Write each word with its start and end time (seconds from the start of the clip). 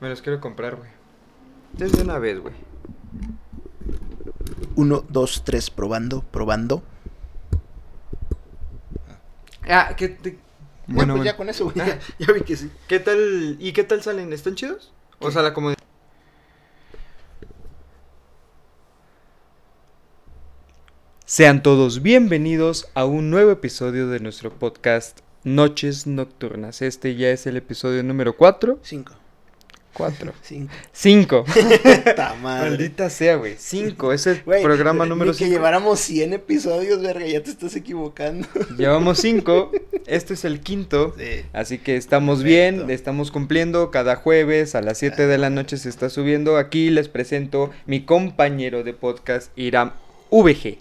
Me 0.00 0.08
los 0.08 0.22
quiero 0.22 0.40
comprar, 0.40 0.76
güey. 0.76 0.90
Desde 1.74 2.02
una 2.02 2.18
vez, 2.18 2.40
güey. 2.40 2.54
Uno, 4.74 5.04
dos, 5.08 5.42
tres, 5.44 5.68
probando, 5.68 6.22
probando. 6.22 6.82
Ah, 9.68 9.94
que 9.96 10.08
te... 10.08 10.38
Bueno, 10.86 11.14
pues 11.14 11.26
ya 11.26 11.36
con 11.36 11.48
eso, 11.48 11.64
güey. 11.66 11.78
Ah. 11.80 11.98
Ya, 12.18 12.32
vi 12.32 12.40
que 12.40 12.56
sí. 12.56 12.70
¿Qué 12.88 12.98
tal? 12.98 13.56
¿Y 13.60 13.72
qué 13.72 13.84
tal 13.84 14.02
salen? 14.02 14.32
¿Están 14.32 14.54
chidos? 14.54 14.90
O 15.18 15.30
sea, 15.30 15.42
la 15.42 15.52
comodidad. 15.52 15.78
Sean 21.26 21.62
todos 21.62 22.02
bienvenidos 22.02 22.90
a 22.94 23.04
un 23.04 23.30
nuevo 23.30 23.52
episodio 23.52 24.08
de 24.08 24.18
nuestro 24.18 24.50
podcast 24.50 25.20
Noches 25.44 26.06
Nocturnas. 26.06 26.82
Este 26.82 27.14
ya 27.14 27.28
es 27.30 27.46
el 27.46 27.56
episodio 27.56 28.02
número 28.02 28.36
4. 28.36 28.80
5. 28.82 29.12
Cuatro. 29.92 30.32
Cinco. 30.42 30.72
Cinco. 30.92 31.44
Maldita 32.42 33.10
sea, 33.10 33.36
güey. 33.36 33.56
Cinco. 33.58 34.12
Es 34.12 34.26
el 34.26 34.40
programa 34.40 35.04
número 35.04 35.32
ni 35.32 35.38
que 35.38 35.48
lleváramos 35.48 36.00
100 36.00 36.32
episodios, 36.32 37.02
verga. 37.02 37.26
Ya 37.26 37.42
te 37.42 37.50
estás 37.50 37.74
equivocando. 37.76 38.46
Llevamos 38.78 39.18
cinco. 39.18 39.72
Este 40.06 40.34
es 40.34 40.44
el 40.44 40.60
quinto. 40.60 41.14
Sí. 41.18 41.42
Así 41.52 41.78
que 41.78 41.96
estamos 41.96 42.42
bien. 42.42 42.90
Estamos 42.90 43.30
cumpliendo. 43.30 43.90
Cada 43.90 44.16
jueves 44.16 44.74
a 44.74 44.82
las 44.82 44.98
siete 44.98 45.26
de 45.26 45.38
la 45.38 45.50
noche 45.50 45.76
se 45.76 45.88
está 45.88 46.08
subiendo. 46.08 46.56
Aquí 46.56 46.90
les 46.90 47.08
presento 47.08 47.70
mi 47.86 48.04
compañero 48.04 48.84
de 48.84 48.94
podcast, 48.94 49.50
Iram 49.56 49.92
VG. 50.30 50.78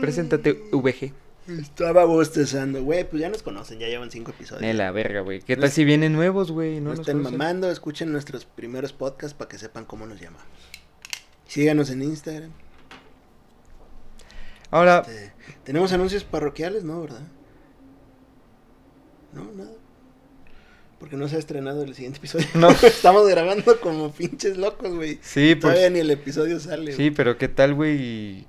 Preséntate, 0.00 0.52
VG. 0.72 1.12
Estaba 1.48 2.04
bostezando, 2.04 2.82
güey, 2.84 3.08
pues 3.08 3.20
ya 3.20 3.28
nos 3.28 3.42
conocen, 3.42 3.78
ya 3.80 3.88
llevan 3.88 4.10
cinco 4.10 4.30
episodios. 4.30 4.62
De 4.62 4.74
la 4.74 4.90
verga, 4.92 5.20
güey. 5.22 5.40
¿Qué 5.40 5.56
tal 5.56 5.70
si 5.70 5.84
vienen 5.84 6.12
nuevos, 6.12 6.52
güey? 6.52 6.76
No, 6.76 6.84
No 6.84 6.90
nos 6.90 7.00
estén 7.00 7.16
conocen. 7.18 7.38
mamando, 7.38 7.70
escuchen 7.70 8.12
nuestros 8.12 8.44
primeros 8.44 8.92
podcasts 8.92 9.34
para 9.34 9.48
que 9.48 9.58
sepan 9.58 9.84
cómo 9.84 10.06
nos 10.06 10.20
llamamos. 10.20 10.46
Síganos 11.46 11.90
en 11.90 12.02
Instagram. 12.02 12.50
Ahora, 14.70 15.00
Este, 15.06 15.32
Tenemos 15.64 15.92
anuncios 15.92 16.24
parroquiales, 16.24 16.84
¿no? 16.84 17.00
¿Verdad? 17.02 17.22
No, 19.32 19.50
nada. 19.56 19.70
Porque 20.98 21.16
no 21.16 21.26
se 21.28 21.36
ha 21.36 21.38
estrenado 21.40 21.82
el 21.82 21.94
siguiente 21.94 22.18
episodio. 22.18 22.46
No. 22.54 22.70
Estamos 22.82 23.28
grabando 23.28 23.80
como 23.80 24.12
pinches 24.12 24.56
locos, 24.56 24.94
güey. 24.94 25.18
sí, 25.22 25.56
pues. 25.56 25.60
Todavía 25.74 25.90
ni 25.90 25.98
el 25.98 26.10
episodio 26.10 26.60
sale. 26.60 26.92
Sí, 26.92 27.10
pero 27.10 27.36
¿qué 27.36 27.48
tal, 27.48 27.74
güey? 27.74 28.46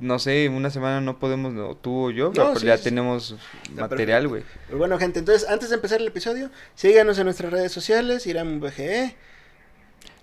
No 0.00 0.18
sé, 0.18 0.48
una 0.48 0.70
semana 0.70 1.00
no 1.00 1.18
podemos, 1.20 1.52
no, 1.52 1.76
tú 1.76 2.06
o 2.06 2.10
yo, 2.10 2.26
No, 2.28 2.32
pero 2.32 2.56
sí, 2.58 2.66
ya 2.66 2.76
sí. 2.76 2.84
tenemos 2.84 3.36
material, 3.74 4.26
güey. 4.28 4.42
Bueno, 4.72 4.98
gente, 4.98 5.20
entonces, 5.20 5.48
antes 5.48 5.68
de 5.70 5.76
empezar 5.76 6.00
el 6.00 6.08
episodio, 6.08 6.50
síganos 6.74 7.16
en 7.18 7.24
nuestras 7.26 7.52
redes 7.52 7.70
sociales, 7.72 8.26
Iram 8.26 8.60
VGE, 8.60 9.14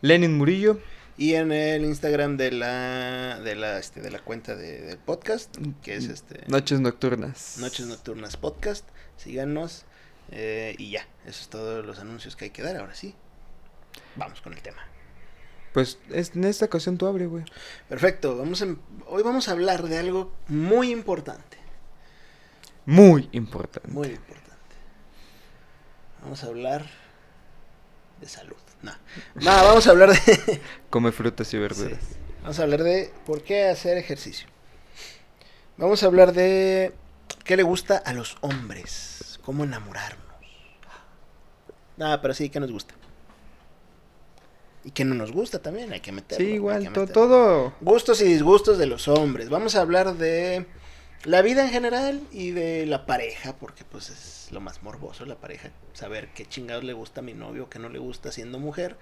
Lenin 0.02 0.38
Murillo, 0.38 0.80
y 1.18 1.36
en 1.36 1.52
el 1.52 1.86
Instagram 1.86 2.36
de 2.38 2.52
la, 2.52 3.40
de 3.44 3.56
la, 3.56 3.78
este, 3.80 4.02
de 4.02 4.12
la 4.12 4.20
cuenta 4.20 4.56
de- 4.56 4.82
del 4.82 4.98
podcast, 4.98 5.56
que 5.84 5.96
es 5.96 6.06
este... 6.06 6.42
Noches 6.48 6.80
Nocturnas. 6.80 7.58
Noches 7.60 7.86
Nocturnas 7.86 8.38
Podcast. 8.38 8.88
Síganos. 9.18 9.86
eh, 10.32 10.76
y 10.80 10.92
ya, 10.92 11.06
eso 11.26 11.42
es 11.42 11.50
todos 11.50 11.86
los 11.86 12.00
anuncios 12.00 12.36
que 12.36 12.46
hay 12.46 12.52
que 12.52 12.62
dar. 12.64 12.78
Ahora 12.78 12.96
sí, 12.96 13.14
vamos 14.16 14.42
con 14.42 14.54
el 14.54 14.62
tema. 14.62 14.82
Pues 15.74 16.00
es- 16.10 16.36
en 16.36 16.44
esta 16.44 16.66
ocasión 16.66 16.98
tú 16.98 17.08
abre, 17.08 17.28
güey. 17.28 17.46
Perfecto, 17.88 18.38
vamos 18.38 18.62
a- 18.62 18.76
hoy 19.08 19.24
vamos 19.24 19.48
a 19.48 19.52
hablar 19.52 19.84
de 19.84 19.98
algo 19.98 20.34
muy 20.48 20.92
importante. 20.92 21.58
Muy 22.86 23.30
importante. 23.32 23.88
Muy 23.90 24.08
importante. 24.10 24.76
Vamos 26.22 26.44
a 26.44 26.48
hablar 26.48 26.86
de 28.20 28.28
salud. 28.28 28.56
No, 28.82 28.92
no 29.36 29.46
vamos 29.46 29.88
a 29.88 29.92
hablar 29.92 30.10
de... 30.12 30.62
Come 30.90 31.12
frutas 31.12 31.54
y 31.54 31.58
verduras. 31.58 32.00
Sí. 32.02 32.16
Vamos 32.42 32.60
a 32.60 32.64
hablar 32.64 32.84
de 32.84 33.14
por 33.26 33.44
qué 33.44 33.70
hacer 33.70 33.98
ejercicio. 33.98 34.48
Vamos 35.78 36.04
a 36.04 36.08
hablar 36.08 36.34
de 36.34 36.94
qué 37.44 37.56
le 37.56 37.64
gusta 37.64 37.98
a 37.98 38.14
los 38.14 38.38
hombres, 38.42 39.40
cómo 39.44 39.64
enamorarnos. 39.64 40.26
Ah, 42.00 42.20
pero 42.22 42.34
sí, 42.34 42.50
qué 42.50 42.60
nos 42.60 42.72
gusta. 42.72 42.96
Y 44.84 44.92
qué 44.92 45.06
no 45.06 45.14
nos 45.14 45.32
gusta 45.32 45.62
también, 45.62 45.92
hay 45.94 46.00
que 46.00 46.12
meterlo. 46.12 46.46
Sí, 46.46 46.54
igual, 46.54 46.84
que 46.84 46.90
meterlo. 46.90 47.14
todo. 47.14 47.74
Gustos 47.82 48.22
y 48.22 48.26
disgustos 48.26 48.78
de 48.78 48.88
los 48.88 49.08
hombres. 49.08 49.50
Vamos 49.50 49.76
a 49.76 49.82
hablar 49.82 50.16
de 50.16 50.66
la 51.24 51.44
vida 51.44 51.64
en 51.64 51.70
general 51.70 52.22
y 52.32 52.52
de 52.52 52.88
la 52.88 53.06
pareja, 53.06 53.56
porque 53.58 53.84
pues 53.84 54.10
es 54.10 54.52
lo 54.52 54.60
más 54.60 54.82
morboso, 54.82 55.26
la 55.26 55.36
pareja. 55.36 55.70
Saber 55.94 56.30
qué 56.34 56.48
chingados 56.48 56.84
le 56.84 56.94
gusta 56.94 57.22
a 57.22 57.24
mi 57.24 57.34
novio, 57.34 57.70
qué 57.70 57.78
no 57.78 57.90
le 57.90 58.00
gusta 58.00 58.32
siendo 58.32 58.58
mujer. 58.58 58.98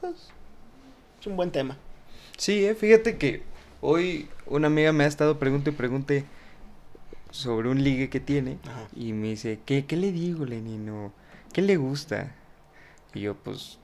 Pues 0.00 0.30
es 1.20 1.26
un 1.26 1.36
buen 1.36 1.50
tema. 1.50 1.76
Sí, 2.38 2.64
eh, 2.64 2.74
fíjate 2.74 3.18
que 3.18 3.42
hoy 3.82 4.28
una 4.46 4.68
amiga 4.68 4.92
me 4.92 5.04
ha 5.04 5.06
estado 5.06 5.38
pregunte 5.38 5.70
y 5.70 5.74
pregunte 5.74 6.24
sobre 7.30 7.68
un 7.68 7.84
ligue 7.84 8.08
que 8.08 8.20
tiene 8.20 8.58
Ajá. 8.66 8.88
y 8.96 9.12
me 9.12 9.28
dice, 9.28 9.60
¿qué, 9.66 9.84
qué 9.84 9.96
le 9.96 10.12
digo, 10.12 10.46
Lenino? 10.46 11.12
¿Qué 11.52 11.60
le 11.62 11.76
gusta? 11.76 12.34
Y 13.12 13.20
yo 13.20 13.34
pues 13.34 13.78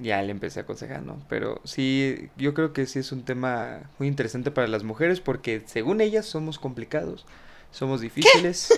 ya 0.00 0.22
le 0.22 0.30
empecé 0.30 0.60
a 0.60 0.62
aconsejar, 0.62 1.02
¿no? 1.02 1.22
Pero 1.28 1.60
sí, 1.64 2.30
yo 2.36 2.54
creo 2.54 2.72
que 2.72 2.86
sí 2.86 2.98
es 2.98 3.12
un 3.12 3.24
tema 3.24 3.90
muy 3.98 4.08
interesante 4.08 4.50
para 4.50 4.68
las 4.68 4.84
mujeres 4.84 5.20
porque 5.20 5.62
según 5.66 6.00
ellas 6.00 6.26
somos 6.26 6.58
complicados, 6.58 7.26
somos 7.70 8.00
difíciles 8.00 8.72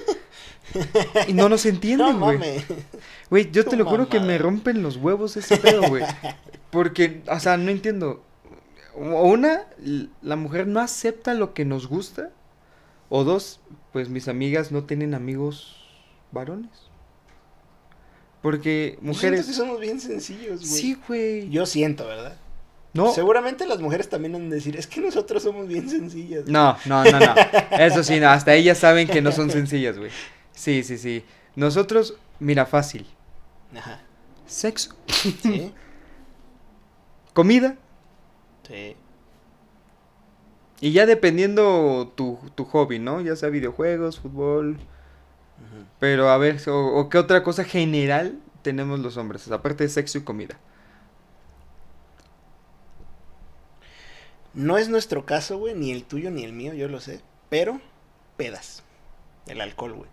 y 1.29 1.33
no 1.33 1.49
nos 1.49 1.65
No 1.99 2.11
entienden, 2.11 2.21
güey. 2.21 2.39
mames. 2.39 2.65
Güey, 3.31 3.51
yo 3.51 3.65
Tu 3.65 3.71
te 3.71 3.77
lo 3.77 3.87
juro 3.87 4.09
que 4.09 4.21
me 4.21 4.39
rompen 4.39 4.83
los 4.83 4.97
huevos 4.97 5.37
ese 5.37 5.57
pedo, 5.57 5.87
güey. 5.89 6.05
Porque, 6.71 7.23
o 7.29 7.41
sea, 7.41 7.57
no 7.57 7.71
entiendo. 7.71 8.25
Una, 8.95 9.67
la 10.23 10.37
mujer 10.37 10.67
no 10.67 10.81
acepta 10.81 11.35
lo 11.35 11.55
que 11.55 11.65
nos 11.65 11.87
gusta. 11.89 12.31
O 13.09 13.25
dos, 13.25 13.61
pues 13.93 14.09
mis 14.09 14.29
amigas 14.29 14.73
no 14.73 14.85
tienen 14.85 15.15
amigos 15.15 15.77
varones. 16.33 16.90
Porque 18.43 18.93
Yo 18.93 19.01
siento 19.01 19.07
mujeres... 19.07 19.47
que 19.47 19.53
somos 19.53 19.81
bien 19.81 20.01
sencillos, 20.01 20.61
güey. 20.61 20.73
Sí, 20.73 20.99
güey. 21.07 21.51
Yo 21.51 21.67
siento, 21.67 22.07
¿verdad? 22.07 22.37
No, 22.93 23.13
Seguramente 23.13 23.67
las 23.67 23.81
mujeres 23.81 24.09
también 24.09 24.35
han 24.35 24.51
de 24.51 24.57
decir, 24.57 24.77
es 24.77 24.87
que 24.89 25.01
nosotros 25.01 25.43
somos 25.45 25.69
bien 25.69 25.89
sencillas. 25.89 26.47
no, 26.47 26.77
no, 26.87 27.05
no, 27.05 27.21
no. 27.21 27.35
Eso 27.79 28.03
sí, 28.03 28.19
no, 28.19 28.29
hasta 28.31 28.55
ellas 28.55 28.79
saben 28.79 29.07
que 29.07 29.23
no 29.23 29.31
son 29.31 29.51
sencillas, 29.51 29.97
güey. 29.97 30.11
Sí, 30.53 30.83
sí, 30.83 30.99
sí. 30.99 31.23
Nosotros, 31.55 32.17
mira, 32.41 32.67
fácil. 32.67 33.07
Ajá. 33.77 34.01
Sexo, 34.47 34.95
Sí. 35.43 35.73
comida, 37.33 37.77
Sí. 38.67 38.97
Y 40.81 40.93
ya 40.93 41.07
dependiendo 41.07 42.13
tu, 42.17 42.39
tu 42.55 42.65
hobby, 42.65 42.99
¿no? 42.99 43.21
Ya 43.21 43.37
sea 43.37 43.49
videojuegos, 43.51 44.19
fútbol. 44.21 44.79
Pero 45.99 46.31
a 46.31 46.39
ver, 46.39 46.61
o, 46.69 46.99
o 46.99 47.09
qué 47.09 47.19
otra 47.19 47.43
cosa 47.43 47.65
general 47.65 48.39
tenemos 48.63 49.01
los 49.01 49.17
hombres, 49.17 49.51
aparte 49.51 49.85
de 49.85 49.91
sexo 49.91 50.19
y 50.19 50.23
comida. 50.23 50.59
No 54.53 54.79
es 54.79 54.89
nuestro 54.89 55.27
caso, 55.27 55.59
güey, 55.59 55.75
ni 55.75 55.93
el 55.93 56.05
tuyo 56.05 56.31
ni 56.31 56.45
el 56.45 56.53
mío, 56.53 56.75
yo 56.75 56.89
lo 56.89 57.01
sé. 57.01 57.21
Pero, 57.49 57.81
pedas. 58.37 58.83
El 59.47 59.61
alcohol, 59.61 59.95
güey. 59.95 60.11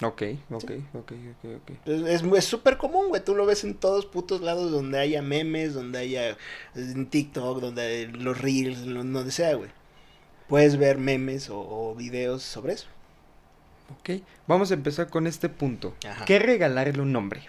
Ok, 0.00 0.22
ok, 0.50 0.70
ok, 0.94 1.12
ok, 1.12 1.50
ok. 1.56 1.88
Es 2.06 2.44
súper 2.44 2.78
común, 2.78 3.08
güey. 3.08 3.24
Tú 3.24 3.34
lo 3.34 3.46
ves 3.46 3.64
en 3.64 3.74
todos 3.74 4.06
putos 4.06 4.42
lados 4.42 4.70
donde 4.70 4.98
haya 5.00 5.22
memes, 5.22 5.74
donde 5.74 5.98
haya 5.98 6.36
en 6.76 7.06
TikTok, 7.06 7.60
donde 7.60 8.06
los 8.06 8.40
reels, 8.40 8.84
donde 8.84 9.32
sea, 9.32 9.54
güey. 9.54 9.70
Puedes 10.48 10.76
ver 10.78 10.98
memes 10.98 11.50
o, 11.50 11.58
o 11.58 11.94
videos 11.94 12.42
sobre 12.42 12.72
eso. 12.74 12.86
Ok, 13.98 14.22
vamos 14.46 14.70
a 14.70 14.74
empezar 14.74 15.08
con 15.08 15.26
este 15.26 15.48
punto. 15.48 15.94
Ajá. 16.06 16.24
¿Qué 16.24 16.38
regalarle 16.38 17.00
un 17.00 17.14
hombre? 17.16 17.42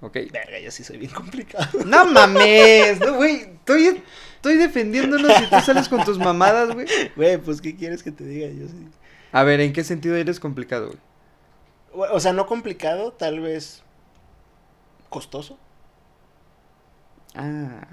Ok. 0.00 0.18
Verga, 0.30 0.58
yo 0.60 0.70
sí 0.70 0.84
soy 0.84 0.98
bien 0.98 1.12
complicado. 1.12 1.84
No 1.86 2.04
mames, 2.04 3.00
no, 3.00 3.14
güey. 3.16 3.36
Estoy, 3.36 4.02
estoy 4.36 4.56
defendiéndonos 4.56 5.32
y 5.40 5.46
tú 5.48 5.60
sales 5.60 5.88
con 5.88 6.04
tus 6.04 6.18
mamadas, 6.18 6.74
güey. 6.74 6.86
Güey, 7.16 7.38
pues, 7.38 7.62
¿qué 7.62 7.74
quieres 7.74 8.02
que 8.02 8.12
te 8.12 8.24
diga? 8.24 8.48
Yo 8.48 8.68
sí. 8.68 8.88
A 9.32 9.42
ver, 9.44 9.60
¿en 9.60 9.72
qué 9.72 9.82
sentido 9.82 10.16
eres 10.16 10.40
complicado, 10.40 10.88
güey? 10.88 12.10
O 12.10 12.20
sea, 12.20 12.32
no 12.32 12.46
complicado, 12.46 13.12
tal 13.12 13.40
vez 13.40 13.82
costoso. 15.08 15.58
Ah, 17.34 17.86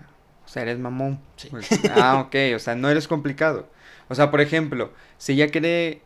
sea, 0.51 0.63
eres 0.63 0.80
mamón. 0.80 1.19
Sí. 1.38 1.50
Pues, 1.50 1.68
Ah, 1.95 2.21
ok, 2.27 2.36
o 2.56 2.59
sea, 2.59 2.75
no 2.75 2.89
eres 2.89 3.07
complicado. 3.07 3.68
O 4.09 4.15
sea, 4.15 4.31
por 4.31 4.42
ejemplo, 4.42 4.92
si 5.18 5.33
ella 5.33 5.50
quiere 5.50 6.01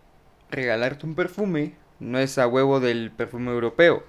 regalarte 0.51 1.05
un 1.05 1.15
perfume, 1.15 1.73
no 1.99 2.19
es 2.19 2.37
a 2.37 2.47
huevo 2.47 2.79
del 2.79 3.11
perfume 3.11 3.51
europeo. 3.51 4.03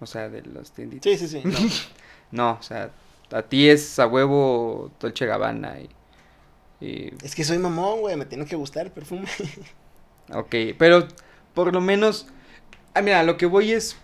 O 0.00 0.06
sea, 0.06 0.28
de 0.28 0.42
los 0.42 0.72
tienditas. 0.72 1.10
Sí, 1.18 1.28
sí, 1.28 1.40
sí. 1.42 1.48
no. 1.48 1.58
No, 2.32 2.58
o 2.58 2.62
sea, 2.62 2.90
a 3.32 3.42
ti 3.42 3.68
es 3.68 4.00
a 4.00 4.08
huevo 4.08 4.90
Dolce 4.98 5.26
Gabbana 5.26 5.78
y... 5.78 5.88
y- 6.84 7.14
Es 7.22 7.36
que 7.36 7.44
soy 7.44 7.58
mamón, 7.58 8.00
güey, 8.00 8.16
me 8.16 8.26
tiene 8.26 8.46
que 8.46 8.56
gustar 8.56 8.86
el 8.86 8.92
perfume. 8.92 9.26
ok, 10.34 10.54
pero 10.76 11.06
por 11.54 11.72
lo 11.72 11.80
menos... 11.80 12.26
Ah, 12.94 13.02
mira, 13.02 13.22
lo 13.22 13.36
que 13.36 13.46
voy 13.46 13.72
es... 13.72 13.96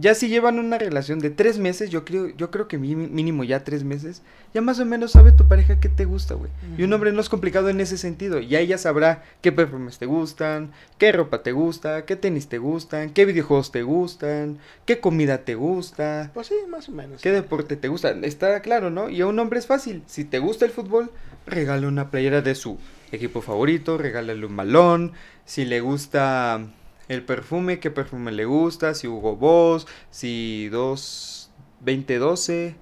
Ya 0.00 0.14
si 0.14 0.28
llevan 0.28 0.58
una 0.58 0.78
relación 0.78 1.18
de 1.18 1.30
tres 1.30 1.58
meses, 1.58 1.90
yo 1.90 2.04
creo, 2.04 2.28
yo 2.36 2.50
creo 2.50 2.68
que 2.68 2.78
mínimo 2.78 3.42
ya 3.44 3.64
tres 3.64 3.82
meses, 3.84 4.22
ya 4.54 4.60
más 4.60 4.78
o 4.78 4.84
menos 4.84 5.12
sabe 5.12 5.32
tu 5.32 5.48
pareja 5.48 5.80
qué 5.80 5.88
te 5.88 6.04
gusta, 6.04 6.34
güey. 6.34 6.50
Y 6.76 6.84
un 6.84 6.92
hombre 6.92 7.12
no 7.12 7.20
es 7.20 7.28
complicado 7.28 7.68
en 7.68 7.80
ese 7.80 7.98
sentido. 7.98 8.38
Ya 8.40 8.60
ella 8.60 8.78
sabrá 8.78 9.24
qué 9.40 9.50
perfumes 9.50 9.98
te 9.98 10.06
gustan, 10.06 10.70
qué 10.98 11.10
ropa 11.12 11.42
te 11.42 11.52
gusta, 11.52 12.04
qué 12.04 12.16
tenis 12.16 12.48
te 12.48 12.58
gustan, 12.58 13.10
qué 13.10 13.24
videojuegos 13.24 13.72
te 13.72 13.82
gustan, 13.82 14.58
qué 14.84 15.00
comida 15.00 15.38
te 15.44 15.54
gusta, 15.54 16.30
Pues 16.32 16.46
sí, 16.46 16.54
más 16.68 16.88
o 16.88 16.92
menos. 16.92 17.20
qué 17.20 17.32
deporte 17.32 17.76
te 17.76 17.88
gusta. 17.88 18.10
Está 18.22 18.60
claro, 18.60 18.90
¿no? 18.90 19.10
Y 19.10 19.20
a 19.20 19.26
un 19.26 19.38
hombre 19.38 19.58
es 19.58 19.66
fácil. 19.66 20.02
Si 20.06 20.24
te 20.24 20.38
gusta 20.38 20.64
el 20.64 20.70
fútbol, 20.70 21.10
regala 21.46 21.88
una 21.88 22.10
playera 22.10 22.40
de 22.42 22.54
su 22.54 22.78
equipo 23.10 23.42
favorito, 23.42 23.98
regálale 23.98 24.46
un 24.46 24.56
balón. 24.56 25.12
Si 25.44 25.64
le 25.64 25.80
gusta 25.80 26.66
el 27.08 27.24
perfume, 27.24 27.80
qué 27.80 27.90
perfume 27.90 28.32
le 28.32 28.44
gusta, 28.44 28.94
si 28.94 29.08
Hugo 29.08 29.36
Boss, 29.36 29.86
si 30.10 30.68
2 30.68 31.50
2012, 31.80 32.76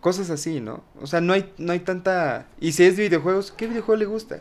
cosas 0.00 0.30
así, 0.30 0.60
¿no? 0.60 0.82
O 1.00 1.06
sea, 1.06 1.20
no 1.20 1.32
hay 1.32 1.52
no 1.58 1.72
hay 1.72 1.80
tanta 1.80 2.46
y 2.60 2.72
si 2.72 2.84
es 2.84 2.96
videojuegos, 2.96 3.52
¿qué 3.52 3.66
videojuego 3.66 3.98
le 3.98 4.06
gusta? 4.06 4.40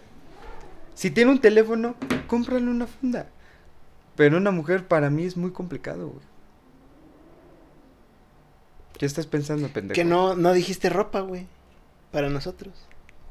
Si 0.96 1.12
tiene 1.12 1.32
un 1.32 1.40
teléfono, 1.40 1.96
cómprale 2.28 2.70
una 2.70 2.88
funda. 2.88 3.28
Pero 4.18 4.36
una 4.36 4.52
mujer 4.52 4.86
para 4.86 5.10
mí 5.10 5.24
es 5.24 5.38
muy 5.38 5.52
complicado, 5.52 6.10
güey. 6.10 6.26
¿Qué 8.98 9.06
estás 9.06 9.26
pensando, 9.26 9.70
pendejo? 9.70 9.96
Que 9.96 10.04
no, 10.04 10.36
no 10.36 10.52
dijiste 10.52 10.90
ropa, 10.90 11.22
güey. 11.22 11.48
Para 12.12 12.30
nosotros. 12.30 12.74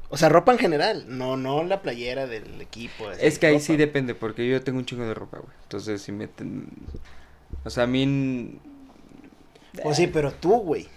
O 0.09 0.17
sea, 0.17 0.29
ropa 0.29 0.51
en 0.51 0.57
general. 0.57 1.05
No, 1.07 1.37
no 1.37 1.63
la 1.63 1.81
playera 1.81 2.25
del 2.27 2.59
equipo. 2.61 3.11
Es 3.11 3.37
que 3.39 3.47
ahí 3.47 3.59
sí 3.59 3.77
depende, 3.77 4.15
porque 4.15 4.47
yo 4.47 4.61
tengo 4.61 4.79
un 4.79 4.85
chingo 4.85 5.05
de 5.05 5.13
ropa, 5.13 5.37
güey. 5.37 5.53
Entonces, 5.63 6.01
si 6.01 6.11
meten... 6.11 6.67
O 7.63 7.69
sea, 7.69 7.83
a 7.83 7.87
mí... 7.87 8.59
O 9.83 9.93
sí, 9.93 10.07
pero 10.07 10.31
tú, 10.33 10.59
güey. 10.59 10.87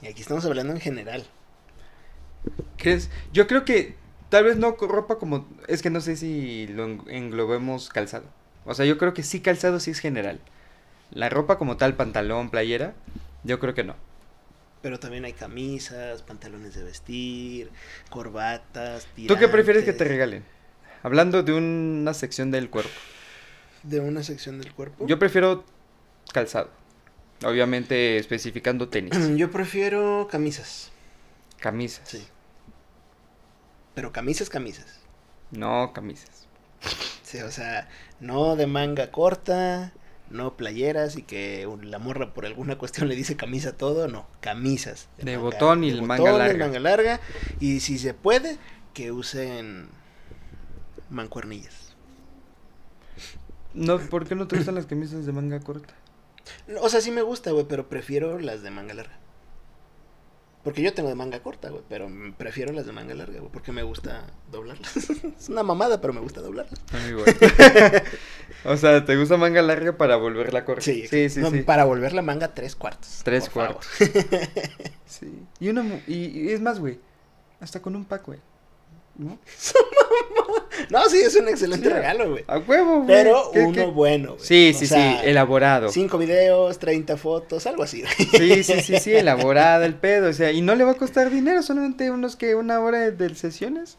Y 0.00 0.06
aquí 0.06 0.22
estamos 0.22 0.44
hablando 0.46 0.72
en 0.72 0.80
general. 0.80 1.24
¿Crees? 2.76 3.10
Yo 3.32 3.46
creo 3.46 3.64
que 3.64 3.94
tal 4.30 4.44
vez 4.44 4.56
no 4.56 4.72
ropa 4.72 5.18
como... 5.18 5.46
Es 5.68 5.82
que 5.82 5.90
no 5.90 6.00
sé 6.00 6.16
si 6.16 6.66
lo 6.68 6.84
en- 6.84 7.02
englobemos 7.08 7.88
calzado. 7.88 8.24
O 8.64 8.74
sea, 8.74 8.86
yo 8.86 8.96
creo 8.98 9.12
que 9.14 9.22
sí 9.22 9.40
calzado 9.40 9.80
sí 9.80 9.90
es 9.90 9.98
general. 9.98 10.40
La 11.10 11.28
ropa 11.28 11.58
como 11.58 11.76
tal, 11.76 11.94
pantalón, 11.94 12.48
playera, 12.50 12.94
yo 13.44 13.60
creo 13.60 13.74
que 13.74 13.84
no. 13.84 13.96
Pero 14.82 14.98
también 14.98 15.24
hay 15.24 15.32
camisas, 15.32 16.22
pantalones 16.22 16.74
de 16.74 16.82
vestir, 16.82 17.70
corbatas, 18.10 19.06
¿Tú 19.28 19.36
qué 19.36 19.48
prefieres 19.48 19.84
que 19.84 19.92
te 19.92 19.98
tirantes, 19.98 20.08
regalen? 20.08 20.44
Hablando 21.04 21.42
de 21.42 21.52
una 21.52 22.12
sección 22.14 22.50
del 22.50 22.68
cuerpo. 22.68 22.90
De 23.84 24.00
una 24.00 24.22
sección 24.22 24.60
del 24.60 24.72
cuerpo. 24.72 25.06
Yo 25.06 25.18
prefiero 25.18 25.64
calzado. 26.32 26.70
Obviamente 27.44 28.18
especificando 28.18 28.88
tenis, 28.88 29.12
Yo 29.36 29.50
prefiero 29.50 30.28
camisas. 30.30 30.90
camisas. 31.58 32.08
Sí. 32.08 32.26
Pero 33.94 34.12
camisas, 34.12 34.48
camisas. 34.48 35.00
No 35.50 35.92
camisas. 35.92 36.46
Sí, 37.22 37.38
o 37.38 37.50
sea, 37.50 37.88
no 38.20 38.56
de 38.56 38.66
manga 38.66 39.10
corta, 39.10 39.92
no 40.32 40.56
playeras 40.56 41.16
y 41.16 41.22
que 41.22 41.66
un- 41.66 41.90
la 41.90 41.98
morra 41.98 42.32
por 42.34 42.46
alguna 42.46 42.76
cuestión 42.78 43.08
le 43.08 43.14
dice 43.14 43.36
camisa 43.36 43.76
todo, 43.76 44.08
no, 44.08 44.26
camisas. 44.40 45.08
De 45.18 45.36
botón 45.36 45.84
y 45.84 45.92
de 45.92 46.02
manga 46.02 46.22
botones, 46.30 46.48
larga. 46.48 46.66
manga 46.66 46.80
larga 46.80 47.20
y 47.60 47.80
si 47.80 47.98
se 47.98 48.14
puede 48.14 48.58
que 48.94 49.12
usen 49.12 49.88
mancuernillas. 51.10 51.94
No, 53.74 53.98
¿por 53.98 54.26
qué 54.26 54.34
no 54.34 54.46
te 54.48 54.56
gustan 54.56 54.74
las 54.74 54.86
camisas 54.86 55.24
de 55.24 55.32
manga 55.32 55.60
corta? 55.60 55.94
O 56.80 56.88
sea, 56.88 57.00
sí 57.00 57.10
me 57.10 57.22
gusta, 57.22 57.50
güey, 57.52 57.66
pero 57.68 57.88
prefiero 57.88 58.38
las 58.38 58.62
de 58.62 58.70
manga 58.70 58.94
larga. 58.94 59.16
Porque 60.64 60.80
yo 60.80 60.94
tengo 60.94 61.08
de 61.08 61.16
manga 61.16 61.42
corta, 61.42 61.70
güey, 61.70 61.82
pero 61.88 62.08
prefiero 62.38 62.72
las 62.72 62.86
de 62.86 62.92
manga 62.92 63.14
larga, 63.14 63.40
güey, 63.40 63.50
porque 63.50 63.72
me 63.72 63.82
gusta 63.82 64.26
doblarlas. 64.50 64.96
es 65.38 65.48
una 65.48 65.64
mamada, 65.64 66.00
pero 66.00 66.12
me 66.12 66.20
gusta 66.20 66.40
doblarlas. 66.40 66.80
A 66.92 66.98
mí 66.98 67.08
igual. 67.08 67.26
o 68.64 68.76
sea, 68.76 69.04
¿te 69.04 69.16
gusta 69.16 69.36
manga 69.36 69.60
larga 69.60 69.96
para 69.96 70.14
volverla 70.16 70.60
a 70.60 70.64
correr? 70.64 70.84
Sí, 70.84 71.08
sí, 71.08 71.28
sí. 71.28 71.40
no, 71.40 71.50
sí. 71.50 71.62
para 71.62 71.84
volver 71.84 72.12
la 72.12 72.22
manga 72.22 72.54
tres 72.54 72.76
cuartos. 72.76 73.22
Tres 73.24 73.48
por 73.48 73.66
favor. 73.66 73.80
cuartos. 73.98 74.32
Sí. 75.12 75.46
Y, 75.60 75.68
una, 75.68 76.00
y, 76.06 76.40
y 76.40 76.52
es 76.52 76.60
más, 76.62 76.80
güey, 76.80 76.98
hasta 77.60 77.82
con 77.82 77.94
un 77.94 78.06
pack, 78.06 78.24
güey. 78.26 78.38
¿No? 79.16 79.38
No, 80.90 81.08
sí, 81.08 81.18
es 81.18 81.34
un 81.36 81.48
excelente 81.48 81.88
Sí, 81.88 81.92
regalo, 81.92 82.30
güey. 82.30 82.44
A 82.46 82.58
huevo, 82.58 82.96
güey. 83.02 83.06
Pero 83.06 83.50
¿Qué- 83.52 83.60
uno 83.60 83.72
qué? 83.74 83.84
bueno, 83.86 84.34
güey. 84.34 84.44
Sí, 84.46 84.72
O 84.74 84.78
sí, 84.78 84.86
sea, 84.86 85.20
sí, 85.20 85.28
elaborado. 85.28 85.88
Cinco 85.90 86.18
videos, 86.18 86.78
30 86.78 87.16
fotos, 87.16 87.66
algo 87.66 87.82
así. 87.82 88.02
güey. 88.02 88.62
Sí, 88.62 88.62
sí, 88.64 88.80
sí, 88.82 88.98
sí, 88.98 89.12
elaborada 89.14 89.84
el 89.86 89.94
pedo, 89.94 90.30
o 90.30 90.32
sea, 90.32 90.52
y 90.52 90.60
no 90.62 90.74
le 90.74 90.84
va 90.84 90.92
a 90.92 90.96
costar 90.96 91.30
dinero, 91.30 91.62
solamente 91.62 92.10
unos 92.10 92.36
que 92.36 92.54
una 92.54 92.80
hora 92.80 92.98
de, 93.00 93.12
de 93.12 93.34
sesiones. 93.34 93.98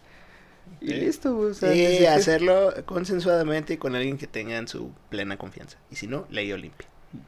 Y 0.81 0.87
Sí. 0.87 0.93
listo, 0.95 1.33
güey, 1.35 1.51
o 1.51 1.53
sea, 1.53 1.73
y 1.73 2.05
hacerlo 2.05 2.73
consensuadamente 2.85 3.73
y 3.73 3.77
con 3.77 3.95
alguien 3.95 4.17
que 4.17 4.27
tengan 4.27 4.67
su 4.67 4.91
plena 5.09 5.37
confianza. 5.37 5.77
Y 5.91 5.95
si 5.95 6.07
no, 6.07 6.25
ley 6.29 6.51
Olimpia. 6.51 6.87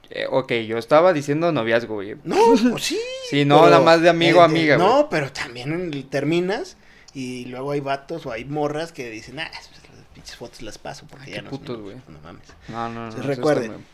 Eh, 0.10 0.26
ok, 0.30 0.52
yo 0.68 0.78
estaba 0.78 1.14
diciendo 1.14 1.52
noviazgo, 1.52 1.94
güey. 1.96 2.16
No, 2.24 2.36
pues 2.72 2.84
sí. 2.84 3.00
Sí, 3.30 3.46
no, 3.46 3.64
nada 3.66 3.80
más 3.82 4.02
de 4.02 4.10
amigo 4.10 4.42
a 4.42 4.46
eh, 4.46 4.48
de- 4.50 4.54
amiga, 4.58 4.76
güey. 4.78 4.88
No, 4.88 5.10
pero 5.10 5.32
también 5.32 6.04
terminas 6.10 6.76
y 7.16 7.46
luego 7.46 7.72
hay 7.72 7.80
vatos 7.80 8.26
o 8.26 8.32
hay 8.32 8.46
morras 8.46 8.92
que 8.92 9.10
dicen, 9.10 9.40
ah, 9.40 9.50
pues, 9.50 9.98
las 9.98 10.06
pinches 10.14 10.36
fotos 10.36 10.62
las 10.62 10.78
paso 10.78 11.08
porque 11.10 11.26
Ay, 11.26 11.32
ya 11.32 11.38
qué 11.38 11.42
no 11.44 11.50
putos, 11.50 11.82
güey. 11.82 11.96
no 11.96 12.20
mames. 12.24 12.48
No, 12.68 12.90
no, 12.90 13.10
no. 13.10 13.24
Recuerden. 13.24 13.86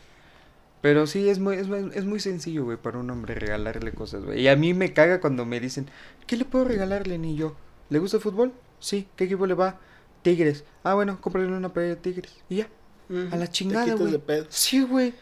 Pero 0.82 1.06
sí, 1.06 1.28
es 1.28 1.38
muy, 1.38 1.54
es, 1.56 1.68
es 1.94 2.04
muy 2.04 2.18
sencillo, 2.18 2.64
güey, 2.64 2.76
para 2.76 2.98
un 2.98 3.08
hombre 3.08 3.36
regalarle 3.36 3.92
cosas, 3.92 4.24
güey. 4.24 4.40
Y 4.40 4.48
a 4.48 4.56
mí 4.56 4.74
me 4.74 4.92
caga 4.92 5.20
cuando 5.20 5.46
me 5.46 5.60
dicen, 5.60 5.88
¿qué 6.26 6.36
le 6.36 6.44
puedo 6.44 6.64
regalarle, 6.64 7.18
ni 7.18 7.36
yo? 7.36 7.54
¿Le 7.88 8.00
gusta 8.00 8.16
el 8.16 8.22
fútbol? 8.22 8.52
Sí. 8.80 9.06
¿Qué 9.14 9.24
equipo 9.24 9.46
le 9.46 9.54
va? 9.54 9.78
Tigres. 10.22 10.64
Ah, 10.82 10.94
bueno, 10.94 11.20
cómprale 11.20 11.46
una 11.46 11.72
playera 11.72 11.94
de 11.94 12.00
Tigres. 12.00 12.34
Y 12.48 12.56
ya. 12.56 12.68
A 13.30 13.36
la 13.36 13.46
chingada, 13.46 13.94
güey. 13.94 14.20
Sí, 14.48 14.82
güey. 14.82 15.14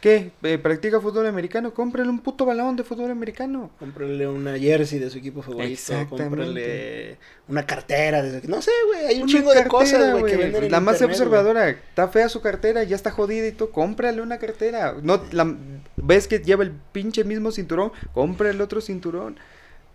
¿Qué? 0.00 0.30
Eh, 0.42 0.58
¿Practica 0.58 1.00
fútbol 1.00 1.26
americano? 1.26 1.72
Cómprale 1.72 2.08
un 2.10 2.20
puto 2.20 2.44
balón 2.44 2.76
de 2.76 2.84
fútbol 2.84 3.10
americano. 3.10 3.70
Cómprale 3.78 4.28
una 4.28 4.58
jersey 4.58 4.98
de 4.98 5.08
su 5.10 5.18
equipo 5.18 5.42
favorito. 5.42 5.72
Exactamente. 5.72 6.28
Cómprale 6.28 7.18
una 7.48 7.66
cartera. 7.66 8.22
De 8.22 8.42
su... 8.42 8.48
No 8.48 8.60
sé, 8.60 8.70
güey. 8.86 9.06
Hay 9.06 9.16
un 9.16 9.22
Una 9.22 9.32
chingo 9.32 9.54
de 9.54 9.66
cosas, 9.66 10.20
güey, 10.20 10.36
que 10.36 10.44
en 10.44 10.70
La 10.70 10.80
más 10.80 10.96
internet, 10.96 11.16
observadora, 11.16 11.70
está 11.70 12.08
fea 12.08 12.28
su 12.28 12.40
cartera, 12.40 12.84
ya 12.84 12.94
está 12.94 13.10
jodida 13.10 13.46
y 13.46 13.52
todo, 13.52 13.70
cómprale 13.70 14.20
una 14.20 14.38
cartera. 14.38 14.94
No, 15.02 15.22
la, 15.32 15.56
ves 15.96 16.28
que 16.28 16.40
lleva 16.40 16.62
el 16.62 16.72
pinche 16.92 17.24
mismo 17.24 17.50
cinturón, 17.50 17.90
compra 18.12 18.50
el 18.50 18.60
otro 18.60 18.80
cinturón. 18.80 19.38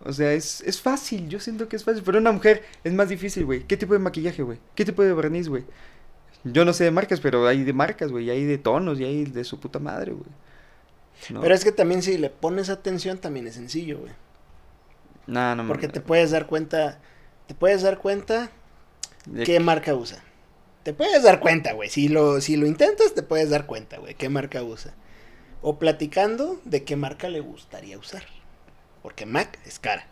O 0.03 0.11
sea, 0.13 0.33
es, 0.33 0.61
es 0.61 0.81
fácil, 0.81 1.29
yo 1.29 1.39
siento 1.39 1.69
que 1.69 1.75
es 1.75 1.83
fácil, 1.83 2.01
pero 2.03 2.17
una 2.17 2.31
mujer 2.31 2.63
es 2.83 2.91
más 2.91 3.09
difícil, 3.09 3.45
güey. 3.45 3.61
¿Qué 3.63 3.77
tipo 3.77 3.93
de 3.93 3.99
maquillaje, 3.99 4.41
güey? 4.41 4.57
¿Qué 4.73 4.83
tipo 4.83 5.03
de 5.03 5.13
barniz, 5.13 5.47
güey? 5.47 5.63
Yo 6.43 6.65
no 6.65 6.73
sé 6.73 6.85
de 6.85 6.91
marcas, 6.91 7.19
pero 7.21 7.47
hay 7.47 7.63
de 7.63 7.73
marcas, 7.73 8.11
güey, 8.11 8.25
y 8.25 8.29
hay 8.31 8.45
de 8.45 8.57
tonos, 8.57 8.99
y 8.99 9.05
hay 9.05 9.25
de 9.25 9.43
su 9.43 9.59
puta 9.59 9.79
madre, 9.79 10.11
güey. 10.13 10.29
No, 11.29 11.41
Pero 11.41 11.53
es 11.53 11.63
que 11.63 11.71
también 11.71 12.01
si 12.01 12.17
le 12.17 12.29
pones 12.31 12.69
atención 12.69 13.19
también 13.19 13.47
es 13.47 13.55
sencillo, 13.55 13.99
güey. 13.99 14.11
no, 15.27 15.55
no 15.55 15.67
Porque 15.67 15.87
te 15.87 16.01
puedes 16.01 16.31
dar 16.31 16.47
cuenta, 16.47 16.99
te 17.47 17.53
puedes 17.55 17.81
dar 17.83 17.99
cuenta 17.99 18.49
De- 19.25 19.43
qué 19.43 19.59
marca 19.59 19.93
usa. 19.95 20.23
Te 20.83 20.93
puedes 20.93 21.23
dar 21.23 21.39
cuenta, 21.39 21.73
güey. 21.73 21.89
Si 21.89 22.07
lo, 22.07 22.41
si 22.41 22.55
lo 22.57 22.65
intentas, 22.65 23.13
te 23.13 23.21
puedes 23.23 23.49
dar 23.51 23.67
cuenta, 23.67 23.97
güey, 23.99 24.15
qué 24.15 24.29
marca 24.29 24.63
usa. 24.63 24.93
O 25.61 25.77
platicando 25.77 26.59
de 26.65 26.83
qué 26.83 26.95
marca 26.95 27.29
le 27.29 27.39
gustaría 27.39 27.97
usar. 27.99 28.23
Porque 29.03 29.25
Mac 29.27 29.59
es 29.65 29.79
cara. 29.79 30.07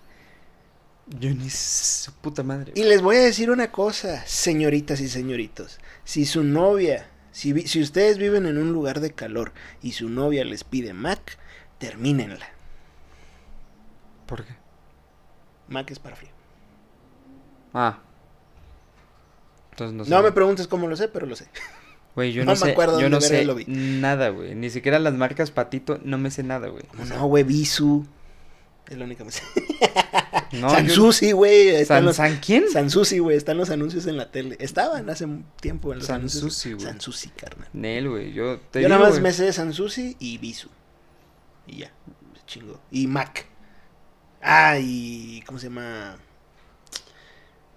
Yo 1.18 1.30
ni 1.32 1.50
su 1.50 2.12
puta 2.13 2.44
madre. 2.44 2.72
Y 2.75 2.84
les 2.84 3.01
voy 3.01 3.16
a 3.16 3.22
decir 3.22 3.50
una 3.50 3.72
cosa, 3.72 4.24
señoritas 4.28 5.01
y 5.01 5.10
señoritos. 5.10 5.80
Si 6.04 6.25
su 6.25 6.44
novia, 6.44 7.10
si, 7.32 7.68
si 7.68 7.82
ustedes 7.82 8.18
viven 8.20 8.46
en 8.46 8.58
un 8.60 8.72
lugar 8.72 9.00
de 9.00 9.12
calor 9.12 9.51
y 9.82 9.94
su 9.94 10.08
novia 10.10 10.46
les 10.46 10.63
pide 10.63 10.94
Mac, 10.94 11.38
termínenla. 11.80 12.48
¿Por 14.28 14.46
qué? 14.46 14.54
Mac 15.68 15.89
es 15.89 15.98
para 15.98 16.16
frío. 16.16 16.30
Ah. 17.74 18.00
Entonces 19.72 19.96
no 19.96 20.04
sé. 20.06 20.12
No 20.12 20.22
me 20.22 20.32
preguntes 20.32 20.68
cómo 20.68 20.88
lo 20.88 20.96
sé, 20.96 21.08
pero 21.08 21.25
lo 21.25 21.36
sé. 21.36 21.48
Güey, 22.16 22.34
yo 22.34 22.44
No 22.46 22.54
no, 22.54 22.66
me 22.66 22.72
acuerdo 22.72 23.00
yo 23.00 23.10
no 23.10 23.22
sé 23.22 23.46
lo 23.46 23.56
vi. 23.56 23.66
nada, 23.68 24.30
güey. 24.30 24.54
Ni 24.54 24.70
siquiera 24.70 25.00
las 25.00 25.13
marcas 25.13 25.51
Patito, 25.51 26.00
no 26.04 26.18
me 26.18 26.30
sé 26.32 26.44
nada, 26.44 26.68
güey. 26.68 26.84
No, 27.08 27.28
güey, 27.28 27.44
Bisu. 27.44 28.06
Es 28.88 28.98
la 28.98 29.06
única 29.06 29.20
que 29.20 29.25
me 29.25 29.32
sé. 29.32 29.44
no, 30.51 30.70
Sansusi, 30.70 31.32
güey. 31.32 31.86
¿San, 31.86 32.06
los... 32.06 32.15
San 32.15 32.38
quién? 32.38 32.70
Sansusi, 32.70 33.20
güey. 33.20 33.38
Están 33.38 33.58
los 33.58 33.70
anuncios 33.70 34.08
en 34.08 34.18
la 34.18 34.32
tele. 34.32 34.58
Estaban 34.60 35.10
hace 35.10 35.25
un 35.25 35.46
tiempo 35.62 35.94
en 35.94 36.00
los 36.00 36.10
anuncios. 36.10 36.41
Sansusi, 36.41 36.74
güey. 36.74 36.86
Sansusi, 36.86 37.29
carnal. 37.29 37.70
Nel, 37.74 38.10
güey. 38.10 38.34
Yo 38.34 38.60
te 38.60 38.82
Yo 38.82 38.88
digo, 38.88 38.98
nada 38.98 39.10
más 39.10 39.20
me 39.20 39.32
sé 39.32 39.51
Sansusi 39.53 40.15
y 40.20 40.38
Bisu. 40.38 40.70
Y 41.68 41.77
ya. 41.79 41.91
Se 42.36 42.46
chingó. 42.46 42.79
Y 42.91 43.08
Mac. 43.08 43.46
Ah, 44.41 44.77
y. 44.79 45.44
¿Cómo 45.46 45.60
se 45.60 45.68
llama? 45.68 46.18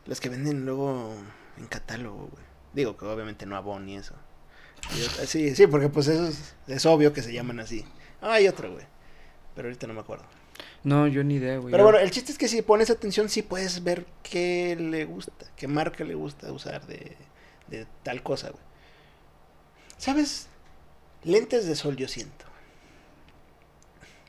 Las 0.06 0.20
que 0.20 0.28
venden 0.28 0.64
luego 0.64 1.14
en 1.58 1.66
catálogo, 1.66 2.28
güey. 2.32 2.44
Digo 2.72 2.96
que 2.96 3.04
obviamente 3.04 3.46
no 3.46 3.56
Avon 3.56 3.88
y 3.88 3.96
eso. 3.96 4.14
Y 4.96 5.26
Sí, 5.26 5.54
sí, 5.54 5.66
porque 5.66 5.88
pues 5.88 6.08
eso 6.08 6.26
es, 6.26 6.54
es 6.66 6.86
obvio 6.86 7.12
que 7.12 7.22
se 7.22 7.32
llaman 7.32 7.60
así. 7.60 7.84
Ah, 8.20 8.34
hay 8.34 8.48
otro, 8.48 8.72
güey. 8.72 8.86
Pero 9.54 9.68
ahorita 9.68 9.86
no 9.86 9.94
me 9.94 10.00
acuerdo. 10.00 10.24
No, 10.84 11.06
yo 11.06 11.22
ni 11.22 11.34
idea, 11.36 11.58
güey. 11.58 11.70
Pero 11.70 11.84
bueno, 11.84 11.98
el 11.98 12.10
chiste 12.10 12.32
es 12.32 12.38
que 12.38 12.48
si 12.48 12.62
pones 12.62 12.90
atención, 12.90 13.28
sí 13.28 13.42
puedes 13.42 13.84
ver 13.84 14.04
qué 14.22 14.76
le 14.76 15.04
gusta, 15.04 15.32
qué 15.56 15.68
marca 15.68 16.02
le 16.04 16.14
gusta 16.14 16.50
usar 16.52 16.86
de, 16.86 17.16
de 17.68 17.86
tal 18.02 18.22
cosa, 18.22 18.50
güey. 18.50 18.62
¿Sabes? 19.96 20.48
Lentes 21.22 21.66
de 21.66 21.76
sol 21.76 21.96
yo 21.96 22.08
siento. 22.08 22.46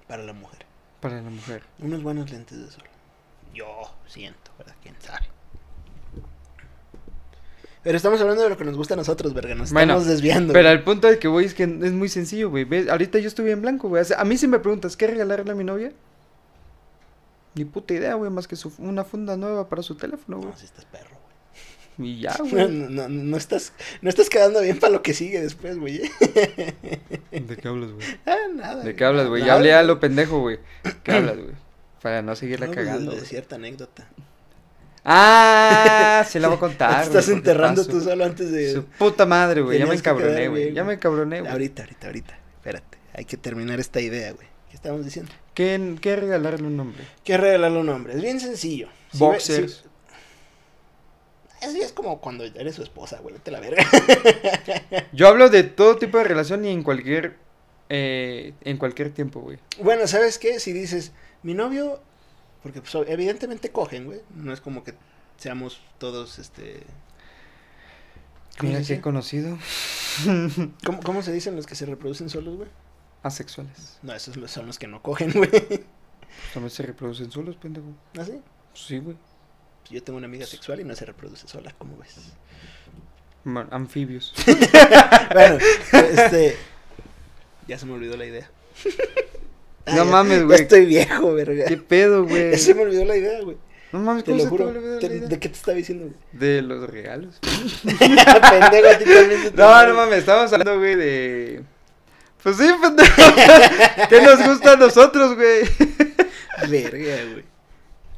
Para 0.07 0.23
la 0.23 0.33
mujer. 0.33 0.65
Para 0.99 1.21
la 1.21 1.29
mujer. 1.29 1.63
Unos 1.79 2.03
buenos 2.03 2.29
lentes 2.31 2.59
de 2.59 2.69
sol. 2.69 2.83
Yo 3.53 3.95
siento, 4.05 4.51
¿verdad? 4.57 4.75
¿Quién 4.83 4.95
sabe? 4.99 5.25
Pero 7.83 7.97
estamos 7.97 8.21
hablando 8.21 8.43
de 8.43 8.49
lo 8.49 8.57
que 8.57 8.63
nos 8.63 8.77
gusta 8.77 8.93
a 8.93 8.97
nosotros, 8.97 9.33
verga. 9.33 9.55
Nos 9.55 9.73
Bueno, 9.73 9.93
estamos 9.93 10.07
desviando. 10.07 10.53
Pero 10.53 10.69
güey. 10.69 10.77
el 10.77 10.83
punto 10.83 11.07
de 11.07 11.19
que 11.19 11.27
voy 11.27 11.45
es 11.45 11.53
que 11.53 11.63
es 11.63 11.91
muy 11.91 12.07
sencillo, 12.07 12.49
güey. 12.49 12.63
¿Ves? 12.63 12.87
Ahorita 12.87 13.19
yo 13.19 13.27
estuve 13.27 13.51
en 13.51 13.61
blanco, 13.61 13.89
güey. 13.89 14.01
O 14.01 14.05
sea, 14.05 14.21
a 14.21 14.23
mí 14.23 14.37
si 14.37 14.47
me 14.47 14.59
preguntas, 14.59 14.95
¿qué 14.95 15.07
regalarle 15.07 15.51
a 15.51 15.55
mi 15.55 15.65
novia? 15.65 15.91
Ni 17.55 17.65
puta 17.65 17.93
idea, 17.93 18.15
güey, 18.15 18.31
más 18.31 18.47
que 18.47 18.55
su- 18.55 18.73
una 18.79 19.03
funda 19.03 19.37
nueva 19.37 19.69
para 19.69 19.83
su 19.83 19.95
teléfono, 19.95 20.37
güey. 20.37 20.49
No, 20.51 20.57
si 20.57 20.65
estás 20.65 20.85
perro, 20.85 21.17
güey. 21.97 22.09
Y 22.09 22.21
ya, 22.21 22.35
güey. 22.39 22.67
no, 22.69 22.89
no, 22.89 23.09
no 23.09 23.37
estás, 23.37 23.73
no 24.01 24.09
estás 24.09 24.29
quedando 24.29 24.61
bien 24.61 24.79
para 24.79 24.93
lo 24.93 25.01
que 25.03 25.13
sigue 25.13 25.39
después, 25.41 25.77
güey. 25.77 25.99
¿De 27.31 27.57
qué 27.61 27.67
hablas, 27.67 27.91
güey? 27.91 28.05
Ah, 28.25 28.35
nada. 28.53 28.83
¿De 28.83 28.95
qué 28.95 29.05
hablas, 29.05 29.27
güey? 29.27 29.43
Ya 29.45 29.53
hablé 29.55 29.73
a 29.73 29.83
lo 29.83 29.99
pendejo, 29.99 30.39
güey. 30.39 30.59
¿Qué 31.03 31.11
hablas, 31.15 31.37
güey? 31.37 31.53
Para 32.01 32.21
no 32.21 32.35
seguirla 32.35 32.67
No, 32.67 32.73
cagando, 32.73 33.11
de 33.13 33.21
cierta 33.21 33.55
anécdota. 33.55 34.07
Ah, 35.05 36.25
se 36.29 36.39
la 36.39 36.47
voy 36.47 36.57
a 36.57 36.59
contar. 36.59 37.01
Te 37.01 37.07
estás 37.07 37.29
enterrando 37.29 37.85
tú 37.85 37.99
solo 38.01 38.23
antes 38.25 38.51
de... 38.51 38.73
Su 38.73 38.85
puta 38.85 39.25
madre, 39.25 39.61
güey. 39.61 39.77
Ya 39.79 39.85
me 39.85 39.95
encabroné, 39.95 40.47
güey. 40.47 40.73
Ya 40.73 40.83
me 40.83 40.93
encabroné, 40.93 41.41
güey. 41.41 41.51
Ahorita, 41.51 41.83
ahorita, 41.83 42.07
ahorita. 42.07 42.39
Espérate. 42.57 42.97
Hay 43.13 43.25
que 43.25 43.37
terminar 43.37 43.79
esta 43.79 43.99
idea, 44.01 44.31
güey. 44.31 44.47
¿Qué 44.83 44.89
estamos 44.89 45.05
diciendo? 45.05 45.31
¿Qué, 45.53 45.95
¿Qué 46.01 46.15
regalarle 46.17 46.67
un 46.67 46.77
hombre? 46.79 47.05
¿Qué 47.23 47.37
regalarle 47.37 47.79
un 47.79 47.87
hombre? 47.89 48.15
Es 48.15 48.21
bien 48.21 48.39
sencillo. 48.41 48.89
Boxers. 49.13 49.83
si- 51.61 51.65
Eso 51.65 51.77
ya 51.77 51.85
es 51.85 51.93
como 51.93 52.19
cuando 52.19 52.43
eres 52.43 52.75
su 52.75 52.83
esposa, 52.83 53.19
güey. 53.21 53.33
Vete 53.35 53.49
la 53.49 53.61
verga. 53.61 53.81
Yo 55.13 55.29
hablo 55.29 55.49
de 55.49 55.63
todo 55.63 55.95
tipo 55.97 56.17
de 56.17 56.25
relación 56.25 56.65
y 56.65 56.69
en 56.69 56.83
cualquier. 56.83 57.37
eh, 57.87 58.53
en 58.61 58.77
cualquier 58.77 59.11
tiempo, 59.11 59.39
güey. 59.39 59.57
bueno, 59.79 60.05
¿sabes 60.07 60.37
qué? 60.37 60.59
Si 60.59 60.73
dices, 60.73 61.13
mi 61.43 61.53
novio... 61.53 62.01
Porque 62.61 62.81
pues, 62.81 62.93
evidentemente 63.07 63.71
cogen, 63.71 64.05
güey. 64.05 64.19
No 64.35 64.51
es 64.53 64.59
como 64.61 64.83
que 64.83 64.93
seamos 65.37 65.79
todos, 65.97 66.39
este... 66.39 66.83
¿Cómo 68.57 68.71
Mira 68.77 69.01
conocido. 69.01 69.57
¿Cómo, 70.85 70.99
cómo 71.01 71.21
se 71.23 71.31
dicen 71.31 71.55
los 71.55 71.65
que 71.67 71.75
se 71.75 71.85
reproducen 71.85 72.29
solos, 72.29 72.55
güey? 72.57 72.69
Asexuales. 73.23 73.97
No, 74.03 74.13
esos 74.13 74.35
son 74.51 74.67
los 74.67 74.77
que 74.77 74.87
no 74.87 75.01
cogen, 75.01 75.31
güey. 75.33 75.49
También 76.53 76.69
se 76.69 76.83
reproducen 76.83 77.31
solos, 77.31 77.55
pendejo. 77.55 77.87
¿Ah, 78.17 78.25
sí? 78.25 78.39
Sí, 78.73 78.97
güey. 78.99 79.15
Yo 79.89 80.01
tengo 80.03 80.17
una 80.17 80.27
amiga 80.27 80.45
sexual 80.45 80.79
y 80.79 80.83
no 80.83 80.95
se 80.95 81.05
reproduce 81.05 81.47
sola, 81.47 81.73
¿cómo 81.77 81.97
ves? 81.97 82.15
Ma- 83.43 83.67
Anfibios. 83.71 84.33
bueno, 85.33 85.57
este... 85.91 86.57
Ya 87.67 87.77
se 87.77 87.85
me 87.85 87.93
olvidó 87.93 88.17
la 88.17 88.25
idea. 88.25 88.49
No 89.87 90.05
mames, 90.05 90.43
güey. 90.45 90.61
estoy 90.61 90.85
viejo, 90.85 91.33
verga. 91.33 91.65
¿Qué 91.65 91.77
pedo, 91.77 92.25
güey? 92.25 92.51
Ya 92.51 92.57
se 92.57 92.73
me 92.73 92.81
olvidó 92.83 93.05
la 93.05 93.15
idea, 93.17 93.41
güey. 93.41 93.57
No 93.91 93.99
mames, 93.99 94.23
Te 94.23 94.31
¿cómo 94.31 94.43
lo 94.43 94.49
juro. 94.49 94.99
te? 94.99 95.07
¿De 95.19 95.39
qué 95.39 95.49
te 95.49 95.55
estaba 95.55 95.77
diciendo, 95.77 96.05
güey? 96.05 96.17
De 96.33 96.61
los 96.61 96.89
regalos. 96.89 97.39
Pendejo, 97.83 98.31
a 98.31 98.97
ti 98.97 99.05
también 99.05 99.51
No, 99.55 99.87
no 99.87 99.93
mames, 99.93 100.19
estábamos 100.19 100.51
hablando, 100.51 100.79
güey, 100.79 100.95
de. 100.95 101.63
Pues 102.43 102.57
sí, 102.57 102.69
pendejo. 102.81 103.21
¿Qué 104.09 104.21
nos 104.21 104.45
gusta 104.47 104.73
a 104.73 104.75
nosotros, 104.75 105.35
güey? 105.35 105.63
Verga, 106.69 107.31
güey. 107.31 107.45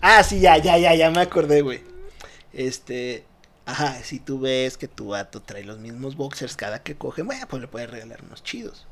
Ah, 0.02 0.24
sí, 0.24 0.40
ya, 0.40 0.58
ya, 0.58 0.78
ya, 0.78 0.96
ya 0.96 1.12
me 1.12 1.22
acordé, 1.22 1.62
güey. 1.62 1.82
Este, 2.54 3.26
ajá, 3.66 4.02
si 4.04 4.20
tú 4.20 4.40
ves 4.40 4.78
que 4.78 4.88
tu 4.88 5.10
vato 5.10 5.42
trae 5.42 5.64
los 5.64 5.80
mismos 5.80 6.16
boxers 6.16 6.56
cada 6.56 6.82
que 6.82 6.96
coge, 6.96 7.22
bueno, 7.22 7.46
pues 7.48 7.62
le 7.62 7.68
puedes 7.68 7.90
regalar 7.90 8.24
unos 8.24 8.44
chidos. 8.44 8.88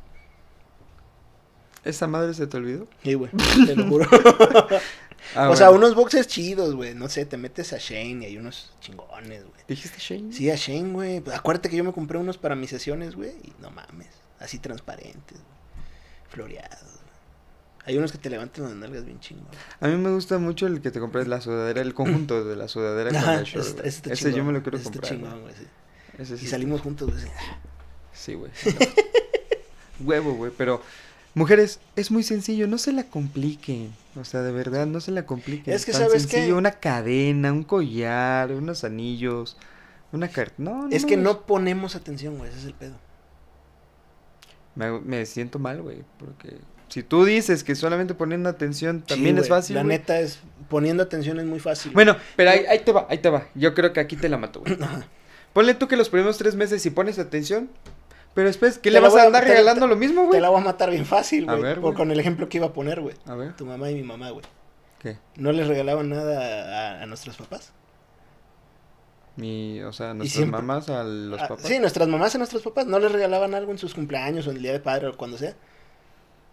¿Esa 1.84 2.08
madre 2.08 2.34
se 2.34 2.48
te 2.48 2.58
olvidó? 2.58 2.88
Sí, 3.04 3.14
güey, 3.16 3.32
te 3.66 3.76
lo 3.76 3.88
juro. 3.88 4.08
Ah, 5.36 5.50
o 5.50 5.56
sea, 5.56 5.72
unos 5.72 5.96
boxers 5.96 6.28
chidos, 6.28 6.76
güey. 6.76 6.94
No 6.94 7.10
sé, 7.10 7.26
te 7.26 7.38
metes 7.38 7.74
a 7.74 7.78
Shane 7.78 8.24
y 8.24 8.26
hay 8.26 8.38
unos 8.38 8.72
chingones, 8.82 9.44
güey. 9.44 9.62
¿Dijiste 9.68 9.98
Shane? 10.00 10.34
Sí, 10.34 10.50
a 10.50 10.56
Shane, 10.56 10.92
güey. 10.92 11.22
Pues, 11.22 11.36
Acuérdate 11.36 11.70
que 11.70 11.78
yo 11.78 11.84
me 11.84 11.94
compré 11.94 12.18
unos 12.18 12.38
para 12.38 12.56
mis 12.56 12.70
sesiones, 12.70 13.16
güey. 13.16 13.32
Y 13.44 13.54
no 13.62 13.72
mames. 13.72 14.23
Así 14.44 14.60
transparentes. 14.60 15.40
Floreados. 16.30 17.00
Hay 17.86 17.98
unos 17.98 18.12
que 18.12 18.18
te 18.18 18.30
levantan 18.30 18.64
las 18.66 18.74
nalgas 18.74 19.04
bien 19.06 19.20
chingón. 19.20 19.48
A 19.82 19.88
mí 19.88 19.96
me 19.98 20.10
gusta 20.12 20.38
mucho 20.38 20.68
el 20.68 20.82
que 20.82 20.90
te 20.92 21.00
compras 21.00 21.28
la 21.28 21.42
sudadera, 21.42 21.82
el 21.82 21.94
conjunto 21.94 22.46
de 22.46 22.56
la 22.56 22.68
sudadera 22.68 23.10
con 23.10 23.18
Ajá, 23.20 23.36
el 23.40 23.44
short. 23.46 23.66
ese, 23.66 23.74
güey. 23.76 23.88
ese 23.88 24.14
está 24.14 24.30
yo 24.30 24.44
me 24.44 24.54
lo 24.54 24.62
quiero 24.64 24.78
está 24.78 24.90
comprar. 24.92 25.12
chingón, 25.14 25.42
güey. 25.42 25.54
sí. 25.54 25.68
Ese 26.18 26.26
sí 26.38 26.44
Y 26.44 26.46
está- 26.46 26.52
salimos 26.52 26.82
juntos, 26.82 27.12
güey. 27.12 27.26
Sí, 28.14 28.36
güey. 28.36 28.52
Huevo, 30.04 30.34
güey. 30.36 30.52
Pero, 30.58 30.82
mujeres, 31.34 31.80
es 31.96 32.12
muy 32.12 32.24
sencillo. 32.24 32.68
No 32.68 32.78
se 32.78 32.94
la 32.94 33.04
compliquen. 33.06 33.94
O 34.16 34.24
sea, 34.26 34.42
de 34.42 34.52
verdad, 34.52 34.86
no 34.86 35.00
se 35.02 35.12
la 35.12 35.26
compliquen. 35.26 35.74
Es 35.74 35.86
que, 35.86 35.92
Tan 35.92 36.02
¿sabes 36.02 36.26
qué? 36.28 36.34
sencillo, 36.38 36.58
Una 36.58 36.72
cadena, 36.72 37.52
un 37.52 37.64
collar, 37.64 38.52
unos 38.52 38.84
anillos, 38.84 39.58
una 40.12 40.28
carta. 40.30 40.56
No, 40.58 40.88
no. 40.88 40.90
Es 40.96 41.06
que 41.06 41.18
no 41.18 41.42
ponemos 41.46 41.96
atención, 41.96 42.38
güey. 42.38 42.50
Ese 42.50 42.60
es 42.60 42.66
el 42.66 42.74
pedo. 42.74 42.96
Me, 44.76 45.00
me 45.00 45.26
siento 45.26 45.60
mal, 45.60 45.82
güey. 45.82 46.04
Porque 46.18 46.58
si 46.90 47.04
tú 47.04 47.26
dices 47.26 47.64
que 47.64 47.76
solamente 47.76 48.14
poniendo 48.14 48.50
atención 48.50 49.00
Sí, 49.08 49.16
también 49.16 49.38
es 49.38 49.50
fácil. 49.50 49.76
La 49.76 49.84
neta 49.84 50.20
es. 50.20 50.40
Poniendo 50.70 51.04
atención 51.04 51.40
es 51.40 51.46
muy 51.46 51.60
fácil. 51.60 51.92
Bueno, 51.94 52.16
pero 52.36 52.50
ahí, 52.52 52.66
ahí 52.68 52.80
te 52.80 52.92
va, 52.92 53.06
ahí 53.10 53.18
te 53.20 53.30
va. 53.30 53.48
Yo 53.56 53.74
creo 53.74 53.94
que 53.94 54.00
aquí 54.00 54.16
te 54.16 54.30
la 54.30 54.38
mato, 54.38 54.62
güey. 54.62 54.78
Ponle 55.54 55.76
tú 55.76 55.88
que 55.88 55.96
los 55.98 56.10
primeros 56.10 56.38
tres 56.40 56.56
meses 56.56 56.82
si 56.82 56.90
pones 56.90 57.20
atención. 57.20 57.70
Pero 58.34 58.48
después, 58.48 58.80
¿qué 58.80 58.90
Te 58.90 58.92
le 58.96 59.00
vas 59.00 59.16
a 59.16 59.24
andar 59.28 59.44
te- 59.44 59.50
regalando 59.52 59.82
te- 59.86 59.88
lo 59.90 59.96
mismo, 59.96 60.22
Te 60.22 60.28
güey? 60.30 60.42
la 60.42 60.50
voy 60.50 60.60
a 60.60 60.64
matar 60.64 60.90
bien 60.90 61.06
fácil, 61.06 61.46
güey. 61.46 61.76
por-. 61.80 61.94
Con 61.94 62.10
el 62.10 62.20
ejemplo 62.20 62.50
que 62.50 62.58
iba 62.58 62.66
a 62.68 62.74
poner, 62.74 63.00
güey. 63.00 63.16
A 63.28 63.36
ver, 63.36 63.56
Tu 63.56 63.64
mamá 63.64 63.92
y 63.92 63.94
mi 63.96 64.02
mamá, 64.04 64.32
güey. 64.32 64.44
¿qué? 65.00 65.18
No 65.36 65.52
les 65.52 65.68
regalaban 65.68 66.10
nada 66.10 66.98
a, 67.00 67.04
a 67.04 67.06
nuestros 67.06 67.38
papás. 67.38 67.72
Mi, 69.36 69.82
o 69.82 69.92
sea, 69.94 70.14
nuestras 70.14 70.38
siempre- 70.38 70.62
mamás 70.62 70.90
a 70.90 71.04
los 71.04 71.42
Ah, 71.42 71.48
papás. 71.48 71.66
Sí, 71.68 71.80
nuestras 71.80 72.08
mamás 72.08 72.36
a 72.36 72.38
nuestros 72.38 72.62
papás. 72.62 72.86
No 72.86 73.00
les 73.00 73.12
regalaban 73.12 73.56
algo 73.56 73.72
en 73.72 73.78
sus 73.80 73.94
cumpleaños 73.96 74.46
o 74.48 74.52
en 74.52 74.58
el 74.58 74.64
día 74.64 74.72
de 74.74 74.80
padre 74.80 75.08
o 75.08 75.18
cuando 75.18 75.38
sea. 75.38 75.56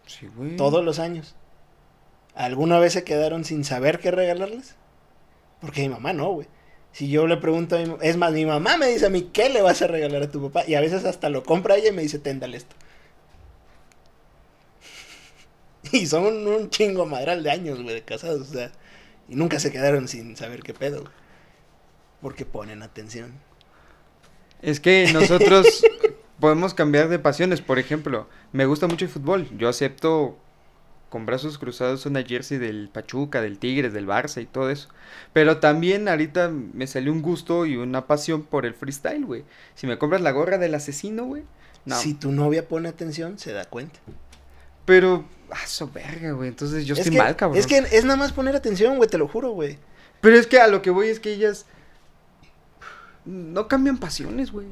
Sí, 0.06 0.26
güey. 0.34 0.56
Todos 0.56 0.84
los 0.84 0.98
años. 0.98 1.34
¿Alguna 2.34 2.78
vez 2.78 2.94
se 2.94 3.04
quedaron 3.04 3.44
sin 3.44 3.64
saber 3.64 3.98
qué 3.98 4.10
regalarles? 4.10 4.76
Porque 5.60 5.82
mi 5.82 5.90
mamá 5.90 6.12
no, 6.14 6.30
güey. 6.32 6.48
Si 6.92 7.08
yo 7.10 7.26
le 7.26 7.36
pregunto 7.36 7.76
a 7.76 7.80
mi 7.80 7.86
mamá, 7.86 8.02
es 8.02 8.16
más, 8.16 8.32
mi 8.32 8.46
mamá 8.46 8.76
me 8.78 8.86
dice 8.86 9.06
a 9.06 9.10
mí, 9.10 9.28
¿qué 9.32 9.50
le 9.50 9.62
vas 9.62 9.82
a 9.82 9.86
regalar 9.86 10.22
a 10.22 10.30
tu 10.30 10.42
papá? 10.50 10.66
Y 10.66 10.74
a 10.74 10.80
veces 10.80 11.04
hasta 11.04 11.28
lo 11.28 11.42
compra 11.44 11.76
ella 11.76 11.90
y 11.90 11.92
me 11.92 12.02
dice, 12.02 12.18
téndale 12.18 12.56
esto. 12.56 12.74
Y 15.92 16.06
son 16.06 16.24
un, 16.26 16.46
un 16.46 16.70
chingo 16.70 17.06
madral 17.06 17.42
de 17.42 17.50
años, 17.50 17.82
güey, 17.82 17.94
de 17.94 18.02
casados, 18.02 18.48
o 18.48 18.52
sea. 18.52 18.70
Y 19.28 19.34
nunca 19.36 19.58
se 19.60 19.70
quedaron 19.70 20.08
sin 20.08 20.36
saber 20.36 20.62
qué 20.62 20.74
pedo, 20.74 21.00
güey. 21.02 21.12
Porque 22.20 22.44
ponen 22.44 22.82
atención. 22.82 23.32
Es 24.62 24.80
que 24.80 25.10
nosotros 25.12 25.82
podemos 26.40 26.74
cambiar 26.74 27.08
de 27.08 27.18
pasiones. 27.18 27.60
Por 27.60 27.78
ejemplo, 27.78 28.28
me 28.52 28.66
gusta 28.66 28.86
mucho 28.86 29.04
el 29.04 29.10
fútbol. 29.10 29.48
Yo 29.56 29.68
acepto 29.68 30.36
con 31.10 31.26
brazos 31.26 31.58
cruzados 31.58 32.06
una 32.06 32.22
jersey 32.22 32.58
del 32.58 32.88
Pachuca, 32.88 33.42
del 33.42 33.58
Tigres, 33.58 33.92
del 33.92 34.06
Barça 34.06 34.40
y 34.40 34.46
todo 34.46 34.70
eso. 34.70 34.88
Pero 35.32 35.58
también 35.58 36.08
ahorita 36.08 36.48
me 36.48 36.86
salió 36.86 37.12
un 37.12 37.20
gusto 37.20 37.66
y 37.66 37.76
una 37.76 38.06
pasión 38.06 38.42
por 38.42 38.64
el 38.64 38.74
freestyle, 38.74 39.24
güey. 39.24 39.44
Si 39.74 39.86
me 39.86 39.98
compras 39.98 40.22
la 40.22 40.30
gorra 40.30 40.56
del 40.56 40.74
asesino, 40.74 41.24
güey. 41.24 41.42
No. 41.84 41.96
Si 41.96 42.14
tu 42.14 42.30
novia 42.30 42.68
pone 42.68 42.88
atención, 42.88 43.38
se 43.38 43.52
da 43.52 43.64
cuenta. 43.64 43.98
Pero, 44.84 45.24
ah, 45.50 45.66
su 45.66 45.90
verga, 45.90 46.32
güey. 46.32 46.48
Entonces 46.48 46.86
yo 46.86 46.94
es 46.94 47.00
estoy 47.00 47.12
que, 47.12 47.18
mal, 47.18 47.36
cabrón. 47.36 47.58
Es 47.58 47.66
que 47.66 47.78
es 47.78 48.04
nada 48.04 48.16
más 48.16 48.32
poner 48.32 48.54
atención, 48.54 48.96
güey, 48.96 49.10
te 49.10 49.18
lo 49.18 49.26
juro, 49.26 49.50
güey. 49.50 49.78
Pero 50.20 50.36
es 50.36 50.46
que 50.46 50.60
a 50.60 50.68
lo 50.68 50.82
que 50.82 50.90
voy 50.90 51.08
es 51.08 51.18
que 51.18 51.32
ellas 51.32 51.66
no 53.30 53.68
cambian 53.68 53.98
pasiones, 53.98 54.50
güey. 54.50 54.66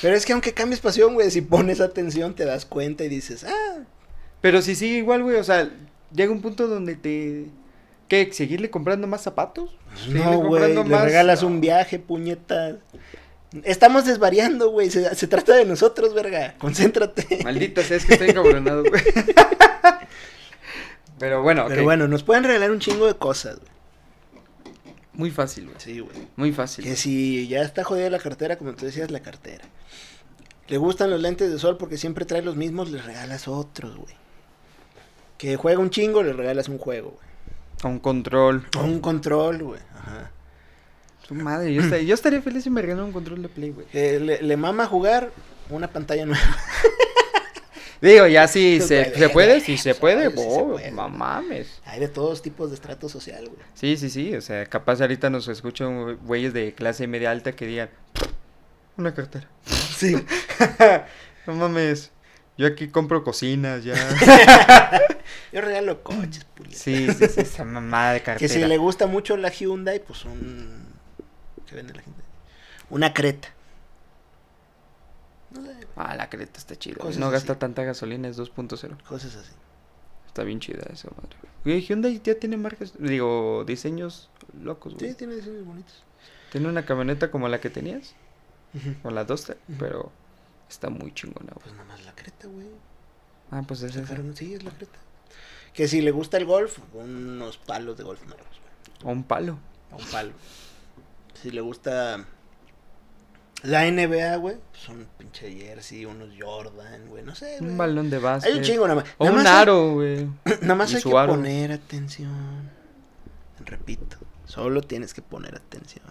Pero 0.00 0.14
es 0.16 0.24
que 0.24 0.32
aunque 0.32 0.54
cambies 0.54 0.80
pasión, 0.80 1.14
güey, 1.14 1.30
si 1.30 1.40
pones 1.42 1.80
atención 1.80 2.34
te 2.34 2.44
das 2.44 2.64
cuenta 2.64 3.04
y 3.04 3.08
dices, 3.08 3.44
ah, 3.44 3.78
Pero 4.40 4.62
si 4.62 4.74
sigue 4.74 4.98
igual, 4.98 5.22
güey, 5.22 5.36
o 5.36 5.44
sea, 5.44 5.68
llega 6.14 6.32
un 6.32 6.40
punto 6.40 6.68
donde 6.68 6.96
te... 6.96 7.46
¿Qué? 8.08 8.30
¿Seguirle 8.32 8.70
comprando 8.70 9.06
más 9.06 9.22
zapatos? 9.22 9.76
¿Seguirle 9.96 10.24
no, 10.24 10.38
güey, 10.38 10.74
le 10.74 10.84
más- 10.84 11.04
regalas 11.04 11.42
un 11.42 11.60
viaje, 11.60 11.98
puñetas. 11.98 12.76
Estamos 13.64 14.04
desvariando, 14.04 14.70
güey, 14.70 14.90
se, 14.90 15.12
se 15.14 15.26
trata 15.26 15.56
de 15.56 15.64
nosotros, 15.64 16.14
verga, 16.14 16.54
concéntrate. 16.58 17.40
Maldita 17.44 17.82
sea, 17.82 17.96
es 17.96 18.06
que 18.06 18.12
estoy 18.14 18.30
encabronado, 18.30 18.84
güey. 18.84 19.02
Pero 21.18 21.42
bueno, 21.42 21.66
Pero 21.68 21.84
bueno, 21.84 22.08
nos 22.08 22.22
pueden 22.22 22.44
regalar 22.44 22.70
un 22.70 22.78
chingo 22.80 23.06
de 23.06 23.14
cosas, 23.14 23.56
güey. 23.58 23.70
Muy 25.20 25.30
fácil, 25.30 25.66
güey. 25.66 25.76
Sí, 25.78 26.00
güey. 26.00 26.16
Muy 26.36 26.50
fácil. 26.50 26.82
Que 26.82 26.96
si 26.96 27.46
ya 27.46 27.60
está 27.60 27.84
jodida 27.84 28.08
la 28.08 28.18
cartera, 28.18 28.56
como 28.56 28.72
tú 28.72 28.86
decías, 28.86 29.10
la 29.10 29.20
cartera. 29.20 29.66
Le 30.66 30.78
gustan 30.78 31.10
los 31.10 31.20
lentes 31.20 31.52
de 31.52 31.58
sol 31.58 31.76
porque 31.76 31.98
siempre 31.98 32.24
trae 32.24 32.40
los 32.40 32.56
mismos, 32.56 32.90
le 32.90 33.02
regalas 33.02 33.46
otros, 33.46 33.96
güey. 33.96 34.14
Que 35.36 35.56
juega 35.56 35.78
un 35.78 35.90
chingo, 35.90 36.22
le 36.22 36.32
regalas 36.32 36.70
un 36.70 36.78
juego, 36.78 37.10
güey. 37.10 37.28
A 37.82 37.88
un 37.88 37.98
control. 37.98 38.66
O 38.78 38.80
un 38.82 39.00
control, 39.00 39.62
güey. 39.62 39.80
Ajá. 39.94 40.30
Su 41.28 41.34
madre, 41.34 41.74
yo, 41.74 41.82
estaría, 41.82 42.06
yo 42.06 42.14
estaría 42.14 42.40
feliz 42.40 42.64
si 42.64 42.70
me 42.70 42.80
regalan 42.80 43.04
un 43.04 43.12
control 43.12 43.42
de 43.42 43.50
Play, 43.50 43.72
güey. 43.72 43.86
Que 43.88 44.18
le, 44.18 44.40
le 44.40 44.56
mama 44.56 44.86
jugar 44.86 45.30
una 45.68 45.88
pantalla 45.88 46.24
nueva. 46.24 46.40
Digo, 48.00 48.26
ya 48.26 48.48
si 48.48 48.80
se, 48.80 49.04
puede, 49.04 49.18
se 49.18 49.28
puede, 49.28 49.60
si 49.60 49.76
se 49.76 49.92
se 49.92 49.94
puede, 50.00 50.30
se 50.30 50.36
oh, 50.38 50.78
no 50.92 51.08
mames. 51.10 51.80
Hay 51.84 52.00
de 52.00 52.08
todos 52.08 52.40
tipos 52.40 52.70
de 52.70 52.76
estrato 52.76 53.08
social, 53.10 53.44
güey. 53.46 53.60
Sí, 53.74 53.96
sí, 53.98 54.08
sí, 54.08 54.34
o 54.34 54.40
sea, 54.40 54.64
capaz 54.66 55.02
ahorita 55.02 55.28
nos 55.28 55.48
escuchan 55.48 56.16
güeyes 56.24 56.54
de 56.54 56.72
clase 56.72 57.06
media 57.06 57.30
alta 57.30 57.52
que 57.52 57.66
digan, 57.66 57.90
una 58.96 59.14
cartera. 59.14 59.48
Sí. 60.00 60.16
no 61.46 61.52
mames, 61.54 62.10
yo 62.56 62.66
aquí 62.66 62.88
compro 62.88 63.22
cocinas 63.22 63.84
ya. 63.84 63.94
Yo 65.52 65.60
regalo 65.60 66.02
coches, 66.02 66.44
pulido. 66.54 66.78
sí, 66.78 67.06
sí, 67.12 67.26
sí, 67.26 67.40
esa 67.40 67.64
mamada 67.64 68.12
de 68.12 68.20
Que 68.20 68.24
cartera. 68.24 68.54
si 68.54 68.64
le 68.64 68.78
gusta 68.78 69.06
mucho 69.06 69.36
la 69.36 69.50
Hyundai, 69.50 69.98
pues 69.98 70.24
un... 70.24 70.86
¿Qué 71.66 71.74
vende 71.74 71.92
la 71.92 72.02
Hyundai? 72.02 72.24
Una 72.88 73.12
Creta. 73.12 73.48
Ah, 75.96 76.14
la 76.14 76.30
creta 76.30 76.58
está 76.58 76.76
chida. 76.76 76.96
Cosas 76.96 77.18
No 77.18 77.30
gasta 77.30 77.58
tanta 77.58 77.84
gasolina, 77.84 78.28
es 78.28 78.38
2.0. 78.38 79.02
cosas 79.04 79.36
así. 79.36 79.52
Está 80.26 80.44
bien 80.44 80.60
chida 80.60 80.84
esa 80.92 81.08
madre. 81.10 81.36
Güey, 81.64 81.80
Hyundai 81.82 82.20
ya 82.22 82.36
tiene 82.36 82.56
marcas, 82.56 82.94
digo, 82.98 83.64
diseños 83.66 84.30
locos, 84.62 84.94
güey. 84.94 85.10
Sí, 85.10 85.16
tiene 85.16 85.34
diseños 85.34 85.64
bonitos. 85.64 86.04
Tiene 86.52 86.68
una 86.68 86.84
camioneta 86.84 87.30
como 87.30 87.48
la 87.48 87.60
que 87.60 87.70
tenías, 87.70 88.14
o 89.02 89.10
la 89.10 89.24
Duster, 89.24 89.58
pero 89.78 90.12
está 90.68 90.88
muy 90.88 91.12
chingona, 91.12 91.52
güey. 91.52 91.64
Pues 91.64 91.72
nada 91.72 91.84
más 91.84 92.04
la 92.04 92.14
Creta, 92.14 92.46
güey. 92.46 92.68
Ah, 93.50 93.62
pues 93.66 93.82
es 93.82 93.96
esa. 93.96 94.16
Sí, 94.34 94.54
es 94.54 94.62
la 94.62 94.70
Creta. 94.70 94.98
Que 95.74 95.88
si 95.88 96.00
le 96.00 96.10
gusta 96.10 96.36
el 96.36 96.44
golf, 96.44 96.78
unos 96.94 97.58
palos 97.58 97.96
de 97.96 98.04
golf 98.04 98.22
nuevos, 98.24 98.46
güey. 98.46 99.10
O 99.10 99.12
un 99.12 99.24
palo. 99.24 99.58
A 99.90 99.96
un 99.96 100.06
palo. 100.06 100.32
Si 101.40 101.50
le 101.50 101.60
gusta 101.60 102.24
la 103.62 103.90
NBA, 103.90 104.36
güey, 104.36 104.56
pues 104.70 104.88
un 104.88 105.06
pinche 105.18 105.52
jersey, 105.52 106.06
unos 106.06 106.30
Jordan, 106.38 107.08
güey, 107.08 107.22
no 107.22 107.34
sé, 107.34 107.58
güey. 107.58 107.70
Un 107.70 107.78
balón 107.78 108.08
de 108.10 108.18
básquet. 108.18 108.52
Hay 108.52 108.58
un 108.58 108.64
chingo 108.64 108.88
nada 108.88 109.02
más. 109.02 109.10
O 109.18 109.24
Nada 109.24 109.36
un 109.36 109.42
más 109.42 109.52
aro, 109.52 109.92
güey. 109.92 110.28
Nada 110.62 110.74
más 110.74 110.94
hay 110.94 111.02
que 111.02 111.16
aro. 111.16 111.32
poner 111.32 111.72
atención. 111.72 112.70
Repito, 113.64 114.16
solo 114.46 114.80
tienes 114.80 115.12
que 115.12 115.20
poner 115.22 115.54
atención. 115.54 116.04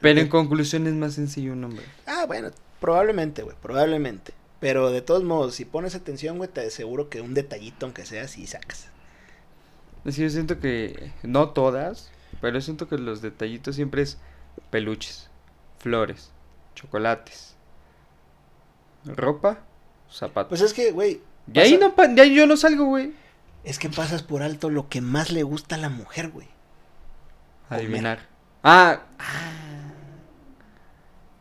Pero 0.00 0.20
en 0.20 0.28
conclusión 0.28 0.86
es 0.86 0.94
más 0.94 1.14
sencillo 1.14 1.52
un 1.52 1.64
hombre. 1.64 1.84
Ah, 2.06 2.24
bueno, 2.26 2.50
probablemente, 2.80 3.42
güey, 3.42 3.56
probablemente. 3.60 4.32
Pero 4.60 4.90
de 4.90 5.02
todos 5.02 5.24
modos, 5.24 5.54
si 5.54 5.66
pones 5.66 5.94
atención, 5.94 6.38
güey, 6.38 6.48
te 6.48 6.66
aseguro 6.66 7.10
que 7.10 7.20
un 7.20 7.34
detallito, 7.34 7.84
aunque 7.84 8.06
sea, 8.06 8.26
sí 8.28 8.46
sacas. 8.46 8.88
Es 10.06 10.16
que 10.16 10.22
yo 10.22 10.30
siento 10.30 10.58
que, 10.58 11.12
no 11.22 11.50
todas, 11.50 12.10
pero 12.40 12.58
yo 12.58 12.60
siento 12.62 12.88
que 12.88 12.96
los 12.96 13.20
detallitos 13.20 13.76
siempre 13.76 14.02
es 14.02 14.18
peluches, 14.70 15.28
flores, 15.78 16.30
chocolates, 16.74 17.56
ropa, 19.04 19.60
zapatos. 20.10 20.48
Pues 20.48 20.60
es 20.60 20.72
que, 20.72 20.92
güey, 20.92 21.20
de 21.46 21.60
ahí 21.60 21.78
no, 21.78 21.90
de 21.90 22.22
ahí 22.22 22.34
yo 22.34 22.46
no 22.46 22.56
salgo, 22.56 22.86
güey. 22.86 23.12
es 23.64 23.78
que 23.78 23.88
pasas 23.88 24.22
por 24.22 24.42
alto 24.42 24.70
lo 24.70 24.88
que 24.88 25.00
más 25.00 25.30
le 25.30 25.42
gusta 25.42 25.74
a 25.76 25.78
la 25.78 25.88
mujer, 25.88 26.30
güey. 26.30 26.48
Adivinar. 27.68 28.20
Ah, 28.62 29.02
ah. 29.18 29.52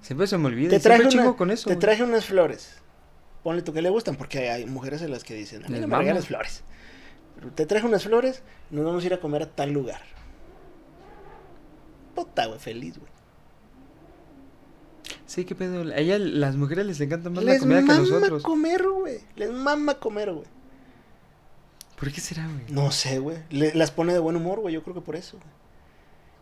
Siempre 0.01 0.27
se 0.27 0.37
me 0.37 0.47
olvida. 0.47 0.69
Te 0.69 0.79
traje, 0.79 1.07
una- 1.07 1.33
con 1.35 1.51
eso. 1.51 1.69
te 1.69 1.77
traje 1.77 2.03
unas 2.03 2.25
flores. 2.25 2.81
Ponle 3.43 3.61
tú 3.61 3.73
que 3.73 3.81
le 3.81 3.89
gustan, 3.89 4.15
porque 4.15 4.49
hay 4.49 4.65
mujeres 4.65 5.01
a 5.01 5.07
las 5.07 5.23
que 5.23 5.33
dicen, 5.33 5.63
a 5.65 5.67
mí 5.67 5.73
Les 5.79 5.87
no 5.87 5.97
me 5.97 6.21
flores. 6.21 6.63
Pero 7.35 7.51
te 7.51 7.65
traje 7.65 7.85
unas 7.85 8.03
flores 8.03 8.41
nos 8.69 8.85
vamos 8.85 9.03
a 9.03 9.07
ir 9.07 9.13
a 9.13 9.19
comer 9.19 9.43
a 9.43 9.49
tal 9.49 9.71
lugar. 9.71 10.01
Puta, 12.15 12.45
güey, 12.45 12.59
feliz, 12.59 12.97
güey. 12.97 13.12
Sí, 15.33 15.45
qué 15.45 15.55
pedo. 15.55 15.91
A 15.91 15.97
ella, 15.97 16.19
las 16.19 16.55
mujeres 16.57 16.85
les 16.85 17.01
encanta 17.01 17.31
más 17.31 17.43
la 17.43 17.53
Les 17.53 17.61
comida 17.61 17.79
que 17.83 17.91
a 17.91 17.95
mama 17.95 18.07
nosotros. 18.07 18.43
comer, 18.43 18.83
güey. 18.87 19.19
Les 19.35 19.51
mama 19.51 19.95
comer, 19.95 20.31
güey. 20.31 20.45
¿Por 21.99 22.11
qué 22.11 22.21
será, 22.21 22.47
güey? 22.47 22.65
No 22.69 22.91
sé, 22.91 23.17
güey. 23.17 23.37
Las 23.49 23.89
pone 23.89 24.13
de 24.13 24.19
buen 24.19 24.35
humor, 24.35 24.59
güey. 24.59 24.75
Yo 24.75 24.83
creo 24.83 24.93
que 24.93 25.01
por 25.01 25.15
eso, 25.15 25.37
güey. 25.37 25.49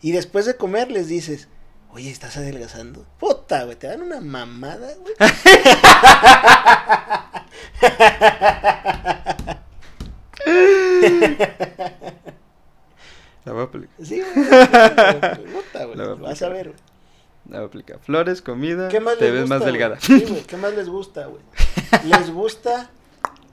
Y 0.01 0.11
después 0.11 0.45
de 0.45 0.57
comer 0.57 0.91
les 0.91 1.07
dices, 1.07 1.47
oye, 1.91 2.11
¿estás 2.11 2.35
adelgazando? 2.35 3.05
Puta, 3.17 3.63
güey. 3.63 3.77
Te 3.77 3.87
dan 3.87 4.01
una 4.01 4.19
mamada, 4.19 4.93
güey. 4.95 5.13
La 13.45 13.53
voy 13.53 13.61
a 13.61 13.63
aplicar. 13.63 13.89
Sí, 14.03 14.21
güey. 14.21 14.33
Puta, 15.53 15.85
güey. 15.85 15.97
La 15.97 16.13
Vas 16.15 16.41
a 16.41 16.49
ver, 16.49 16.67
güey. 16.69 16.90
La 17.51 17.57
voy 17.59 17.65
a 17.65 17.67
aplicar. 17.67 17.99
Flores, 17.99 18.41
comida, 18.41 18.87
¿Qué 18.89 18.99
más 18.99 19.17
te 19.19 19.25
les 19.25 19.33
ves 19.33 19.41
gusta, 19.41 19.55
más 19.55 19.61
güey? 19.61 19.71
delgada. 19.73 19.99
Sí, 20.01 20.25
güey. 20.27 20.41
¿Qué 20.43 20.57
más 20.57 20.73
les 20.73 20.89
gusta, 20.89 21.25
güey? 21.27 21.43
Les 22.05 22.31
gusta 22.31 22.89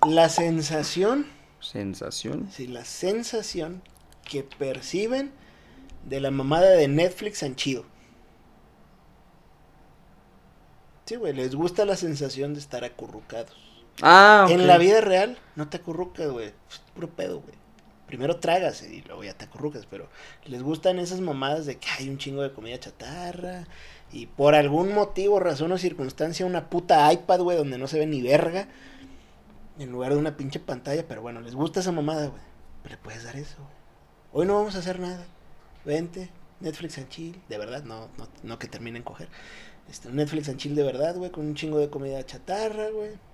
la 0.08 0.28
sensación, 0.30 1.26
Sensación. 1.60 2.48
sí, 2.50 2.66
la 2.68 2.84
sensación 2.86 3.82
que 4.24 4.42
perciben 4.44 5.32
de 6.06 6.20
la 6.20 6.30
mamada 6.30 6.70
de 6.70 6.86
Netflix 6.88 7.42
en 7.42 7.56
chido. 7.56 7.84
Sí, 11.06 11.16
güey, 11.16 11.32
les 11.32 11.54
gusta 11.54 11.84
la 11.84 11.96
sensación 11.96 12.54
de 12.54 12.60
estar 12.60 12.84
acurrucados. 12.84 13.56
Ah. 14.02 14.46
En 14.50 14.66
la 14.66 14.78
vida 14.78 15.00
real 15.00 15.38
no 15.56 15.68
te 15.68 15.78
acurrucas, 15.78 16.30
güey. 16.30 16.52
Puro 16.94 17.08
pedo, 17.10 17.40
güey. 17.40 17.54
Primero 18.08 18.36
tragas 18.36 18.82
y 18.82 19.02
luego 19.02 19.22
ya 19.22 19.34
te 19.34 19.44
acurrucas, 19.44 19.84
pero 19.84 20.08
les 20.46 20.62
gustan 20.62 20.98
esas 20.98 21.20
mamadas 21.20 21.66
de 21.66 21.76
que 21.76 21.88
hay 21.90 22.08
un 22.08 22.16
chingo 22.16 22.40
de 22.40 22.52
comida 22.52 22.80
chatarra 22.80 23.66
y 24.10 24.26
por 24.26 24.54
algún 24.54 24.94
motivo, 24.94 25.38
razón 25.38 25.72
o 25.72 25.78
circunstancia, 25.78 26.46
una 26.46 26.70
puta 26.70 27.12
iPad, 27.12 27.40
güey, 27.40 27.58
donde 27.58 27.76
no 27.76 27.86
se 27.86 27.98
ve 27.98 28.06
ni 28.06 28.22
verga 28.22 28.66
en 29.78 29.92
lugar 29.92 30.14
de 30.14 30.18
una 30.18 30.38
pinche 30.38 30.58
pantalla, 30.58 31.06
pero 31.06 31.20
bueno, 31.20 31.42
les 31.42 31.54
gusta 31.54 31.80
esa 31.80 31.92
mamada, 31.92 32.28
güey. 32.28 32.42
Pero 32.82 32.94
le 32.94 33.02
puedes 33.02 33.24
dar 33.24 33.36
eso. 33.36 33.58
Hoy 34.32 34.46
no 34.46 34.54
vamos 34.54 34.74
a 34.74 34.78
hacer 34.78 34.98
nada. 34.98 35.26
Vente, 35.84 36.30
Netflix 36.60 36.96
and 36.96 37.10
chill, 37.10 37.40
de 37.50 37.58
verdad, 37.58 37.84
no, 37.84 38.08
no, 38.16 38.26
no 38.42 38.58
que 38.58 38.68
terminen 38.68 39.02
coger. 39.02 39.28
Este, 39.90 40.08
Netflix 40.08 40.48
and 40.48 40.56
chill 40.56 40.74
de 40.74 40.82
verdad, 40.82 41.14
güey, 41.14 41.30
con 41.30 41.46
un 41.46 41.54
chingo 41.54 41.78
de 41.78 41.90
comida 41.90 42.24
chatarra, 42.24 42.88
güey 42.88 43.27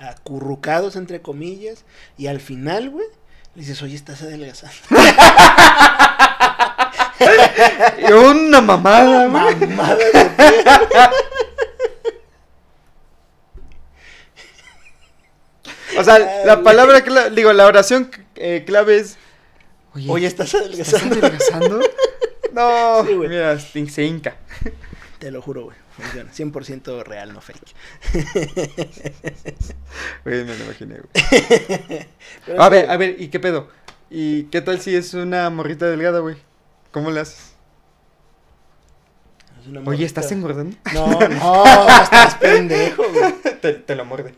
acurrucados 0.00 0.96
entre 0.96 1.20
comillas 1.22 1.84
y 2.18 2.26
al 2.26 2.40
final, 2.40 2.90
güey, 2.90 3.06
le 3.54 3.62
dices, 3.62 3.82
oye, 3.82 3.94
estás 3.94 4.22
adelgazando. 4.22 4.76
Y 7.98 8.12
Una 8.12 8.60
mamada, 8.60 9.26
güey. 9.26 9.66
Mamada 9.68 9.96
de 9.96 10.04
pie. 10.36 10.64
O 15.98 16.04
sea, 16.04 16.18
la 16.44 16.62
palabra 16.62 17.02
clave, 17.02 17.30
digo, 17.30 17.52
la 17.52 17.66
oración 17.66 18.10
eh, 18.36 18.62
clave 18.66 18.98
es. 18.98 19.18
Oye, 20.08 20.26
estás 20.26 20.54
¿estás 20.54 20.62
adelgazando. 20.62 21.16
adelgazando? 21.26 21.80
No, 22.52 23.04
Sí, 23.06 23.14
mira, 23.14 23.58
se 23.58 24.04
hinca. 24.04 24.36
Te 25.18 25.30
lo 25.30 25.42
juro, 25.42 25.64
güey. 25.64 25.76
Funciona. 26.00 26.32
100% 26.32 27.04
real, 27.04 27.32
no 27.32 27.40
fake. 27.40 27.74
Güey, 30.24 30.44
me 30.44 30.56
lo 30.56 30.64
imaginé, 30.64 30.96
güey. 31.00 32.06
Pero 32.46 32.62
A 32.62 32.68
ver, 32.68 32.86
que- 32.86 32.90
a 32.92 32.96
ver, 32.96 33.16
¿y 33.20 33.28
qué 33.28 33.40
pedo? 33.40 33.68
¿Y 34.10 34.44
qué 34.44 34.60
tal 34.60 34.80
si 34.80 34.94
es 34.94 35.14
una 35.14 35.48
morrita 35.50 35.86
delgada, 35.86 36.20
güey? 36.20 36.36
¿Cómo 36.92 37.10
le 37.10 37.20
haces? 37.20 37.52
es 39.60 39.66
una 39.68 39.82
Oye. 39.82 40.04
¿estás 40.06 40.30
engordando? 40.32 40.76
No, 40.94 41.06
no, 41.20 41.64
estás 42.02 42.34
pendejo, 42.36 43.02
güey. 43.12 43.34
te, 43.60 43.74
te 43.74 43.94
lo 43.94 44.04
muerde. 44.04 44.34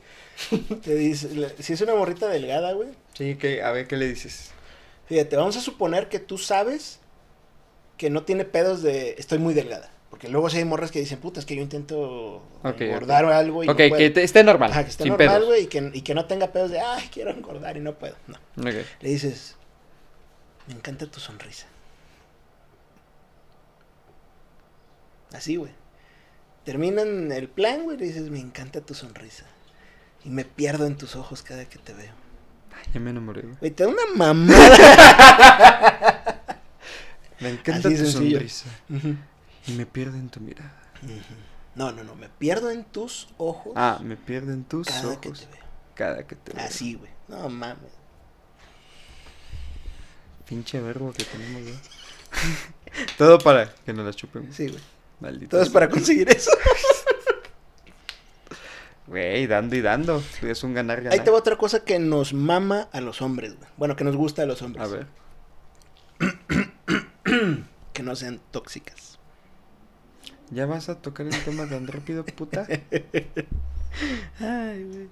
Te 0.83 0.95
dice, 0.95 1.29
le- 1.35 1.63
si 1.63 1.73
es 1.75 1.81
una 1.81 1.95
morrita 1.95 2.27
delgada, 2.29 2.73
güey. 2.73 2.89
Sí, 3.15 3.37
que, 3.37 3.63
a 3.63 3.71
ver, 3.71 3.87
¿qué 3.87 3.97
le 3.97 4.09
dices? 4.09 4.51
Fíjate, 5.07 5.37
vamos 5.37 5.57
a 5.57 5.61
suponer 5.61 6.09
que 6.09 6.19
tú 6.19 6.39
sabes 6.39 6.99
que 7.97 8.11
no 8.11 8.25
tiene 8.25 8.45
pedos 8.45 8.83
de 8.83 9.15
estoy 9.19 9.39
muy 9.39 9.55
delgada. 9.55 9.91
Porque 10.13 10.29
luego 10.29 10.49
si 10.51 10.59
hay 10.59 10.65
morras 10.65 10.93
que 10.93 11.01
dicen, 11.01 11.19
puta, 11.19 11.41
es 11.41 11.47
que 11.47 11.57
yo 11.57 11.63
intento 11.63 12.43
Ok, 12.63 12.81
engordar 12.83 13.25
o 13.25 13.33
algo 13.33 13.65
y 13.65 13.69
ok, 13.69 13.71
no 13.81 13.89
puedo. 13.89 13.97
que 13.99 14.11
te- 14.11 14.23
esté 14.23 14.45
normal, 14.45 14.71
Ajá, 14.71 14.85
que 14.85 14.91
esté 14.91 15.03
sin 15.05 15.17
normal, 15.17 15.45
güey, 15.47 15.63
y 15.65 15.67
que, 15.67 15.91
y 15.95 16.03
que 16.03 16.15
no 16.15 16.27
tenga 16.27 16.53
pedos 16.53 16.71
de, 16.71 16.79
ay, 16.81 17.09
quiero 17.13 17.31
engordar 17.33 17.77
y 17.77 17.81
no 17.81 17.95
puedo. 17.95 18.15
No. 18.29 18.37
Ok. 18.59 18.75
Le 19.01 19.09
dices, 19.09 19.57
me 20.69 20.75
encanta 20.75 21.07
tu 21.07 21.19
sonrisa. 21.19 21.67
Así, 25.33 25.57
güey. 25.57 25.73
Terminan 26.65 27.33
el 27.33 27.49
plan, 27.49 27.83
güey, 27.85 27.97
le 27.97 28.05
dices, 28.07 28.31
me 28.31 28.39
encanta 28.39 28.81
tu 28.83 28.95
sonrisa. 28.95 29.47
Y 30.25 30.29
me 30.31 30.45
pierdo 30.45 30.87
en 30.87 30.97
tus 30.97 31.17
ojos 31.17 31.43
cada 31.43 31.65
que 31.65 31.79
te 31.79 31.93
veo. 31.95 32.13
Ay, 32.77 32.85
ya 32.95 33.01
me 33.01 33.11
enamoré, 33.11 33.41
güey. 33.43 33.55
Güey, 33.59 33.71
te 33.73 33.83
da 33.85 33.89
una 33.91 34.03
mamada. 34.15 34.59
Me 37.41 37.49
encanta 37.51 37.89
Así 37.89 37.97
tu 37.99 38.05
sencillo. 38.05 38.37
sonrisa. 38.39 38.67
Ujú, 38.89 39.17
Y 39.67 39.73
me 39.73 39.87
pierdo 39.87 40.17
en 40.17 40.29
tu 40.29 40.41
mirada. 40.41 40.75
no, 41.75 41.93
no, 41.93 42.05
no, 42.05 42.15
me 42.15 42.29
pierdo 42.29 42.71
en 42.71 42.85
tus 42.85 43.29
ojos 43.39 43.73
Ah, 43.77 43.99
me 44.03 44.17
pierdo 44.17 44.53
en 44.53 44.65
tus 44.65 44.87
cada 44.89 45.21
que 45.21 45.31
te 45.31 45.47
veo. 45.47 45.65
cada 45.95 46.27
que 46.27 46.37
te 46.37 46.53
veo. 46.53 46.65
Así, 46.65 46.95
güey. 46.95 47.11
No 47.29 47.49
mames. 47.49 47.93
Pinche 50.49 50.81
verbo 50.81 51.13
que 51.13 51.25
tenemos, 51.25 51.63
güey. 51.63 51.75
Todo 53.19 53.39
para 53.39 53.73
que 53.75 53.93
nos 53.93 54.05
la 54.05 54.13
chupen. 54.13 54.53
Sí, 54.53 54.69
güey. 54.69 54.81
Maldito. 55.21 55.51
Todo 55.51 55.63
es 55.63 55.71
para 55.71 55.89
conseguir 55.89 56.29
eso. 56.31 56.51
Güey, 59.07 59.47
dando 59.47 59.75
y 59.77 59.81
dando. 59.83 60.23
Es 60.43 60.63
un 60.63 60.75
ganar, 60.75 61.03
ganar. 61.03 61.13
Ahí 61.19 61.25
te 61.25 61.31
va 61.31 61.37
otra 61.37 61.57
cosa 61.59 61.85
que 61.85 61.99
nos 61.99 62.33
mama 62.33 62.89
a 62.93 63.01
los 63.01 63.21
hombres, 63.21 63.57
güey. 63.59 63.69
Bueno, 63.77 63.95
que 63.97 64.05
nos 64.05 64.17
gusta 64.17 64.43
a 64.43 64.47
los 64.47 64.63
hombres. 64.63 64.85
A 64.85 64.89
ver. 64.89 65.07
Que 67.93 68.03
no 68.03 68.17
sean 68.17 68.41
tóxicas. 68.53 69.19
¿Ya 70.53 70.67
vas 70.67 70.89
a 70.91 70.97
tocar 71.01 71.27
el 71.27 71.45
tema 71.45 71.67
tan 71.67 71.87
rápido, 71.87 72.25
puta? 72.27 72.67
Ay, 74.39 74.85
güey. 74.85 75.09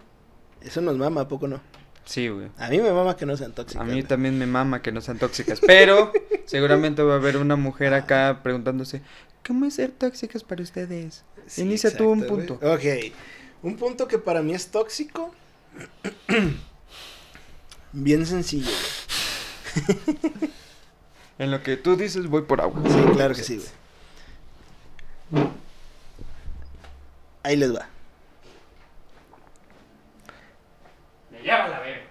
Eso 0.61 0.83
nos 0.83 0.97
mama, 0.99 1.23
¿a 1.23 1.29
poco 1.29 1.49
no? 1.49 1.61
Sí, 2.05 2.29
güey. 2.29 2.49
A 2.59 2.69
mí 2.69 2.79
me 2.79 2.93
mama 2.93 3.17
que 3.17 3.25
no 3.25 3.37
sean 3.37 3.53
tóxicas. 3.53 3.81
A 3.81 3.85
mí 3.85 3.93
güey. 3.93 4.03
también 4.03 4.39
me 4.39 4.47
mama 4.47 4.83
que 4.83 4.93
no 4.93 5.01
sean 5.01 5.19
tóxicas, 5.19 5.61
pero 5.67 6.13
seguramente 6.45 7.03
va 7.03 7.15
a 7.15 7.17
haber 7.17 7.39
una 7.39 7.57
mujer 7.57 7.95
acá 7.95 8.41
preguntándose, 8.43 9.01
¿cómo 9.47 9.65
es 9.65 9.75
ser 9.75 9.93
tóxicas 9.93 10.45
para 10.45 10.63
ustedes? 10.63 11.25
Sí, 11.47 11.63
Inicia 11.63 11.97
tú 11.97 12.11
un 12.11 12.27
punto. 12.27 12.59
güey. 12.61 13.09
Ok. 13.09 13.15
Un 13.63 13.77
punto 13.77 14.07
que 14.09 14.19
para 14.19 14.43
mí 14.43 14.53
es 14.53 14.71
tóxico. 14.71 15.35
Bien 17.93 18.27
sencillo, 18.27 18.71
güey. 18.71 20.19
En 21.39 21.51
lo 21.51 21.63
que 21.63 21.79
tú 21.79 21.97
dices, 21.97 22.27
voy 22.27 22.43
por 22.43 22.61
agua. 22.61 22.83
Sí, 22.87 23.01
claro 23.15 23.35
que 23.35 23.43
sí, 23.43 23.57
güey. 23.57 23.69
Ahí 27.43 27.57
les 27.57 27.75
va. 27.75 27.89
Me 31.31 31.41
lleva 31.41 31.69
la 31.69 31.81
verga. 31.81 32.07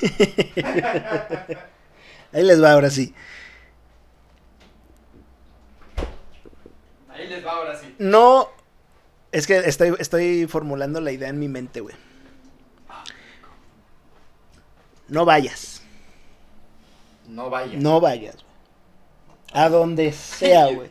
Ahí 2.32 2.44
les 2.44 2.62
va 2.62 2.72
ahora 2.72 2.90
sí. 2.90 3.14
Ahí 7.08 7.26
les 7.26 7.44
va 7.44 7.52
ahora 7.52 7.78
sí. 7.78 7.94
No. 7.98 8.48
Es 9.32 9.46
que 9.46 9.58
estoy, 9.58 9.94
estoy 9.98 10.46
formulando 10.46 11.00
la 11.00 11.12
idea 11.12 11.28
en 11.28 11.38
mi 11.38 11.48
mente, 11.48 11.80
güey. 11.80 11.94
No 15.08 15.24
vayas. 15.24 15.82
No 17.28 17.50
vaya. 17.50 17.78
No 17.78 18.00
vayas, 18.00 18.36
güey. 18.36 18.46
A 19.52 19.68
donde 19.68 20.12
sea, 20.12 20.66
güey. 20.74 20.90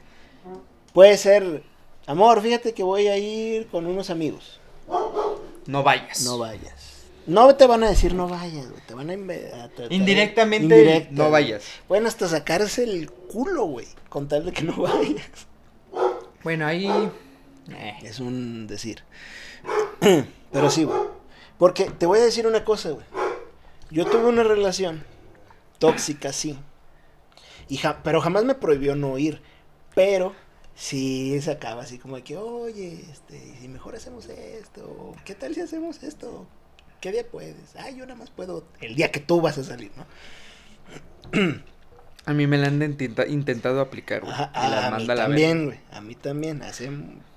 Puede 0.93 1.17
ser, 1.17 1.63
amor, 2.07 2.41
fíjate 2.41 2.73
que 2.73 2.83
voy 2.83 3.07
a 3.07 3.17
ir 3.17 3.67
con 3.67 3.85
unos 3.85 4.09
amigos. 4.09 4.59
No 5.65 5.83
vayas. 5.83 6.21
No 6.23 6.37
vayas. 6.37 6.73
No 7.27 7.53
te 7.55 7.67
van 7.67 7.83
a 7.83 7.89
decir 7.89 8.15
no 8.15 8.27
vayas, 8.27 8.69
güey. 8.69 8.81
Te 8.87 8.95
van 8.95 9.09
a, 9.11 9.13
a 9.13 9.69
tratar- 9.69 9.91
Indirectamente, 9.91 10.63
Indirecta, 10.63 11.09
no 11.11 11.29
vayas. 11.29 11.63
Pueden 11.87 12.07
hasta 12.07 12.27
sacarse 12.27 12.83
el 12.83 13.11
culo, 13.11 13.65
güey. 13.65 13.87
Con 14.09 14.27
tal 14.27 14.45
de 14.45 14.51
que 14.51 14.63
no 14.63 14.75
vayas. 14.81 15.27
Bueno, 16.43 16.65
ahí... 16.65 16.87
Eh. 17.69 17.97
Es 18.01 18.19
un 18.19 18.65
decir. 18.65 19.03
Pero 20.51 20.69
sí, 20.71 20.85
güey. 20.85 20.97
Porque 21.59 21.85
te 21.91 22.07
voy 22.07 22.17
a 22.17 22.23
decir 22.23 22.47
una 22.47 22.63
cosa, 22.63 22.89
güey. 22.91 23.05
Yo 23.91 24.05
tuve 24.05 24.25
una 24.25 24.43
relación 24.43 25.03
tóxica, 25.77 26.33
sí. 26.33 26.57
Y 27.67 27.77
ja- 27.77 28.01
pero 28.03 28.21
jamás 28.21 28.43
me 28.45 28.55
prohibió 28.55 28.95
no 28.95 29.17
ir. 29.19 29.41
Pero 29.93 30.33
sí 30.79 31.39
sacaba 31.41 31.83
así 31.83 31.97
como 31.99 32.15
de 32.15 32.23
que, 32.23 32.37
oye, 32.37 33.03
este, 33.11 33.37
¿y 33.37 33.61
si 33.61 33.67
mejor 33.67 33.95
hacemos 33.95 34.27
esto. 34.27 35.13
¿Qué 35.25 35.35
tal 35.35 35.53
si 35.53 35.61
hacemos 35.61 36.01
esto? 36.03 36.47
¿Qué 37.01 37.11
día 37.11 37.27
puedes? 37.29 37.75
Ah, 37.77 37.89
yo 37.89 38.05
nada 38.05 38.15
más 38.15 38.29
puedo 38.29 38.65
el 38.81 38.95
día 38.95 39.11
que 39.11 39.19
tú 39.19 39.41
vas 39.41 39.57
a 39.57 39.63
salir, 39.63 39.91
¿no? 39.95 40.05
A 42.25 42.33
mí 42.33 42.45
me 42.47 42.57
la 42.57 42.67
han 42.67 42.81
intenta- 42.81 43.27
intentado 43.27 43.81
aplicar, 43.81 44.21
güey. 44.21 44.31
Ajá, 44.31 44.51
y 44.53 44.69
la 44.69 44.87
a 44.87 44.91
mí 44.99 45.05
la 45.05 45.15
también, 45.15 45.65
güey. 45.65 45.79
A 45.91 46.01
mí 46.01 46.15
también, 46.15 46.61
hace 46.61 46.91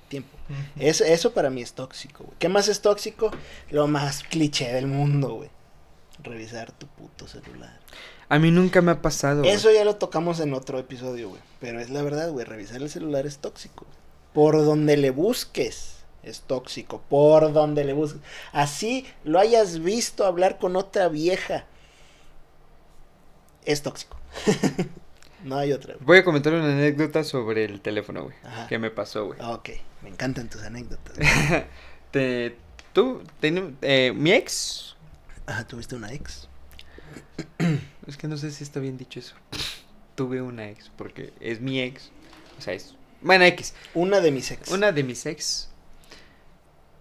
tiempo. 0.09 0.37
Eso, 0.77 1.05
eso 1.05 1.33
para 1.33 1.49
mí 1.49 1.63
es 1.63 1.73
tóxico, 1.73 2.25
güey. 2.25 2.37
¿Qué 2.39 2.49
más 2.51 2.69
es 2.69 2.83
tóxico? 2.83 3.31
Lo 3.71 3.87
más 3.87 4.23
cliché 4.25 4.71
del 4.73 4.87
mundo, 4.89 5.35
güey. 5.35 5.51
Revisar 6.23 6.73
tu 6.73 6.89
puto 6.89 7.27
celular. 7.27 7.79
A 8.33 8.38
mí 8.38 8.51
nunca 8.51 8.81
me 8.81 8.92
ha 8.92 9.03
pasado. 9.03 9.42
Eso 9.45 9.71
ya 9.71 9.85
lo 9.85 9.97
tocamos 9.97 10.40
en 10.40 10.55
otro 10.55 10.79
episodio, 10.79 11.29
güey. 11.29 11.42
Pero 11.61 11.81
es 11.81 11.90
la 11.90 12.01
verdad, 12.03 12.31
güey. 12.31 12.47
Revisar 12.47 12.81
el 12.81 12.88
celular 12.88 13.27
es 13.27 13.37
tóxico. 13.38 13.85
Por 14.33 14.57
donde 14.64 14.97
le 14.97 15.11
busques 15.11 15.97
es 16.23 16.40
tóxico. 16.40 17.03
Por 17.11 17.53
donde 17.53 17.85
le 17.85 17.92
busques. 17.92 18.23
Así 18.53 19.07
lo 19.25 19.38
hayas 19.38 19.81
visto 19.81 20.25
hablar 20.25 20.59
con 20.59 20.77
otra 20.77 21.09
vieja. 21.09 21.66
Es 23.66 23.83
tóxico. 23.83 24.16
no 25.45 25.59
hay 25.59 25.75
otra. 25.75 25.92
güey. 25.95 26.07
Voy 26.07 26.18
a 26.18 26.25
comentar 26.25 26.55
una 26.55 26.73
anécdota 26.73 27.25
sobre 27.25 27.66
el 27.66 27.83
teléfono, 27.83 28.25
güey. 28.25 28.37
Que 28.71 28.79
me 28.79 28.90
pasó, 28.90 29.27
güey. 29.27 29.38
Ok, 29.42 29.68
me 30.03 30.09
encantan 30.09 30.49
tus 30.49 30.62
anécdotas. 30.62 31.18
Te, 32.11 32.57
tú, 32.95 33.23
ten- 33.40 33.77
eh, 33.83 34.12
mi 34.14 34.33
ex, 34.33 34.97
Ajá, 35.45 35.66
¿tuviste 35.66 35.97
una 35.97 36.12
ex? 36.14 36.49
es 38.07 38.16
que 38.16 38.29
no 38.29 38.37
sé 38.37 38.51
si 38.51 38.64
está 38.64 38.81
bien 38.81 38.96
dicho 38.98 39.18
eso. 39.20 39.35
Tuve 40.14 40.42
una 40.42 40.68
ex, 40.68 40.90
porque 40.96 41.33
es 41.40 41.61
mi 41.61 41.81
ex. 41.81 42.11
O 42.59 42.61
sea, 42.62 42.75
es. 42.75 42.94
Bueno, 43.20 43.44
X. 43.44 43.75
Una 43.94 44.20
de 44.20 44.31
mis 44.31 44.51
ex. 44.51 44.70
Una 44.70 44.92
de 44.92 45.03
mis 45.05 45.25
ex. 45.27 45.68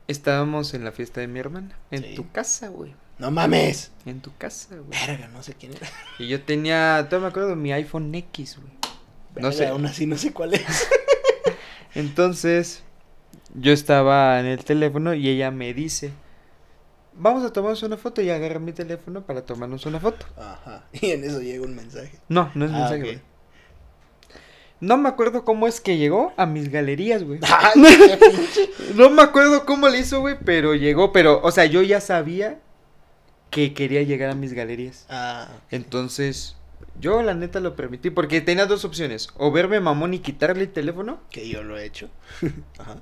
Estábamos 0.08 0.74
en 0.74 0.84
la 0.84 0.92
fiesta 0.92 1.22
de 1.22 1.28
mi 1.28 1.40
hermana. 1.40 1.78
En 1.90 2.04
Sí. 2.04 2.16
tu 2.16 2.30
casa, 2.32 2.68
güey. 2.70 2.94
No 3.18 3.32
mames. 3.32 3.92
En 4.06 4.20
tu 4.22 4.36
casa, 4.38 4.76
güey. 4.76 5.00
Verga, 5.08 5.28
no 5.30 5.42
sé 5.44 5.54
quién 5.54 5.74
era. 5.74 5.88
Y 6.20 6.28
yo 6.28 6.42
tenía, 6.42 7.06
todavía 7.10 7.28
me 7.28 7.30
acuerdo 7.32 7.50
de 7.50 7.56
mi 7.56 7.72
iPhone 7.72 8.14
X, 8.14 8.58
güey. 8.58 8.72
No 9.36 9.50
Verga, 9.50 9.52
sé. 9.52 9.68
Aún 9.68 9.86
así 9.86 10.06
no 10.06 10.18
sé 10.18 10.34
cuál 10.34 10.54
es. 10.56 10.88
Entonces, 11.96 12.84
yo 13.54 13.72
estaba 13.74 14.40
en 14.40 14.46
el 14.48 14.64
teléfono 14.64 15.14
y 15.14 15.28
ella 15.30 15.52
me 15.52 15.74
dice, 15.74 16.12
vamos 17.14 17.44
a 17.44 17.52
tomarnos 17.54 17.84
una 17.84 17.98
foto 17.98 18.22
y 18.22 18.30
agarra 18.30 18.60
mi 18.60 18.72
teléfono 18.74 19.26
para 19.26 19.46
tomarnos 19.46 19.86
una 19.86 20.00
foto. 20.00 20.26
Ajá. 20.38 20.86
Y 20.94 21.12
en 21.12 21.24
eso 21.24 21.42
llega 21.42 21.64
un 21.64 21.76
mensaje. 21.76 22.20
No, 22.30 22.52
no 22.56 22.66
es 22.66 22.72
Ah, 22.72 22.76
mensaje, 22.78 22.96
ok. 23.02 23.04
güey. 23.06 23.22
No 24.80 24.98
me 24.98 25.10
acuerdo 25.10 25.46
cómo 25.46 25.68
es 25.68 25.80
que 25.80 25.98
llegó 25.98 26.34
a 26.38 26.46
mis 26.48 26.70
galerías, 26.72 27.24
güey. 27.24 27.40
No 28.96 29.10
me 29.10 29.22
acuerdo 29.22 29.66
cómo 29.66 29.88
le 29.90 30.00
hizo, 30.00 30.20
güey, 30.22 30.38
pero 30.44 30.74
llegó, 30.76 31.12
pero, 31.12 31.40
o 31.44 31.52
sea, 31.52 31.66
yo 31.66 31.82
ya 31.84 32.02
sabía 32.02 32.60
que 33.52 33.74
quería 33.74 34.02
llegar 34.04 34.30
a 34.32 34.36
mis 34.36 34.54
galerías. 34.54 35.06
Ah, 35.10 35.50
Entonces, 35.70 36.56
yo 37.00 37.22
la 37.22 37.34
neta 37.36 37.60
lo 37.60 37.76
permití 37.76 38.10
porque 38.10 38.42
tenía 38.42 38.66
dos 38.66 38.84
opciones, 38.86 39.30
o 39.38 39.52
verme 39.52 39.80
mamón 39.80 40.14
y 40.14 40.20
quitarle 40.20 40.64
el 40.64 40.72
teléfono, 40.72 41.20
que 41.30 41.48
yo 41.48 41.62
lo 41.64 41.78
he 41.78 41.86
hecho. 41.86 42.10
Ajá. 42.80 42.98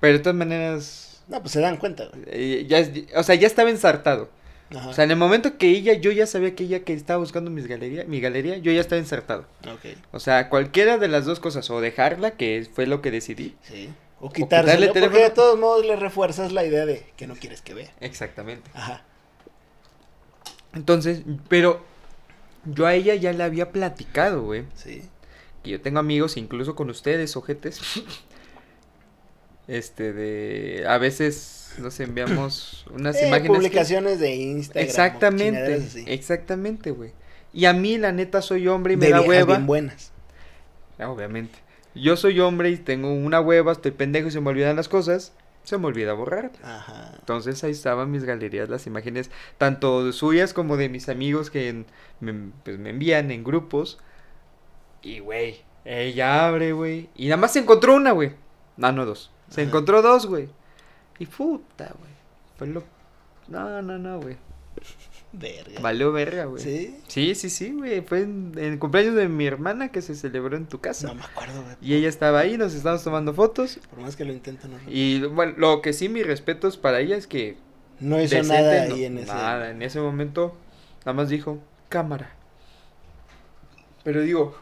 pero 0.00 0.12
de 0.18 0.18
todas 0.20 0.36
maneras, 0.36 1.13
No, 1.28 1.40
pues 1.40 1.52
se 1.52 1.60
dan 1.60 1.76
cuenta. 1.76 2.06
güey. 2.06 2.22
eh, 2.26 2.66
ya, 2.66 3.18
o 3.18 3.22
sea, 3.22 3.34
ya 3.34 3.46
estaba 3.46 3.70
ensartado. 3.70 4.28
Ajá. 4.74 4.88
O 4.88 4.92
sea, 4.92 5.04
en 5.04 5.10
el 5.10 5.16
momento 5.16 5.56
que 5.58 5.68
ella, 5.68 5.92
yo 5.94 6.10
ya 6.10 6.26
sabía 6.26 6.54
que 6.54 6.64
ella 6.64 6.80
que 6.80 6.94
estaba 6.94 7.18
buscando 7.18 7.50
mis 7.50 7.66
galería, 7.66 8.04
mi 8.04 8.20
galería, 8.20 8.56
yo 8.58 8.72
ya 8.72 8.80
estaba 8.80 8.98
ensartado. 8.98 9.46
ok. 9.62 9.96
O 10.12 10.20
sea, 10.20 10.48
cualquiera 10.48 10.98
de 10.98 11.08
las 11.08 11.24
dos 11.26 11.38
cosas, 11.40 11.68
o 11.70 11.80
dejarla, 11.80 12.32
que 12.32 12.66
fue 12.72 12.86
lo 12.86 13.00
que 13.02 13.10
decidí. 13.10 13.54
Sí. 13.62 13.90
O 14.20 14.30
quitarle 14.30 14.88
porque 14.88 15.18
de 15.18 15.30
todos 15.30 15.58
modos 15.58 15.84
le 15.84 15.96
refuerzas 15.96 16.50
la 16.52 16.64
idea 16.64 16.86
de 16.86 17.04
que 17.16 17.26
no 17.26 17.34
quieres 17.34 17.60
que 17.60 17.74
vea. 17.74 17.90
Exactamente. 18.00 18.70
Ajá. 18.72 19.04
Entonces, 20.72 21.22
pero 21.48 21.84
yo 22.64 22.86
a 22.86 22.94
ella 22.94 23.14
ya 23.14 23.32
le 23.32 23.44
había 23.44 23.70
platicado, 23.70 24.42
güey. 24.42 24.64
Sí. 24.74 25.02
Que 25.62 25.70
yo 25.70 25.80
tengo 25.80 25.98
amigos, 25.98 26.36
incluso 26.36 26.74
con 26.74 26.90
ustedes, 26.90 27.36
ojetes. 27.36 27.80
Este, 29.68 30.12
de. 30.12 30.84
A 30.88 30.98
veces 30.98 31.74
nos 31.78 31.98
enviamos 32.00 32.86
unas 32.94 33.16
Eh, 33.16 33.28
imágenes. 33.28 33.50
que- 33.50 33.56
publicaciones 33.56 34.20
de 34.20 34.34
Instagram. 34.34 34.84
Exactamente, 34.86 35.82
exactamente, 36.06 36.90
güey. 36.90 37.12
Y 37.52 37.66
a 37.66 37.72
mí, 37.72 37.98
la 37.98 38.12
neta, 38.12 38.42
soy 38.42 38.66
hombre 38.68 38.94
y 38.94 38.96
me 38.96 39.06
de 39.06 39.12
da 39.12 39.20
hueva. 39.22 39.46
bien 39.54 39.66
buenas. 39.66 40.12
Ah, 40.98 41.08
Obviamente. 41.10 41.58
Yo 41.94 42.16
soy 42.16 42.40
hombre 42.40 42.70
y 42.70 42.76
tengo 42.76 43.12
una 43.12 43.40
hueva, 43.40 43.70
estoy 43.70 43.92
pendejo 43.92 44.26
y 44.26 44.30
se 44.32 44.40
me 44.40 44.50
olvidan 44.50 44.74
las 44.74 44.88
cosas. 44.88 45.32
Se 45.62 45.78
me 45.78 45.86
olvida 45.86 46.12
borrar. 46.12 46.50
Ajá. 46.62 47.12
Entonces 47.20 47.62
ahí 47.64 47.70
estaban 47.70 48.10
mis 48.10 48.24
galerías, 48.24 48.68
las 48.68 48.86
imágenes, 48.88 49.30
tanto 49.58 50.12
suyas 50.12 50.52
como 50.52 50.76
de 50.76 50.88
mis 50.88 51.08
amigos 51.08 51.50
que 51.50 51.68
en- 51.68 51.86
me, 52.20 52.50
pues, 52.64 52.78
me 52.80 52.90
envían 52.90 53.30
en 53.30 53.44
grupos. 53.44 53.98
Y, 55.02 55.20
güey, 55.20 55.62
ella 55.84 56.48
abre, 56.48 56.72
güey. 56.72 57.08
Y 57.14 57.26
nada 57.28 57.36
más 57.36 57.52
se 57.52 57.60
encontró 57.60 57.94
una, 57.94 58.10
güey. 58.10 58.32
No, 58.76 58.90
no 58.90 59.06
dos. 59.06 59.30
Se 59.54 59.60
Ajá. 59.62 59.68
encontró 59.68 60.02
dos, 60.02 60.26
güey. 60.26 60.48
Y 61.18 61.26
puta, 61.26 61.92
güey. 61.98 62.10
Fue 62.56 62.66
lo... 62.66 62.82
No, 63.48 63.82
no, 63.82 63.98
no, 63.98 64.20
güey. 64.20 64.36
Verga. 65.32 65.80
Valió 65.80 66.12
verga, 66.12 66.44
güey. 66.46 66.62
¿Sí? 66.62 67.00
Sí, 67.08 67.34
sí, 67.34 67.50
sí, 67.50 67.72
güey. 67.72 68.00
Fue 68.02 68.20
en, 68.22 68.52
en 68.56 68.72
el 68.74 68.78
cumpleaños 68.78 69.14
de 69.14 69.28
mi 69.28 69.46
hermana 69.46 69.90
que 69.90 70.00
se 70.02 70.14
celebró 70.14 70.56
en 70.56 70.66
tu 70.66 70.80
casa. 70.80 71.08
No 71.08 71.14
me 71.14 71.22
acuerdo, 71.24 71.62
güey. 71.62 71.76
Y 71.80 71.94
ella 71.94 72.08
estaba 72.08 72.40
ahí, 72.40 72.56
nos 72.56 72.74
estábamos 72.74 73.02
tomando 73.04 73.32
fotos. 73.34 73.78
Por 73.90 74.00
más 74.00 74.16
que 74.16 74.24
lo 74.24 74.32
intento, 74.32 74.68
no. 74.68 74.76
Y 74.88 75.20
bueno, 75.26 75.54
lo 75.56 75.82
que 75.82 75.92
sí, 75.92 76.08
mis 76.08 76.26
respetos 76.26 76.76
para 76.76 77.00
ella 77.00 77.16
es 77.16 77.26
que 77.26 77.56
no 78.00 78.20
hizo 78.20 78.36
decente, 78.36 78.62
nada 78.62 78.88
no- 78.88 78.94
ahí 78.94 79.04
en 79.04 79.18
ese. 79.18 79.26
Nada, 79.32 79.70
en 79.70 79.82
ese 79.82 80.00
momento 80.00 80.56
nada 81.00 81.12
más 81.14 81.28
dijo, 81.28 81.58
cámara. 81.88 82.34
Pero 84.04 84.20
digo, 84.22 84.56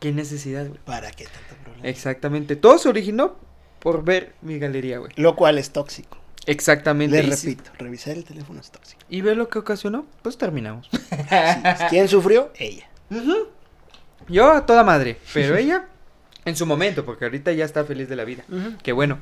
¿qué 0.00 0.12
necesidad, 0.12 0.66
güey? 0.66 0.80
¿Para 0.84 1.10
qué 1.10 1.24
tanto 1.24 1.62
problema? 1.62 1.86
Exactamente. 1.88 2.56
Todo 2.56 2.78
se 2.78 2.88
originó 2.88 3.36
por 3.80 4.04
ver 4.04 4.34
mi 4.42 4.58
galería, 4.58 4.98
güey. 4.98 5.12
Lo 5.16 5.36
cual 5.36 5.58
es 5.58 5.70
tóxico. 5.70 6.18
Exactamente. 6.46 7.22
Le 7.22 7.28
Y 7.28 7.32
si- 7.36 7.50
repito, 7.50 7.70
revisar 7.78 8.16
el 8.16 8.24
teléfono 8.24 8.60
es 8.60 8.70
tóxico. 8.70 9.00
¿Y 9.08 9.20
ver 9.20 9.36
lo 9.36 9.48
que 9.48 9.58
ocasionó? 9.58 10.06
Pues 10.22 10.38
terminamos. 10.38 10.88
Sí. 11.10 11.84
¿Quién 11.90 12.08
sufrió? 12.08 12.50
Ella. 12.56 12.88
Yo 14.28 14.52
a 14.52 14.64
toda 14.66 14.82
madre, 14.84 15.18
pero 15.34 15.56
ella 15.56 15.88
en 16.44 16.56
su 16.56 16.64
momento, 16.66 17.04
porque 17.04 17.24
ahorita 17.26 17.52
ya 17.52 17.64
está 17.64 17.84
feliz 17.84 18.08
de 18.08 18.16
la 18.16 18.24
vida. 18.24 18.44
Qué 18.82 18.92
bueno. 18.92 19.18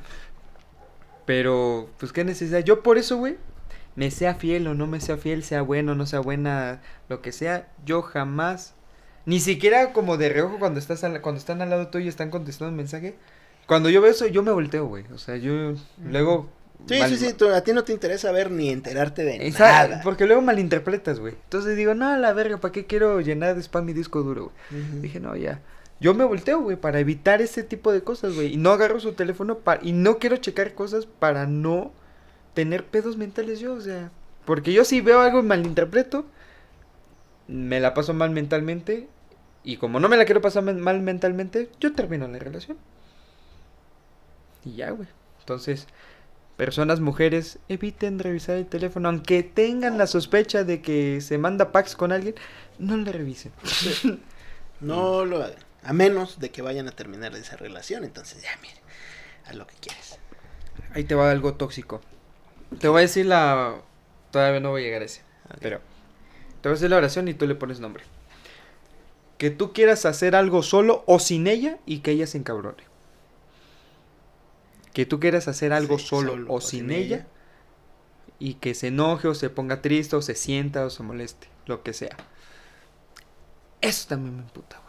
Pero, 1.25 1.89
pues, 1.97 2.13
¿qué 2.13 2.23
necesidad? 2.23 2.59
Yo 2.59 2.83
por 2.83 2.97
eso, 2.97 3.17
güey, 3.17 3.37
me 3.95 4.11
sea 4.11 4.35
fiel 4.35 4.67
o 4.67 4.73
no 4.73 4.87
me 4.87 5.01
sea 5.01 5.17
fiel, 5.17 5.43
sea 5.43 5.61
bueno 5.61 5.95
no 5.95 6.05
sea 6.05 6.19
buena, 6.19 6.81
lo 7.09 7.21
que 7.21 7.31
sea, 7.31 7.67
yo 7.85 8.01
jamás, 8.01 8.75
ni 9.25 9.39
siquiera 9.39 9.91
como 9.91 10.17
de 10.17 10.29
reojo 10.29 10.57
cuando 10.59 10.79
estás 10.79 11.03
al- 11.03 11.21
cuando 11.21 11.39
están 11.39 11.61
al 11.61 11.69
lado 11.69 11.87
tuyo 11.87 12.05
y 12.05 12.09
están 12.09 12.29
contestando 12.29 12.69
un 12.71 12.77
mensaje, 12.77 13.15
cuando 13.67 13.89
yo 13.89 14.01
veo 14.01 14.09
eso, 14.11 14.25
yo 14.27 14.41
me 14.43 14.51
volteo, 14.51 14.87
güey. 14.87 15.05
O 15.13 15.17
sea, 15.17 15.35
yo 15.37 15.73
luego... 16.03 16.49
Sí, 16.87 16.99
mal- 16.99 17.09
sí, 17.09 17.17
sí, 17.17 17.33
tú- 17.33 17.49
a 17.49 17.61
ti 17.61 17.73
no 17.73 17.83
te 17.83 17.91
interesa 17.91 18.31
ver 18.31 18.49
ni 18.49 18.69
enterarte 18.69 19.23
de 19.23 19.45
Exacto, 19.47 19.89
nada. 19.91 20.03
porque 20.03 20.25
luego 20.25 20.41
malinterpretas, 20.41 21.19
güey. 21.19 21.33
Entonces 21.43 21.75
digo, 21.75 21.93
no, 21.95 22.15
la 22.17 22.31
verga, 22.33 22.57
¿para 22.57 22.71
qué 22.71 22.85
quiero 22.85 23.19
llenar 23.19 23.55
de 23.55 23.61
spam 23.61 23.83
mi 23.85 23.93
disco 23.93 24.21
duro, 24.23 24.51
güey? 24.71 25.01
Dije, 25.01 25.19
no, 25.19 25.35
ya. 25.35 25.59
Yo 25.99 26.13
me 26.13 26.23
volteo, 26.23 26.61
güey, 26.61 26.77
para 26.77 26.99
evitar 26.99 27.41
ese 27.41 27.63
tipo 27.63 27.91
de 27.91 28.01
cosas, 28.03 28.35
güey. 28.35 28.53
Y 28.53 28.57
no 28.57 28.69
agarro 28.71 28.99
su 28.99 29.13
teléfono 29.13 29.57
pa- 29.57 29.79
y 29.81 29.91
no 29.91 30.19
quiero 30.19 30.37
checar 30.37 30.75
cosas 30.75 31.05
para 31.07 31.45
no 31.47 31.91
tener 32.53 32.85
pedos 32.85 33.17
mentales 33.17 33.59
yo, 33.59 33.73
o 33.73 33.81
sea. 33.81 34.11
Porque 34.45 34.71
yo 34.71 34.85
si 34.85 35.01
veo 35.01 35.19
algo 35.19 35.39
y 35.39 35.43
malinterpreto, 35.43 36.25
me 37.47 37.79
la 37.79 37.93
paso 37.93 38.13
mal 38.13 38.29
mentalmente. 38.31 39.07
Y 39.63 39.77
como 39.77 39.99
no 39.99 40.07
me 40.07 40.17
la 40.17 40.25
quiero 40.25 40.39
pasar 40.41 40.63
mal 40.63 41.01
mentalmente, 41.01 41.69
yo 41.79 41.93
termino 41.93 42.27
la 42.27 42.39
relación. 42.39 42.77
Y 44.67 44.75
ya, 44.75 44.91
güey. 44.91 45.07
Entonces, 45.39 45.87
personas, 46.57 46.99
mujeres, 46.99 47.59
eviten 47.69 48.19
revisar 48.19 48.57
el 48.57 48.65
teléfono. 48.65 49.07
Aunque 49.07 49.43
tengan 49.43 49.97
la 49.97 50.07
sospecha 50.07 50.63
de 50.63 50.81
que 50.81 51.21
se 51.21 51.37
manda 51.37 51.71
packs 51.71 51.95
con 51.95 52.11
alguien, 52.11 52.35
no 52.79 52.97
le 52.97 53.11
revisen. 53.11 53.51
No 54.79 55.25
lo 55.25 55.37
hagan. 55.37 55.57
A 55.81 55.91
menos 55.91 56.39
de 56.39 56.51
que 56.51 56.61
vayan 56.61 56.87
a 56.87 56.91
terminar 56.91 57.33
esa 57.35 57.55
relación. 57.55 58.03
Entonces, 58.03 58.43
ya, 58.43 58.51
mire, 58.61 58.75
haz 59.47 59.55
lo 59.55 59.65
que 59.65 59.73
quieres. 59.81 60.19
Ahí 60.93 61.03
te 61.03 61.15
va 61.15 61.31
algo 61.31 61.55
tóxico. 61.55 61.99
Te 62.79 62.87
voy 62.87 62.99
a 62.99 63.01
decir 63.01 63.25
la. 63.25 63.81
Todavía 64.29 64.59
no 64.59 64.69
voy 64.69 64.83
a 64.83 64.85
llegar 64.85 65.01
a 65.01 65.05
ese. 65.05 65.23
Pero. 65.61 65.79
Te 66.61 66.69
voy 66.69 66.73
a 66.73 66.75
decir 66.75 66.91
la 66.91 66.97
oración 66.97 67.27
y 67.27 67.33
tú 67.33 67.47
le 67.47 67.55
pones 67.55 67.79
nombre. 67.79 68.03
Que 69.39 69.49
tú 69.49 69.73
quieras 69.73 70.05
hacer 70.05 70.35
algo 70.35 70.61
solo 70.61 71.03
o 71.07 71.17
sin 71.17 71.47
ella 71.47 71.79
y 71.87 72.01
que 72.01 72.11
ella 72.11 72.27
se 72.27 72.37
encabrone. 72.37 72.83
Que 74.97 75.05
tú 75.05 75.19
quieras 75.19 75.47
hacer 75.47 75.73
algo 75.73 75.99
Sí, 75.99 76.07
solo, 76.07 76.51
o 76.51 76.59
sin 76.59 76.89
ella, 76.89 77.27
y 78.39 78.55
que 78.55 78.73
se 78.73 78.87
enoje 78.87 79.27
o 79.27 79.35
se 79.35 79.51
ponga 79.51 79.83
triste 79.83 80.15
o 80.15 80.23
se 80.23 80.33
sienta 80.33 80.83
o 80.87 80.89
se 80.89 81.03
moleste. 81.03 81.49
Lo 81.67 81.83
que 81.83 81.93
sea. 81.93 82.17
Eso 83.79 84.07
también 84.07 84.37
me 84.37 84.41
emputa, 84.41 84.81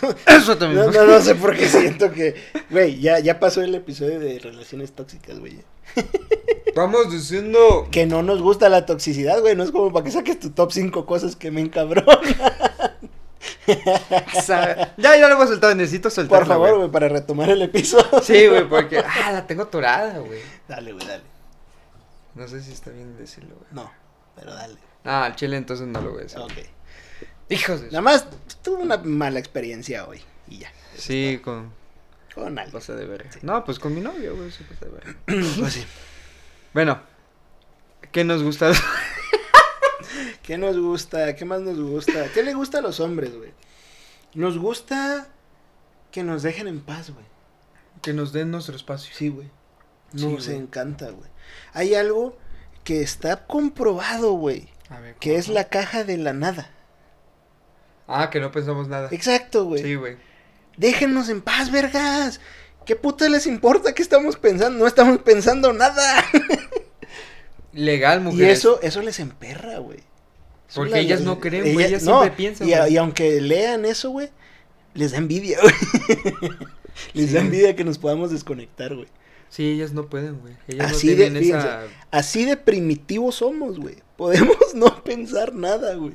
güey. 0.00 0.14
Eso 0.26 0.58
también 0.58 0.86
No, 0.86 0.90
me 0.90 0.98
no, 0.98 1.06
no 1.06 1.20
sé 1.20 1.36
por 1.36 1.56
qué 1.56 1.68
siento 1.68 2.10
que. 2.10 2.34
Güey, 2.68 2.98
ya, 2.98 3.20
ya 3.20 3.38
pasó 3.38 3.62
el 3.62 3.76
episodio 3.76 4.18
de 4.18 4.40
relaciones 4.40 4.90
tóxicas, 4.90 5.38
güey. 5.38 5.60
Estamos 6.66 7.12
diciendo. 7.12 7.86
Que 7.92 8.06
no 8.06 8.24
nos 8.24 8.42
gusta 8.42 8.68
la 8.68 8.86
toxicidad, 8.86 9.40
güey. 9.40 9.54
No 9.54 9.62
es 9.62 9.70
como 9.70 9.92
para 9.92 10.04
que 10.04 10.10
saques 10.10 10.40
tu 10.40 10.50
top 10.50 10.72
5 10.72 11.06
cosas 11.06 11.36
que 11.36 11.52
me 11.52 11.60
encabronan. 11.60 12.18
Ya, 14.96 15.16
ya 15.16 15.28
lo 15.28 15.34
hemos 15.34 15.48
soltado, 15.48 15.74
necesito 15.74 16.10
soltarlo. 16.10 16.38
Por 16.38 16.48
favor, 16.48 16.76
güey, 16.78 16.90
para 16.90 17.08
retomar 17.08 17.50
el 17.50 17.62
episodio. 17.62 18.22
Sí, 18.22 18.46
güey, 18.46 18.68
porque. 18.68 18.98
Ah, 18.98 19.32
la 19.32 19.46
tengo 19.46 19.62
atorada, 19.62 20.18
güey. 20.18 20.40
Dale, 20.68 20.92
güey, 20.92 21.06
dale. 21.06 21.22
No 22.34 22.48
sé 22.48 22.62
si 22.62 22.72
está 22.72 22.90
bien 22.90 23.16
decirlo, 23.16 23.54
güey. 23.54 23.68
No, 23.72 23.90
pero 24.36 24.54
dale. 24.54 24.76
Ah, 25.04 25.24
al 25.24 25.36
chile 25.36 25.56
entonces 25.56 25.86
no 25.86 26.00
lo 26.00 26.10
voy 26.10 26.20
a 26.20 26.22
decir. 26.24 26.38
Ok. 26.38 26.52
Hijos 27.50 27.82
de. 27.82 27.86
Nada 27.88 28.00
más 28.02 28.26
tuve 28.62 28.82
una 28.82 28.96
mala 28.98 29.38
experiencia 29.38 30.06
hoy. 30.06 30.20
Y 30.48 30.58
ya. 30.58 30.72
Sí, 30.96 31.40
con. 31.42 31.72
Con 32.34 32.58
alguien. 32.58 32.72
Pasa 32.72 32.94
de 32.94 33.06
verga. 33.06 33.30
No, 33.42 33.64
pues 33.64 33.78
con 33.78 33.94
mi 33.94 34.00
novio, 34.00 34.34
güey, 34.36 34.50
se 34.50 34.64
pasa 34.64 34.86
de 34.86 34.90
verga. 34.90 35.14
Pues 35.60 35.72
sí. 35.72 35.84
Bueno, 36.72 37.00
¿qué 38.10 38.24
nos 38.24 38.42
gusta? 38.42 38.72
¿Qué 40.44 40.58
nos 40.58 40.78
gusta? 40.78 41.34
¿Qué 41.34 41.44
más 41.44 41.60
nos 41.62 41.78
gusta? 41.80 42.26
¿Qué 42.32 42.42
le 42.42 42.54
gusta 42.54 42.78
a 42.78 42.82
los 42.82 43.00
hombres, 43.00 43.34
güey? 43.36 43.50
Nos 44.34 44.58
gusta 44.58 45.26
que 46.12 46.22
nos 46.22 46.42
dejen 46.42 46.68
en 46.68 46.80
paz, 46.80 47.10
güey. 47.10 47.24
que 48.02 48.12
nos 48.12 48.32
den 48.32 48.50
nuestro 48.50 48.76
espacio. 48.76 49.12
Sí, 49.16 49.28
güey. 49.30 49.48
Sí, 50.14 50.26
Nos 50.26 50.46
güey. 50.46 50.58
encanta, 50.58 51.10
güey. 51.10 51.30
Hay 51.72 51.94
algo 51.94 52.36
que 52.84 53.00
está 53.02 53.46
comprobado, 53.46 54.32
güey. 54.32 54.68
A 54.90 55.00
ver, 55.00 55.14
Que 55.16 55.36
es 55.36 55.48
la 55.48 55.64
caja 55.70 56.04
de 56.04 56.18
la 56.18 56.32
nada. 56.34 56.70
Ah, 58.06 58.28
que 58.30 58.38
no 58.40 58.52
pensamos 58.52 58.86
nada. 58.86 59.08
Exacto, 59.10 59.64
güey. 59.64 59.82
Sí, 59.82 59.94
güey. 59.94 60.18
Déjenos 60.76 61.30
en 61.30 61.40
paz, 61.40 61.70
vergas. 61.72 62.40
¿Qué 62.84 62.94
puta 62.96 63.28
les 63.30 63.46
importa 63.46 63.94
qué 63.94 64.02
estamos 64.02 64.36
pensando? 64.36 64.78
No 64.78 64.86
estamos 64.86 65.18
pensando 65.22 65.72
nada. 65.72 66.22
Legal, 67.72 68.20
Y 68.20 68.24
mujeres. 68.24 68.58
eso, 68.58 68.80
eso 68.82 69.00
les 69.02 69.18
emperra, 69.20 69.78
güey. 69.78 70.00
Porque 70.74 70.90
la- 70.92 70.98
ellas 70.98 71.20
no 71.22 71.40
creen, 71.40 71.72
güey, 71.74 71.86
ellas 71.86 72.02
siempre 72.02 72.30
piensan, 72.32 72.68
Y, 72.68 72.72
a- 72.74 72.88
y 72.88 72.96
aunque 72.96 73.40
lean 73.40 73.84
eso, 73.84 74.10
güey, 74.10 74.30
les 74.94 75.12
da 75.12 75.18
envidia, 75.18 75.58
güey. 76.40 76.50
les 77.12 77.32
da 77.32 77.40
envidia 77.40 77.74
que 77.76 77.84
nos 77.84 77.98
podamos 77.98 78.30
desconectar, 78.30 78.94
güey. 78.94 79.08
Sí, 79.48 79.68
ellas 79.70 79.92
no 79.92 80.08
pueden, 80.08 80.40
güey. 80.40 80.54
Ellas 80.66 80.92
Así 80.92 81.06
no 81.06 81.10
de- 81.12 81.16
tienen 81.16 81.42
fíjense. 81.42 81.66
esa. 81.68 81.82
Así 82.10 82.44
de 82.44 82.56
primitivos 82.56 83.36
somos, 83.36 83.78
güey. 83.78 83.96
Podemos 84.16 84.56
no 84.74 85.02
pensar 85.04 85.54
nada, 85.54 85.94
güey. 85.94 86.14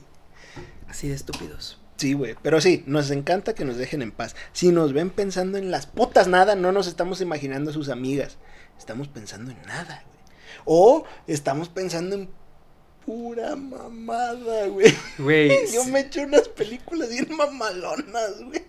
Así 0.88 1.08
de 1.08 1.16
estúpidos. 1.16 1.80
Sí, 1.98 2.14
güey. 2.14 2.36
Pero 2.42 2.60
sí, 2.62 2.84
nos 2.86 3.12
encanta 3.12 3.54
que 3.54 3.66
nos 3.66 3.78
dejen 3.78 4.02
en 4.02 4.12
paz. 4.12 4.36
Si 4.54 4.70
nos 4.72 4.94
ven 4.94 5.10
pensando 5.10 5.58
en 5.58 5.70
las 5.72 5.86
putas 5.86 6.28
nada, 6.28 6.56
no 6.56 6.72
nos 6.72 6.88
estamos 6.88 7.22
imaginando 7.22 7.72
a 7.72 7.74
sus 7.74 7.90
amigas. 7.90 8.38
Estamos 8.78 9.08
pensando 9.10 9.52
en 9.52 9.62
nada, 9.64 10.04
güey. 10.06 10.20
O 10.66 11.04
estamos 11.28 11.70
pensando 11.70 12.16
en 12.16 12.30
pura 13.10 13.56
mamada, 13.56 14.68
güey. 14.68 14.94
Güey. 15.18 15.50
Yo 15.74 15.84
me 15.86 16.02
echo 16.02 16.22
unas 16.22 16.48
películas 16.48 17.10
bien 17.10 17.28
mamalonas, 17.36 18.40
güey. 18.44 18.62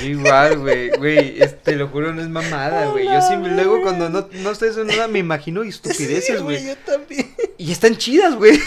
Yo 0.00 0.06
igual, 0.06 0.58
güey, 0.60 0.90
güey, 0.90 1.40
te 1.64 1.74
lo 1.74 1.88
juro, 1.88 2.14
no 2.14 2.22
es 2.22 2.28
mamada, 2.28 2.86
güey. 2.86 3.04
Yo 3.04 3.20
sí, 3.20 3.34
luego 3.36 3.82
cuando 3.82 4.08
no, 4.08 4.28
no 4.32 4.50
estoy 4.52 4.70
nada 4.86 5.08
me 5.08 5.18
imagino 5.18 5.64
estupideces, 5.64 6.36
Sí, 6.38 6.42
güey. 6.42 6.64
Yo 6.64 6.76
también. 6.86 7.34
y 7.58 7.72
están 7.72 7.96
chidas, 7.96 8.36
güey. 8.36 8.58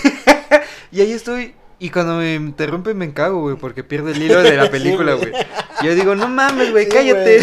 y 0.91 0.99
ahí 0.99 1.13
estoy, 1.13 1.55
y 1.79 1.89
cuando 1.89 2.17
me 2.17 2.35
interrumpe 2.35 2.93
me 2.93 3.05
encago, 3.05 3.39
güey, 3.41 3.55
porque 3.55 3.85
pierde 3.85 4.11
el 4.11 4.21
hilo 4.21 4.43
de 4.43 4.57
la 4.57 4.65
Sí, 4.65 4.71
película, 4.71 5.13
güey. 5.13 5.31
Yo 5.83 5.95
digo, 5.95 6.15
no 6.15 6.27
mames, 6.27 6.71
güey, 6.71 6.85
Sí, 6.85 6.91
cállate. 6.91 7.39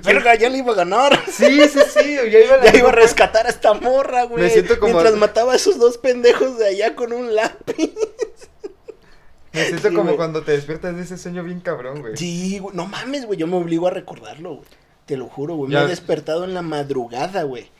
Verga, 0.00 0.34
ya 0.36 0.48
le 0.48 0.58
iba 0.58 0.72
a 0.72 0.76
ganar. 0.76 1.18
sí, 1.30 1.60
sí, 1.68 1.78
sí, 1.92 2.14
ya 2.30 2.38
iba, 2.40 2.56
la 2.64 2.70
Ya 2.72 2.78
iba 2.78 2.88
a 2.88 2.92
rescatar 2.92 3.46
a 3.46 3.50
esta 3.50 3.74
morra, 3.74 4.24
güey. 4.24 4.44
Me 4.44 4.50
siento 4.50 4.78
como- 4.78 4.92
Mientras 4.94 5.16
mataba 5.16 5.52
a 5.52 5.56
esos 5.56 5.78
dos 5.78 5.98
pendejos 5.98 6.58
de 6.58 6.66
allá 6.68 6.94
con 6.96 7.12
un 7.12 7.34
lápiz. 7.34 7.92
Me 9.52 9.66
siento 9.66 9.88
Sí, 9.88 9.94
como 9.94 10.04
güey. 10.10 10.16
cuando 10.16 10.42
te 10.42 10.52
despiertas 10.52 10.96
de 10.96 11.02
ese 11.02 11.18
sueño 11.18 11.44
bien 11.44 11.60
cabrón, 11.60 12.00
güey. 12.00 12.16
Sí, 12.16 12.58
güey. 12.58 12.74
No 12.74 12.86
mames, 12.86 13.26
güey. 13.26 13.38
Yo 13.38 13.46
me 13.46 13.56
obligo 13.56 13.86
a 13.86 13.90
recordarlo, 13.90 14.54
güey. 14.56 14.68
Te 15.04 15.16
lo 15.18 15.26
juro, 15.28 15.56
güey. 15.56 15.70
Me 15.72 15.78
he 15.82 15.86
despertado 15.86 16.44
en 16.44 16.54
la 16.54 16.62
madrugada, 16.62 17.42
güey. 17.42 17.70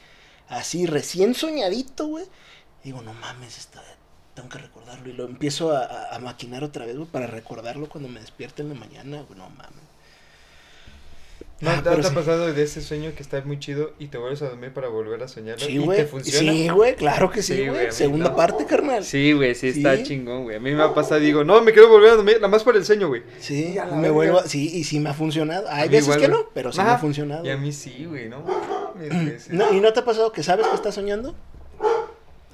Así, 0.48 0.84
recién 0.86 1.34
soñadito, 1.34 2.06
güey. 2.08 2.26
Digo, 2.84 3.00
no 3.00 3.14
mames, 3.14 3.56
está... 3.56 3.82
tengo 4.34 4.50
que 4.50 4.58
recordarlo. 4.58 5.08
Y 5.08 5.12
lo 5.14 5.24
empiezo 5.24 5.74
a, 5.74 5.84
a- 5.84 6.14
a 6.14 6.18
maquinar 6.18 6.62
otra 6.62 6.84
vez, 6.84 6.96
güey, 6.96 7.08
para 7.08 7.26
recordarlo 7.26 7.88
cuando 7.88 8.10
me 8.10 8.20
despierto 8.20 8.60
en 8.60 8.68
la 8.68 8.74
mañana, 8.74 9.22
güey. 9.22 9.38
No 9.38 9.48
mames. 9.48 9.80
¿No 11.62 11.70
Ah, 11.70 11.80
te, 11.82 11.88
ha 11.90 12.02
sí. 12.02 12.12
pasado 12.14 12.52
de 12.52 12.62
ese 12.62 12.82
sueño 12.82 13.12
que 13.16 13.22
está 13.22 13.40
muy 13.42 13.58
chido 13.58 13.92
y 14.00 14.08
te 14.08 14.18
vuelves 14.18 14.42
a 14.42 14.48
dormir 14.48 14.72
para 14.72 14.88
volver 14.88 15.22
a 15.22 15.28
soñarlo? 15.28 15.64
Sí, 15.64 15.74
¿Y 15.74 15.78
güey. 15.78 15.96
te 15.98 16.06
funciona? 16.06 16.52
Sí, 16.52 16.68
güey. 16.68 16.96
Claro 16.96 17.30
que 17.30 17.40
sí, 17.40 17.68
güey, 17.68 17.92
Segunda 17.92 18.30
no. 18.30 18.36
parte, 18.36 18.66
carnal. 18.66 19.04
Sí, 19.04 19.32
güey, 19.32 19.54
sí, 19.54 19.68
está 19.68 20.02
chingón, 20.02 20.42
güey. 20.42 20.56
A 20.56 20.60
mí 20.60 20.72
me 20.72 20.82
ha 20.82 20.92
pasado, 20.92 21.20
digo, 21.20 21.44
no, 21.44 21.62
me 21.62 21.72
quiero 21.72 21.88
volver 21.88 22.10
a 22.10 22.16
dormir, 22.16 22.34
nada 22.36 22.48
más 22.48 22.64
por 22.64 22.76
el 22.76 22.84
sueño, 22.84 23.06
güey. 23.06 23.22
Sí, 23.38 23.74
me 23.76 24.00
verga. 24.00 24.10
vuelvo 24.10 24.38
a- 24.40 24.46
Sí, 24.48 24.70
y 24.76 24.82
sí 24.84 24.98
me 24.98 25.10
ha 25.10 25.14
funcionado. 25.14 25.66
Hay 25.70 25.88
veces 25.88 26.06
igual, 26.06 26.20
que 26.20 26.28
no, 26.28 26.48
pero 26.52 26.72
sí 26.72 26.80
me 26.80 26.90
ha 26.90 26.98
funcionado. 26.98 27.46
Y 27.46 27.50
a 27.50 27.56
mí 27.56 27.70
sí, 27.72 28.06
güey, 28.08 28.28
no 28.28 28.44
sí. 29.38 29.50
No, 29.52 29.72
¿Y 29.72 29.80
no 29.80 29.92
te 29.92 30.00
ha 30.00 30.04
pasado 30.04 30.32
que 30.32 30.42
sabes 30.42 30.66
que 30.66 30.74
estás 30.74 30.94
soñando? 30.96 31.34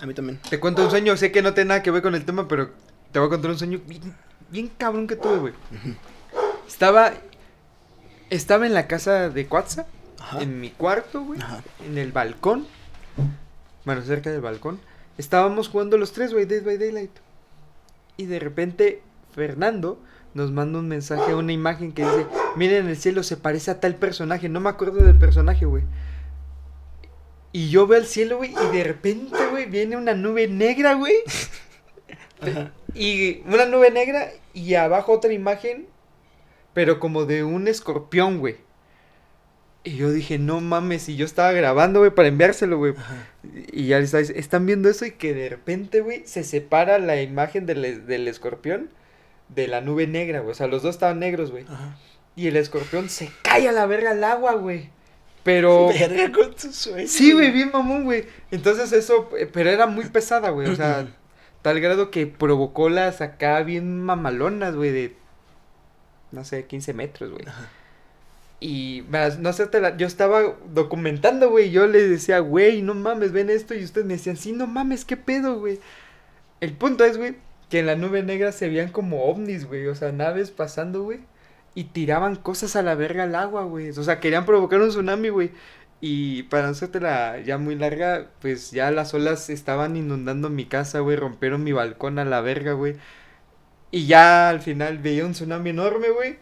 A 0.01 0.05
mí 0.07 0.13
también. 0.13 0.39
Te 0.51 0.61
cuento 0.61 0.85
un 0.85 0.91
sueño, 0.91 1.17
sé 1.17 1.33
que 1.33 1.41
no 1.43 1.55
tiene 1.55 1.69
nada 1.69 1.83
que 1.83 1.91
ver 1.91 2.03
con 2.03 2.15
el 2.15 2.25
tema, 2.27 2.47
pero 2.47 2.71
te 3.11 3.19
voy 3.19 3.27
a 3.27 3.31
contar 3.31 3.51
un 3.53 3.59
sueño 3.59 3.81
bien, 3.87 4.15
bien 4.51 4.71
cabrón 4.77 5.07
que 5.07 5.17
tuve, 5.17 5.39
güey. 5.39 5.53
Estaba, 6.69 7.13
estaba 8.31 8.67
en 8.67 8.75
la 8.75 8.87
casa 8.87 9.29
de 9.31 9.47
Cuatza, 9.47 9.87
Ajá. 10.19 10.43
en 10.43 10.61
mi 10.61 10.71
cuarto, 10.71 11.23
güey, 11.23 11.41
Ajá. 11.41 11.63
en 11.87 11.99
el 11.99 12.13
balcón, 12.13 12.67
bueno, 13.85 14.03
cerca 14.03 14.31
del 14.31 14.41
balcón. 14.41 14.81
Estábamos 15.17 15.69
jugando 15.69 15.99
los 15.99 16.13
tres, 16.13 16.33
güey, 16.33 16.45
Dead 16.45 16.63
by 16.63 16.79
Daylight. 16.79 17.11
Y 18.17 18.27
de 18.27 18.39
repente, 18.39 19.03
Fernando 19.35 20.01
nos 20.35 20.53
manda 20.53 20.79
un 20.79 20.89
mensaje, 20.89 21.35
una 21.35 21.53
imagen 21.53 21.93
que 21.93 22.05
dice, 22.05 22.27
miren 22.57 22.87
el 22.89 22.97
cielo, 22.97 23.23
se 23.23 23.37
parece 23.37 23.71
a 23.71 23.81
tal 23.81 23.97
personaje. 23.97 24.49
No 24.49 24.61
me 24.61 24.69
acuerdo 24.69 24.99
del 25.05 25.19
personaje, 25.19 25.65
güey. 25.65 25.85
Y 27.51 27.71
yo 27.71 27.87
veo 27.87 27.99
el 27.99 28.07
cielo, 28.07 28.37
güey, 28.37 28.53
y 28.53 28.77
de 28.77 28.85
repente, 28.85 29.37
güey, 29.51 29.67
viene 29.67 29.97
una 29.97 30.15
nube 30.15 30.47
negra, 30.49 30.95
güey. 30.95 31.15
Ajá. 32.41 32.73
Y 32.95 33.41
una 33.47 33.67
nube 33.67 33.91
negra 33.91 34.29
y 34.55 34.75
abajo 34.75 35.13
otra 35.13 35.33
imagen, 35.33 35.87
pero 36.79 37.01
como 37.01 37.25
de 37.25 37.43
un 37.43 37.67
escorpión, 37.67 38.39
güey. 38.39 38.55
Y 39.83 39.97
yo 39.97 40.13
dije, 40.13 40.39
no 40.39 40.61
mames, 40.61 41.09
y 41.09 41.17
yo 41.17 41.27
estaba 41.27 41.51
grabando, 41.51 41.99
güey, 41.99 42.13
para 42.13 42.29
enviárselo, 42.29 42.79
güey. 42.79 42.95
Y 43.73 43.89
ya 43.89 43.99
está, 43.99 44.21
están 44.21 44.65
viendo 44.65 44.89
eso 44.89 45.05
y 45.05 45.11
que 45.11 45.35
de 45.35 45.49
repente, 45.49 46.03
güey, 46.03 46.23
se 46.25 46.45
separa 46.45 47.01
la 47.01 47.21
imagen 47.21 47.67
del, 47.67 48.07
del 48.07 48.29
escorpión 48.29 48.91
de 49.49 49.67
la 49.67 49.81
nube 49.81 50.07
negra, 50.07 50.39
güey. 50.39 50.53
O 50.53 50.55
sea, 50.55 50.69
los 50.69 50.85
dos 50.85 50.95
estaban 50.95 51.19
negros, 51.19 51.51
güey. 51.51 51.65
Y 52.37 52.47
el 52.47 52.57
escorpión 52.57 53.09
se 53.09 53.29
cae 53.43 53.67
a 53.67 53.73
la 53.73 53.87
verga 53.87 54.13
al 54.13 54.23
agua, 54.23 54.53
güey. 54.53 54.91
Pero... 55.43 55.89
Verga 55.99 56.31
con 56.31 56.55
tu 56.55 56.73
sueño. 56.73 57.09
Sí, 57.09 57.33
güey, 57.33 57.51
bien 57.51 57.73
mamón, 57.73 58.05
güey. 58.05 58.25
Entonces 58.53 58.93
eso, 58.93 59.29
eh, 59.37 59.51
pero 59.53 59.69
era 59.69 59.89
muy 59.89 60.05
pesada, 60.05 60.51
güey. 60.51 60.69
O 60.69 60.77
sea, 60.77 61.09
tal 61.63 61.81
grado 61.81 62.13
que 62.13 62.29
provocó 62.29 62.89
las 62.89 63.21
acá 63.21 63.65
bien 63.65 64.01
mamalonas, 64.01 64.77
güey, 64.77 64.93
de, 64.93 65.17
no 66.33 66.45
sé, 66.45 66.67
15 66.67 66.93
metros, 66.95 67.31
güey. 67.33 67.45
Y, 68.61 69.05
no 69.39 69.53
sé, 69.53 69.69
la- 69.81 69.97
yo 69.97 70.07
estaba 70.07 70.57
documentando, 70.73 71.51
güey. 71.51 71.71
Yo 71.71 71.87
les 71.87 72.11
decía, 72.11 72.41
güey, 72.41 72.83
no 72.83 72.95
mames, 72.95 73.33
ven 73.33 73.51
esto. 73.51 73.75
Y 73.75 73.85
ustedes 73.85 74.07
me 74.07 74.15
decían, 74.15 74.37
sí, 74.37 74.53
no 74.53 74.67
mames, 74.67 75.05
qué 75.05 75.17
pedo, 75.17 75.59
güey. 75.61 75.79
El 76.61 76.73
punto 76.73 77.05
es, 77.05 77.17
güey, 77.19 77.37
que 77.71 77.81
en 77.81 77.87
la 77.87 77.95
nube 77.97 78.23
negra 78.23 78.53
se 78.53 78.69
veían 78.69 78.91
como 78.91 79.25
ovnis, 79.25 79.67
güey. 79.67 79.87
O 79.87 79.95
sea, 79.95 80.11
naves 80.13 80.51
pasando, 80.51 81.03
güey. 81.05 81.21
Y 81.75 81.85
tiraban 81.85 82.35
cosas 82.37 82.75
a 82.77 82.83
la 82.83 82.95
verga 82.97 83.25
al 83.25 83.35
agua, 83.37 83.63
güey. 83.65 83.91
O 83.91 84.03
sea, 84.03 84.19
querían 84.21 84.45
provocar 84.47 84.81
un 84.81 84.89
tsunami, 84.89 85.29
güey. 85.29 85.53
Y 86.01 86.45
para 86.45 86.65
no 86.67 86.71
hacértela 86.73 87.41
ya 87.41 87.59
muy 87.59 87.75
larga, 87.77 88.29
pues 88.41 88.71
ya 88.73 88.91
las 88.91 89.15
olas 89.15 89.51
estaban 89.51 89.97
inundando 89.97 90.49
mi 90.51 90.65
casa, 90.67 91.01
güey. 91.01 91.17
Rompieron 91.17 91.63
mi 91.65 91.73
balcón 91.73 92.19
a 92.19 92.25
la 92.25 92.41
verga, 92.41 92.73
güey. 92.73 92.97
Y 93.91 94.07
ya 94.07 94.49
al 94.51 94.61
final 94.61 94.99
veía 94.99 95.25
un 95.25 95.33
tsunami 95.33 95.71
enorme, 95.71 96.11
güey. 96.11 96.37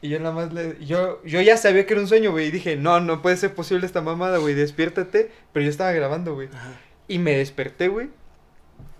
Y 0.00 0.10
yo 0.10 0.18
nada 0.20 0.34
más 0.34 0.52
le... 0.52 0.76
Yo, 0.84 1.22
yo 1.24 1.40
ya 1.40 1.56
sabía 1.56 1.86
que 1.86 1.94
era 1.94 2.02
un 2.02 2.08
sueño, 2.08 2.30
güey. 2.30 2.48
Y 2.48 2.50
dije, 2.50 2.76
no, 2.76 3.00
no 3.00 3.22
puede 3.22 3.36
ser 3.36 3.54
posible 3.54 3.86
esta 3.86 4.02
mamada, 4.02 4.38
güey. 4.38 4.54
Despiértate. 4.54 5.30
Pero 5.52 5.64
yo 5.64 5.70
estaba 5.70 5.92
grabando, 5.92 6.34
güey. 6.34 6.48
Y 7.08 7.18
me 7.18 7.36
desperté, 7.36 7.88
güey. 7.88 8.10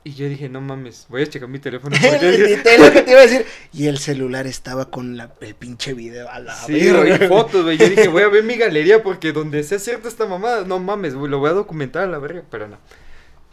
Y 0.06 0.12
yo 0.12 0.28
dije, 0.28 0.50
no 0.50 0.60
mames, 0.60 1.06
voy 1.08 1.22
a 1.22 1.26
checar 1.26 1.48
mi 1.48 1.58
teléfono. 1.58 1.96
lo 2.02 2.92
que 2.92 3.02
te 3.02 3.10
iba 3.10 3.20
a 3.20 3.22
decir. 3.22 3.46
Y 3.72 3.86
el 3.86 3.96
celular 3.98 4.46
estaba 4.46 4.90
con 4.90 5.16
la- 5.16 5.32
el 5.40 5.54
pinche 5.54 5.94
video 5.94 6.28
a 6.28 6.40
la 6.40 6.54
Sí, 6.54 6.90
güey, 6.90 7.26
fotos, 7.26 7.64
güey. 7.64 7.78
Yo 7.78 7.88
dije, 7.88 8.08
voy 8.08 8.22
a 8.22 8.28
ver 8.28 8.44
mi 8.44 8.54
galería 8.58 9.02
porque 9.02 9.32
donde 9.32 9.62
sea 9.62 9.78
cierta 9.78 10.08
esta 10.08 10.26
mamada, 10.26 10.64
no 10.66 10.78
mames, 10.78 11.14
güey, 11.14 11.30
lo 11.30 11.38
voy 11.38 11.48
a 11.50 11.54
documentar 11.54 12.02
a 12.02 12.06
la 12.06 12.18
verga, 12.18 12.42
pero 12.50 12.68
no. 12.68 12.76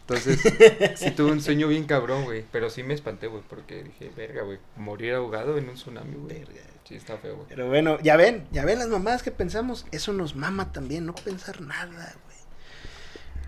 Entonces, 0.02 0.40
sí 0.96 1.10
tuve 1.12 1.32
un 1.32 1.40
sueño 1.40 1.68
bien 1.68 1.84
cabrón, 1.84 2.24
güey. 2.24 2.44
Pero 2.50 2.70
sí 2.70 2.82
me 2.82 2.94
espanté, 2.94 3.28
güey, 3.28 3.42
porque 3.48 3.84
dije, 3.84 4.10
verga, 4.16 4.42
güey, 4.42 4.58
morir 4.76 5.14
ahogado 5.14 5.56
en 5.58 5.68
un 5.68 5.74
tsunami, 5.76 6.14
güey. 6.14 6.40
Verga. 6.40 6.60
Sí, 6.84 6.96
está 6.96 7.16
feo, 7.16 7.36
güey. 7.36 7.48
Pero 7.48 7.68
bueno, 7.68 7.98
ya 8.00 8.16
ven, 8.16 8.46
ya 8.50 8.64
ven 8.64 8.78
las 8.80 8.88
mamadas 8.88 9.22
que 9.22 9.30
pensamos. 9.30 9.86
Eso 9.92 10.12
nos 10.12 10.34
mama 10.34 10.72
también, 10.72 11.06
no 11.06 11.14
pensar 11.14 11.60
nada, 11.60 12.14
güey. 12.24 12.36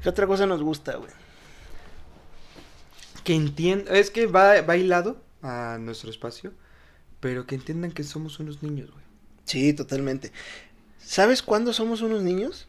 ¿Qué 0.03 0.09
otra 0.09 0.27
cosa 0.27 0.47
nos 0.47 0.63
gusta, 0.63 0.97
güey? 0.97 1.11
Que 3.25 3.35
entiendan, 3.35 3.97
es 3.97 4.11
que 4.11 4.27
va, 4.27 4.61
va 4.61 4.77
hilado 4.77 5.21
a 5.43 5.79
nuestro 5.81 6.11
espacio, 6.11 6.53
pero 7.21 7.47
que 7.47 7.55
entiendan 7.55 7.91
que 7.91 8.05
somos 8.05 8.39
unos 8.39 8.63
niños, 8.63 8.91
güey. 8.91 9.05
Sí, 9.45 9.73
totalmente. 9.73 10.31
¿Sabes 10.99 11.43
cuándo 11.43 11.73
somos 11.73 12.01
unos 12.03 12.23
niños? 12.23 12.69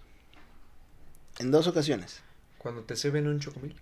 En 1.40 1.52
dos 1.52 1.68
ocasiones. 1.68 2.25
Cuando 2.66 2.82
te 2.82 2.96
sirven 2.96 3.28
un 3.28 3.40
chocomil. 3.40 3.76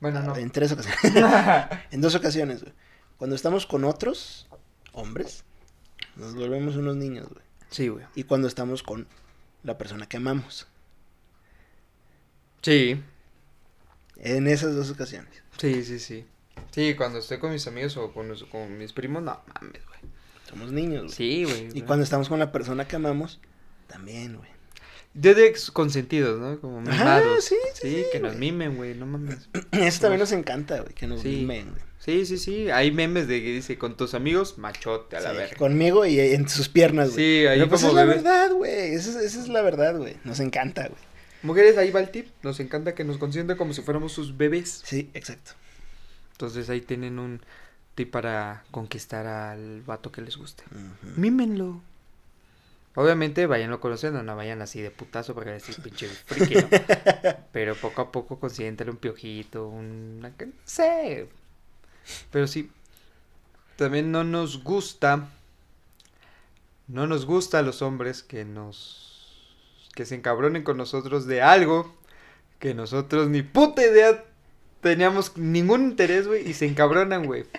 Bueno, 0.00 0.22
no. 0.22 0.34
En 0.36 0.50
tres 0.50 0.72
ocasiones. 0.72 1.12
en 1.90 2.00
dos 2.00 2.14
ocasiones, 2.14 2.62
güey. 2.62 2.72
Cuando 3.18 3.36
estamos 3.36 3.66
con 3.66 3.84
otros 3.84 4.48
hombres, 4.92 5.44
nos 6.16 6.34
volvemos 6.34 6.76
unos 6.76 6.96
niños, 6.96 7.28
güey. 7.28 7.44
sí, 7.68 7.88
güey. 7.88 8.06
Y 8.14 8.22
cuando 8.22 8.48
estamos 8.48 8.82
con 8.82 9.06
la 9.64 9.76
persona 9.76 10.08
que 10.08 10.16
amamos. 10.16 10.66
Sí, 12.62 13.02
En 14.16 14.46
esas 14.46 14.74
dos 14.74 14.90
ocasiones. 14.90 15.42
sí, 15.58 15.84
sí, 15.84 15.98
sí. 15.98 16.24
Sí, 16.70 16.94
cuando 16.94 17.18
estoy 17.18 17.38
con 17.38 17.52
mis 17.52 17.66
amigos 17.66 17.98
o 17.98 18.14
con, 18.14 18.28
los- 18.28 18.44
con 18.44 18.78
mis 18.78 18.94
primos, 18.94 19.22
no 19.22 19.42
mames, 19.60 19.84
güey. 19.86 20.00
Somos 20.48 20.72
niños, 20.72 21.02
güey. 21.04 21.12
Sí, 21.14 21.44
güey. 21.44 21.66
Y 21.66 21.70
güey. 21.70 21.82
cuando 21.82 22.02
estamos 22.04 22.30
con 22.30 22.38
la 22.38 22.50
persona 22.50 22.88
que 22.88 22.96
amamos, 22.96 23.40
también, 23.88 24.38
güey. 24.38 24.48
De 25.16 25.34
de 25.34 25.46
ex- 25.46 25.70
consentidos, 25.70 26.38
¿no? 26.38 26.60
Como 26.60 26.80
mimados. 26.82 27.44
sí, 27.44 27.56
Sí, 27.74 27.88
sí, 27.90 28.04
que 28.12 28.20
nos 28.20 28.36
mimen, 28.36 28.76
güey, 28.76 28.94
no 28.94 29.06
mames. 29.06 29.48
Eso 29.72 30.00
también 30.02 30.20
nos 30.20 30.32
encanta, 30.32 30.80
güey, 30.80 30.94
que 30.94 31.06
nos 31.06 31.22
Sí. 31.22 31.28
mimen, 31.28 31.70
güey. 31.70 31.82
Sí, 31.98 32.24
sí, 32.26 32.38
sí. 32.38 32.70
Hay 32.70 32.92
memes 32.92 33.26
de 33.26 33.42
que 33.42 33.52
dice 33.52 33.78
con 33.78 33.96
tus 33.96 34.14
amigos, 34.14 34.58
machote 34.58 35.16
a 35.16 35.20
la 35.20 35.30
Sí, 35.30 35.36
verga. 35.36 35.56
Conmigo 35.56 36.06
y 36.06 36.20
en 36.20 36.48
sus 36.48 36.68
piernas, 36.68 37.12
güey. 37.12 37.16
Sí, 37.40 37.46
ahí 37.46 37.58
Pero 37.58 37.68
pues 37.70 37.80
como 37.82 37.92
es 37.92 37.96
la 37.96 38.04
verdad, 38.04 38.52
güey. 38.52 38.94
Esa 38.94 39.10
es, 39.10 39.16
esa 39.16 39.40
es 39.40 39.48
la 39.48 39.62
verdad, 39.62 39.96
güey. 39.96 40.16
Nos 40.24 40.38
encanta, 40.40 40.82
güey. 40.82 41.00
Mujeres, 41.42 41.76
ahí 41.78 41.90
va 41.90 42.00
el 42.00 42.10
tip. 42.10 42.28
Nos 42.42 42.60
encanta 42.60 42.94
que 42.94 43.02
nos 43.04 43.18
consientan 43.18 43.56
como 43.56 43.72
si 43.72 43.82
fuéramos 43.82 44.12
sus 44.12 44.36
bebés. 44.36 44.82
Sí, 44.84 45.10
exacto. 45.14 45.52
Entonces 46.32 46.68
ahí 46.70 46.80
tienen 46.80 47.18
un 47.18 47.40
tip 47.94 48.10
para 48.10 48.64
conquistar 48.70 49.26
al 49.26 49.80
vato 49.82 50.12
que 50.12 50.20
les 50.20 50.36
guste. 50.36 50.62
Mímenlo. 51.16 51.80
Obviamente 52.96 53.46
vayanlo 53.46 53.78
conociendo, 53.80 54.22
no 54.22 54.34
vayan 54.36 54.62
así 54.62 54.80
de 54.82 54.90
putazo 54.90 55.34
para 55.34 55.52
decir 55.52 55.76
pinche 55.82 56.08
friki, 56.08 56.54
¿no? 56.56 56.68
Pero 57.52 57.74
poco 57.76 58.00
a 58.02 58.10
poco 58.10 58.40
consiéntale 58.40 58.90
un 58.90 58.96
piojito, 58.96 59.68
un... 59.68 60.20
No 60.20 60.30
sé. 60.64 61.28
Pero 62.32 62.46
sí. 62.48 62.70
También 63.76 64.10
no 64.10 64.24
nos 64.24 64.64
gusta... 64.64 65.28
No 66.88 67.06
nos 67.06 67.26
gusta 67.26 67.58
a 67.58 67.62
los 67.62 67.82
hombres 67.82 68.22
que 68.22 68.44
nos... 68.44 69.44
Que 69.94 70.04
se 70.06 70.14
encabronen 70.14 70.62
con 70.62 70.76
nosotros 70.76 71.26
de 71.26 71.42
algo 71.42 71.94
que 72.58 72.74
nosotros 72.74 73.28
ni 73.28 73.42
puta 73.42 73.82
idea 73.84 74.24
teníamos 74.80 75.36
ningún 75.36 75.82
interés, 75.82 76.26
güey, 76.26 76.48
y 76.48 76.54
se 76.54 76.66
encabronan, 76.66 77.26
güey. 77.26 77.44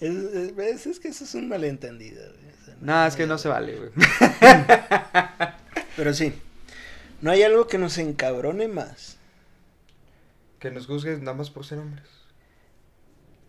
Es, 0.00 0.14
es- 0.14 0.56
es- 0.56 0.86
es 0.86 1.00
que 1.00 1.08
eso 1.08 1.24
es 1.24 1.34
un 1.34 1.48
malentendido, 1.48 2.22
güey. 2.32 2.45
No, 2.80 3.06
es 3.06 3.16
que 3.16 3.26
no 3.26 3.38
se 3.38 3.48
vale, 3.48 3.76
güey. 3.76 3.90
Pero 5.96 6.12
sí. 6.14 6.34
No 7.20 7.30
hay 7.30 7.42
algo 7.42 7.66
que 7.66 7.78
nos 7.78 7.98
encabrone 7.98 8.68
más. 8.68 9.16
Que 10.58 10.70
nos 10.70 10.86
juzgues 10.86 11.20
nada 11.20 11.36
más 11.36 11.50
por 11.50 11.64
ser 11.64 11.78
hombres. 11.78 12.06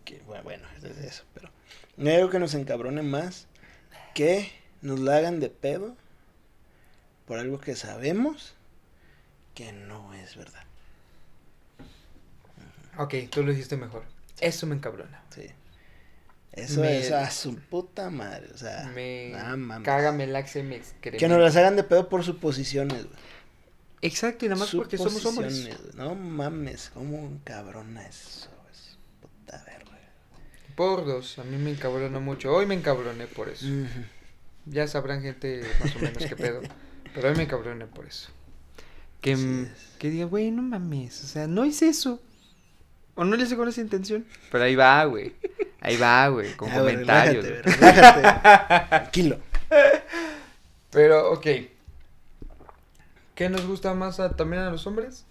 Que, 0.04 0.20
bueno, 0.26 0.44
bueno, 0.44 0.66
es 0.76 0.98
eso, 0.98 1.24
pero. 1.34 1.50
No 1.96 2.10
hay 2.10 2.16
algo 2.16 2.30
que 2.30 2.38
nos 2.38 2.54
encabrone 2.54 3.02
más 3.02 3.46
que 4.14 4.50
nos 4.82 5.00
la 5.00 5.16
hagan 5.16 5.40
de 5.40 5.50
pedo 5.50 5.96
por 7.26 7.38
algo 7.38 7.60
que 7.60 7.76
sabemos 7.76 8.54
que 9.54 9.72
no 9.72 10.14
es 10.14 10.36
verdad. 10.36 10.62
Ok, 12.96 13.14
tú 13.30 13.42
lo 13.42 13.50
dijiste 13.50 13.76
mejor. 13.76 14.04
Eso 14.40 14.66
me 14.66 14.74
encabrona. 14.76 15.22
Eso 16.52 16.80
Me- 16.80 16.98
es 16.98 17.12
a 17.12 17.30
su 17.30 17.56
puta 17.56 18.10
madre. 18.10 18.48
O 18.52 18.58
sea, 18.58 18.90
me 18.94 19.30
no 19.30 19.56
mames. 19.56 19.84
caga, 19.84 20.12
me. 20.12 20.26
Que 21.00 21.28
nos 21.28 21.40
las 21.40 21.56
hagan 21.56 21.76
de 21.76 21.84
pedo 21.84 22.08
por 22.08 22.24
suposiciones, 22.24 23.04
güey. 23.04 23.16
Exacto, 24.02 24.44
y 24.44 24.48
nada 24.48 24.60
más 24.60 24.74
porque 24.74 24.96
somos 24.96 25.24
hombres. 25.26 25.68
No 25.96 26.14
mames, 26.14 26.90
cómo 26.94 27.18
un 27.18 27.38
cabrona 27.40 28.06
eso. 28.06 28.48
Es 28.72 28.96
puta 29.20 29.62
verga. 29.64 29.98
Por 30.76 31.04
dos, 31.04 31.38
a 31.38 31.44
mí 31.44 31.56
me 31.56 31.70
encabrona 31.70 32.20
mucho. 32.20 32.52
Hoy 32.54 32.66
me 32.66 32.74
encabroné 32.74 33.26
por 33.26 33.48
eso. 33.48 33.66
Ya 34.66 34.86
sabrán 34.86 35.22
gente 35.22 35.62
más 35.80 35.96
o 35.96 35.98
menos 35.98 36.24
qué 36.24 36.36
pedo. 36.36 36.60
Pero 37.14 37.28
hoy 37.30 37.36
me 37.36 37.44
encabroné 37.44 37.86
por 37.86 38.06
eso. 38.06 38.30
Que, 39.20 39.32
es. 39.32 39.40
que 39.98 40.10
diga, 40.10 40.26
güey, 40.26 40.50
no 40.52 40.62
mames. 40.62 41.24
O 41.24 41.26
sea, 41.26 41.46
no 41.48 41.64
hice 41.64 41.88
eso. 41.88 42.20
O 43.16 43.24
no 43.24 43.34
le 43.36 43.42
hice 43.44 43.56
con 43.56 43.68
esa 43.68 43.80
intención. 43.80 44.24
Pero 44.52 44.62
ahí 44.64 44.76
va, 44.76 45.04
güey. 45.06 45.34
Ahí 45.80 45.96
va, 45.96 46.28
güey. 46.28 46.52
Con 46.54 46.68
Ya, 46.72 46.78
comentarios. 46.78 47.44
relájate, 47.44 47.62
güey, 47.62 47.76
relájate. 47.76 48.88
Tranquilo. 48.88 49.38
Pero, 50.90 51.32
ok. 51.32 51.46
¿Qué 53.34 53.48
nos 53.48 53.66
gusta 53.66 53.94
más 53.94 54.18
a- 54.20 54.34
también 54.36 54.62
a 54.62 54.70
los 54.70 54.86
hombres? 54.86 55.24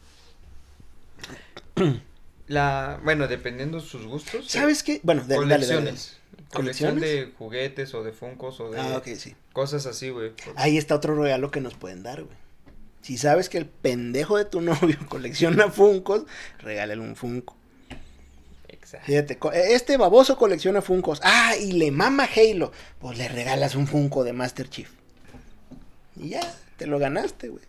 La, 2.48 3.00
bueno, 3.04 3.28
dependiendo 3.28 3.82
sus 3.82 4.06
gustos. 4.06 4.48
¿Sabes 4.50 4.82
qué? 4.84 5.02
Bueno, 5.04 5.22
de, 5.26 5.36
dale, 5.36 5.48
dale, 5.48 5.66
dale. 5.66 5.76
colecciones. 5.82 6.18
Colección 6.54 6.92
¿Colecciones? 6.94 7.02
de 7.02 7.34
juguetes 7.38 7.94
o 7.94 8.04
de 8.04 8.14
funcos 8.14 8.60
o 8.62 8.72
de 8.72 8.80
Ah, 8.80 8.98
ok, 8.98 9.08
sí. 9.18 9.36
cosas 9.52 9.86
así, 9.86 10.10
güey. 10.12 10.32
Ahí 10.56 10.78
está 10.78 10.96
otro 10.96 11.22
regalo 11.22 11.52
que 11.52 11.60
nos 11.60 11.74
pueden 11.74 12.04
dar, 12.04 12.24
güey. 12.24 12.38
Si 13.02 13.18
sabes 13.18 13.50
que 13.50 13.58
el 13.58 13.66
pendejo 13.66 14.38
de 14.38 14.46
tu 14.46 14.62
novio 14.62 14.98
colecciona 15.10 15.70
Funcos, 15.70 16.24
regálale 16.60 17.02
un 17.02 17.18
Funko. 17.18 17.57
Exacto. 18.88 19.06
Fíjate, 19.06 19.38
co- 19.38 19.52
este 19.52 19.98
baboso 19.98 20.38
colecciona 20.38 20.82
Funcos. 20.82 21.20
Ah, 21.24 21.58
y 21.60 21.74
le 21.74 21.92
mama 21.92 22.26
Halo. 22.34 22.72
Pues 23.00 23.18
le 23.18 23.28
regalas 23.28 23.76
un 23.76 23.86
Funko 23.86 24.24
de 24.24 24.32
Master 24.32 24.70
Chief. 24.70 24.90
Y 26.16 26.30
ya, 26.30 26.56
te 26.78 26.88
lo 26.88 26.98
ganaste, 26.98 27.50
güey. 27.50 27.64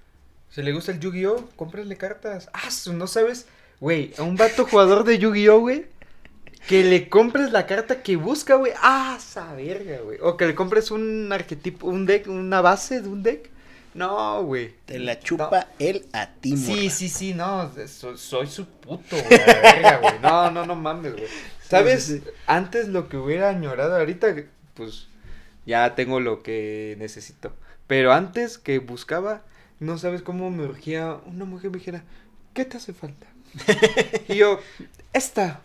Si 0.51 0.63
le 0.63 0.73
gusta 0.73 0.93
el 0.93 1.01
Yu-Gi-Oh, 1.01 1.51
cómprale 1.57 1.97
cartas. 1.97 2.49
Ah, 2.53 2.69
no 2.93 3.07
sabes, 3.09 3.47
güey, 3.81 4.13
a 4.17 4.23
un 4.23 4.37
vato 4.37 4.65
jugador 4.65 5.03
de 5.05 5.19
Yu-Gi-Oh, 5.19 5.59
güey, 5.59 5.87
que 6.69 6.85
le 6.85 7.09
compres 7.09 7.51
la 7.51 7.67
carta 7.67 8.01
que 8.03 8.15
busca, 8.17 8.55
güey. 8.55 8.73
Ah, 8.81 9.17
esa 9.19 9.53
verga, 9.55 9.99
güey. 10.05 10.19
O 10.23 10.37
que 10.37 10.47
le 10.47 10.55
compres 10.55 10.91
un 10.93 11.31
arquetipo, 11.33 11.89
un 11.89 12.07
deck, 12.07 12.29
una 12.29 12.61
base 12.61 13.01
de 13.03 13.09
un 13.09 13.25
deck. 13.25 13.51
No, 13.99 14.45
güey. 14.45 14.75
Te 14.87 15.01
la 15.01 15.19
chupa 15.19 15.67
él 15.81 16.07
a 16.13 16.29
ti, 16.29 16.57
Sí, 16.57 16.89
sí, 16.89 17.09
sí, 17.09 17.35
no, 17.35 17.71
soy, 17.89 18.17
soy 18.17 18.47
su 18.47 18.67
puto, 18.67 19.17
güey, 19.17 19.29
verga. 19.29 20.19
No, 20.23 20.51
no, 20.53 20.65
no 20.65 20.77
mames, 20.77 21.15
güey. 21.15 21.27
¿Sabes? 21.61 22.05
sí, 22.05 22.21
sí. 22.21 22.31
Antes 22.47 22.87
lo 22.87 23.09
que 23.09 23.17
hubiera 23.17 23.49
añorado, 23.49 23.97
ahorita, 23.97 24.37
pues, 24.75 25.09
ya 25.67 25.97
tengo 25.97 26.21
lo 26.21 26.45
que 26.45 26.95
necesito. 27.01 27.53
Pero 27.89 28.13
antes 28.13 28.57
que 28.57 28.79
buscaba, 28.79 29.43
no 29.81 29.99
sabes 29.99 30.23
cómo 30.23 30.51
me 30.51 30.65
urgía 30.65 31.19
una 31.27 31.45
mujer 31.45 31.71
me 31.71 31.79
dijera, 31.79 32.05
¿qué 32.55 32.65
te 32.65 32.77
hace 32.77 32.93
falta? 32.93 33.27
y 34.29 34.37
yo, 34.37 34.61
esta. 35.13 35.61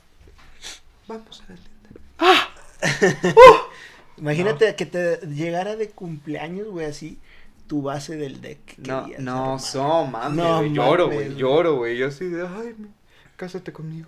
Vamos 1.07 1.43
a 1.47 1.51
la 1.51 1.57
tienda. 1.59 2.01
¡Ah! 2.17 2.49
Imagínate 4.17 4.75
que 4.75 4.85
te 4.85 5.17
llegara 5.27 5.75
de 5.75 5.89
cumpleaños, 5.89 6.67
güey, 6.67 6.87
así, 6.87 7.19
tu 7.67 7.81
base 7.81 8.15
del 8.17 8.41
deck. 8.41 8.63
que 8.75 8.81
No, 8.81 9.03
querías 9.03 9.21
no, 9.21 9.59
so, 9.59 10.05
mames, 10.05 10.37
No 10.37 10.57
güey, 10.59 10.73
lloro, 10.73 11.03
mames, 11.07 11.15
güey, 11.17 11.27
güey. 11.29 11.39
lloro, 11.39 11.75
güey. 11.75 11.97
Yo 11.97 12.07
así 12.07 12.25
de, 12.27 12.47
ay, 12.47 12.75
me- 12.77 12.89
cásate 13.35 13.71
conmigo. 13.73 14.07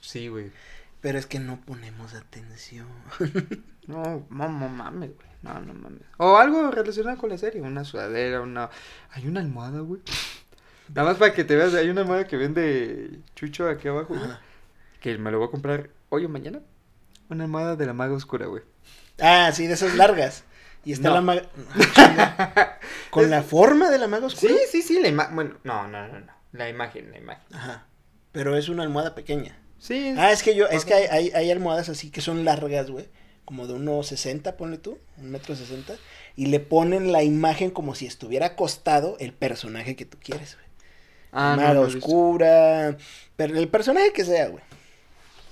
Sí, 0.00 0.28
güey. 0.28 0.50
Pero 1.00 1.18
es 1.18 1.26
que 1.26 1.38
no 1.38 1.60
ponemos 1.60 2.14
atención. 2.14 2.86
No, 3.86 4.24
mamá, 4.28 4.68
mames, 4.68 5.10
güey. 5.16 5.28
No, 5.42 5.58
no 5.60 5.74
mames. 5.74 6.02
O 6.18 6.36
algo 6.36 6.70
relacionado 6.70 7.16
con 7.18 7.28
la 7.30 7.38
serie. 7.38 7.60
Una 7.60 7.82
sudadera, 7.82 8.40
una. 8.40 8.70
Hay 9.10 9.26
una 9.26 9.40
almohada, 9.40 9.80
güey. 9.80 10.00
Nada 10.94 11.08
más 11.08 11.16
para 11.18 11.32
que 11.32 11.42
te 11.42 11.56
veas, 11.56 11.74
hay 11.74 11.88
una 11.88 12.02
almohada 12.02 12.26
que 12.28 12.36
vende 12.36 13.18
Chucho 13.34 13.68
aquí 13.68 13.88
abajo, 13.88 14.14
güey. 14.14 14.30
Que 15.00 15.18
me 15.18 15.32
lo 15.32 15.38
voy 15.38 15.48
a 15.48 15.50
comprar 15.50 15.90
hoy 16.10 16.24
o 16.24 16.28
mañana. 16.28 16.60
Una 17.30 17.44
almohada 17.44 17.74
de 17.74 17.86
la 17.86 17.92
maga 17.94 18.14
oscura, 18.14 18.46
güey. 18.46 18.62
Ah, 19.20 19.50
sí, 19.52 19.66
de 19.66 19.74
esas 19.74 19.96
largas. 19.96 20.44
Y 20.84 20.92
está 20.92 21.08
No. 21.08 21.14
la 21.16 21.20
maga. 21.20 21.42
Con 23.10 23.30
la 23.30 23.42
forma 23.42 23.90
de 23.90 23.98
la 23.98 24.06
maga 24.06 24.26
oscura. 24.26 24.52
Sí, 24.54 24.58
sí, 24.70 24.82
sí, 24.82 25.00
la 25.00 25.08
imagen. 25.08 25.34
Bueno, 25.34 25.58
no, 25.64 25.88
no, 25.88 26.08
no, 26.08 26.20
no. 26.20 26.32
La 26.52 26.68
imagen, 26.68 27.10
la 27.10 27.18
imagen. 27.18 27.44
Ajá. 27.54 27.86
Pero 28.32 28.56
es 28.56 28.68
una 28.68 28.82
almohada 28.82 29.14
pequeña. 29.14 29.58
Sí. 29.78 30.14
Ah, 30.16 30.30
es 30.32 30.42
que 30.42 30.54
yo, 30.54 30.66
es 30.66 30.84
que 30.84 30.94
hay, 30.94 31.06
hay, 31.06 31.30
hay 31.30 31.50
almohadas 31.50 31.88
así 31.88 32.10
que 32.10 32.20
son 32.20 32.44
largas, 32.44 32.90
güey. 32.90 33.08
Como 33.44 33.66
de 33.66 33.74
unos 33.74 34.06
60, 34.06 34.56
ponle 34.56 34.78
tú, 34.78 34.98
un 35.18 35.30
metro 35.30 35.56
sesenta. 35.56 35.94
Y 36.36 36.46
le 36.46 36.60
ponen 36.60 37.12
la 37.12 37.22
imagen 37.22 37.70
como 37.70 37.94
si 37.94 38.06
estuviera 38.06 38.46
acostado 38.46 39.16
el 39.18 39.32
personaje 39.32 39.96
que 39.96 40.04
tú 40.04 40.18
quieres, 40.22 40.54
güey. 40.54 40.66
Ah, 41.32 41.54
Maga 41.56 41.74
no 41.74 41.80
oscura. 41.82 42.96
Pero 43.36 43.56
el 43.58 43.68
personaje 43.68 44.12
que 44.12 44.24
sea, 44.24 44.48
güey. 44.48 44.62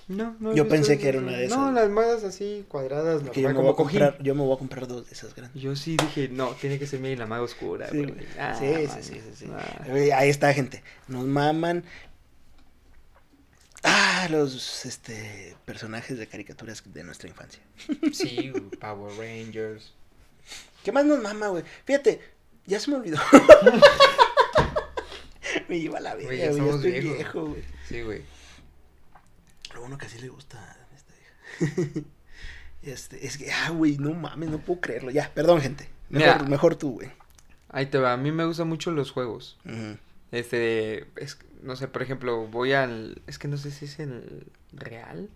No, 0.09 0.35
no 0.41 0.55
Yo 0.55 0.67
pensé 0.67 0.99
que 0.99 1.11
era 1.11 1.19
una 1.19 1.33
de 1.33 1.49
No, 1.49 1.55
esas. 1.55 1.75
las 1.75 1.85
almohadas 1.85 2.25
así 2.25 2.65
cuadradas, 2.67 3.23
Que 3.31 3.43
yo 3.43 3.49
me, 3.51 3.55
voy 3.55 3.71
a 3.71 3.75
comprar, 3.75 4.23
yo 4.23 4.35
me 4.35 4.41
voy 4.43 4.55
a 4.55 4.59
comprar 4.59 4.87
dos 4.87 5.07
de 5.07 5.13
esas 5.13 5.35
grandes. 5.35 5.63
Yo 5.63 5.77
sí 5.77 5.97
dije, 5.99 6.31
no, 6.31 6.49
tiene 6.53 6.79
que 6.79 6.87
ser 6.87 7.01
mi 7.01 7.15
la 7.15 7.27
maga 7.27 7.43
oscura, 7.43 7.91
Sí. 7.91 8.07
Ah, 8.39 8.57
sí, 8.59 8.67
sí, 8.89 9.03
sí, 9.03 9.21
sí, 9.21 9.31
sí. 9.35 9.47
Ah. 9.53 10.17
Ahí 10.17 10.31
está, 10.31 10.53
gente. 10.55 10.83
Nos 11.09 11.27
maman. 11.27 11.85
Ah, 13.83 14.27
los 14.31 14.87
este 14.87 15.55
personajes 15.65 16.19
de 16.19 16.27
caricaturas 16.27 16.83
de 16.85 17.05
nuestra 17.05 17.29
infancia. 17.29 17.63
Sí, 18.13 18.51
Power 18.81 19.13
Rangers. 19.17 19.93
¿Qué 20.83 20.91
más 20.91 21.05
nos 21.05 21.23
mama, 21.23 21.49
güey? 21.49 21.65
Fíjate, 21.85 22.21
ya 22.67 22.81
se 22.81 22.91
me 22.91 22.97
olvidó. 22.97 23.19
me 25.69 25.81
lleva 25.81 26.01
la 26.01 26.15
vida, 26.15 26.29
Güey, 26.29 26.39
ya 26.39 26.51
Ya 26.51 26.65
estoy 26.65 27.01
viejo, 27.01 27.47
güey. 27.47 27.63
Sí, 27.87 28.01
güey. 28.03 28.23
Lo 29.79 29.83
bueno 29.83 29.97
que 29.97 30.07
así 30.07 30.19
le 30.19 30.29
gusta 30.29 30.59
a 30.59 30.97
esta 30.97 31.15
hija. 31.15 32.01
Este, 32.83 33.27
es 33.27 33.39
que, 33.39 33.51
ah, 33.51 33.71
güey, 33.71 33.97
no 33.99 34.13
mames, 34.15 34.51
no 34.51 34.59
puedo 34.59 34.81
creerlo. 34.81 35.11
Ya, 35.11 35.31
perdón, 35.35 35.61
gente. 35.61 35.89
Mejor, 36.11 36.37
Mira. 36.37 36.49
mejor 36.49 36.77
tú, 36.77 36.95
güey. 36.95 37.11
Ahí 37.69 37.87
te 37.87 37.99
va. 37.99 38.13
A 38.13 38.17
mí 38.17 38.33
me 38.33 38.45
gustan 38.45 38.69
mucho 38.69 38.91
los 38.91 39.11
juegos. 39.13 39.57
Este, 40.33 41.07
es, 41.17 41.39
no 41.63 41.77
sé, 41.77 41.87
por 41.87 42.03
ejemplo, 42.03 42.47
voy 42.47 42.73
al, 42.73 43.21
es 43.27 43.39
que 43.39 43.47
no 43.47 43.57
sé 43.57 43.71
si 43.71 43.85
es 43.85 43.99
el 43.99 44.47
real. 44.73 45.29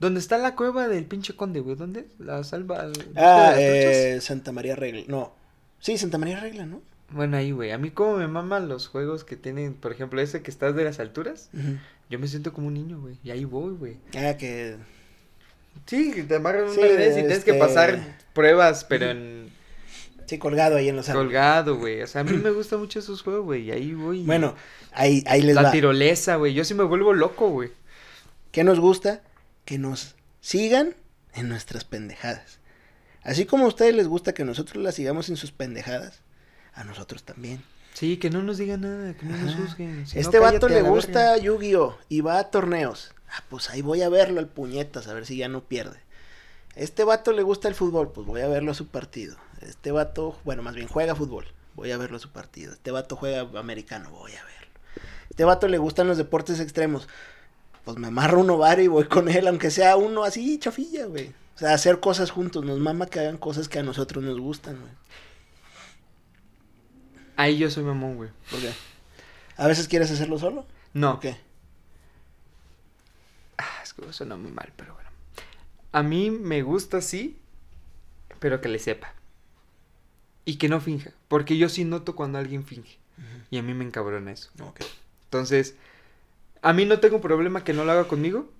¿Dónde 0.00 0.20
está 0.20 0.36
la 0.38 0.54
cueva 0.54 0.88
del 0.88 1.04
pinche 1.06 1.34
conde, 1.34 1.60
güey? 1.60 1.76
¿Dónde? 1.76 2.08
La 2.18 2.44
salva. 2.44 2.90
Ah, 3.16 3.54
eh, 3.58 4.18
Santa 4.20 4.52
María 4.52 4.74
Regla. 4.76 5.04
No. 5.06 5.34
Sí, 5.80 5.98
Santa 5.98 6.18
María 6.18 6.40
Regla, 6.40 6.66
¿no? 6.66 6.82
Bueno, 7.10 7.36
ahí, 7.36 7.52
güey. 7.52 7.72
A 7.72 7.78
mí 7.78 7.90
como 7.90 8.16
me 8.16 8.28
maman 8.28 8.68
los 8.68 8.88
juegos 8.88 9.24
que 9.24 9.36
tienen, 9.36 9.74
por 9.74 9.92
ejemplo, 9.92 10.20
ese 10.20 10.42
que 10.42 10.50
estás 10.50 10.74
de 10.74 10.84
las 10.84 10.98
alturas. 11.00 11.50
Ujú. 11.52 11.78
Yo 12.12 12.18
me 12.18 12.28
siento 12.28 12.52
como 12.52 12.66
un 12.68 12.74
niño, 12.74 13.00
güey. 13.00 13.16
Y 13.24 13.30
ahí 13.30 13.46
voy, 13.46 13.72
güey. 13.74 13.96
Ah, 14.14 14.36
que. 14.36 14.76
Sí, 15.86 16.12
que 16.12 16.24
te 16.24 16.36
amarran 16.36 16.70
Sí, 16.70 16.78
una 16.78 16.88
vez 16.88 17.12
y 17.16 17.20
tienes 17.20 17.42
que 17.42 17.52
este- 17.52 17.58
pasar 17.58 18.18
pruebas, 18.34 18.84
pero 18.84 19.10
en 19.10 19.50
Sí, 20.26 20.36
colgado 20.38 20.76
ahí 20.76 20.90
en 20.90 20.96
los 20.96 21.08
árboles. 21.08 21.28
colgado, 21.28 21.78
güey. 21.78 22.02
O 22.02 22.06
sea, 22.06 22.20
a 22.20 22.24
mí 22.24 22.36
me 22.36 22.50
gustan 22.50 22.80
mucho 22.80 22.98
esos 22.98 23.22
juegos, 23.22 23.44
güey. 23.46 23.62
Y 23.64 23.70
ahí 23.70 23.94
voy. 23.94 24.24
Bueno, 24.24 24.54
ahí, 24.92 25.24
ahí 25.26 25.40
les 25.40 25.54
la 25.54 25.62
va. 25.62 25.70
tirolesa, 25.72 26.36
güey. 26.36 26.52
Yo 26.52 26.64
sí 26.64 26.74
me 26.74 26.84
vuelvo 26.84 27.14
loco, 27.14 27.48
güey. 27.48 27.70
¿Qué 28.50 28.62
nos 28.62 28.78
gusta? 28.78 29.22
Que 29.64 29.78
nos 29.78 30.14
sigan 30.42 30.94
en 31.32 31.48
nuestras 31.48 31.84
pendejadas. 31.86 32.58
Así 33.22 33.46
como 33.46 33.64
a 33.64 33.68
ustedes 33.68 33.94
les 33.94 34.06
gusta 34.06 34.34
que 34.34 34.44
nosotros 34.44 34.84
las 34.84 34.94
sigamos 34.96 35.30
en 35.30 35.36
sus 35.36 35.50
pendejadas, 35.52 36.20
a 36.74 36.84
nosotros 36.84 37.22
también. 37.24 37.62
Sí, 37.94 38.16
que 38.16 38.30
no 38.30 38.42
nos 38.42 38.58
digan 38.58 38.80
nada, 38.80 39.14
que 39.14 39.26
no 39.26 39.36
nos 39.36 39.54
juzguen. 39.54 40.06
Si 40.06 40.16
no, 40.16 40.20
este 40.20 40.38
vato 40.38 40.68
le 40.68 40.82
gusta. 40.82 41.36
Yu-Gi-Oh! 41.36 41.98
y 42.08 42.20
va 42.20 42.38
a 42.38 42.50
torneos. 42.50 43.12
Ah, 43.28 43.42
pues 43.48 43.70
ahí 43.70 43.82
voy 43.82 44.02
a 44.02 44.08
verlo 44.08 44.40
al 44.40 44.48
puñetas, 44.48 45.08
a 45.08 45.14
ver 45.14 45.26
si 45.26 45.36
ya 45.36 45.48
no 45.48 45.62
pierde. 45.62 46.00
Este 46.74 47.04
vato 47.04 47.32
le 47.32 47.42
gusta 47.42 47.68
el 47.68 47.74
fútbol, 47.74 48.10
pues 48.12 48.26
voy 48.26 48.40
a 48.40 48.48
verlo 48.48 48.72
a 48.72 48.74
su 48.74 48.88
partido. 48.88 49.36
Este 49.60 49.92
vato, 49.92 50.38
bueno, 50.44 50.62
más 50.62 50.74
bien 50.74 50.88
juega 50.88 51.14
fútbol, 51.14 51.46
voy 51.74 51.90
a 51.92 51.98
verlo 51.98 52.16
a 52.16 52.20
su 52.20 52.30
partido. 52.30 52.72
Este 52.72 52.90
vato 52.90 53.16
juega 53.16 53.48
americano, 53.58 54.10
voy 54.10 54.32
a 54.32 54.44
verlo. 54.44 54.68
Este 55.30 55.44
vato 55.44 55.68
le 55.68 55.78
gustan 55.78 56.08
los 56.08 56.18
deportes 56.18 56.60
extremos. 56.60 57.08
Pues 57.84 57.98
me 57.98 58.08
amarro 58.08 58.40
un 58.40 58.50
ovario 58.50 58.84
y 58.84 58.88
voy 58.88 59.04
con 59.04 59.28
él, 59.28 59.48
aunque 59.48 59.70
sea 59.70 59.96
uno 59.96 60.24
así, 60.24 60.58
chafilla, 60.58 61.06
güey. 61.06 61.32
O 61.56 61.58
sea, 61.58 61.74
hacer 61.74 62.00
cosas 62.00 62.30
juntos. 62.30 62.64
Nos 62.64 62.78
mama 62.78 63.06
que 63.06 63.20
hagan 63.20 63.38
cosas 63.38 63.68
que 63.68 63.78
a 63.78 63.82
nosotros 63.82 64.22
nos 64.22 64.38
gustan, 64.38 64.78
güey. 64.80 64.92
Ahí 67.42 67.58
yo 67.58 67.68
soy 67.70 67.82
mamón, 67.82 68.14
güey. 68.14 68.30
¿Por 68.52 68.60
qué? 68.60 68.72
¿A 69.56 69.66
veces 69.66 69.88
quieres 69.88 70.12
hacerlo 70.12 70.38
solo? 70.38 70.64
No. 70.94 71.14
¿O 71.14 71.18
qué? 71.18 71.36
Ah, 73.58 73.80
es 73.82 73.92
que 73.92 74.12
suena 74.12 74.36
muy 74.36 74.52
mal, 74.52 74.72
pero 74.76 74.94
bueno. 74.94 75.10
A 75.90 76.04
mí 76.04 76.30
me 76.30 76.62
gusta 76.62 77.00
sí, 77.00 77.40
pero 78.38 78.60
que 78.60 78.68
le 78.68 78.78
sepa. 78.78 79.14
Y 80.44 80.54
que 80.54 80.68
no 80.68 80.80
finja. 80.80 81.10
Porque 81.26 81.58
yo 81.58 81.68
sí 81.68 81.84
noto 81.84 82.14
cuando 82.14 82.38
alguien 82.38 82.64
finge. 82.64 83.00
Y 83.50 83.58
a 83.58 83.62
mí 83.64 83.74
me 83.74 83.84
encabrona 83.84 84.30
eso. 84.30 84.52
Ok. 84.60 84.82
Entonces, 85.24 85.74
a 86.62 86.72
mí 86.72 86.84
no 86.84 87.00
tengo 87.00 87.20
problema 87.20 87.64
que 87.64 87.72
no 87.72 87.84
lo 87.84 87.90
haga 87.90 88.06
conmigo. 88.06 88.52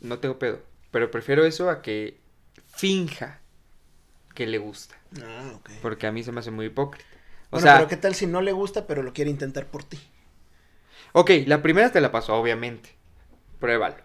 No 0.00 0.18
tengo 0.18 0.40
pedo. 0.40 0.60
Pero 0.90 1.12
prefiero 1.12 1.44
eso 1.44 1.70
a 1.70 1.82
que 1.82 2.18
finja 2.66 3.38
que 4.34 4.48
le 4.48 4.58
gusta. 4.58 4.96
Ah, 5.22 5.52
ok. 5.54 5.70
Porque 5.82 6.08
a 6.08 6.12
mí 6.12 6.24
se 6.24 6.32
me 6.32 6.40
hace 6.40 6.50
muy 6.50 6.66
hipócrita. 6.66 7.15
O 7.56 7.60
Bueno, 7.60 7.68
sea, 7.68 7.74
pero 7.76 7.88
¿qué 7.88 7.96
tal 7.96 8.14
si 8.14 8.26
no 8.26 8.40
le 8.42 8.52
gusta, 8.52 8.86
pero 8.86 9.02
lo 9.02 9.12
quiere 9.12 9.30
intentar 9.30 9.66
por 9.66 9.82
ti? 9.84 9.98
ok, 11.12 11.30
la 11.46 11.62
primera 11.62 11.90
te 11.92 12.00
la 12.00 12.12
paso, 12.12 12.34
obviamente. 12.34 12.90
Pruébalo. 13.60 13.96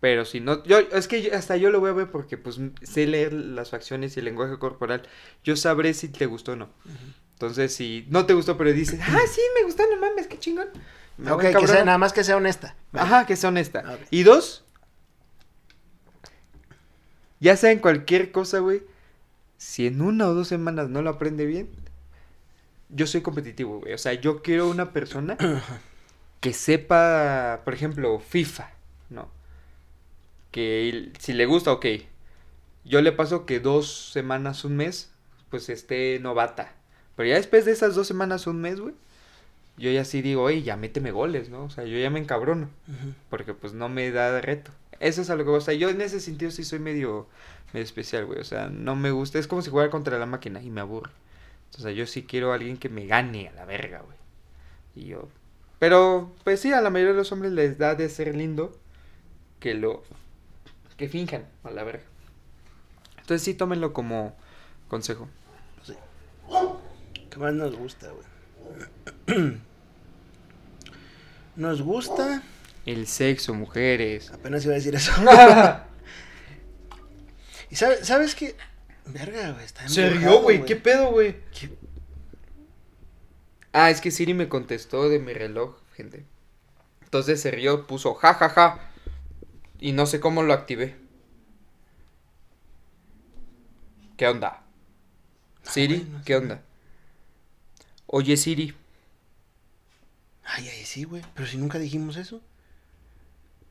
Pero 0.00 0.24
si 0.24 0.40
no, 0.40 0.64
yo, 0.64 0.78
es 0.80 1.08
que 1.08 1.22
yo- 1.22 1.34
hasta 1.36 1.56
yo 1.56 1.70
lo 1.70 1.80
voy 1.80 1.90
a 1.90 1.94
ver 1.94 2.10
porque 2.10 2.38
pues 2.38 2.60
sé 2.82 3.06
leer 3.06 3.32
las 3.32 3.70
facciones 3.70 4.16
y 4.16 4.20
el 4.20 4.26
lenguaje 4.26 4.58
corporal. 4.58 5.02
Yo 5.44 5.56
sabré 5.56 5.94
si 5.94 6.08
te 6.08 6.26
gustó 6.26 6.52
o 6.52 6.56
no. 6.56 6.70
Entonces, 7.34 7.74
si 7.74 8.06
no 8.10 8.26
te 8.26 8.34
gustó, 8.34 8.56
pero 8.58 8.72
dices, 8.72 9.00
ah, 9.02 9.20
sí, 9.32 9.40
me 9.58 9.64
gustó, 9.64 9.84
no 9.90 10.00
mames, 10.00 10.26
qué 10.28 10.38
chingón. 10.38 10.68
Me 11.18 11.32
ok, 11.32 11.42
que 11.58 11.66
sea, 11.68 11.84
nada 11.84 11.98
más 11.98 12.12
que 12.12 12.24
sea 12.24 12.36
honesta. 12.36 12.76
Vale. 12.92 13.06
Ajá, 13.06 13.26
que 13.26 13.36
sea 13.36 13.50
honesta. 13.50 13.98
Y 14.10 14.22
dos, 14.24 14.64
ya 17.40 17.56
sea 17.56 17.72
en 17.72 17.78
cualquier 17.80 18.32
cosa, 18.32 18.58
güey, 18.60 18.82
si 19.58 19.86
en 19.86 20.02
una 20.02 20.28
o 20.28 20.34
dos 20.34 20.48
semanas 20.48 20.90
no 20.90 21.02
lo 21.02 21.10
aprende 21.10 21.46
bien, 21.46 21.70
yo 22.88 23.06
soy 23.06 23.20
competitivo, 23.22 23.80
güey. 23.80 23.94
O 23.94 23.98
sea, 23.98 24.12
yo 24.14 24.42
quiero 24.42 24.68
una 24.68 24.92
persona 24.92 25.36
que 26.40 26.52
sepa, 26.52 27.62
por 27.64 27.74
ejemplo, 27.74 28.18
FIFA, 28.18 28.70
¿no? 29.10 29.28
Que 30.50 31.12
si 31.18 31.32
le 31.32 31.46
gusta, 31.46 31.72
ok. 31.72 31.86
Yo 32.84 33.02
le 33.02 33.12
paso 33.12 33.46
que 33.46 33.60
dos 33.60 34.10
semanas, 34.12 34.64
un 34.64 34.76
mes, 34.76 35.10
pues 35.50 35.68
esté 35.68 36.18
novata. 36.20 36.72
Pero 37.16 37.28
ya 37.28 37.36
después 37.36 37.64
de 37.64 37.72
esas 37.72 37.94
dos 37.94 38.06
semanas, 38.06 38.46
un 38.46 38.60
mes, 38.60 38.78
güey, 38.80 38.94
yo 39.76 39.90
ya 39.90 40.04
sí 40.04 40.22
digo, 40.22 40.42
oye, 40.42 40.62
ya 40.62 40.76
méteme 40.76 41.10
goles, 41.10 41.48
¿no? 41.50 41.64
O 41.64 41.70
sea, 41.70 41.84
yo 41.84 41.98
ya 41.98 42.10
me 42.10 42.20
encabrono, 42.20 42.70
porque 43.28 43.54
pues 43.54 43.72
no 43.74 43.88
me 43.88 44.10
da 44.10 44.40
reto. 44.40 44.70
Eso 45.00 45.22
es 45.22 45.30
algo 45.30 45.52
que, 45.52 45.58
o 45.58 45.60
sea, 45.60 45.74
yo 45.74 45.90
en 45.90 46.00
ese 46.00 46.20
sentido 46.20 46.50
sí 46.50 46.64
soy 46.64 46.78
medio, 46.78 47.26
medio 47.72 47.84
especial, 47.84 48.24
güey. 48.26 48.38
O 48.38 48.44
sea, 48.44 48.68
no 48.68 48.96
me 48.96 49.10
gusta, 49.10 49.38
es 49.38 49.46
como 49.46 49.62
si 49.62 49.70
jugara 49.70 49.90
contra 49.90 50.18
la 50.18 50.26
máquina 50.26 50.62
y 50.62 50.70
me 50.70 50.80
aburre. 50.80 51.10
O 51.78 51.80
sea, 51.80 51.90
yo 51.92 52.06
sí 52.06 52.22
quiero 52.24 52.52
a 52.52 52.54
alguien 52.54 52.78
que 52.78 52.88
me 52.88 53.06
gane 53.06 53.48
a 53.48 53.52
la 53.52 53.64
verga, 53.64 54.00
güey. 54.00 54.16
Y 54.94 55.06
yo... 55.08 55.28
Pero, 55.78 56.32
pues 56.42 56.60
sí, 56.60 56.72
a 56.72 56.80
la 56.80 56.88
mayoría 56.90 57.12
de 57.12 57.18
los 57.18 57.32
hombres 57.32 57.52
les 57.52 57.76
da 57.76 57.94
de 57.94 58.08
ser 58.08 58.34
lindo 58.34 58.78
que 59.60 59.74
lo... 59.74 60.02
que 60.96 61.08
finjan 61.08 61.44
a 61.64 61.70
la 61.70 61.84
verga. 61.84 62.04
Entonces 63.18 63.42
sí, 63.42 63.54
tómenlo 63.54 63.92
como 63.92 64.34
consejo. 64.88 65.28
Sí. 65.84 65.94
¿Qué 67.30 67.38
más 67.38 67.52
nos 67.52 67.76
gusta, 67.76 68.08
güey? 68.10 69.56
Nos 71.56 71.82
gusta. 71.82 72.42
El 72.84 73.06
sexo, 73.06 73.54
mujeres. 73.54 74.30
Apenas 74.30 74.64
iba 74.64 74.72
a 74.72 74.76
decir 74.76 74.94
eso. 74.94 75.12
¿Y 77.70 77.76
sabe- 77.76 78.04
sabes 78.04 78.34
qué? 78.34 78.54
Verga, 79.06 79.52
güey. 79.52 79.64
Está 79.64 79.88
Se 79.88 80.10
rió, 80.10 80.42
güey. 80.42 80.64
¿Qué 80.64 80.76
pedo, 80.76 81.10
güey? 81.12 81.36
¿Qué? 81.52 81.70
Ah, 83.72 83.90
es 83.90 84.00
que 84.00 84.10
Siri 84.10 84.34
me 84.34 84.48
contestó 84.48 85.08
de 85.08 85.18
mi 85.18 85.32
reloj, 85.32 85.76
gente. 85.94 86.24
Entonces 87.02 87.40
se 87.40 87.50
rió, 87.50 87.86
puso 87.86 88.14
ja, 88.14 88.34
ja, 88.34 88.48
ja. 88.48 88.90
Y 89.78 89.92
no 89.92 90.06
sé 90.06 90.18
cómo 90.18 90.42
lo 90.42 90.52
activé. 90.52 90.96
¿Qué 94.16 94.26
onda? 94.26 94.62
Siri, 95.62 95.98
güey, 95.98 96.10
no 96.10 96.18
¿qué 96.24 96.32
sé. 96.32 96.36
onda? 96.38 96.62
Oye, 98.06 98.36
Siri. 98.36 98.74
Ay, 100.44 100.68
ay, 100.68 100.84
sí, 100.84 101.04
güey. 101.04 101.22
Pero 101.34 101.46
si 101.46 101.58
nunca 101.58 101.78
dijimos 101.78 102.16
eso. 102.16 102.40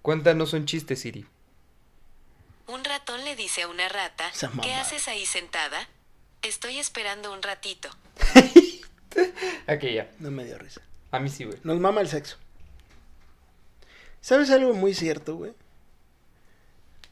Cuéntanos 0.02 0.54
un 0.54 0.66
chiste, 0.66 0.96
Siri. 0.96 1.26
Un 2.68 2.84
ratón 2.84 3.24
le 3.26 3.36
dice 3.36 3.64
a 3.64 3.68
una 3.68 3.88
rata, 3.90 4.32
¿qué 4.62 4.74
haces 4.74 5.08
ahí 5.08 5.26
sentada? 5.26 5.88
Estoy 6.42 6.80
esperando 6.80 7.32
un 7.32 7.42
ratito. 7.44 7.90
Aquí 9.68 9.94
ya. 9.94 10.10
No 10.20 10.32
me 10.32 10.46
dio 10.46 10.58
risa. 10.58 10.82
A 11.12 11.20
mí 11.20 11.30
sí, 11.30 11.44
güey. 11.44 11.60
Nos 11.64 11.80
mama 11.80 12.02
el 12.02 12.10
sexo. 12.10 12.38
¿Sabes 14.22 14.50
algo 14.50 14.74
muy 14.74 14.94
cierto, 14.94 15.36
güey? 15.36 15.54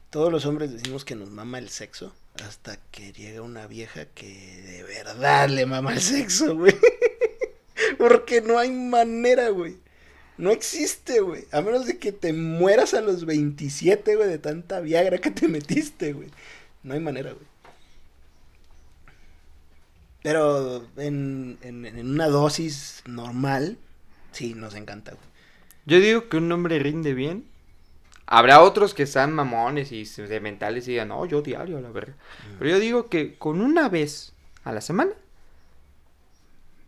Todos 0.10 0.32
los 0.32 0.46
hombres 0.46 0.72
decimos 0.72 1.06
que 1.06 1.16
nos 1.16 1.30
mama 1.30 1.60
el 1.60 1.70
sexo 1.70 2.14
hasta 2.44 2.78
que 2.92 3.14
llega 3.14 3.42
una 3.42 3.68
vieja 3.68 4.06
que 4.06 4.28
de 4.28 4.84
verdad 4.84 5.50
le 5.50 5.66
mama 5.66 5.94
el 5.94 6.02
sexo, 6.02 6.56
güey. 6.56 6.76
Porque 7.98 8.42
no 8.42 8.58
hay 8.58 8.72
manera, 8.72 9.50
güey. 9.50 9.78
No 10.38 10.52
existe, 10.52 11.22
güey. 11.22 11.46
A 11.52 11.62
menos 11.62 11.86
de 11.86 11.98
que 11.98 12.12
te 12.12 12.34
mueras 12.34 12.94
a 12.94 13.02
los 13.02 13.26
27, 13.26 14.16
güey, 14.16 14.28
de 14.28 14.40
tanta 14.40 14.80
Viagra 14.80 15.20
que 15.20 15.32
te 15.32 15.48
metiste, 15.48 16.14
güey. 16.14 16.30
No 16.82 16.94
hay 16.94 17.00
manera, 17.00 17.32
güey. 17.32 17.46
Pero 20.24 20.88
en, 20.98 21.58
en, 21.62 21.86
en 21.86 22.10
una 22.10 22.28
dosis 22.28 23.04
normal, 23.06 23.78
sí, 24.32 24.54
nos 24.54 24.74
encanta, 24.74 25.12
güey. 25.12 25.34
Yo 25.86 26.00
digo 26.00 26.30
que 26.30 26.38
un 26.38 26.52
hombre 26.52 26.80
rinde 26.80 27.14
bien. 27.14 27.46
Habrá 28.26 28.62
otros 28.62 28.94
que 28.94 29.06
sean 29.06 29.34
mamones 29.34 29.92
y 29.92 30.06
mentales 30.42 30.88
y 30.88 30.92
digan, 30.92 31.10
no, 31.10 31.26
yo 31.26 31.42
diario, 31.42 31.82
la 31.82 31.92
verga. 31.92 32.16
Pero 32.58 32.72
yo 32.72 32.80
digo 32.80 33.10
que 33.10 33.38
con 33.38 33.60
una 33.60 33.90
vez 33.90 34.34
a 34.64 34.72
la 34.72 34.80
semana, 34.80 35.12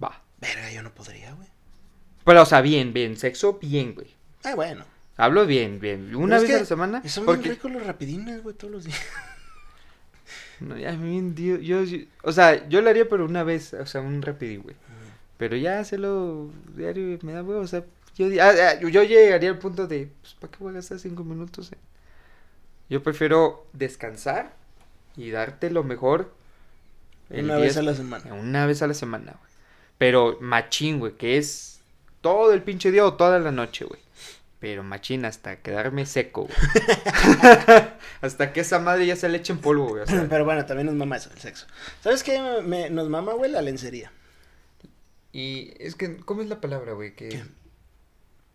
va. 0.01 0.23
Verga, 0.39 0.71
yo 0.71 0.81
no 0.81 0.93
podría, 0.93 1.33
güey. 1.33 1.49
Pero, 2.25 2.41
o 2.41 2.45
sea, 2.45 2.61
bien, 2.61 2.91
bien, 2.91 3.15
sexo, 3.17 3.59
bien, 3.61 3.93
güey. 3.95 4.07
Ah, 4.43 4.55
bueno. 4.55 4.83
Hablo 5.17 5.45
bien, 5.45 5.79
bien. 5.79 6.13
Una 6.15 6.39
vez 6.39 6.53
a 6.53 6.59
la 6.59 6.65
semana. 6.65 7.01
Son 7.07 7.25
bien 7.25 7.35
Porque, 7.37 7.49
ricos 7.51 7.71
los 7.71 7.85
rapidines, 7.85 8.43
güey, 8.43 8.55
todos 8.55 8.73
los 8.73 8.83
días. 8.83 8.99
no, 10.59 10.77
ya, 10.77 10.91
bien, 10.91 11.35
yo, 11.35 11.57
yo, 11.57 11.83
yo- 11.83 12.05
o 12.23 12.31
sea, 12.31 12.67
yo 12.67 12.81
lo 12.81 12.89
haría, 12.89 13.07
pero 13.07 13.25
una 13.25 13.43
vez, 13.43 13.73
o 13.73 13.85
sea, 13.85 14.01
un 14.01 14.21
rapidín, 14.21 14.63
güey. 14.63 14.75
Pero 15.37 15.55
ya 15.57 15.79
hacerlo 15.79 16.49
diario 16.75 17.19
me 17.21 17.33
da 17.33 17.43
huevo, 17.43 17.61
o 17.61 17.67
sea, 17.67 17.83
yo, 18.15 18.27
ah, 18.41 18.51
ah, 18.71 18.79
yo, 18.79 19.03
llegaría 19.03 19.49
al 19.49 19.59
punto 19.59 19.85
de, 19.85 20.09
pues, 20.21 20.33
¿para 20.35 20.51
qué 20.51 20.57
voy 20.59 20.71
a 20.71 20.75
gastar 20.75 20.97
cinco 20.99 21.23
minutos? 21.25 21.71
eh? 21.73 21.77
Yo 22.89 23.03
prefiero 23.03 23.67
descansar 23.73 24.53
y 25.17 25.29
darte 25.31 25.69
lo 25.69 25.83
mejor. 25.83 26.33
Una 27.29 27.57
vez 27.57 27.75
a 27.77 27.81
la 27.81 27.93
semana. 27.95 28.33
Una 28.33 28.65
vez 28.65 28.81
a 28.81 28.87
la 28.87 28.93
semana, 28.93 29.33
güey. 29.39 29.51
Pero 29.97 30.37
machín, 30.39 30.99
güey, 30.99 31.13
que 31.17 31.37
es 31.37 31.74
todo 32.25 32.53
el 32.53 32.63
pinche 32.63 32.89
día 32.89 33.05
o 33.05 33.13
toda 33.13 33.37
la 33.37 33.51
noche, 33.51 33.85
güey. 33.85 33.99
Pero 34.59 34.81
machín 34.83 35.25
hasta 35.25 35.57
quedarme 35.57 36.07
seco, 36.07 36.47
güey. 36.47 36.57
hasta 38.21 38.51
que 38.51 38.61
esa 38.61 38.79
madre 38.79 39.05
ya 39.05 39.15
se 39.15 39.29
le 39.29 39.37
eche 39.37 39.53
en 39.53 39.59
polvo, 39.59 39.89
güey. 39.89 40.01
o 40.03 40.07
sea. 40.07 40.25
Pero 40.27 40.43
bueno, 40.43 40.65
también 40.65 40.87
nos 40.87 40.95
mama 40.95 41.17
eso, 41.17 41.29
el 41.33 41.39
sexo. 41.39 41.67
¿Sabes 42.01 42.23
qué 42.23 42.41
me- 42.41 42.61
me- 42.63 42.89
nos 42.89 43.07
mama, 43.09 43.33
güey? 43.33 43.51
La 43.51 43.61
lencería. 43.61 44.11
Y 45.31 45.73
es 45.79 45.95
que, 45.95 46.17
¿cómo 46.17 46.41
es 46.41 46.49
la 46.49 46.61
palabra, 46.61 46.93
güey? 46.93 47.13
Que, 47.15 47.29
¿Qué? 47.29 47.43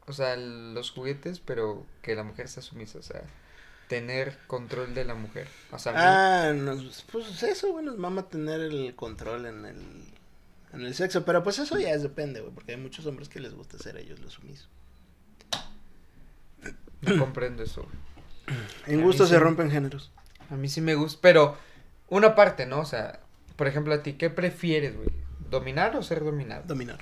o 0.07 0.13
sea, 0.13 0.35
los 0.37 0.91
juguetes, 0.91 1.39
pero 1.39 1.87
que 2.03 2.17
la 2.17 2.25
mujer 2.25 2.49
sea 2.49 2.63
sumisa, 2.65 2.99
o 2.99 3.03
sea, 3.03 3.23
tener 3.89 4.37
control 4.49 4.95
de 4.95 5.05
la 5.05 5.15
mujer. 5.15 5.47
O 5.71 5.79
sea, 5.79 5.93
mí- 5.93 5.99
Ah, 6.01 6.53
nos, 6.57 7.05
pues 7.13 7.41
eso, 7.45 7.71
güey, 7.73 7.85
nos 7.85 7.99
mama 7.99 8.29
tener 8.29 8.61
el 8.61 8.95
control 8.97 9.47
en 9.47 9.65
el, 9.67 9.77
en 10.73 10.83
el 10.83 10.95
sexo. 10.95 11.25
Pero 11.25 11.43
pues 11.43 11.59
eso 11.59 11.79
ya 11.79 11.91
es 11.91 12.03
depende, 12.03 12.41
güey, 12.41 12.53
porque 12.53 12.73
hay 12.73 12.79
muchos 12.79 13.07
hombres 13.07 13.29
que 13.29 13.41
les 13.41 13.55
gusta 13.55 13.79
ser 13.79 13.97
ellos 13.97 14.21
los 14.21 14.33
sumisos. 14.35 14.69
no 17.03 17.19
comprendo 17.19 17.63
eso, 17.63 17.83
güey. 17.83 18.59
En 18.87 19.03
gusto 19.03 19.27
se 19.27 19.35
sí. 19.35 19.41
rompen 19.41 19.71
géneros. 19.71 20.13
A 20.51 20.57
mí 20.57 20.69
sí 20.69 20.81
me 20.81 20.95
gusta, 20.95 21.19
pero 21.23 21.57
una 22.09 22.35
parte, 22.35 22.67
¿no? 22.67 22.81
O 22.81 22.85
sea, 22.85 23.21
por 23.57 23.69
ejemplo, 23.69 23.95
a 23.95 24.03
ti, 24.03 24.15
¿qué 24.15 24.31
prefieres, 24.31 24.97
güey? 24.97 25.09
¿Dominar 25.51 25.95
o 25.97 26.03
ser 26.03 26.25
dominado? 26.25 26.65
Dominar. 26.67 26.99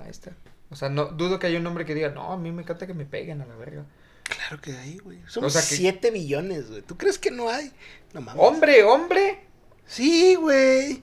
Ahí 0.00 0.10
está. 0.10 0.32
O 0.70 0.76
sea, 0.76 0.88
no 0.88 1.06
dudo 1.06 1.38
que 1.38 1.46
haya 1.46 1.58
un 1.58 1.66
hombre 1.66 1.84
que 1.84 1.94
diga, 1.94 2.08
no, 2.10 2.32
a 2.32 2.36
mí 2.36 2.50
me 2.50 2.62
encanta 2.62 2.86
que 2.86 2.94
me 2.94 3.04
peguen 3.04 3.40
a 3.42 3.46
la 3.46 3.56
verga. 3.56 3.84
Claro 4.24 4.60
que 4.60 4.72
hay, 4.76 4.98
güey. 4.98 5.20
Somos 5.28 5.52
sea 5.52 5.62
que- 5.62 5.76
7 5.76 6.10
billones, 6.10 6.68
güey. 6.70 6.82
¿Tú 6.82 6.96
crees 6.96 7.18
que 7.18 7.30
no 7.30 7.48
hay? 7.48 7.70
No 8.12 8.20
mames. 8.22 8.42
¡Hombre, 8.42 8.82
hombre! 8.82 9.46
Sí, 9.86 10.34
güey. 10.34 11.02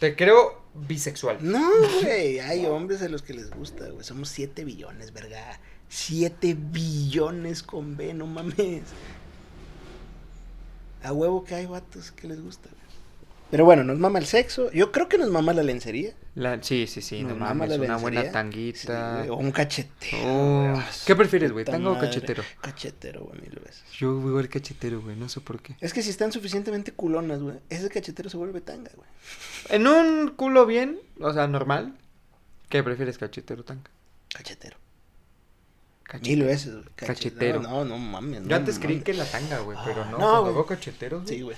Te 0.00 0.16
creo 0.16 0.63
bisexual. 0.74 1.38
No, 1.40 1.70
güey. 2.02 2.40
Hay 2.40 2.66
hombres 2.66 3.02
a 3.02 3.08
los 3.08 3.22
que 3.22 3.34
les 3.34 3.50
gusta, 3.50 3.88
güey. 3.88 4.04
Somos 4.04 4.28
7 4.28 4.64
billones, 4.64 5.12
verga. 5.12 5.58
7 5.88 6.56
billones 6.58 7.62
con 7.62 7.96
B, 7.96 8.14
no 8.14 8.26
mames. 8.26 8.82
A 11.02 11.12
huevo 11.12 11.44
que 11.44 11.54
hay 11.54 11.66
vatos 11.66 12.12
que 12.12 12.28
les 12.28 12.40
gusta, 12.40 12.68
güey. 12.70 12.83
Pero 13.50 13.64
bueno, 13.64 13.84
nos 13.84 13.98
mama 13.98 14.18
el 14.18 14.26
sexo. 14.26 14.70
Yo 14.72 14.90
creo 14.90 15.08
que 15.08 15.16
nos 15.16 15.30
mama 15.30 15.52
la 15.52 15.62
lencería. 15.62 16.12
La- 16.34 16.60
sí, 16.62 16.86
sí, 16.88 17.00
sí, 17.00 17.22
no 17.22 17.28
Nos 17.30 17.38
mama 17.38 17.54
mames, 17.54 17.78
la 17.78 17.84
una 17.84 17.96
buena 17.98 18.20
lencería. 18.22 18.32
tanguita. 18.32 19.22
Sí, 19.22 19.28
güey, 19.28 19.30
o 19.30 19.36
un 19.36 19.52
cachetero. 19.52 20.18
Oh, 20.24 20.60
güey. 20.72 20.80
Ah, 20.80 20.90
¿Qué 21.06 21.14
prefieres, 21.14 21.52
güey, 21.52 21.64
tango 21.64 21.92
o 21.92 21.98
cachetero? 22.00 22.42
Cachetero, 22.60 23.24
güey, 23.24 23.40
mil 23.42 23.60
veces. 23.64 23.84
Yo 23.96 24.14
voy 24.16 24.40
al 24.42 24.48
cachetero, 24.48 25.00
güey, 25.02 25.14
no 25.14 25.28
sé 25.28 25.40
por 25.40 25.60
qué. 25.62 25.76
Es 25.80 25.92
que 25.92 26.02
si 26.02 26.10
están 26.10 26.32
suficientemente 26.32 26.92
culonas, 26.92 27.40
güey, 27.42 27.56
ese 27.70 27.88
cachetero 27.90 28.28
se 28.28 28.36
vuelve 28.36 28.60
tanga, 28.60 28.90
güey. 28.96 29.08
En 29.68 29.86
un 29.86 30.30
culo 30.30 30.66
bien, 30.66 30.98
o 31.20 31.32
sea, 31.32 31.46
normal, 31.46 31.96
¿qué 32.70 32.82
prefieres, 32.82 33.18
cachetero 33.18 33.60
o 33.60 33.64
tanga? 33.64 33.88
Cachetero. 34.34 34.78
Cachetero. 36.02 36.36
Mil 36.36 36.44
veces, 36.46 36.72
güey. 36.72 36.84
Cachetero. 36.96 37.62
No, 37.62 37.84
no, 37.84 37.84
no 37.84 37.98
mames. 37.98 38.42
Yo 38.42 38.48
no 38.48 38.56
antes 38.56 38.78
creí 38.80 39.00
que 39.00 39.14
la 39.14 39.24
tanga, 39.24 39.60
güey, 39.60 39.78
pero 39.84 40.02
Ah, 40.02 40.08
no, 40.10 40.18
no, 40.18 40.40
güey. 40.42 40.54
güey, 40.54 41.26
Sí, 41.26 41.40
güey. 41.40 41.56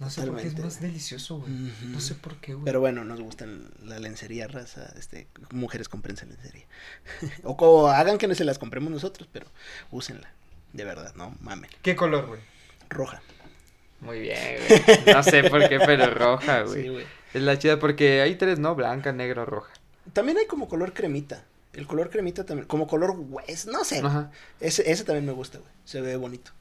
No 0.00 0.10
sé 0.10 0.22
por 0.22 0.36
qué 0.36 0.42
es 0.48 0.54
totalmente, 0.54 0.62
más 0.62 0.80
delicioso, 0.80 1.38
güey. 1.38 1.52
No 1.86 2.00
sé 2.00 2.14
por 2.14 2.36
qué, 2.36 2.54
güey. 2.54 2.64
Pero 2.64 2.80
bueno, 2.80 3.04
nos 3.04 3.20
gustan 3.20 3.68
la 3.84 3.98
lencería 3.98 4.46
raza, 4.48 4.92
este, 4.98 5.26
mujeres 5.50 5.88
comprense 5.88 6.26
lencería. 6.26 6.66
o, 7.42 7.56
co- 7.56 7.88
hagan 7.90 8.18
que 8.18 8.28
no 8.28 8.34
se 8.34 8.44
las 8.44 8.58
compremos 8.58 8.90
nosotros, 8.92 9.28
pero 9.32 9.46
úsenla. 9.90 10.30
De 10.72 10.84
verdad, 10.84 11.14
no 11.16 11.34
mamen. 11.40 11.70
¿Qué 11.82 11.96
color, 11.96 12.26
güey? 12.26 12.40
Roja. 12.88 13.20
Muy 14.00 14.20
bien, 14.20 14.58
güey. 14.68 15.14
No 15.14 15.22
sé 15.22 15.44
por 15.44 15.68
qué, 15.68 15.78
pero 15.80 16.12
roja, 16.14 16.62
güey. 16.66 16.82
Sí, 16.82 16.88
güey. 16.88 17.06
Es 17.34 17.42
la 17.42 17.58
chida 17.58 17.78
porque 17.78 18.20
hay 18.22 18.36
tres, 18.36 18.58
¿no? 18.58 18.74
Blanca, 18.74 19.12
negra, 19.12 19.44
roja. 19.44 19.72
También 20.12 20.38
hay 20.38 20.46
como 20.46 20.68
color 20.68 20.92
cremita. 20.92 21.44
El 21.72 21.86
color 21.86 22.08
cremita 22.10 22.44
también, 22.46 22.66
como 22.66 22.86
color 22.86 23.14
hues, 23.18 23.66
no 23.66 23.84
sé. 23.84 23.98
Ajá. 23.98 24.30
Ese, 24.60 24.90
ese 24.90 25.04
también 25.04 25.26
me 25.26 25.32
gusta, 25.32 25.58
güey. 25.58 25.70
Se 25.84 26.00
ve 26.00 26.16
bonito. 26.16 26.52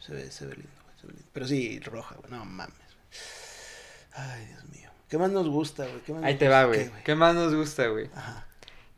Se 0.00 0.12
ve, 0.12 0.30
se 0.30 0.46
ve 0.46 0.54
lindo, 0.56 0.70
güey. 1.02 1.16
Pero 1.32 1.46
sí, 1.46 1.80
roja, 1.80 2.14
güey. 2.16 2.30
No 2.30 2.44
mames. 2.44 2.76
güey. 2.76 3.08
Ay, 4.14 4.46
Dios 4.46 4.64
mío. 4.68 4.90
¿Qué 5.08 5.18
más 5.18 5.30
nos 5.30 5.48
gusta, 5.48 5.86
güey? 5.86 6.00
¿Qué 6.02 6.12
más 6.12 6.24
Ahí 6.24 6.32
nos 6.34 6.38
te 6.40 6.48
va, 6.48 6.64
gusta? 6.64 6.82
güey. 6.82 6.90
¿Qué, 6.98 7.02
¿Qué 7.04 7.14
más 7.14 7.34
nos 7.34 7.54
gusta, 7.54 7.86
güey? 7.88 8.10
Ajá. 8.14 8.46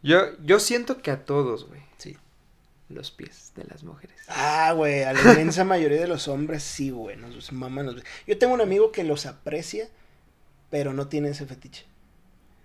Yo, 0.03 0.37
yo 0.43 0.61
siento 0.61 1.01
que 1.03 1.11
a 1.11 1.25
todos, 1.25 1.67
güey, 1.67 1.81
Sí. 1.97 2.17
los 2.89 3.11
pies 3.11 3.53
de 3.57 3.65
las 3.65 3.83
mujeres. 3.85 4.17
Ah, 4.29 4.73
güey, 4.77 5.03
a 5.03 5.13
la 5.13 5.21
inmensa 5.33 5.65
mayoría 5.65 6.01
de 6.01 6.09
los 6.09 6.29
hombres 6.29 6.63
sí, 6.63 6.91
güey, 6.91 7.17
nos 7.17 7.51
maman 7.53 7.87
los... 7.87 8.03
Yo 8.27 8.37
tengo 8.39 8.53
un 8.55 8.61
amigo 8.61 8.93
que 8.93 9.03
los 9.05 9.25
aprecia, 9.27 9.89
pero 10.71 10.93
no 10.93 11.09
tiene 11.09 11.31
ese 11.31 11.47
fetiche. 11.47 11.87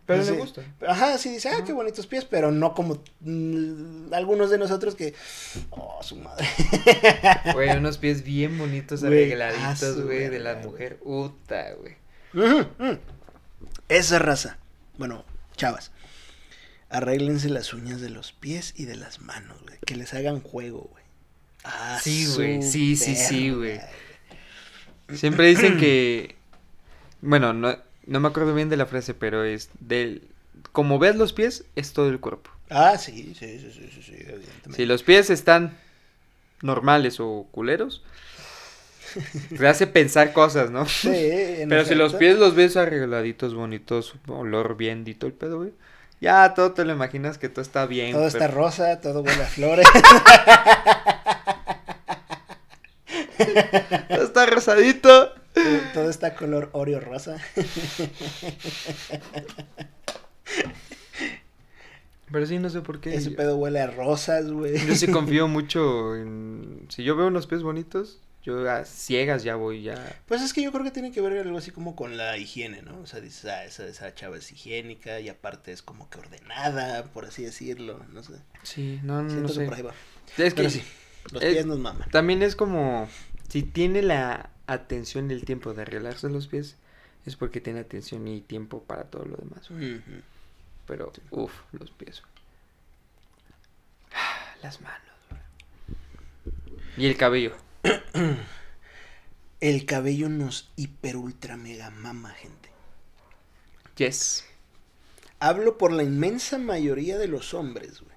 Pero 0.09 0.25
Sí. 0.25 0.31
le 0.31 0.37
gusta. 0.37 0.63
Ajá, 0.87 1.19
sí 1.19 1.29
dice, 1.29 1.49
ah, 1.49 1.57
Ajá. 1.57 1.65
qué 1.65 1.71
bonitos 1.71 2.07
pies, 2.07 2.25
pero 2.25 2.51
no 2.51 2.73
como 2.73 2.99
mm, 3.19 4.11
algunos 4.11 4.49
de 4.49 4.57
nosotros 4.57 4.95
que, 4.95 5.13
oh, 5.69 5.99
su 6.01 6.15
madre. 6.15 6.47
Güey, 7.53 7.77
unos 7.77 7.99
pies 7.99 8.23
bien 8.23 8.57
bonitos, 8.57 9.01
Güey, 9.01 9.13
arregladitos, 9.31 9.97
ah, 9.99 10.01
güey, 10.01 10.29
de 10.29 10.39
la 10.39 10.55
mujer. 10.55 10.97
Uta, 11.03 11.73
güey. 11.73 11.95
Esa 13.87 14.17
raza, 14.17 14.57
bueno, 14.97 15.23
chavas, 15.55 15.91
arréglense 16.89 17.47
las 17.49 17.71
uñas 17.75 18.01
de 18.01 18.09
los 18.09 18.31
pies 18.31 18.73
y 18.75 18.85
de 18.85 18.95
las 18.95 19.19
manos, 19.21 19.61
güey, 19.61 19.77
que 19.85 19.95
les 19.95 20.15
hagan 20.15 20.41
juego, 20.41 20.89
güey. 20.91 21.03
Ah, 21.63 21.99
Sí, 22.01 22.25
güey, 22.35 22.63
sí, 22.63 22.95
sí, 22.95 23.15
sí, 23.15 23.51
güey. 23.51 23.79
Siempre 25.13 25.45
dicen 25.47 25.77
que. 25.77 26.35
Bueno, 27.21 27.53
no, 27.53 27.77
no 28.09 28.19
me 28.19 28.27
acuerdo 28.27 28.53
bien 28.53 28.69
de 28.69 28.77
la 28.77 28.85
frase, 28.85 29.13
pero 29.13 29.43
es 29.43 29.69
del. 29.79 30.23
Como 30.71 30.99
veas 30.99 31.15
los 31.15 31.31
pies, 31.31 31.63
es 31.75 31.93
todo 31.93 32.09
el 32.09 32.19
cuerpo. 32.19 32.49
Ah, 32.69 32.97
sí, 32.97 33.33
sí, 33.37 33.59
sí, 33.59 33.71
sí, 33.71 33.89
sí, 33.93 34.03
sí, 34.03 34.13
evidentemente. 34.13 34.75
Si 34.75 34.85
los 34.85 35.03
pies 35.03 35.29
están 35.29 35.77
normales 36.61 37.19
o 37.19 37.47
culeros, 37.51 38.03
te 39.57 39.67
hace 39.67 39.87
pensar 39.87 40.33
cosas, 40.33 40.71
¿no? 40.71 40.85
Sí, 40.85 41.11
en 41.13 41.69
Pero 41.69 41.85
si 41.85 41.95
los 41.95 42.15
pies 42.15 42.37
los 42.37 42.55
ves 42.55 42.77
arregladitos, 42.77 43.53
bonitos, 43.53 44.15
olor 44.27 44.75
bien 44.75 45.03
dito 45.03 45.27
el 45.27 45.33
pedo, 45.33 45.59
güey. 45.59 45.71
Ya 46.19 46.53
todo 46.53 46.73
te 46.73 46.83
lo 46.83 46.91
imaginas 46.91 47.37
que 47.37 47.47
todo 47.47 47.61
está 47.61 47.85
bien. 47.85 48.11
Todo 48.11 48.27
está 48.27 48.47
rosa, 48.47 48.99
todo 48.99 49.21
huele 49.21 49.43
a 49.43 49.47
flores. 49.47 49.87
todo 54.09 54.23
está 54.23 54.45
rosadito. 54.47 55.38
Todo, 56.01 56.09
está 56.09 56.35
color 56.35 56.69
Oreo 56.73 56.99
rosa. 56.99 57.37
Pero 62.31 62.45
sí, 62.45 62.59
no 62.59 62.69
sé 62.69 62.81
por 62.81 63.01
qué. 63.01 63.15
Ese 63.15 63.31
pedo 63.31 63.57
huele 63.57 63.79
a 63.79 63.87
rosas, 63.87 64.51
güey. 64.51 64.85
Yo 64.87 64.95
sí 64.95 65.07
confío 65.07 65.47
mucho 65.49 66.15
en... 66.15 66.85
Si 66.89 67.03
yo 67.03 67.15
veo 67.15 67.27
unos 67.27 67.47
pies 67.47 67.63
bonitos, 67.63 68.19
yo 68.43 68.69
a 68.69 68.85
ciegas 68.85 69.43
ya 69.43 69.55
voy, 69.55 69.81
ya... 69.81 70.15
Pues 70.27 70.43
es 70.43 70.53
que 70.53 70.61
yo 70.61 70.71
creo 70.71 70.83
que 70.83 70.91
tiene 70.91 71.11
que 71.11 71.21
ver 71.21 71.39
algo 71.39 71.57
así 71.57 71.71
como 71.71 71.95
con 71.95 72.17
la 72.17 72.37
higiene, 72.37 72.83
¿no? 72.83 72.99
O 72.99 73.07
sea, 73.07 73.19
dices, 73.19 73.45
ah, 73.45 73.65
esa, 73.65 73.87
esa 73.87 74.13
chava 74.13 74.37
es 74.37 74.51
higiénica 74.51 75.19
y 75.19 75.27
aparte 75.29 75.71
es 75.71 75.81
como 75.81 76.07
que 76.11 76.19
ordenada, 76.19 77.03
por 77.05 77.25
así 77.25 77.41
decirlo, 77.43 77.99
no 78.13 78.21
sé. 78.21 78.33
Sí, 78.61 78.99
no, 79.01 79.23
no, 79.23 79.33
no 79.33 79.47
que 79.47 79.53
sé. 79.53 79.65
por 79.65 79.73
ahí 79.73 79.81
va. 79.81 79.93
Es 80.37 80.53
que 80.53 80.69
sí, 80.69 80.83
los 81.31 81.41
es- 81.41 81.53
pies 81.53 81.65
nos 81.65 81.79
maman. 81.79 82.07
también 82.11 82.43
es 82.43 82.55
como... 82.55 83.09
Si 83.49 83.63
tiene 83.63 84.03
la 84.03 84.51
atención 84.71 85.29
y 85.29 85.33
el 85.33 85.45
tiempo 85.45 85.73
de 85.73 85.81
arreglarse 85.81 86.29
los 86.29 86.47
pies, 86.47 86.75
es 87.25 87.35
porque 87.35 87.61
tiene 87.61 87.79
atención 87.79 88.27
y 88.27 88.41
tiempo 88.41 88.83
para 88.83 89.05
todo 89.05 89.25
lo 89.25 89.37
demás. 89.37 89.69
Pero, 90.87 91.11
uff, 91.31 91.53
los 91.71 91.91
pies. 91.91 92.21
güey. 92.21 92.33
Las 94.61 94.81
manos. 94.81 95.01
Y 96.97 97.05
el 97.05 97.15
cabello. 97.17 97.55
El 99.61 99.85
cabello 99.85 100.29
nos 100.29 100.71
hiper 100.77 101.17
ultra 101.17 101.57
mega 101.57 101.89
mama, 101.89 102.31
gente. 102.31 102.69
Yes. 103.97 104.45
Hablo 105.41 105.77
por 105.77 105.91
la 105.91 106.03
inmensa 106.03 106.57
mayoría 106.57 107.17
de 107.17 107.27
los 107.27 107.53
hombres, 107.53 107.99
güey. 107.99 108.15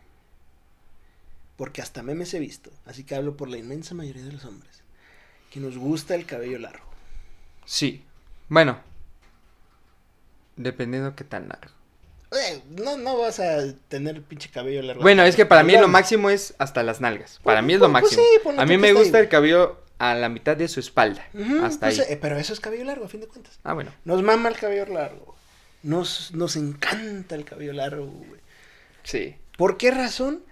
Porque 1.57 1.83
hasta 1.83 2.05
memes 2.05 2.33
he 2.35 2.39
visto. 2.39 2.71
Así 2.87 3.03
que 3.03 3.17
hablo 3.17 3.37
por 3.37 3.49
la 3.49 3.59
inmensa 3.59 3.93
mayoría 3.93 4.25
de 4.25 4.33
los 4.33 4.45
hombres. 4.45 4.82
Que 5.53 5.61
nos 5.61 5.77
gusta 5.77 6.15
el 6.15 6.25
cabello 6.27 6.59
largo. 6.59 6.85
Sí. 7.65 8.03
Bueno. 8.49 8.81
Dependiendo 10.57 11.15
qué 11.15 11.25
tan 11.25 11.49
largo. 11.49 11.71
Eh, 12.33 12.63
no, 12.71 12.97
no 12.97 13.19
vas 13.19 13.41
a 13.41 13.59
tener 13.89 14.23
pinche 14.23 14.49
cabello 14.51 14.81
largo. 14.83 15.03
Bueno, 15.03 15.23
es 15.25 15.37
que 15.37 15.45
para 15.45 15.63
mí 15.63 15.77
lo 15.77 15.89
máximo 15.89 16.31
es 16.31 16.55
hasta 16.59 16.83
las 16.83 17.01
nalgas. 17.01 17.41
Para 17.43 17.61
mí 17.63 17.75
es 17.75 17.81
lo 17.81 17.91
Pues- 17.91 18.03
pues 18.05 18.17
máximo. 18.17 18.55
sí, 18.55 18.59
A 18.59 18.65
mí 18.67 18.79
me 18.79 18.89
ahí, 18.89 18.95
gusta 18.95 19.19
el 19.21 19.29
cabello 19.29 19.79
a 19.99 20.15
la 20.15 20.29
mitad 20.31 20.57
de 20.57 20.69
su 20.69 20.81
espalda. 20.81 21.27
Hasta 21.63 21.87
pues, 21.89 22.01
ahí. 22.01 22.07
eh, 22.15 22.19
pero 22.21 22.39
eso 22.39 22.53
es 22.55 22.61
cabello 22.61 22.85
largo, 22.85 23.05
a 23.05 23.09
fin 23.09 23.21
de 23.21 23.29
cuentas. 23.29 23.59
Ah, 23.65 23.75
bueno. 23.75 23.93
Nos 24.05 24.23
mama 24.23 24.49
el 24.49 24.57
cabello 24.57 24.87
largo. 24.87 25.35
Nos, 25.83 26.33
nos 26.33 26.57
encanta 26.57 27.35
el 27.35 27.45
cabello 27.45 27.73
largo, 27.75 28.07
güey. 28.07 28.41
Sí. 29.03 29.37
¿Por 29.59 29.77
qué 29.77 29.91
razón? 29.91 30.43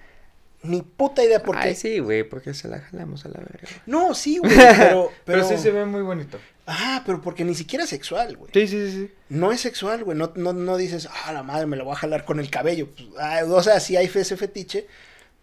Ni 0.62 0.82
puta 0.82 1.24
idea 1.24 1.42
por 1.42 1.58
qué. 1.58 1.68
Ay, 1.68 1.74
sí, 1.74 2.00
güey, 2.00 2.22
porque 2.22 2.52
se 2.52 2.68
la 2.68 2.80
jalamos 2.80 3.24
a 3.24 3.28
la 3.28 3.38
verga. 3.40 3.66
No, 3.86 4.14
sí, 4.14 4.38
güey, 4.38 4.52
pero, 4.56 4.76
pero... 4.76 5.10
Pero 5.24 5.48
sí 5.48 5.56
se 5.56 5.70
ve 5.70 5.86
muy 5.86 6.02
bonito. 6.02 6.38
Ah, 6.66 7.02
pero 7.06 7.20
porque 7.22 7.44
ni 7.44 7.54
siquiera 7.54 7.84
es 7.84 7.90
sexual, 7.90 8.36
güey. 8.36 8.50
Sí, 8.52 8.66
sí, 8.68 8.90
sí. 8.90 9.06
sí. 9.06 9.12
No 9.30 9.52
es 9.52 9.60
sexual, 9.60 10.04
güey. 10.04 10.16
No, 10.18 10.32
no, 10.36 10.52
no 10.52 10.76
dices, 10.76 11.08
ah, 11.24 11.32
la 11.32 11.42
madre, 11.42 11.66
me 11.66 11.76
la 11.76 11.84
voy 11.84 11.94
a 11.94 11.96
jalar 11.96 12.24
con 12.26 12.38
el 12.40 12.50
cabello. 12.50 12.88
Pues, 12.90 13.08
ah, 13.18 13.40
o 13.48 13.62
sea, 13.62 13.80
si 13.80 13.96
hay 13.96 14.06
fe- 14.08 14.20
ese 14.20 14.36
fetiche. 14.36 14.86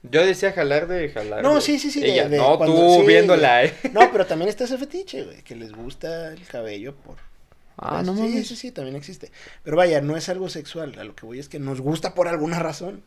Yo 0.03 0.24
decía 0.26 0.51
jalar 0.53 0.88
de 0.88 1.09
jalar. 1.09 1.41
No, 1.41 1.59
sí, 1.59 1.80
sí, 1.80 1.89
sí. 1.89 1.99
de- 2.01 2.11
Ella, 2.13 2.30
de 2.30 2.38
no, 2.38 2.57
cuando- 2.57 2.76
tú 2.76 3.01
sí, 3.01 3.07
viéndola, 3.07 3.63
eh. 3.65 3.74
No, 3.93 4.11
pero 4.11 4.26
también 4.28 4.47
está 4.49 4.65
ese 4.65 4.78
fetiche, 4.78 5.24
güey, 5.24 5.41
que 5.41 5.55
les 5.55 5.72
gusta 5.74 6.32
el 6.32 6.45
cabello 6.47 6.95
por... 6.95 7.15
Ah, 7.78 7.95
pues, 7.95 8.05
no 8.07 8.15
sí, 8.15 8.22
mames. 8.22 8.47
sí, 8.47 8.55
sí, 8.55 8.72
también 8.72 8.95
existe. 8.95 9.32
Pero 9.63 9.78
vaya, 9.78 9.99
no 10.01 10.15
es 10.15 10.30
algo 10.30 10.47
sexual. 10.49 10.97
A 10.99 11.03
lo 11.03 11.15
que 11.15 11.26
voy 11.26 11.39
es 11.39 11.49
que 11.49 11.59
nos 11.59 11.82
gusta 11.82 12.13
por 12.13 12.28
alguna 12.28 12.59
razón. 12.59 13.03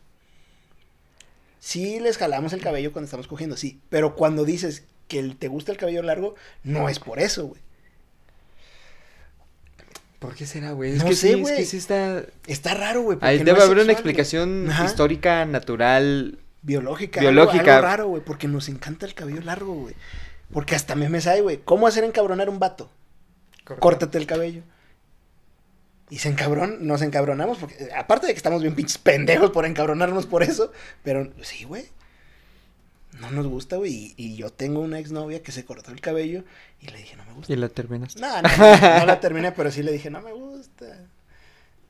Sí 1.61 2.01
les 2.01 2.19
jalamos 2.19 2.53
el 2.53 2.61
cabello 2.61 2.91
cuando 2.93 3.05
estamos 3.05 3.29
cogiendo, 3.29 3.57
sí. 3.57 3.81
Pero 3.91 4.17
cuando 4.17 4.45
dices 4.45 4.85
que 5.07 5.23
te 5.39 5.47
gusta 5.49 5.71
el 5.71 5.79
cabello 5.79 6.03
largo, 6.03 6.35
no 6.65 6.89
es 6.89 6.99
por 6.99 7.21
eso, 7.21 7.47
güey. 7.47 7.61
¿Por 10.19 10.35
qué 10.35 10.47
será, 10.47 10.73
güey? 10.73 10.93
Es 10.93 10.99
No 10.99 11.07
que 11.07 11.15
sé, 11.15 11.29
sí, 11.29 11.33
es 11.35 11.41
güey. 11.41 11.57
que 11.57 11.65
sí 11.65 11.77
está... 11.79 12.25
Está 12.47 12.75
raro, 12.75 13.03
güey. 13.03 13.19
Ahí 13.23 13.39
debe 13.39 13.53
no 13.53 13.65
haber 13.65 13.79
una 13.79 13.85
sexual, 13.85 13.85
güey. 13.85 13.93
explicación 13.95 14.71
Ajá. 14.71 14.85
histórica, 14.85 15.45
natural. 15.47 16.39
Biológica. 16.63 17.21
Biológica. 17.21 17.61
Algo, 17.61 17.73
algo 17.73 17.87
raro, 17.87 18.09
güey, 18.09 18.23
porque 18.25 18.47
nos 18.49 18.69
encanta 18.69 19.07
el 19.07 19.15
cabello 19.15 19.41
largo, 19.41 19.75
güey. 19.75 19.95
Porque 20.53 20.75
hasta 20.75 20.95
memes 20.95 21.27
hay, 21.27 21.41
güey. 21.41 21.61
¿Cómo 21.65 21.87
hacer 21.87 22.05
encabronar 22.05 22.51
un 22.51 22.59
vato? 22.59 22.91
Córtate 23.79 24.19
el 24.19 24.27
cabello. 24.27 24.63
Y 26.11 26.19
se 26.19 26.29
encabron, 26.29 26.87
nos 26.87 27.03
encabronamos, 27.03 27.59
porque 27.59 27.89
aparte 27.97 28.27
de 28.27 28.33
que 28.33 28.39
estamos 28.39 28.63
bien 28.63 28.75
pinches 28.75 28.99
pendejos 28.99 29.51
por 29.51 29.65
encabronarnos 29.65 30.27
por 30.27 30.43
eso, 30.43 30.73
pero 31.05 31.31
sí, 31.43 31.65
güey. 31.65 31.87
No 33.21 33.31
nos 33.31 33.47
gusta, 33.47 33.77
güey. 33.77 33.93
Y, 33.93 34.15
y 34.17 34.37
yo 34.37 34.51
tengo 34.51 34.81
una 34.81 34.99
exnovia 34.99 35.43
que 35.43 35.53
se 35.53 35.65
cortó 35.65 35.91
el 35.93 36.01
cabello 36.01 36.43
y 36.81 36.89
le 36.89 36.99
dije, 36.99 37.17
no 37.17 37.25
me 37.27 37.33
gusta. 37.35 37.53
Y 37.53 37.57
la 37.57 37.69
terminaste. 37.69 38.21
No, 38.21 38.43
no, 38.43 38.49
no, 38.57 38.99
no 39.01 39.07
la 39.07 39.21
terminé, 39.21 39.53
pero 39.53 39.71
sí 39.71 39.83
le 39.83 39.93
dije, 39.93 40.11
no 40.11 40.21
me 40.21 40.33
gusta. 40.33 40.87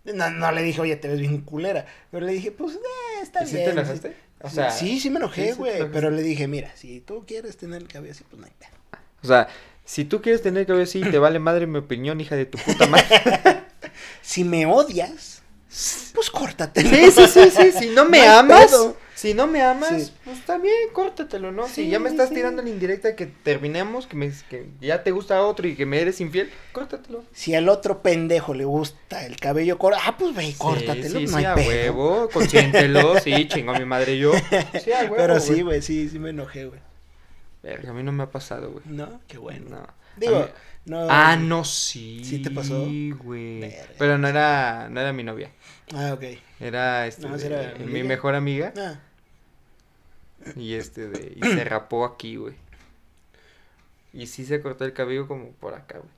No, 0.05 0.31
no 0.31 0.53
le 0.53 0.63
dije, 0.63 0.81
oye, 0.81 0.97
te 0.97 1.09
ves 1.09 1.21
bien 1.21 1.41
culera. 1.43 1.87
Pero 2.11 2.27
le 2.27 2.33
dije, 2.33 2.51
pues, 2.53 2.75
eh, 2.75 3.23
está 3.23 3.45
¿Y 3.45 3.47
sí 3.47 3.57
bien. 3.57 3.67
te 3.67 3.71
enojaste? 3.73 4.17
O 4.43 4.49
sea, 4.51 4.71
sí, 4.71 4.99
sí 4.99 5.11
me 5.11 5.19
enojé, 5.19 5.53
sí 5.53 5.59
güey. 5.59 5.91
pero 5.93 6.11
le 6.11 6.23
dije, 6.23 6.49
mira, 6.49 6.75
si 6.75 7.01
tú 7.01 7.25
quieres 7.27 7.57
tener 7.59 7.83
el 7.83 7.89
cabello 7.89 8.13
así, 8.13 8.25
pues 8.29 8.41
no 8.41 8.47
hay 8.47 8.53
pedo. 8.59 8.71
O 9.23 9.27
sea, 9.27 9.49
si 9.85 10.05
tú 10.07 10.23
quieres 10.23 10.41
tener 10.43 10.67
cabello 10.67 10.85
así, 10.85 11.03
te 11.03 11.19
vale 11.19 11.39
madre 11.39 11.67
mi 11.67 11.79
opinión, 11.79 12.21
hija 12.21 12.37
de 12.37 12.47
tu 12.47 12.59
puta 12.59 12.87
madre. 12.87 13.07
Si 14.23 14.45
me 14.45 14.67
odias, 14.67 15.43
pues 16.15 16.31
córtate. 16.31 16.83
Sí, 16.83 17.11
sí, 17.11 17.27
sí, 17.29 17.51
sí. 17.51 17.73
Si 17.79 17.89
no 17.91 18.05
me 18.05 18.27
amas, 18.29 18.67
pedo. 18.71 18.97
si 19.15 19.35
no 19.35 19.47
me 19.47 19.63
amas, 19.63 20.07
Sí. 20.07 20.13
pues 20.25 20.45
también 20.45 20.75
córtatelo, 20.93 21.53
¿no? 21.53 21.67
Sí, 21.69 21.75
si 21.85 21.91
ya 21.91 21.99
me 21.99 22.09
estás 22.09 22.29
sí. 22.31 22.35
tirando 22.37 22.63
la 22.63 22.69
indirecta 22.69 23.15
que 23.17 23.27
terminemos, 23.27 24.07
que, 24.07 24.17
me, 24.17 24.33
que 24.49 24.67
ya 24.81 25.03
te 25.03 25.11
gusta 25.13 25.43
otro 25.43 25.69
y 25.69 25.77
que 25.77 25.87
me 25.87 26.01
eres 26.01 26.21
infiel, 26.21 26.51
córtatelo. 26.73 27.25
Si 27.33 27.55
al 27.55 27.69
otro 27.69 28.03
pendejo 28.03 28.53
le 28.55 28.65
gusta 28.65 29.25
el 29.25 29.37
cabello 29.37 29.79
corto, 29.79 29.99
ah, 30.05 30.17
pues 30.19 30.35
ve 30.35 30.55
córtatelo, 30.59 31.21
Sí, 31.21 31.27
sí, 31.27 31.33
no 31.33 31.39
sí, 31.39 31.45
hay 31.45 31.45
a 31.45 31.55
pedo. 31.55 31.69
huevo, 31.69 32.29
consiéntelo, 32.33 33.19
sí, 33.21 33.49
chingó 33.49 33.73
mi 33.75 33.85
madre 33.85 34.19
yo. 34.19 34.33
Sí, 34.85 34.93
a 34.93 35.03
huevo, 35.03 35.17
Pero 35.17 35.41
sí, 35.41 35.63
güey. 35.63 35.83
sí, 35.83 36.09
sí 36.09 36.19
me 36.19 36.31
enojé, 36.31 36.67
güey. 36.67 36.81
Verga, 37.63 37.91
a 37.91 37.93
mí 37.93 38.03
no 38.03 38.11
me 38.13 38.23
ha 38.23 38.31
pasado, 38.31 38.71
güey. 38.71 38.85
No, 38.87 39.21
qué 39.29 39.37
bueno. 39.39 39.69
No. 39.71 39.87
Digo, 40.17 40.37
A 40.39 40.51
no. 40.87 41.07
Ah, 41.11 41.37
no, 41.37 41.65
sí. 41.65 42.23
¿Sí 42.25 42.41
te 42.41 42.51
pasó? 42.51 42.85
güey. 43.19 43.73
Pero 43.99 44.19
no 44.19 44.29
era, 44.29 44.89
no 44.91 45.01
era 45.01 45.13
mi 45.13 45.23
novia. 45.23 45.51
Ah, 45.95 46.13
ok. 46.15 46.25
Era, 46.61 47.07
este, 47.07 47.29
No, 47.29 47.37
de- 47.37 47.47
era 47.47 47.75
mi 47.79 47.85
amiga. 47.85 48.05
mejor 48.05 48.35
amiga. 48.35 48.73
Ah, 48.77 48.99
Y 50.57 50.75
este, 50.75 51.09
de, 51.09 51.35
y 51.37 51.41
se 51.41 51.65
rapó 51.65 52.05
aquí, 52.05 52.37
güey. 52.37 52.55
Y 54.13 54.27
sí 54.27 54.45
se 54.45 54.61
cortó 54.61 54.85
el 54.85 54.93
cabello 54.93 55.29
como 55.29 55.51
por 55.53 55.75
acá, 55.75 55.99
güey. 55.99 56.11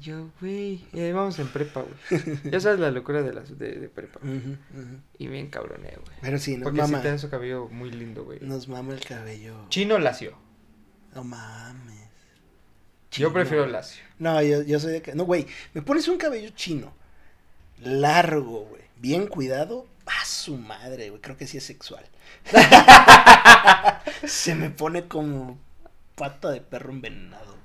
Yo, 0.00 0.30
güey, 0.40 0.84
y 0.92 1.00
ahí 1.00 1.12
vamos 1.12 1.36
en 1.40 1.48
prepa, 1.48 1.82
güey. 1.82 2.22
Ya 2.44 2.60
sabes 2.60 2.78
la 2.78 2.92
locura 2.92 3.22
de 3.22 3.32
las 3.32 3.58
de, 3.58 3.72
de 3.72 3.88
prepa. 3.88 4.20
Y 5.18 5.26
bien 5.26 5.50
cabroné, 5.50 5.90
güey. 5.96 6.16
Pero 6.22 6.38
sí, 6.38 6.56
nos 6.56 6.62
Porque 6.64 6.80
mama. 6.80 6.98
sí 6.98 7.02
tiene 7.02 7.18
su 7.18 7.28
cabello 7.28 7.68
muy 7.68 7.90
lindo, 7.90 8.22
güey. 8.24 8.38
Nos 8.40 8.68
mama 8.68 8.94
el 8.94 9.00
cabello. 9.00 9.66
Chino 9.68 9.98
lacio. 9.98 10.36
No 11.14 11.24
mames. 11.24 11.99
Yo 13.12 13.32
prefiero 13.32 13.66
lacio. 13.66 14.02
No, 14.18 14.40
yo, 14.42 14.62
yo 14.62 14.78
soy 14.80 14.92
de... 14.92 15.02
que- 15.02 15.14
No, 15.14 15.24
güey, 15.24 15.46
me 15.74 15.82
pones 15.82 16.06
un 16.08 16.16
cabello 16.18 16.50
chino. 16.50 16.92
Largo, 17.82 18.66
güey. 18.66 18.82
Bien 18.96 19.26
cuidado. 19.26 19.86
A 20.06 20.24
su 20.24 20.56
madre, 20.56 21.10
güey. 21.10 21.20
Creo 21.22 21.36
que 21.36 21.46
sí 21.46 21.56
es 21.58 21.64
sexual. 21.64 22.04
Se 24.26 24.54
me 24.54 24.70
pone 24.70 25.06
como 25.08 25.58
pata 26.16 26.50
de 26.50 26.60
perro 26.60 26.90
envenenado, 26.90 27.46
güey. 27.46 27.58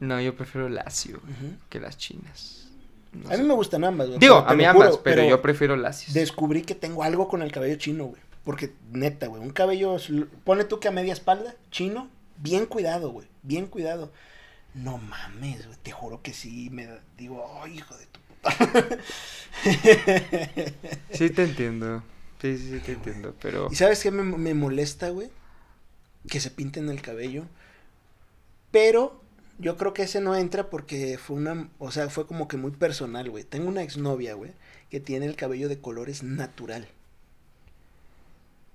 No, 0.00 0.20
yo 0.20 0.36
prefiero 0.36 0.68
lacio 0.68 1.20
que 1.68 1.80
las 1.80 1.96
chinas. 1.96 2.68
No 3.12 3.28
A 3.28 3.32
sé. 3.36 3.42
mí 3.42 3.48
me 3.48 3.54
gustan 3.54 3.84
ambas, 3.84 4.08
güey. 4.08 4.18
Digo, 4.18 4.40
pero 4.40 4.50
a 4.50 4.54
mí 4.54 4.64
ambas, 4.64 4.90
juro, 4.90 5.02
pero, 5.02 5.24
yo 5.24 5.40
prefiero 5.42 5.76
lacios. 5.76 6.14
Descubrí 6.14 6.62
que 6.62 6.74
tengo 6.74 7.02
algo 7.02 7.28
con 7.28 7.42
el 7.42 7.52
cabello 7.52 7.76
chino, 7.76 8.04
güey. 8.06 8.20
Porque, 8.44 8.72
neta, 8.90 9.26
güey, 9.28 9.40
un 9.42 9.50
cabello, 9.50 9.96
pone 10.44 10.64
tú 10.64 10.80
que 10.80 10.88
a 10.88 10.92
media 10.92 11.12
espalda, 11.12 11.54
chino, 11.70 12.08
bien 12.38 12.66
cuidado, 12.66 13.10
güey, 13.10 13.28
bien 13.42 13.66
cuidado. 13.66 14.12
No 14.74 14.98
mames, 14.98 15.66
güey, 15.66 15.78
te 15.82 15.92
juro 15.92 16.22
que 16.22 16.32
sí, 16.32 16.70
me 16.70 16.88
digo, 17.16 17.60
ay, 17.62 17.78
hijo 17.78 17.96
de 17.96 18.06
tu 18.06 18.20
puta. 18.20 19.02
Sí 21.12 21.30
te 21.30 21.44
entiendo. 21.44 22.02
Sí, 22.40 22.56
sí, 22.58 22.70
sí 22.70 22.80
te 22.80 22.92
entiendo, 22.92 23.34
pero... 23.40 23.68
¿Y 23.70 23.76
sabes 23.76 24.02
qué 24.02 24.10
me, 24.10 24.22
me 24.22 24.54
molesta, 24.54 25.10
güey? 25.10 25.30
Que 26.28 26.40
se 26.40 26.50
pinten 26.50 26.88
el 26.88 27.02
cabello. 27.02 27.44
Pero 28.70 29.22
yo 29.58 29.76
creo 29.76 29.94
que 29.94 30.02
ese 30.02 30.20
no 30.20 30.34
entra 30.34 30.70
porque 30.70 31.18
fue 31.18 31.36
una, 31.36 31.68
o 31.78 31.92
sea, 31.92 32.08
fue 32.08 32.26
como 32.26 32.48
que 32.48 32.56
muy 32.56 32.72
personal, 32.72 33.30
güey. 33.30 33.44
Tengo 33.44 33.68
una 33.68 33.82
exnovia, 33.82 34.34
güey, 34.34 34.52
que 34.90 34.98
tiene 34.98 35.26
el 35.26 35.36
cabello 35.36 35.68
de 35.68 35.80
colores 35.80 36.22
natural. 36.22 36.88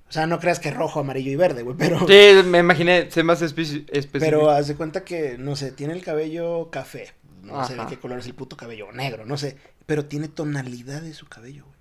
O 0.10 0.12
sea, 0.12 0.26
no 0.26 0.40
creas 0.40 0.60
que 0.60 0.72
rojo, 0.72 1.02
amarillo 1.02 1.32
y 1.32 1.36
verde, 1.36 1.64
güey, 1.64 1.76
pero... 1.78 2.00
Sí, 2.08 2.48
me 2.48 2.60
imaginé, 2.60 3.12
sé 3.12 3.24
más 3.24 3.42
espe- 3.42 3.86
específico. 3.92 4.20
Pero 4.20 4.50
haz 4.52 4.68
de 4.68 4.76
cuenta 4.76 5.04
que, 5.04 5.38
no 5.38 5.56
sé, 5.58 5.72
tiene 5.72 5.94
el 5.94 6.04
cabello 6.04 6.70
café. 6.72 7.14
No 7.44 7.66
sé 7.66 7.76
de 7.76 7.86
qué 7.88 7.98
color 7.98 8.20
es 8.20 8.26
el 8.26 8.34
puto 8.34 8.56
cabello, 8.58 8.92
negro, 8.92 9.26
no 9.26 9.38
sé. 9.38 9.58
Pero 9.86 10.06
tiene 10.06 10.28
tonalidad 10.28 11.02
de 11.02 11.14
su 11.14 11.28
cabello, 11.28 11.64
güey. 11.66 11.78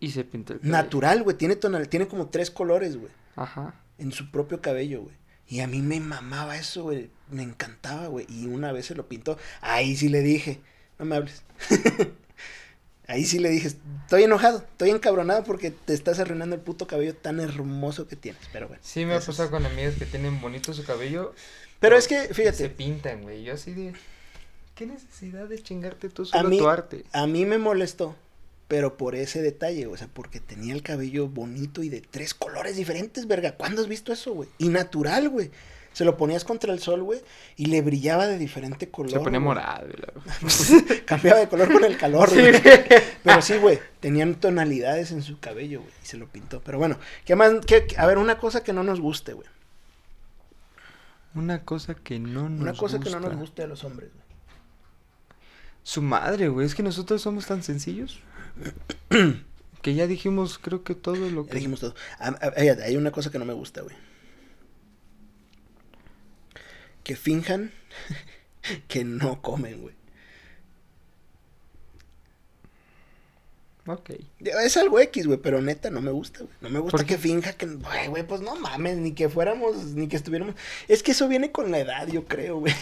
Y 0.00 0.10
se 0.10 0.24
pinta 0.24 0.52
el 0.52 0.58
cabello. 0.60 0.72
Natural, 0.76 1.22
güey. 1.22 1.36
Tiene 1.36 1.56
tonal, 1.56 1.88
tiene 1.88 2.06
como 2.08 2.26
tres 2.28 2.50
colores, 2.50 2.96
güey. 2.96 3.12
Ajá. 3.36 3.74
En 3.98 4.10
su 4.12 4.30
propio 4.30 4.60
cabello, 4.60 5.02
güey. 5.02 5.14
Y 5.48 5.60
a 5.60 5.66
mí 5.68 5.80
me 5.82 6.00
mamaba 6.00 6.56
eso, 6.56 6.84
güey. 6.84 7.10
Me 7.30 7.42
encantaba, 7.42 8.06
güey. 8.08 8.26
Y 8.28 8.46
una 8.46 8.72
vez 8.72 8.86
se 8.86 8.94
lo 8.94 9.06
pintó. 9.08 9.36
Ahí 9.60 9.96
sí 9.96 10.08
le 10.08 10.22
dije, 10.22 10.60
no 10.98 11.04
me 11.04 11.16
hables. 11.16 11.42
Ahí 13.08 13.24
sí 13.24 13.38
le 13.40 13.50
dije, 13.50 13.68
estoy 13.68 14.22
enojado, 14.22 14.58
estoy 14.58 14.90
encabronado 14.90 15.42
porque 15.44 15.70
te 15.70 15.92
estás 15.92 16.18
arruinando 16.20 16.54
el 16.54 16.62
puto 16.62 16.86
cabello 16.86 17.14
tan 17.16 17.40
hermoso 17.40 18.06
que 18.06 18.16
tienes. 18.16 18.42
Pero 18.52 18.68
bueno. 18.68 18.82
Sí, 18.84 19.04
me 19.04 19.14
ha 19.14 19.20
pasado 19.20 19.50
con 19.50 19.66
amigas 19.66 19.94
que 19.98 20.06
tienen 20.06 20.40
bonito 20.40 20.72
su 20.72 20.84
cabello. 20.84 21.34
Pero 21.80 21.96
es 21.96 22.06
que, 22.06 22.28
Se 22.28 22.34
fíjate, 22.34 22.68
pintan, 22.70 23.22
güey. 23.22 23.42
Yo 23.42 23.54
así 23.54 23.72
de... 23.72 23.92
¿Qué 24.76 24.86
necesidad 24.86 25.48
de 25.48 25.62
chingarte 25.62 26.08
tú 26.08 26.22
A 26.22 26.26
solo 26.26 26.48
mí- 26.48 26.58
tu 26.58 26.68
arte? 26.68 27.04
A 27.12 27.26
mí 27.26 27.44
me 27.44 27.58
molestó, 27.58 28.16
pero 28.68 28.96
por 28.96 29.14
ese 29.16 29.42
detalle, 29.42 29.86
o 29.86 29.96
sea, 29.96 30.08
porque 30.12 30.40
tenía 30.40 30.72
el 30.72 30.82
cabello 30.82 31.28
bonito 31.28 31.82
y 31.82 31.88
de 31.88 32.00
tres 32.00 32.32
colores 32.34 32.76
diferentes, 32.76 33.26
verga. 33.26 33.52
¿Cuándo 33.56 33.82
has 33.82 33.88
visto 33.88 34.12
eso, 34.12 34.32
güey? 34.32 34.48
Y 34.58 34.68
natural, 34.68 35.28
güey. 35.28 35.50
Se 35.92 36.04
lo 36.04 36.16
ponías 36.16 36.44
contra 36.44 36.72
el 36.72 36.78
sol, 36.80 37.02
güey, 37.02 37.20
y 37.56 37.66
le 37.66 37.82
brillaba 37.82 38.26
de 38.26 38.38
diferente 38.38 38.88
color. 38.90 39.10
Se 39.10 39.18
ponía 39.20 39.38
güey. 39.40 39.48
morado, 39.56 39.86
la- 39.88 41.04
Cambiaba 41.04 41.38
de 41.40 41.48
color 41.48 41.70
con 41.72 41.84
el 41.84 41.96
calor, 41.98 42.30
Sí. 42.30 42.40
güey. 42.40 42.52
Pero 43.22 43.42
sí, 43.42 43.56
güey, 43.58 43.78
tenían 44.00 44.36
tonalidades 44.36 45.12
en 45.12 45.22
su 45.22 45.38
cabello, 45.38 45.80
güey, 45.80 45.92
y 46.02 46.06
se 46.06 46.16
lo 46.16 46.26
pintó. 46.28 46.60
Pero 46.62 46.78
bueno, 46.78 46.98
¿qué 47.24 47.36
más? 47.36 47.52
¿Qué- 47.66 47.86
a 47.98 48.06
ver, 48.06 48.18
una 48.18 48.38
cosa 48.38 48.62
que 48.64 48.72
no 48.72 48.82
nos 48.82 49.00
guste, 49.00 49.34
güey. 49.34 49.46
Una 51.34 51.64
cosa 51.64 51.94
que 51.94 52.18
no 52.18 52.48
nos 52.48 52.60
Una 52.60 52.72
cosa 52.74 53.00
que 53.00 53.08
no 53.10 53.16
nos 53.20 53.30
gusta. 53.30 53.40
guste 53.40 53.62
a 53.62 53.66
los 53.66 53.84
hombres, 53.84 54.10
güey. 54.12 54.22
Su 55.82 56.02
madre, 56.02 56.48
güey. 56.48 56.66
Es 56.66 56.74
que 56.74 56.82
nosotros 56.82 57.22
somos 57.22 57.46
tan 57.46 57.62
sencillos. 57.62 58.20
que 59.82 59.94
ya 59.94 60.06
dijimos, 60.06 60.58
creo 60.58 60.84
que 60.84 60.94
todo 60.94 61.16
lo 61.30 61.44
Ya 61.44 61.50
que... 61.50 61.56
dijimos 61.56 61.80
todo. 61.80 61.94
Hay 62.20 62.96
una 62.96 63.10
cosa 63.10 63.30
que 63.30 63.38
no 63.38 63.44
me 63.44 63.52
gusta, 63.54 63.80
güey. 63.82 63.96
Que 67.04 67.16
finjan 67.16 67.72
que 68.88 69.04
no 69.04 69.42
comen, 69.42 69.82
güey. 69.82 69.94
Ok. 73.86 74.10
Es 74.38 74.76
algo 74.76 75.00
X, 75.00 75.26
güey, 75.26 75.38
pero 75.38 75.60
neta 75.60 75.90
no 75.90 76.00
me 76.00 76.12
gusta, 76.12 76.40
güey. 76.40 76.54
No 76.60 76.70
me 76.70 76.78
gusta 76.78 76.96
¿Por 76.96 77.06
que 77.06 77.18
finja 77.18 77.54
que, 77.54 77.66
güey, 77.66 78.06
güey, 78.08 78.22
pues 78.22 78.40
no 78.40 78.54
mames, 78.54 78.96
ni 78.98 79.12
que 79.12 79.28
fuéramos, 79.28 79.76
ni 79.94 80.06
que 80.06 80.16
estuviéramos. 80.16 80.54
Es 80.86 81.02
que 81.02 81.10
eso 81.10 81.26
viene 81.26 81.50
con 81.50 81.72
la 81.72 81.80
edad, 81.80 82.06
yo 82.06 82.24
creo, 82.26 82.60
güey. 82.60 82.72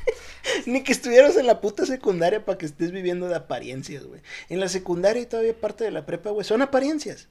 ni 0.66 0.82
que 0.82 0.92
estuvieras 0.92 1.36
en 1.36 1.46
la 1.46 1.60
puta 1.60 1.84
secundaria 1.84 2.46
para 2.46 2.56
que 2.56 2.64
estés 2.64 2.92
viviendo 2.92 3.28
de 3.28 3.34
apariencias, 3.34 4.04
güey. 4.04 4.22
En 4.48 4.60
la 4.60 4.68
secundaria 4.68 5.22
y 5.22 5.26
todavía 5.26 5.58
parte 5.58 5.84
de 5.84 5.90
la 5.90 6.06
prepa, 6.06 6.30
güey, 6.30 6.46
son 6.46 6.62
apariencias. 6.62 7.28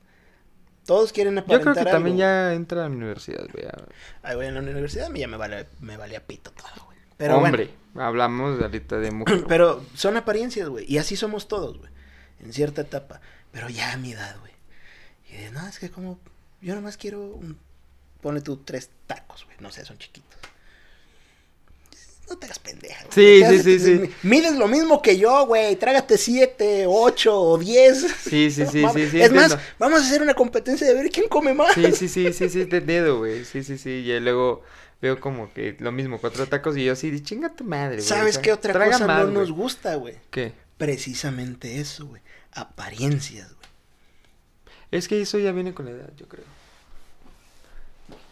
Todos 0.88 1.14
quieren 1.14 1.36
Yo 1.36 1.42
aparentar 1.42 1.74
creo 1.74 1.86
que 1.86 1.92
también 1.92 2.18
ya 2.18 2.54
entra 2.56 2.86
a 2.86 2.90
la 2.90 2.96
universidad, 2.96 3.46
güey. 3.54 3.66
a- 3.68 3.86
Ay, 4.24 4.36
güey, 4.36 4.48
en 4.48 4.56
la 4.56 4.62
universidad 4.62 5.06
a 5.06 5.10
mí 5.10 5.20
ya 5.20 5.28
me 5.28 5.38
vale, 5.38 5.68
me 5.80 5.98
valía 5.98 6.26
pito 6.26 6.50
todo, 6.52 6.86
güey. 6.86 6.98
Pero 7.18 7.40
bueno. 7.40 7.48
Hombre, 7.58 7.70
hablamos 7.96 8.60
ahorita 8.62 8.98
de 8.98 9.12
mujer. 9.12 9.44
Pero 9.48 9.84
son 9.96 10.18
apariencias, 10.18 10.68
güey. 10.70 10.86
Y 10.92 10.98
así 10.98 11.16
somos 11.16 11.48
todos, 11.48 11.78
güey. 11.78 11.92
En 12.40 12.54
cierta 12.54 12.82
etapa. 12.82 13.22
Pero 13.52 13.70
ya 13.70 13.92
a 13.94 13.98
mi 13.98 14.14
edad, 14.14 14.38
güey. 14.40 14.54
Y 15.30 15.38
de, 15.44 15.52
no, 15.52 15.68
es 15.68 15.78
que 15.78 15.92
como. 15.92 16.20
Yo 16.62 16.74
nomás 16.74 16.98
quiero 16.98 17.22
un. 17.22 17.60
Ponle 18.22 18.42
tú 18.42 18.58
tres 18.58 18.90
tacos, 19.08 19.46
güey. 19.46 19.58
No 19.60 19.72
sé, 19.72 19.84
son 19.86 19.98
chiquitos. 19.98 20.40
No 22.30 22.38
te 22.38 22.46
hagas 22.46 22.60
pendeja. 22.60 23.06
güey. 23.06 23.14
Sí, 23.14 23.44
sí, 23.50 23.80
sí, 23.80 23.98
te- 24.00 24.08
sí. 24.08 24.14
Mides 24.24 24.56
lo 24.58 24.68
mismo 24.68 25.02
que 25.02 25.18
yo, 25.18 25.46
güey. 25.46 25.76
Trágate 25.78 26.18
siete, 26.18 26.86
ocho 26.88 27.40
o 27.40 27.58
diez. 27.58 28.02
Sí, 28.24 28.52
sí, 28.52 28.66
sí, 28.66 28.84
sí, 28.94 29.10
sí, 29.10 29.22
Es 29.22 29.32
más, 29.32 29.58
vamos 29.80 30.02
a 30.02 30.06
hacer 30.06 30.22
una 30.22 30.34
competencia 30.34 30.86
de 30.86 30.94
ver 30.94 31.10
quién 31.10 31.30
come 31.30 31.54
más. 31.54 31.74
Sí, 31.74 31.92
sí, 31.94 32.08
sí, 32.10 32.34
sí, 32.34 32.50
sí, 32.50 32.66
te 32.66 32.78
entiendo, 32.78 33.20
güey. 33.20 33.46
Sí, 33.46 33.64
sí, 33.64 33.78
sí. 33.78 33.90
Y 33.90 34.20
luego 34.20 34.62
veo 35.02 35.20
como 35.20 35.54
que 35.54 35.78
lo 35.80 35.92
mismo, 35.92 36.20
cuatro 36.20 36.48
tacos 36.48 36.76
y 36.76 36.84
yo 36.84 36.94
así, 36.94 37.12
de 37.12 37.22
chinga 37.24 37.50
tu 37.56 37.64
madre, 37.64 37.98
güey. 37.98 38.08
¿Sabes 38.08 38.32
o 38.32 38.34
sea, 38.34 38.42
qué 38.42 38.52
otra 38.52 38.74
cosa 38.74 39.08
más, 39.08 39.26
no 39.26 39.32
nos 39.32 39.52
gusta, 39.52 39.96
güey? 39.96 40.16
¿Qué? 40.30 40.54
Precisamente 40.78 41.80
eso, 41.80 42.08
güey. 42.08 42.22
Apariencias, 42.52 43.48
güey. 43.54 43.70
Es 44.92 45.08
que 45.08 45.22
eso 45.22 45.38
ya 45.40 45.52
viene 45.52 45.74
con 45.74 45.86
la 45.86 45.92
edad, 45.92 46.10
yo 46.18 46.28
creo. 46.28 46.46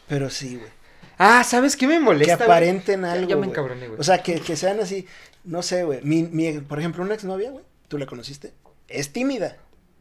Pero 0.08 0.30
sí, 0.30 0.56
güey. 0.58 0.70
Ah, 1.18 1.44
¿sabes 1.44 1.76
qué 1.76 1.88
me 1.88 1.96
que 1.96 2.00
molesta? 2.02 2.36
güey? 2.36 2.46
aparenten 2.46 3.02
Ya- 3.02 3.12
algo. 3.14 3.30
Ya 3.30 3.36
me 3.36 3.40
güey. 3.42 3.50
encabroné, 3.50 3.88
güey. 3.88 4.00
O 4.00 4.04
sea, 4.04 4.22
que, 4.24 4.40
que 4.42 4.56
sean 4.56 4.80
así, 4.80 5.08
no 5.44 5.62
sé, 5.62 5.84
güey. 5.84 6.02
Mi, 6.04 6.24
mi, 6.24 6.52
por 6.60 6.80
ejemplo, 6.80 7.04
una 7.04 7.14
exnovia, 7.16 7.52
güey, 7.52 7.64
tú 7.88 7.98
la 7.98 8.06
conociste, 8.06 8.54
es 8.88 9.12
tímida, 9.14 9.58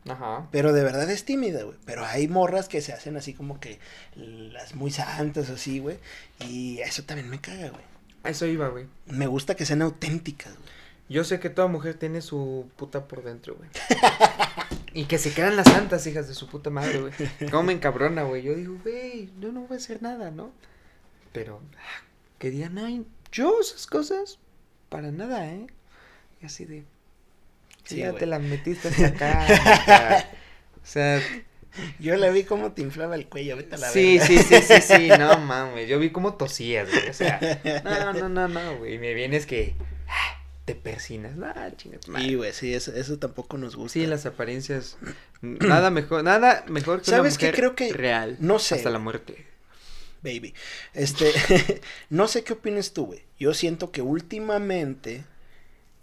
Ajá. 0.09 0.49
pero 0.51 0.73
de 0.73 0.83
verdad 0.83 1.09
es 1.11 1.25
tímida, 1.25 1.63
güey. 1.63 1.77
Pero 1.85 2.05
hay 2.05 2.29
morras 2.29 2.69
que 2.69 2.81
se 2.81 2.93
hacen 2.93 3.17
así 3.17 3.33
como 3.35 3.61
que 3.61 3.79
las 4.17 4.75
muy 4.75 4.91
santas, 4.91 5.51
así, 5.51 5.79
güey. 5.79 5.99
Y 6.49 6.79
eso 6.81 7.03
también 7.05 7.29
me 7.31 7.41
caga, 7.41 7.71
güey. 7.71 7.83
A 8.25 8.31
Eso 8.31 8.47
iba, 8.47 8.69
güey. 8.69 8.87
Me 9.07 9.27
gusta 9.27 9.55
que 9.55 9.67
sean 9.67 9.83
auténticas, 9.83 10.53
güey. 10.55 10.69
Yo 11.11 11.23
sé 11.25 11.39
que 11.39 11.51
toda 11.51 11.69
mujer 11.69 11.95
tiene 11.95 12.23
su 12.23 12.67
puta 12.77 13.07
por 13.07 13.23
dentro, 13.23 13.55
güey. 13.57 13.69
y 14.95 15.05
que 15.05 15.19
se 15.19 15.33
quedan 15.35 15.55
las 15.57 15.67
santas 15.69 16.07
hijas 16.07 16.29
de 16.29 16.35
su 16.35 16.49
puta 16.49 16.71
madre, 16.71 17.01
güey. 17.01 17.13
Cómo 17.51 17.65
me 17.65 17.73
encabrona, 17.75 18.23
güey. 18.23 18.43
Yo 18.43 18.55
digo, 18.55 18.79
güey, 18.83 19.29
yo 19.39 19.53
no 19.53 19.61
voy 19.63 19.75
a 19.75 19.81
hacer 19.81 20.01
nada, 20.03 20.31
¿no? 20.31 20.51
Pero, 21.35 21.61
ah, 21.77 22.03
que 22.39 22.51
digan, 22.51 22.79
ay, 22.79 23.05
yo 23.33 23.61
esas 23.61 23.87
cosas, 23.87 24.39
para 24.89 25.11
nada, 25.11 25.47
¿eh? 25.53 25.67
Y 26.41 26.47
así 26.47 26.65
de, 26.65 26.85
Sí, 27.85 27.97
ya 27.97 28.15
te 28.15 28.25
la 28.25 28.39
metiste 28.39 28.89
hasta 28.89 29.07
acá. 29.09 30.27
o 30.83 30.87
sea, 30.87 31.21
Yo 31.99 32.17
la 32.17 32.31
vi 32.31 32.45
como 32.45 32.73
te 32.73 32.81
inflaba 32.83 33.17
el 33.17 33.27
cuello, 33.27 33.57
vete 33.57 33.75
a 33.75 33.79
la 33.79 33.91
sí, 33.91 34.19
verga. 34.19 34.27
sí, 34.27 34.39
sí, 34.39 34.61
sí, 34.63 34.81
sí, 34.81 35.09
no 35.19 35.39
mames. 35.39 35.89
Yo 35.89 35.99
vi 35.99 36.11
cómo 36.11 36.35
tosías, 36.35 36.89
güey. 36.91 37.09
O 37.09 37.13
sea, 37.13 37.41
no, 37.85 38.13
no, 38.15 38.29
no, 38.29 38.49
no, 38.49 38.77
güey. 38.79 38.97
Me 38.99 39.13
vienes 39.13 39.45
que 39.45 39.75
ah, 40.09 40.41
te 40.65 40.77
persinas. 40.77 41.35
No, 41.37 41.53
chingas, 41.77 42.07
madre. 42.09 42.25
Sí, 42.25 42.35
güey, 42.37 42.53
sí, 42.53 42.73
eso, 42.73 42.95
eso 42.95 43.19
tampoco 43.19 43.59
nos 43.59 43.75
gusta. 43.77 43.95
Sí, 43.95 44.07
las 44.07 44.25
apariencias. 44.25 44.97
Nada 45.43 45.91
mejor, 45.91 46.23
nada 46.23 46.65
mejor 46.69 47.01
que 47.03 47.11
¿Sabes 47.11 47.35
una 47.35 47.39
qué? 47.41 47.47
mujer 47.49 47.55
Creo 47.57 47.75
que- 47.75 47.93
real. 47.93 48.37
no 48.39 48.59
sé, 48.61 48.77
Hasta 48.77 48.91
la 48.91 49.01
muerte. 49.01 49.45
Baby. 50.25 50.55
Este, 50.95 51.31
no 52.11 52.27
sé 52.27 52.43
qué 52.43 52.55
opinas 52.55 52.93
tú, 52.93 53.07
güey. 53.07 53.23
Yo 53.39 53.55
siento 53.55 53.93
que 53.93 54.03
últimamente, 54.03 55.25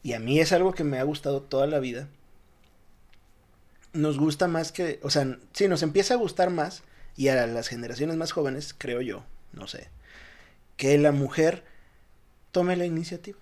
y 0.03 0.13
a 0.13 0.19
mí 0.19 0.39
es 0.39 0.53
algo 0.53 0.73
que 0.73 0.85
me 0.85 0.99
ha 0.99 1.03
gustado 1.03 1.41
toda 1.41 1.67
la 1.67 1.79
vida, 1.79 2.07
nos 3.93 4.17
gusta 4.17 4.47
más 4.47 4.71
que, 4.71 4.99
o 5.03 5.09
sea, 5.09 5.37
sí, 5.51 5.67
nos 5.67 5.83
empieza 5.83 6.13
a 6.13 6.17
gustar 6.17 6.49
más, 6.49 6.83
y 7.17 7.27
a 7.27 7.45
las 7.47 7.67
generaciones 7.67 8.15
más 8.15 8.31
jóvenes, 8.31 8.73
creo 8.77 9.01
yo, 9.01 9.25
no 9.51 9.67
sé, 9.67 9.89
que 10.77 10.97
la 10.97 11.11
mujer 11.11 11.65
tome 12.51 12.77
la 12.77 12.85
iniciativa. 12.85 13.37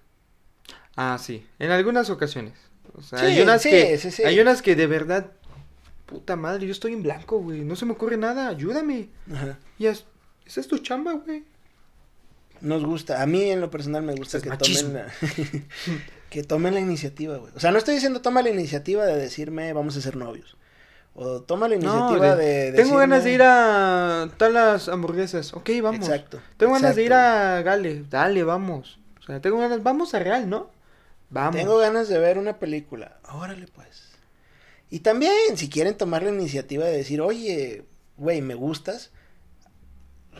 Ah, 0.95 1.17
sí. 1.17 1.45
En 1.59 1.71
algunas 1.71 2.09
ocasiones. 2.09 2.53
O 2.93 3.01
sea, 3.01 3.19
Sí, 3.19 3.25
hay 3.25 3.41
unas 3.41 3.61
sí, 3.61 3.69
que. 3.69 3.97
sí. 3.97 4.23
Hay 4.23 4.39
unas 4.39 4.61
que 4.61 4.75
de 4.75 4.87
verdad. 4.87 5.31
Puta 6.05 6.35
madre, 6.35 6.65
yo 6.65 6.71
estoy 6.71 6.93
en 6.93 7.03
blanco, 7.03 7.39
güey. 7.39 7.61
No 7.61 7.75
se 7.75 7.85
me 7.85 7.93
ocurre 7.93 8.17
nada. 8.17 8.49
Ayúdame. 8.49 9.09
Ajá. 9.31 9.59
Y 9.77 9.85
es, 9.85 10.05
esa 10.49 10.59
es 10.59 10.67
tu 10.67 10.79
chamba, 10.79 11.13
güey. 11.13 11.43
Nos 12.61 12.83
gusta, 12.83 13.21
a 13.21 13.25
mí 13.25 13.49
en 13.49 13.61
lo 13.61 13.71
personal 13.71 14.03
me 14.03 14.13
gusta 14.15 14.35
es 14.37 14.43
que 14.43 14.49
machismo. 14.49 14.89
tomen 14.89 15.05
la, 15.05 15.13
que 16.29 16.43
tomen 16.43 16.73
la 16.73 16.81
iniciativa, 16.81 17.37
güey. 17.37 17.53
O 17.55 17.59
sea, 17.61 17.71
no 17.71 17.77
estoy 17.77 17.95
diciendo 17.95 18.21
toma 18.21 18.41
la 18.41 18.49
iniciativa 18.49 19.05
de 19.05 19.15
decirme 19.15 19.71
vamos 19.71 19.95
a 19.95 20.01
ser 20.01 20.17
novios. 20.17 20.57
O 21.15 21.41
toma 21.41 21.67
la 21.69 21.75
No, 21.77 21.81
iniciativa 21.81 22.35
de- 22.35 22.71
de, 22.71 22.77
Tengo 22.83 22.97
ganas 22.97 23.23
de 23.23 23.31
ir 23.33 23.41
a 23.43 24.29
tal 24.37 24.53
las 24.53 24.89
hamburguesas. 24.89 25.53
Ok, 25.53 25.69
vamos. 25.81 26.05
Exacto. 26.07 26.41
Tengo 26.57 26.73
ganas 26.73 26.95
de 26.95 27.03
ir 27.03 27.13
a 27.13 27.61
Gale. 27.61 28.03
Dale, 28.09 28.43
vamos. 28.43 28.99
O 29.21 29.23
sea, 29.23 29.39
tengo 29.41 29.57
ganas. 29.59 29.81
Vamos 29.83 30.13
a 30.13 30.19
Real, 30.19 30.49
¿no? 30.49 30.69
Vamos. 31.29 31.55
Tengo 31.55 31.77
ganas 31.77 32.09
de 32.09 32.19
ver 32.19 32.37
una 32.37 32.57
película. 32.59 33.19
Órale, 33.31 33.67
pues. 33.67 34.09
Y 34.89 34.99
también, 34.99 35.55
si 35.55 35.69
quieren 35.69 35.95
tomar 35.97 36.23
la 36.23 36.29
iniciativa 36.29 36.85
de 36.85 36.97
decir, 36.97 37.21
oye, 37.21 37.85
güey, 38.17 38.41
me 38.41 38.55
gustas. 38.55 39.11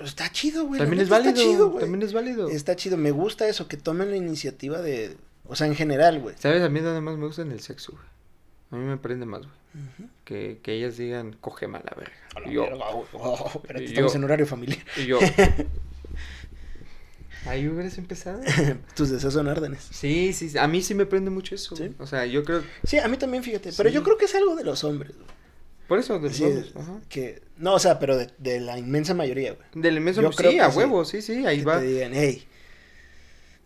Está 0.05 0.31
chido, 0.31 0.65
güey. 0.65 0.79
También 0.79 1.01
es 1.01 1.09
válido. 1.09 1.29
Está 1.31 1.41
chido, 1.41 1.69
güey. 1.69 1.81
también 1.83 2.01
es 2.03 2.13
válido. 2.13 2.49
Está 2.49 2.75
chido. 2.75 2.97
Me 2.97 3.11
gusta 3.11 3.47
eso, 3.47 3.67
que 3.67 3.77
tomen 3.77 4.09
la 4.11 4.17
iniciativa 4.17 4.81
de. 4.81 5.17
O 5.45 5.55
sea, 5.55 5.67
en 5.67 5.75
general, 5.75 6.19
güey. 6.19 6.35
¿Sabes? 6.37 6.61
A 6.61 6.69
mí 6.69 6.79
nada 6.81 7.01
más 7.01 7.17
me 7.17 7.25
gusta 7.25 7.41
en 7.41 7.51
el 7.51 7.59
sexo, 7.61 7.93
güey. 7.93 8.03
A 8.71 8.75
mí 8.75 8.83
me 8.87 8.97
prende 8.97 9.25
más, 9.25 9.41
güey. 9.41 9.51
Que, 10.25 10.59
que 10.63 10.73
ellas 10.73 10.97
digan, 10.97 11.35
cógeme 11.41 11.77
a 11.77 11.81
la 11.83 11.93
verga. 11.97 12.13
A 12.35 12.39
la 12.41 12.51
yo, 12.51 12.61
verga. 12.63 12.85
Oh, 13.13 13.51
espérate, 13.55 13.85
estamos 13.85 14.15
en 14.15 14.23
horario 14.23 14.45
familiar. 14.45 14.79
y 14.97 15.05
yo. 15.05 15.19
Ahí 17.45 17.67
hubieras 17.67 17.97
empezado. 17.97 18.41
Tus 18.95 19.09
deseos 19.09 19.33
son 19.33 19.47
órdenes. 19.47 19.87
Sí, 19.91 20.33
sí, 20.33 20.49
sí, 20.49 20.57
a 20.57 20.67
mí 20.67 20.81
sí 20.81 20.93
me 20.93 21.05
prende 21.05 21.31
mucho 21.31 21.55
eso. 21.55 21.75
¿Sí? 21.75 21.95
O 21.97 22.05
sea, 22.05 22.25
yo 22.25 22.43
creo. 22.43 22.63
Sí, 22.83 22.97
a 22.99 23.07
mí 23.07 23.17
también, 23.17 23.43
fíjate. 23.43 23.71
Pero 23.75 23.89
Sí. 23.89 23.95
yo 23.95 24.03
creo 24.03 24.17
que 24.17 24.25
es 24.25 24.35
algo 24.35 24.55
de 24.55 24.63
los 24.65 24.83
hombres, 24.83 25.15
güey. 25.15 25.27
Por 25.89 25.99
eso, 25.99 26.19
de 26.19 26.31
Sí, 26.33 26.45
ajá. 26.75 26.99
que 27.09 27.41
No, 27.57 27.73
o 27.73 27.79
sea, 27.79 27.99
pero 27.99 28.15
de, 28.17 28.29
de 28.37 28.61
la 28.61 28.77
inmensa 28.79 29.13
mayoría, 29.13 29.51
güey. 29.53 29.67
Del 29.73 29.97
inmenso, 29.97 30.21
Yo 30.21 30.31
creo 30.31 30.51
sí, 30.51 30.59
a 30.59 30.71
sí. 30.71 30.77
huevo, 30.77 31.03
sí, 31.03 31.21
sí, 31.21 31.45
ahí 31.45 31.59
que 31.59 31.65
va. 31.65 31.79
te 31.79 31.85
digan, 31.87 32.11
hey, 32.13 32.47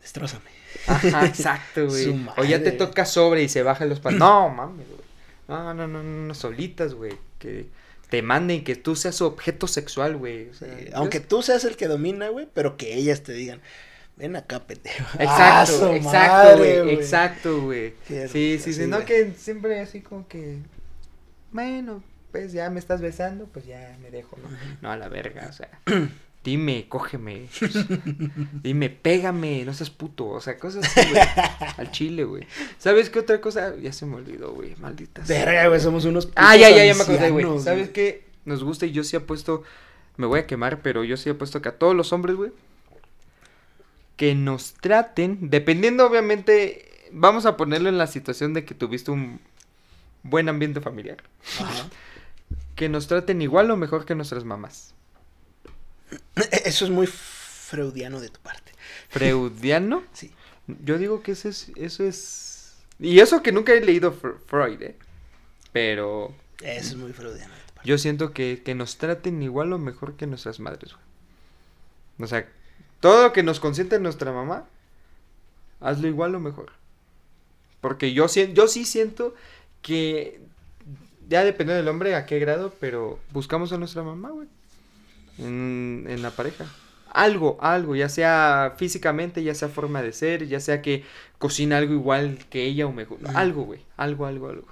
destrózame. 0.01 0.49
Ajá, 0.88 1.26
exacto, 1.28 1.88
güey. 1.88 2.26
O 2.38 2.43
ya 2.43 2.63
te 2.63 2.71
toca 2.71 3.05
sobre 3.05 3.43
y 3.43 3.49
se 3.49 3.61
bajan 3.63 3.89
los 3.89 3.99
pan. 3.99 4.17
No, 4.17 4.49
mames, 4.49 4.88
güey. 4.88 4.99
No, 5.47 5.74
no, 5.74 5.88
no, 5.88 5.88
no, 5.88 6.03
no, 6.03 6.34
solitas, 6.34 6.93
güey. 6.95 7.13
Que 7.38 7.67
te 8.09 8.21
manden 8.21 8.63
que 8.63 8.76
tú 8.76 8.95
seas 8.95 9.15
su 9.15 9.26
objeto 9.26 9.67
sexual, 9.67 10.17
güey. 10.17 10.49
O 10.49 10.53
sea, 10.53 10.67
Sí, 10.78 10.86
¿ves? 10.86 10.93
aunque 10.95 11.19
tú 11.19 11.41
seas 11.41 11.63
el 11.65 11.76
que 11.76 11.88
domina, 11.88 12.30
güey, 12.30 12.47
pero 12.53 12.78
que 12.78 12.95
ellas 12.95 13.21
te 13.24 13.34
digan, 13.34 13.61
ven 14.15 14.36
acá, 14.36 14.65
pendejo. 14.65 15.05
¡Ah, 15.19 15.65
Exacto, 15.67 15.93
exacto, 15.95 16.57
güey. 16.57 16.93
Exacto, 16.93 17.61
güey. 17.61 17.93
Sí, 18.32 18.57
sí, 18.59 18.74
sí, 18.74 18.88
no 18.88 19.03
que 19.05 19.34
siempre 19.38 19.80
así 19.82 20.01
como 20.01 20.28
que. 20.28 20.59
Bueno, 21.51 22.03
pues 22.34 22.51
ya 22.51 22.67
me 22.71 22.79
estás 22.79 22.99
besando, 22.99 23.45
pues 23.45 23.67
ya 23.67 23.95
me 24.01 24.09
dejo, 24.09 24.36
¿no? 24.41 24.49
No, 24.81 24.91
a 24.91 24.97
la 24.97 25.07
verga, 25.07 25.45
o 25.47 25.53
sea. 25.53 25.69
Dime, 26.43 26.88
cógeme. 26.89 27.47
pues, 27.59 27.73
dime, 28.63 28.89
pégame, 28.89 29.63
no 29.63 29.73
seas 29.73 29.91
puto. 29.91 30.27
O 30.27 30.41
sea, 30.41 30.57
cosas 30.57 30.84
así, 30.86 31.09
güey. 31.11 31.21
Al 31.77 31.91
chile, 31.91 32.23
güey. 32.25 32.45
¿Sabes 32.79 33.09
qué 33.11 33.19
otra 33.19 33.39
cosa? 33.39 33.75
Ya 33.77 33.93
se 33.93 34.07
me 34.07 34.15
olvidó, 34.15 34.51
güey. 34.51 34.75
Maldita. 34.77 35.21
Verga, 35.25 35.67
güey, 35.67 35.79
somos 35.79 36.03
unos 36.05 36.25
Ah, 36.36 36.53
putos 36.53 36.59
ya, 36.59 36.69
ya, 36.71 36.86
ya 36.86 36.95
me 36.95 37.03
acordé, 37.03 37.29
güey. 37.29 37.59
¿Sabes 37.59 37.89
qué? 37.91 38.25
Nos 38.45 38.63
gusta 38.63 38.88
y 38.88 38.91
yo 38.91 39.03
sí 39.05 39.15
apuesto. 39.15 39.63
Me 40.17 40.25
voy 40.25 40.39
a 40.39 40.47
quemar, 40.47 40.81
pero 40.81 41.03
yo 41.03 41.15
sí 41.17 41.29
apuesto 41.29 41.61
que 41.61 41.69
a 41.69 41.77
todos 41.77 41.95
los 41.95 42.11
hombres, 42.11 42.36
güey. 42.36 42.51
Que 44.17 44.34
nos 44.36 44.73
traten, 44.73 45.49
dependiendo, 45.49 46.05
obviamente. 46.05 46.89
Vamos 47.11 47.45
a 47.45 47.55
ponerlo 47.55 47.88
en 47.89 47.99
la 47.99 48.07
situación 48.07 48.53
de 48.53 48.65
que 48.65 48.73
tuviste 48.73 49.11
un 49.11 49.39
buen 50.23 50.49
ambiente 50.49 50.81
familiar. 50.81 51.17
Ajá. 51.61 51.86
Que 52.76 52.89
nos 52.89 53.07
traten 53.07 53.41
igual 53.41 53.69
o 53.71 53.78
mejor 53.78 54.05
que 54.05 54.15
nuestras 54.15 54.43
mamás. 54.45 54.93
Eso 56.65 56.86
es 56.86 56.91
muy 56.91 57.07
freudiano 57.07 58.19
de 58.19 58.30
tu 58.30 58.39
parte. 58.39 58.71
Freudiano. 59.09 60.03
Sí. 60.13 60.32
Yo 60.84 60.97
digo 60.97 61.21
que 61.24 61.34
eso 61.34 61.49
es. 61.49 61.69
Eso 61.76 62.03
es. 62.05 62.76
Y 62.99 63.19
eso 63.19 63.43
que 63.43 63.51
nunca 63.51 63.74
he 63.74 63.82
leído 63.82 64.13
Fr- 64.17 64.38
Freud, 64.47 64.82
¿eh? 64.82 64.95
Pero. 65.71 66.34
Eso 66.61 66.91
es 66.91 66.95
muy 66.95 67.11
freudiano 67.11 67.53
de 67.53 67.59
tu 67.61 67.74
parte. 67.74 67.89
Yo 67.89 67.97
siento 67.97 68.32
que, 68.32 68.61
que 68.63 68.74
nos 68.76 68.97
traten 68.97 69.41
igual 69.43 69.74
o 69.74 69.78
mejor 69.78 70.15
que 70.15 70.26
nuestras 70.26 70.59
madres, 70.61 70.93
güey. 70.93 71.03
O 72.19 72.28
sea, 72.28 72.47
todo 73.01 73.24
lo 73.24 73.34
que 73.34 73.43
nos 73.43 73.59
consiente 73.59 73.99
nuestra 73.99 74.32
mamá, 74.32 74.65
hazlo 75.82 76.07
igual 76.07 76.34
o 76.36 76.39
mejor. 76.39 76.71
Porque 77.82 78.13
yo, 78.13 78.28
yo 78.28 78.67
sí 78.69 78.86
siento 78.86 79.36
que, 79.82 80.39
ya 81.34 81.43
depende 81.43 81.73
del 81.73 81.88
hombre 81.88 82.13
a 82.13 82.27
qué 82.27 82.38
grado, 82.38 82.75
pero 82.79 83.19
buscamos 83.31 83.73
a 83.73 83.79
nuestra 83.79 84.03
mamá, 84.03 84.29
güey. 84.29 84.47
En, 85.39 86.05
en 86.07 86.21
la 86.21 86.29
pareja. 86.29 86.67
Algo, 87.09 87.57
algo, 87.59 87.95
ya 87.95 88.07
sea 88.07 88.75
físicamente, 88.77 89.41
ya 89.41 89.55
sea 89.55 89.67
forma 89.67 90.03
de 90.03 90.13
ser, 90.13 90.47
ya 90.47 90.59
sea 90.59 90.84
que 90.84 91.03
cocina 91.39 91.79
algo 91.79 91.91
igual 91.91 92.38
que 92.51 92.65
ella 92.65 92.86
o 92.86 92.91
mejor. 92.91 93.17
Algo, 93.34 93.63
güey. 93.63 93.79
Algo, 93.97 94.27
algo, 94.27 94.49
algo. 94.49 94.67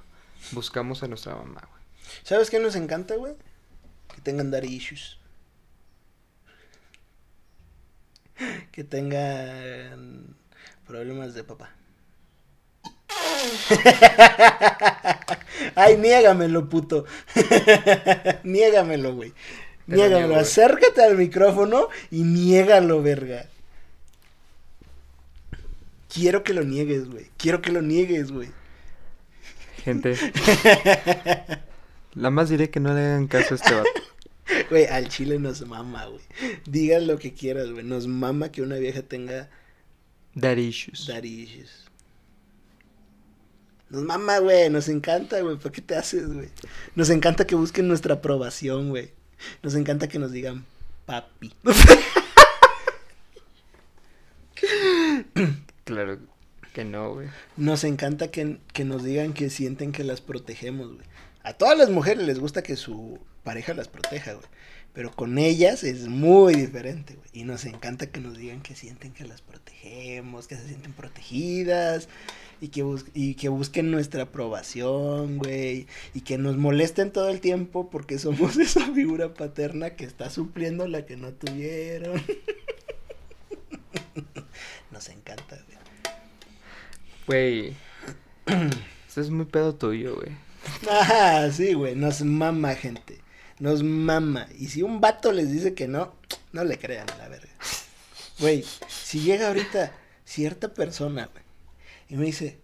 Buscamos 0.51 1.01
a 1.01 1.07
nuestra 1.07 1.33
mamá, 1.33 1.61
güey. 1.67 1.81
¿Sabes 2.21 2.51
qué 2.51 2.59
nos 2.59 2.75
encanta, 2.75 3.15
güey? 3.15 3.33
Que 4.13 4.21
tengan 4.21 4.51
daddy 4.51 4.67
issues. 4.67 5.17
Que 8.71 8.83
tengan 8.83 10.35
problemas 10.85 11.33
de 11.33 11.43
papá. 11.43 11.71
Ay, 15.75 15.97
niégamelo, 15.97 16.69
puto. 16.69 17.05
niégamelo, 18.43 19.15
güey. 19.15 19.33
Niégamelo. 19.87 20.17
niego, 20.17 20.29
güey. 20.33 20.41
Acércate 20.41 21.03
al 21.03 21.17
micrófono 21.17 21.87
y 22.09 22.23
niégalo, 22.23 23.01
verga. 23.01 23.45
Quiero 26.09 26.43
que 26.43 26.53
lo 26.53 26.63
niegues, 26.63 27.09
güey. 27.09 27.27
Quiero 27.37 27.61
que 27.61 27.71
lo 27.71 27.81
niegues, 27.81 28.31
güey. 28.31 28.49
Gente. 29.83 30.15
La 32.13 32.29
más 32.29 32.49
diré 32.49 32.69
que 32.69 32.81
no 32.81 32.93
le 32.93 32.99
hagan 32.99 33.27
caso 33.27 33.53
a 33.53 33.57
este 33.57 33.73
vato. 33.73 33.89
Güey, 34.69 34.85
al 34.85 35.07
chile 35.07 35.39
nos 35.39 35.65
mama, 35.65 36.05
güey. 36.05 36.21
Digas 36.65 37.01
lo 37.03 37.17
que 37.17 37.33
quieras, 37.33 37.71
güey. 37.71 37.85
Nos 37.85 38.05
mama 38.07 38.51
que 38.51 38.61
una 38.61 38.75
vieja 38.75 39.01
tenga 39.01 39.49
Daddy 40.35 40.67
issues. 40.67 41.07
daddy 41.07 41.43
issues. 41.43 41.85
Nos 43.91 44.03
mama, 44.03 44.39
güey. 44.39 44.69
Nos 44.69 44.87
encanta, 44.87 45.41
güey. 45.41 45.57
¿Por 45.57 45.71
qué 45.71 45.81
te 45.81 45.95
haces, 45.95 46.33
güey? 46.33 46.47
Nos 46.95 47.09
encanta 47.09 47.45
que 47.45 47.55
busquen 47.55 47.87
nuestra 47.87 48.15
aprobación, 48.15 48.89
güey. 48.89 49.11
Nos 49.61 49.75
encanta 49.75 50.07
que 50.07 50.17
nos 50.19 50.31
digan 50.31 50.65
papi. 51.05 51.53
Claro 55.83 56.19
que 56.73 56.85
no, 56.85 57.15
güey. 57.15 57.27
Nos 57.57 57.83
encanta 57.83 58.29
que, 58.29 58.59
que 58.71 58.85
nos 58.85 59.03
digan 59.03 59.33
que 59.33 59.49
sienten 59.49 59.91
que 59.91 60.03
las 60.05 60.21
protegemos, 60.21 60.93
güey. 60.93 61.05
A 61.43 61.53
todas 61.53 61.77
las 61.77 61.89
mujeres 61.89 62.25
les 62.25 62.39
gusta 62.39 62.61
que 62.61 62.77
su 62.77 63.19
pareja 63.43 63.73
las 63.73 63.87
proteja, 63.89 64.33
güey. 64.33 64.45
Pero 64.93 65.11
con 65.11 65.37
ellas 65.37 65.83
es 65.85 66.07
muy 66.07 66.53
diferente, 66.55 67.15
güey. 67.15 67.29
Y 67.33 67.43
nos 67.45 67.63
encanta 67.65 68.07
que 68.07 68.19
nos 68.19 68.37
digan 68.37 68.61
que 68.61 68.75
sienten 68.75 69.13
que 69.13 69.23
las 69.25 69.41
protegemos, 69.41 70.47
que 70.47 70.55
se 70.57 70.67
sienten 70.67 70.91
protegidas. 70.93 72.09
Y 72.59 72.67
que, 72.67 72.83
bus- 72.83 73.05
y 73.15 73.33
que 73.35 73.49
busquen 73.49 73.89
nuestra 73.89 74.23
aprobación, 74.23 75.37
güey. 75.37 75.87
Y 76.13 76.21
que 76.21 76.37
nos 76.37 76.57
molesten 76.57 77.11
todo 77.11 77.29
el 77.29 77.39
tiempo 77.39 77.89
porque 77.89 78.19
somos 78.19 78.57
esa 78.59 78.85
figura 78.93 79.33
paterna 79.33 79.91
que 79.91 80.03
está 80.05 80.29
supliendo 80.29 80.87
la 80.87 81.05
que 81.05 81.15
no 81.17 81.31
tuvieron. 81.31 82.21
Nos 84.91 85.09
encanta, 85.09 85.57
güey. 87.25 87.73
Güey. 87.75 87.75
Eso 89.09 89.21
es 89.21 89.29
muy 89.29 89.45
pedo 89.45 89.75
tuyo, 89.75 90.15
güey. 90.15 90.31
Ah, 90.89 91.49
sí, 91.51 91.73
güey, 91.73 91.95
nos 91.95 92.21
mama, 92.21 92.75
gente. 92.75 93.17
Nos 93.61 93.83
mama. 93.83 94.47
Y 94.57 94.69
si 94.69 94.81
un 94.81 94.99
vato 94.99 95.31
les 95.31 95.51
dice 95.51 95.75
que 95.75 95.87
no, 95.87 96.15
no 96.51 96.63
le 96.63 96.79
crean 96.79 97.07
a 97.11 97.17
la 97.17 97.27
verga. 97.27 97.51
Güey, 98.39 98.65
si 98.87 99.19
llega 99.19 99.49
ahorita 99.49 99.91
cierta 100.25 100.73
persona, 100.73 101.29
güey, 101.31 101.43
y 102.09 102.15
me 102.15 102.25
dice, 102.25 102.57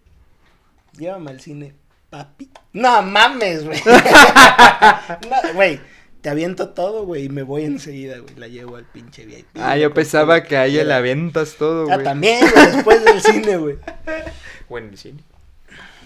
llévame 0.98 1.30
al 1.30 1.40
cine, 1.40 1.72
papi. 2.10 2.50
No 2.72 3.00
mames, 3.02 3.64
güey. 3.64 3.80
No, 3.86 5.54
Güey, 5.54 5.78
te 6.20 6.30
aviento 6.30 6.70
todo, 6.70 7.04
güey, 7.06 7.26
y 7.26 7.28
me 7.28 7.44
voy 7.44 7.62
enseguida, 7.62 8.18
güey. 8.18 8.34
La 8.34 8.48
llevo 8.48 8.74
al 8.74 8.84
pinche 8.84 9.24
VIP. 9.24 9.46
Ah, 9.54 9.76
yo 9.76 9.94
pensaba 9.94 10.42
que 10.42 10.56
a 10.56 10.66
ella 10.66 10.82
le 10.82 10.94
avientas 10.94 11.54
todo, 11.54 11.84
güey. 11.84 11.96
Ah, 11.96 12.02
también, 12.02 12.40
güey, 12.40 12.72
después 12.72 13.04
del 13.04 13.22
cine, 13.22 13.56
güey. 13.56 13.78
O 14.68 14.76
en 14.78 14.88
el 14.88 14.98
cine. 14.98 15.22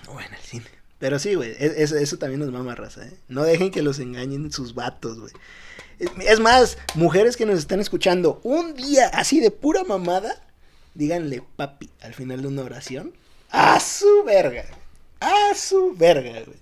O 0.06 0.20
en 0.20 0.34
el 0.34 0.40
cine. 0.40 0.81
Pero 1.02 1.18
sí, 1.18 1.34
güey, 1.34 1.52
es- 1.58 1.90
eso 1.90 2.16
también 2.16 2.38
nos 2.38 2.52
mama 2.52 2.76
raza, 2.76 3.04
¿eh? 3.04 3.12
No 3.26 3.42
dejen 3.42 3.72
que 3.72 3.82
los 3.82 3.98
engañen 3.98 4.52
sus 4.52 4.72
vatos, 4.72 5.18
güey. 5.18 5.32
Es, 6.24 6.38
más, 6.38 6.78
mujeres 6.94 7.36
que 7.36 7.44
nos 7.44 7.58
están 7.58 7.80
escuchando, 7.80 8.40
un 8.44 8.74
día 8.74 9.08
así 9.08 9.40
de 9.40 9.50
pura 9.50 9.82
mamada, 9.82 10.40
díganle 10.94 11.42
papi 11.56 11.90
al 12.02 12.14
final 12.14 12.42
de 12.42 12.46
una 12.46 12.62
oración. 12.62 13.12
A 13.50 13.80
su 13.80 14.22
verga. 14.24 14.64
A 15.18 15.52
su 15.56 15.92
verga, 15.96 16.44
güey. 16.46 16.58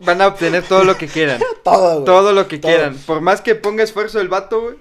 Van 0.00 0.20
a 0.22 0.26
obtener 0.26 0.64
todo 0.64 0.82
lo 0.82 0.98
que 0.98 1.06
quieran. 1.06 1.40
Todo, 1.62 1.92
güey. 2.00 2.04
todo 2.04 2.32
lo 2.32 2.48
que 2.48 2.58
todo. 2.58 2.72
quieran. 2.72 2.96
Por 3.06 3.20
más 3.20 3.42
que 3.42 3.54
ponga 3.54 3.84
esfuerzo 3.84 4.20
el 4.20 4.26
vato, 4.26 4.60
güey. 4.60 4.76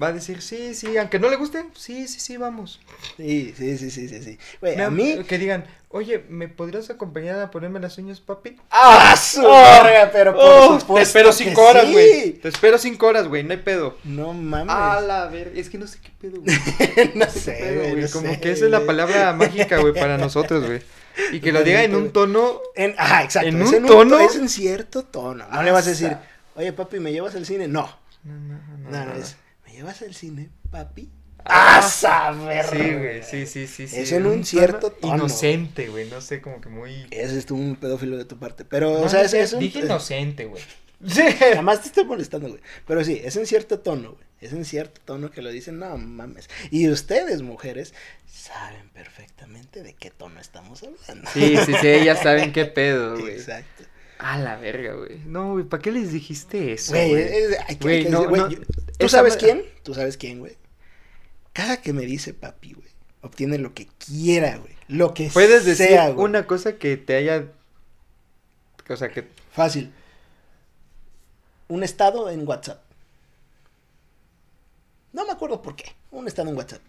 Va 0.00 0.08
a 0.08 0.12
decir, 0.12 0.42
sí, 0.42 0.74
sí, 0.74 0.96
aunque 0.98 1.18
no 1.18 1.30
le 1.30 1.36
guste, 1.36 1.64
sí, 1.74 2.06
sí, 2.06 2.20
sí, 2.20 2.36
vamos. 2.36 2.80
Sí, 3.16 3.54
sí, 3.56 3.78
sí, 3.78 3.90
sí, 3.90 4.08
sí, 4.08 4.22
sí. 4.22 4.38
Güey, 4.60 4.78
a 4.80 4.90
mí... 4.90 5.24
Que 5.24 5.38
digan, 5.38 5.64
oye, 5.90 6.24
¿me 6.28 6.48
podrías 6.48 6.90
acompañar 6.90 7.40
a 7.40 7.50
ponerme 7.50 7.80
las 7.80 7.96
uñas, 7.98 8.20
papi? 8.20 8.56
¡A 8.70 9.16
su 9.16 9.42
Oh, 9.44 9.82
verga! 9.82 10.10
Pero 10.12 10.34
por 10.34 10.44
Oh, 10.44 10.94
te 10.96 11.02
espero 11.02 11.28
que 11.30 11.36
cinco 11.36 11.62
horas, 11.62 11.86
sí. 11.86 11.92
güey. 11.92 12.32
Te 12.34 12.48
espero 12.48 12.78
cinco 12.78 13.06
horas, 13.06 13.26
güey, 13.28 13.42
no 13.44 13.52
hay 13.52 13.58
pedo. 13.58 13.96
No 14.04 14.32
mames. 14.32 14.74
A 14.74 15.00
la 15.00 15.26
ver, 15.26 15.52
es 15.56 15.68
que 15.70 15.78
no 15.78 15.86
sé 15.86 15.98
qué 16.00 16.10
pedo, 16.20 16.40
güey. 16.40 16.56
no 17.14 17.24
¿Qué 17.26 17.30
sé, 17.32 17.52
pedo, 17.52 17.90
güey, 17.90 18.02
no 18.02 18.10
Como 18.10 18.28
sé, 18.28 18.40
que 18.40 18.52
esa 18.52 18.64
es 18.66 18.70
la 18.70 18.84
palabra 18.86 19.32
mágica, 19.32 19.78
güey, 19.78 19.94
para 19.94 20.18
nosotros, 20.18 20.66
güey. 20.66 20.82
Y 21.32 21.40
que 21.40 21.50
lo 21.52 21.64
diga 21.64 21.82
en 21.82 21.94
un 21.96 22.12
tono. 22.12 22.60
En, 22.76 22.94
ajá, 22.96 23.24
exacto. 23.24 23.48
¿En 23.48 23.60
es 23.62 23.68
un 23.70 23.74
en 23.76 23.86
tono? 23.86 24.18
es 24.20 24.36
en 24.36 24.48
cierto 24.48 25.02
tono. 25.04 25.46
No 25.50 25.62
le 25.62 25.70
vas 25.72 25.86
a 25.86 25.90
decir, 25.90 26.16
oye, 26.54 26.72
papi, 26.72 27.00
¿me 27.00 27.10
llevas 27.12 27.34
al 27.34 27.44
cine? 27.44 27.66
No. 27.66 27.90
No, 28.22 28.34
no, 28.34 28.54
no. 28.78 28.90
No, 28.90 29.04
no, 29.04 29.14
no. 29.14 29.20
es, 29.20 29.36
¿me 29.66 29.72
llevas 29.72 30.00
al 30.02 30.14
cine, 30.14 30.50
papi? 30.70 31.10
Ah, 31.44 31.78
¡A 31.78 31.82
saber! 31.82 32.66
Sí, 32.66 32.76
güey, 32.76 33.22
sí, 33.22 33.46
sí, 33.46 33.66
sí, 33.66 33.88
sí. 33.88 33.96
Es 34.00 34.12
en 34.12 34.26
un 34.26 34.44
cierto 34.44 34.90
tono. 34.90 35.14
Inocente, 35.16 35.88
güey, 35.88 36.08
no 36.10 36.20
sé, 36.20 36.40
como 36.42 36.60
que 36.60 36.68
muy... 36.68 37.06
Ese 37.10 37.38
es 37.38 37.50
un 37.50 37.76
pedófilo 37.76 38.16
de 38.18 38.24
tu 38.26 38.38
parte. 38.38 38.64
Pero, 38.64 38.90
No, 38.98 39.00
o 39.02 39.08
sea, 39.08 39.22
es, 39.22 39.32
dije- 39.32 39.42
es 39.44 39.52
un. 39.54 39.60
Dije 39.60 39.78
inocente, 39.80 40.44
güey. 40.44 40.62
Sí, 41.06 41.22
jamás 41.54 41.80
te 41.82 41.86
estoy 41.88 42.04
molestando, 42.04 42.48
güey. 42.48 42.60
Pero 42.84 43.04
sí, 43.04 43.20
es 43.24 43.36
en 43.36 43.46
cierto 43.46 43.78
tono, 43.78 44.14
güey. 44.14 44.24
Es 44.40 44.52
en 44.52 44.64
cierto 44.64 45.00
tono 45.04 45.30
que 45.30 45.42
lo 45.42 45.50
dicen, 45.50 45.78
no 45.78 45.96
mames. 45.96 46.50
Y 46.72 46.88
ustedes, 46.90 47.40
mujeres, 47.42 47.94
saben 48.26 48.88
perfectamente 48.90 49.84
de 49.84 49.94
qué 49.94 50.10
tono 50.10 50.40
estamos 50.40 50.82
hablando. 50.82 51.30
Sí, 51.32 51.56
sí, 51.64 51.72
sí, 51.80 51.86
ellas 51.88 52.20
saben 52.20 52.52
qué 52.52 52.64
pedo, 52.64 53.16
güey. 53.20 53.34
Exacto. 53.34 53.84
A 54.18 54.38
la 54.38 54.56
verga, 54.56 54.94
güey. 54.94 55.18
No, 55.24 55.52
güey, 55.52 55.64
¿para 55.64 55.80
qué 55.80 55.92
les 55.92 56.12
dijiste 56.12 56.72
eso, 56.72 56.90
Güey, 56.92 57.10
güey? 57.10 57.22
es- 57.22 57.58
hay 57.68 57.76
que- 57.76 57.82
Güey, 57.84 57.96
hay 57.98 58.04
que 58.04 58.10
no, 58.10 58.18
decir, 58.22 58.28
güey, 58.30 58.40
no, 58.42 58.50
yo- 58.50 58.58
¿Tú 58.98 59.08
sabes 59.08 59.36
quién? 59.36 59.62
¿Tú 59.84 59.94
sabes 59.94 60.16
quién, 60.16 60.40
güey? 60.40 60.56
Cada 61.58 61.78
que 61.78 61.92
me 61.92 62.02
dice 62.02 62.34
papi, 62.34 62.74
güey, 62.74 62.86
obtiene 63.20 63.58
lo 63.58 63.74
que 63.74 63.88
quiera, 63.88 64.58
güey. 64.58 64.76
Lo 64.86 65.12
que 65.12 65.28
Puedes 65.28 65.64
decir 65.64 65.88
güey. 65.88 66.12
una 66.12 66.46
cosa 66.46 66.78
que 66.78 66.96
te 66.96 67.16
haya... 67.16 67.46
O 68.88 68.96
sea, 68.96 69.08
que... 69.10 69.28
Fácil. 69.50 69.92
Un 71.66 71.82
estado 71.82 72.30
en 72.30 72.46
WhatsApp. 72.46 72.80
No 75.12 75.26
me 75.26 75.32
acuerdo 75.32 75.60
por 75.60 75.74
qué. 75.74 75.96
Un 76.12 76.28
estado 76.28 76.48
en 76.48 76.56
WhatsApp. 76.56 76.80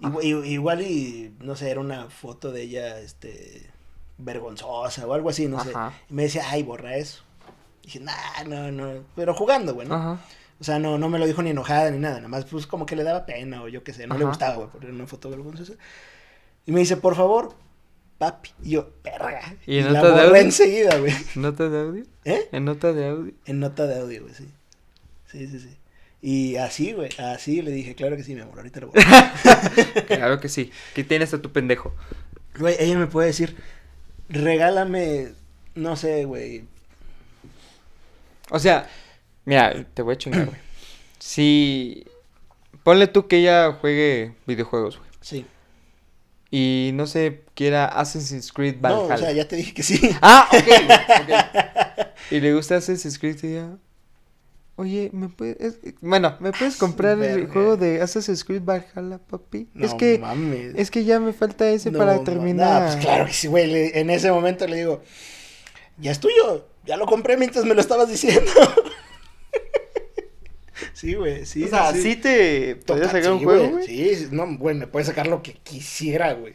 Igual, 0.00 0.24
igual 0.44 0.82
y, 0.82 1.32
no 1.38 1.54
sé, 1.54 1.70
era 1.70 1.78
una 1.78 2.10
foto 2.10 2.50
de 2.50 2.62
ella, 2.62 2.98
este, 2.98 3.70
vergonzosa 4.18 5.06
o 5.06 5.14
algo 5.14 5.30
así, 5.30 5.46
no 5.46 5.62
sé. 5.62 5.70
Y 6.10 6.14
me 6.14 6.24
decía, 6.24 6.50
ay, 6.50 6.64
borra 6.64 6.96
eso. 6.96 7.22
dije, 7.84 8.00
nah, 8.00 8.42
no, 8.44 8.72
no. 8.72 9.04
Pero 9.14 9.34
jugando, 9.34 9.72
güey, 9.72 9.86
¿no? 9.86 9.94
Ajá. 9.94 10.20
O 10.58 10.64
sea, 10.64 10.78
no, 10.78 10.96
no 10.98 11.08
me 11.08 11.18
lo 11.18 11.26
dijo 11.26 11.42
ni 11.42 11.50
enojada 11.50 11.90
ni 11.90 11.98
nada, 11.98 12.16
nada 12.16 12.28
más 12.28 12.46
pues 12.46 12.66
como 12.66 12.86
que 12.86 12.96
le 12.96 13.02
daba 13.02 13.26
pena 13.26 13.62
o 13.62 13.68
yo 13.68 13.84
qué 13.84 13.92
sé, 13.92 14.06
no 14.06 14.16
le 14.16 14.24
gustaba, 14.24 14.56
güey, 14.56 14.68
poner 14.68 14.90
una 14.90 15.06
foto 15.06 15.28
vergonzosa. 15.28 15.74
Y 16.64 16.72
me 16.72 16.80
dice, 16.80 16.96
por 16.96 17.14
favor, 17.14 17.54
papi. 18.18 18.50
Y 18.62 18.70
yo, 18.70 18.88
perra. 19.02 19.54
¿Y 19.66 19.78
en 19.78 19.92
la 19.92 20.02
nota 20.02 20.14
de 20.14 20.20
audio? 20.22 20.36
enseguida, 20.36 20.98
güey. 20.98 21.12
¿Nota 21.34 21.68
de 21.68 21.80
audio? 21.80 22.04
¿Eh? 22.24 22.48
¿En 22.52 22.64
nota 22.64 22.92
de 22.92 23.08
audio? 23.08 23.32
En 23.44 23.60
nota 23.60 23.86
de 23.86 24.00
audio, 24.00 24.22
güey, 24.22 24.34
sí. 24.34 24.48
Sí, 25.30 25.46
sí, 25.46 25.60
sí. 25.60 25.76
Y 26.22 26.56
así, 26.56 26.92
güey, 26.92 27.10
así 27.18 27.60
le 27.62 27.70
dije, 27.70 27.94
claro 27.94 28.16
que 28.16 28.24
sí, 28.24 28.34
mi 28.34 28.40
amor, 28.40 28.58
ahorita 28.58 28.80
lo 28.80 28.88
voy 28.88 29.02
Claro 30.06 30.40
que 30.40 30.48
sí. 30.48 30.72
¿Qué 30.94 31.04
tienes 31.04 31.34
a 31.34 31.42
tu 31.42 31.52
pendejo? 31.52 31.94
Güey, 32.58 32.76
ella 32.78 32.98
me 32.98 33.06
puede 33.06 33.28
decir, 33.28 33.54
regálame, 34.28 35.28
no 35.74 35.94
sé, 35.94 36.24
güey. 36.24 36.64
O 38.50 38.58
sea, 38.58 38.88
mira, 39.46 39.86
te 39.94 40.02
voy 40.02 40.14
a 40.14 40.18
chingar, 40.18 40.44
güey. 40.46 40.58
Si... 41.18 42.04
Ponle 42.82 43.06
tú 43.08 43.26
que 43.26 43.38
ella 43.38 43.72
juegue 43.80 44.34
videojuegos, 44.46 44.98
güey. 44.98 45.08
Sí. 45.20 45.46
Y 46.50 46.90
no 46.94 47.06
sé, 47.08 47.42
quiera 47.54 47.86
Assassin's 47.86 48.52
Creed 48.52 48.76
No, 48.76 48.80
Valhalla. 49.08 49.14
o 49.14 49.18
sea, 49.18 49.32
ya 49.32 49.48
te 49.48 49.56
dije 49.56 49.74
que 49.74 49.82
sí. 49.82 50.10
Ah, 50.22 50.48
ok, 50.52 50.64
güey. 50.66 52.06
Y 52.30 52.40
le 52.40 52.54
gusta 52.54 52.76
Assassin's 52.76 53.18
Creed 53.18 53.38
y 53.44 53.54
ya... 53.54 53.76
Oye, 54.76 55.10
¿me 55.12 55.28
puedes...? 55.28 55.78
Bueno, 56.00 56.36
¿me 56.40 56.52
puedes 56.52 56.76
comprar 56.76 57.20
el 57.22 57.46
juego 57.48 57.76
de 57.76 58.02
Assassin's 58.02 58.44
Creed 58.44 58.62
Valhalla, 58.62 59.18
papi? 59.18 59.68
es 59.74 59.92
No 59.92 59.96
que... 59.96 60.18
mames. 60.18 60.74
Es 60.76 60.90
que 60.90 61.04
ya 61.04 61.18
me 61.18 61.32
falta 61.32 61.68
ese 61.70 61.90
No, 61.90 61.98
para 61.98 62.22
terminar. 62.24 62.82
nah, 62.82 62.86
pues 62.92 62.96
claro 63.04 63.26
que 63.26 63.32
sí, 63.32 63.46
güey. 63.48 63.66
le- 63.68 63.98
En 64.00 64.10
ese 64.10 64.30
momento 64.30 64.66
le 64.66 64.76
digo, 64.76 65.02
ya 65.98 66.10
es 66.12 66.20
tuyo. 66.20 66.68
Ya 66.84 66.96
lo 66.96 67.06
compré 67.06 67.36
mientras 67.36 67.64
me 67.64 67.74
lo 67.74 67.80
estabas 67.80 68.08
diciendo. 68.08 68.50
sí, 70.96 71.14
güey, 71.14 71.46
sí. 71.46 71.64
o 71.64 71.68
sea, 71.68 71.92
sí. 71.92 72.02
¿sí 72.02 72.16
te 72.16 72.76
podías 72.76 73.10
sacar 73.12 73.32
un 73.32 73.38
sí, 73.38 73.44
juego, 73.44 73.68
güey? 73.70 73.86
Sí, 73.86 74.28
no, 74.30 74.56
güey, 74.56 74.74
me 74.76 74.86
puede 74.86 75.04
sacar 75.04 75.26
lo 75.26 75.42
que 75.42 75.54
quisiera, 75.54 76.32
güey. 76.32 76.54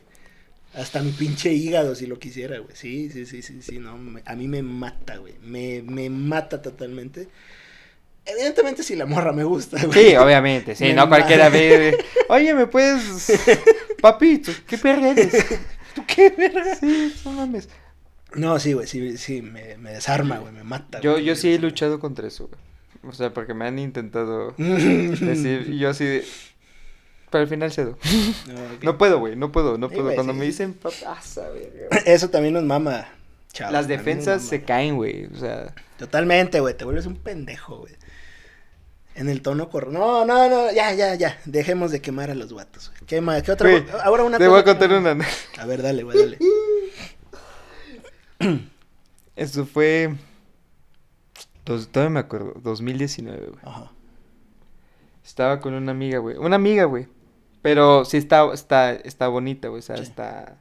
Hasta 0.74 1.02
mi 1.02 1.12
pinche 1.12 1.52
hígado 1.52 1.96
si 1.96 2.08
lo 2.08 2.18
quisiera, 2.18 2.58
güey. 2.60 2.76
Sí, 2.76 3.10
sí, 3.10 3.26
sí, 3.26 3.42
sí, 3.42 3.62
sí, 3.62 3.80
no, 3.80 3.98
me- 3.98 4.24
a 4.26 4.36
mí 4.36 4.48
me 4.48 4.64
mata, 4.64 5.18
güey. 5.18 5.34
Me, 5.42 5.82
me 5.82 6.10
mata 6.10 6.62
totalmente. 6.62 7.28
Evidentemente 8.26 8.84
si 8.84 8.96
la 8.96 9.06
morra 9.06 9.34
me 9.34 9.44
gusta, 9.44 9.84
güey. 9.86 10.10
Sí, 10.12 10.16
obviamente, 10.16 10.76
sí, 10.76 10.86
Me 10.86 10.94
no 10.94 11.10
cualquiera 11.10 11.50
ve. 11.50 11.98
Oye, 12.30 12.54
¿me 12.54 12.68
puedes. 12.68 13.34
Papito, 14.02 14.52
¿qué 14.68 14.78
perra 14.78 15.10
eres? 15.12 15.46
¿Tú 15.94 16.04
qué, 16.08 16.30
verga? 16.30 16.76
Sí, 16.80 17.14
no 17.26 17.32
mames. 17.32 17.68
No, 18.36 18.58
sí, 18.60 18.72
güey, 18.74 18.88
sí, 18.88 19.18
sí, 19.18 19.42
me, 19.42 19.78
me 19.78 19.92
desarma, 19.92 20.38
güey, 20.38 20.54
me 20.54 20.64
mata. 20.64 21.02
Yo, 21.02 21.14
güey. 21.14 21.26
yo 21.26 21.36
sí 21.36 21.54
he 21.54 21.60
luchado 21.60 22.00
contra 22.00 22.28
eso, 22.28 22.48
güey. 22.48 22.71
O 23.04 23.12
sea, 23.14 23.34
porque 23.34 23.54
me 23.54 23.66
han 23.66 23.80
intentado 23.80 24.52
decir, 24.58 25.68
y 25.70 25.80
yo 25.80 25.90
así 25.90 26.06
de. 26.06 26.26
Pero 27.30 27.44
al 27.44 27.48
final 27.48 27.72
cedo. 27.72 27.98
No, 28.48 28.54
ok. 28.76 28.84
No 28.84 28.98
puedo, 28.98 29.20
güey, 29.20 29.36
no 29.36 29.52
puedo, 29.52 29.78
no 29.78 29.90
puedo. 29.90 30.14
Cuando 30.14 30.34
sí, 30.34 30.40
me 30.40 30.46
dicen, 30.46 30.78
"Pap- 30.80 31.04
ah, 31.08 31.20
sabe, 31.22 31.72
güey". 31.90 32.02
Eso 32.06 32.30
también 32.30 32.54
nos 32.54 32.64
mama, 32.64 33.08
chavos. 33.54 33.72
Las 33.74 33.88
defensas 33.88 34.42
se 34.44 34.64
caen, 34.64 34.98
güey. 34.98 35.26
O 35.34 35.38
sea, 35.38 35.74
Totalmente, 35.98 36.60
güey, 36.60 36.76
te 36.76 36.84
vuelves 36.84 37.06
un 37.06 37.16
pendejo, 37.16 37.78
güey. 37.80 37.94
En 39.16 39.30
el 39.30 39.42
tono 39.42 39.70
correcto. 39.70 39.98
No, 39.98 40.26
no, 40.26 40.50
no, 40.50 40.72
ya, 40.72 40.94
ya, 40.94 41.16
ya. 41.16 41.40
Dejemos 41.46 41.92
de 41.92 42.02
quemar 42.02 42.32
a 42.32 42.36
los 42.36 42.54
vatos, 42.54 42.90
güey. 42.90 43.02
Quema, 43.06 43.42
¿qué 43.42 43.52
otra? 43.52 43.70
Ahora 44.04 44.24
una 44.24 44.38
te 44.38 44.48
voy 44.48 44.60
a 44.60 44.64
que 44.64 44.72
contar 44.72 44.92
una. 44.94 45.18
A 45.58 45.66
ver, 45.66 45.82
dale, 45.82 46.04
güey, 46.04 46.18
dale. 46.18 46.38
Eso 49.36 49.66
fue. 49.66 50.16
Dos, 51.66 51.90
todavía 51.90 52.10
me 52.10 52.20
acuerdo, 52.20 52.54
2019, 52.62 53.48
güey. 53.48 53.60
Ajá. 53.64 53.92
Estaba 55.24 55.60
con 55.60 55.74
una 55.74 55.92
amiga, 55.92 56.18
güey. 56.20 56.38
Una 56.38 56.56
amiga, 56.56 56.86
güey. 56.86 57.08
Pero 57.62 58.06
sí 58.06 58.18
está, 58.18 58.52
está, 58.54 58.92
está 58.94 59.28
bonita, 59.28 59.68
güey. 59.68 59.80
O 59.80 59.84
sea, 59.84 59.98
Sí. 59.98 60.04
está. 60.04 60.58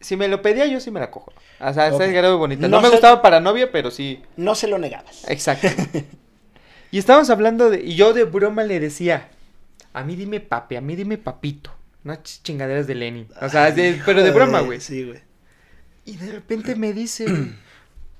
Si 0.00 0.16
me 0.16 0.28
lo 0.28 0.42
pedía, 0.42 0.66
yo 0.66 0.78
sí 0.78 0.90
me 0.90 1.00
la 1.00 1.10
cojo. 1.10 1.32
O 1.58 1.72
sea, 1.72 1.92
Ok. 1.92 2.00
está 2.02 2.34
bonita. 2.34 2.68
No 2.68 2.76
No, 2.76 2.82
me 2.82 2.90
gustaba 2.90 3.22
para 3.22 3.40
novia, 3.40 3.72
pero 3.72 3.90
sí. 3.90 4.22
No 4.36 4.54
se 4.54 4.68
lo 4.68 4.78
negabas. 4.78 5.28
Exacto. 5.28 5.68
y 6.92 6.98
estábamos 6.98 7.30
hablando 7.30 7.70
de. 7.70 7.80
Y 7.82 7.94
yo 7.96 8.12
de 8.12 8.24
broma 8.24 8.62
le 8.62 8.78
decía. 8.78 9.30
A 9.92 10.04
mí 10.04 10.14
dime 10.14 10.40
papi, 10.40 10.76
a 10.76 10.80
mí 10.82 10.94
dime 10.94 11.16
papito. 11.18 11.70
No 12.04 12.12
ch- 12.12 12.42
chingaderas 12.42 12.86
de 12.86 12.94
Lenny. 12.94 13.26
O 13.40 13.48
sea, 13.48 13.72
de- 13.72 14.00
pero 14.04 14.22
de 14.22 14.30
broma, 14.30 14.60
güey. 14.60 14.80
Sí, 14.80 15.02
güey. 15.04 15.20
Y 16.04 16.16
de 16.18 16.30
repente 16.30 16.76
me 16.76 16.92
dice. 16.92 17.24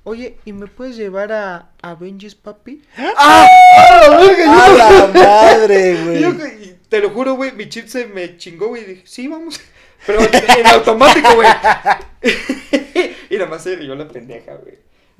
Oye, 0.07 0.37
¿y 0.45 0.53
me 0.53 0.67
puedes 0.67 0.95
llevar 0.95 1.33
a 1.33 1.69
Avengers, 1.81 2.33
papi? 2.33 2.81
¡Ah! 2.95 3.45
¡A 4.07 4.71
la 4.71 5.07
madre, 5.13 6.21
yo, 6.21 6.33
güey! 6.33 6.63
y 6.63 6.79
te 6.87 7.01
lo 7.01 7.09
juro, 7.09 7.33
güey, 7.33 7.51
mi 7.51 7.67
chip 7.67 7.87
se 7.87 8.07
me 8.07 8.37
chingó, 8.37 8.69
güey, 8.69 8.83
y 8.83 8.85
dije, 8.85 9.01
sí, 9.05 9.27
vamos. 9.27 9.59
Pero 10.05 10.21
en 10.21 10.65
automático, 10.67 11.35
güey. 11.35 11.49
y 13.29 13.35
nada 13.35 13.49
más 13.49 13.63
se 13.63 13.75
rió 13.75 13.95
la 13.95 14.07
pendeja, 14.07 14.55
güey. 14.55 14.77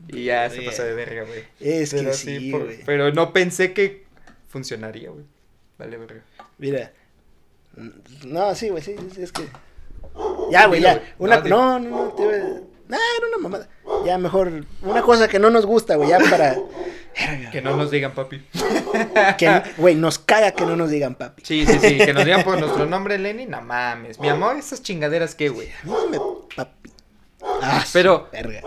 Y 0.08 0.24
ya 0.24 0.50
se 0.50 0.62
pasó 0.62 0.84
de 0.86 0.94
verga, 0.94 1.24
güey. 1.24 1.44
Es 1.60 1.94
que 1.94 2.14
sí, 2.14 2.50
por- 2.50 2.64
güey. 2.64 2.80
Pero 2.86 3.12
no 3.12 3.34
pensé 3.34 3.74
que 3.74 4.06
funcionaría, 4.48 5.10
güey. 5.10 5.26
Vale, 5.78 5.98
verga. 5.98 6.22
Mira. 6.60 6.94
No, 8.26 8.56
sí, 8.56 8.70
güey, 8.70 8.82
sí, 8.82 8.96
sí, 9.14 9.22
es 9.22 9.34
que. 9.34 9.50
Ya, 10.50 10.68
güey, 10.68 10.80
ya. 10.80 11.04
Una... 11.18 11.40
No, 11.42 11.78
no, 11.78 11.90
no, 11.90 12.14
te 12.14 12.77
iba 12.88 12.98
a- 12.98 13.00
Nah, 13.00 13.18
era 13.18 13.28
una 13.28 13.38
mamada. 13.38 13.70
Ya, 14.06 14.18
mejor. 14.18 14.66
Una 14.82 15.02
cosa 15.02 15.28
que 15.28 15.40
no 15.40 15.50
nos 15.50 15.66
gusta, 15.66 15.96
güey, 15.96 16.10
ya 16.10 16.20
para. 16.20 16.56
Que 17.52 17.62
no 17.64 17.76
nos 17.76 17.90
digan 17.90 18.14
papi. 18.14 18.46
Que, 19.40 19.64
güey, 19.78 19.96
nos 19.96 20.20
caga 20.20 20.52
que 20.52 20.66
no 20.68 20.76
nos 20.76 20.92
digan 20.92 21.16
papi. 21.16 21.42
Sí, 21.46 21.66
sí, 21.66 21.80
sí, 21.80 21.98
que 21.98 22.14
nos 22.14 22.24
digan 22.24 22.44
por 22.44 22.60
nuestro 22.60 22.86
nombre, 22.86 23.18
Lenny, 23.18 23.48
no 23.48 23.60
mames. 23.62 24.20
Mi 24.20 24.30
amor, 24.30 24.56
esas 24.58 24.84
chingaderas, 24.84 25.34
¿qué, 25.34 25.50
güey? 25.50 25.68
A 25.70 25.86
mí 25.88 25.94
dime 26.06 26.20
papi. 26.56 26.92
Ah, 27.62 27.84
Pero- 27.92 28.30
verga. 28.32 28.62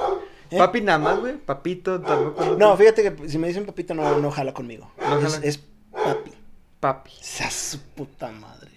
¿Eh? 0.51 0.59
Papi 0.59 0.81
nada 0.81 0.99
más, 0.99 1.21
güey. 1.21 1.37
Papito 1.37 2.01
tampoco. 2.01 2.57
No, 2.59 2.77
fíjate 2.77 3.05
que 3.15 3.29
si 3.29 3.39
me 3.39 3.47
dicen 3.47 3.65
papito 3.67 3.95
no, 3.95 4.19
no 4.19 4.31
jala 4.33 4.53
conmigo. 4.53 4.91
No 4.99 5.19
es, 5.21 5.33
jala. 5.33 5.47
es 5.47 5.61
papi. 5.93 6.33
Papi. 6.81 7.13
Esa 7.21 7.49
su 7.53 7.79
puta 7.81 8.33
madre. 8.33 8.71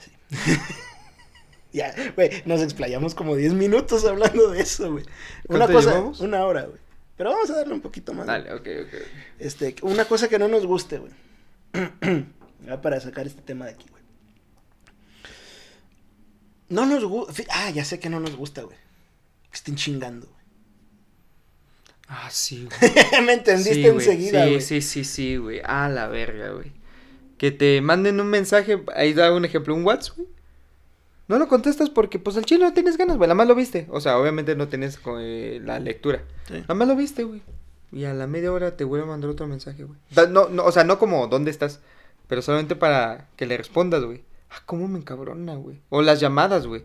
Sí. 0.00 0.58
ya, 1.74 1.94
güey, 2.14 2.30
nos 2.46 2.62
explayamos 2.62 3.14
como 3.14 3.36
10 3.36 3.52
minutos 3.52 4.04
hablando 4.06 4.50
de 4.50 4.60
eso, 4.62 4.92
güey. 4.92 5.04
Una 5.48 5.58
¿Cuánto 5.66 5.72
cosa, 5.74 5.90
llevamos? 5.90 6.20
una 6.20 6.44
hora, 6.46 6.62
güey. 6.62 6.78
Pero 7.16 7.30
vamos 7.30 7.50
a 7.50 7.56
darle 7.56 7.74
un 7.74 7.80
poquito 7.80 8.12
más. 8.14 8.26
Dale, 8.26 8.52
ok, 8.54 8.66
ok. 8.86 8.94
Este, 9.38 9.76
una 9.82 10.04
cosa 10.06 10.28
que 10.28 10.38
no 10.38 10.48
nos 10.48 10.64
guste, 10.66 10.98
güey. 10.98 11.12
Ya 12.66 12.80
para 12.80 12.98
sacar 12.98 13.26
este 13.26 13.42
tema 13.42 13.66
de 13.66 13.72
aquí, 13.72 13.86
güey. 13.90 14.02
No 16.70 16.86
nos 16.86 17.04
gusta. 17.04 17.42
Ah, 17.50 17.70
ya 17.70 17.84
sé 17.84 17.98
que 18.00 18.08
no 18.08 18.20
nos 18.20 18.36
gusta, 18.36 18.62
güey. 18.62 18.76
Que 19.50 19.56
estén 19.56 19.76
chingando, 19.76 20.26
güey. 20.26 20.40
Ah, 22.08 22.28
sí, 22.30 22.66
güey. 22.80 23.22
Me 23.26 23.34
entendiste 23.34 23.74
Sí, 23.74 23.82
güey. 23.82 23.94
enseguida, 23.96 24.44
Sí, 24.44 24.48
güey. 24.50 24.60
sí, 24.62 24.80
sí, 24.82 25.04
sí, 25.04 25.36
güey. 25.36 25.60
A 25.62 25.88
la 25.90 26.08
verga, 26.08 26.50
güey. 26.52 26.72
Que 27.36 27.50
te 27.50 27.80
manden 27.82 28.20
un 28.20 28.28
mensaje, 28.28 28.82
ahí 28.94 29.12
da 29.12 29.32
un 29.34 29.44
ejemplo, 29.44 29.74
un 29.74 29.84
WhatsApp, 29.84 30.16
güey. 30.16 30.28
No 31.26 31.38
lo 31.38 31.48
contestas 31.48 31.90
porque, 31.90 32.18
pues, 32.18 32.36
al 32.36 32.44
chile 32.44 32.64
no 32.64 32.74
tienes 32.74 32.98
ganas, 32.98 33.16
güey. 33.16 33.28
Nada 33.28 33.34
más 33.34 33.48
lo 33.48 33.54
viste. 33.54 33.86
O 33.90 34.00
sea, 34.00 34.18
obviamente 34.18 34.56
no 34.56 34.68
tienes 34.68 34.98
eh, 35.18 35.60
la 35.64 35.78
lectura. 35.78 36.22
Sí. 36.48 36.60
Nada 36.60 36.74
más 36.74 36.88
lo 36.88 36.96
viste, 36.96 37.24
güey. 37.24 37.42
Y 37.92 38.04
a 38.04 38.12
la 38.12 38.26
media 38.26 38.52
hora 38.52 38.76
te 38.76 38.84
vuelve 38.84 39.04
a 39.04 39.08
mandar 39.08 39.30
otro 39.30 39.46
mensaje, 39.46 39.84
güey. 39.84 39.98
No, 40.30 40.48
no, 40.48 40.64
o 40.64 40.72
sea, 40.72 40.82
no 40.82 40.98
como 40.98 41.28
dónde 41.28 41.52
estás, 41.52 41.80
pero 42.26 42.42
solamente 42.42 42.74
para 42.74 43.28
que 43.36 43.46
le 43.46 43.56
respondas, 43.56 44.02
güey. 44.02 44.24
Ah, 44.50 44.62
cómo 44.66 44.88
me 44.88 44.98
encabrona, 44.98 45.54
güey. 45.54 45.80
O 45.90 46.02
las 46.02 46.18
llamadas, 46.20 46.66
güey. 46.66 46.84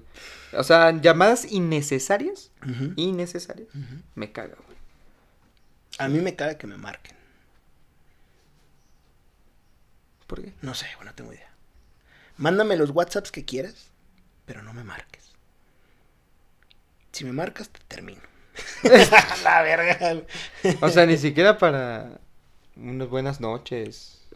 O 0.53 0.63
sea, 0.63 0.91
llamadas 0.91 1.51
innecesarias, 1.51 2.51
innecesarias, 2.95 3.69
me 4.15 4.31
caga, 4.31 4.55
güey. 4.65 4.77
A 5.97 6.07
mí 6.07 6.19
me 6.19 6.35
caga 6.35 6.57
que 6.57 6.67
me 6.67 6.77
marquen. 6.77 7.15
¿Por 10.27 10.41
qué? 10.43 10.53
No 10.61 10.75
sé, 10.75 10.85
bueno, 10.95 11.11
no 11.11 11.15
tengo 11.15 11.33
idea. 11.33 11.49
Mándame 12.37 12.77
los 12.77 12.91
WhatsApps 12.91 13.31
que 13.31 13.45
quieras, 13.45 13.88
pero 14.49 14.63
no 14.63 14.73
me 14.73 14.83
marques. 14.83 15.29
Si 17.11 17.23
me 17.23 17.31
marcas, 17.33 17.69
te 17.69 17.79
termino. 17.87 18.21
la 19.43 19.61
verga. 19.61 20.23
O 20.81 20.89
sea, 20.89 21.05
ni 21.05 21.19
siquiera 21.19 21.59
para 21.59 22.19
unas 22.75 23.07
buenas 23.09 23.41
noches. 23.41 24.27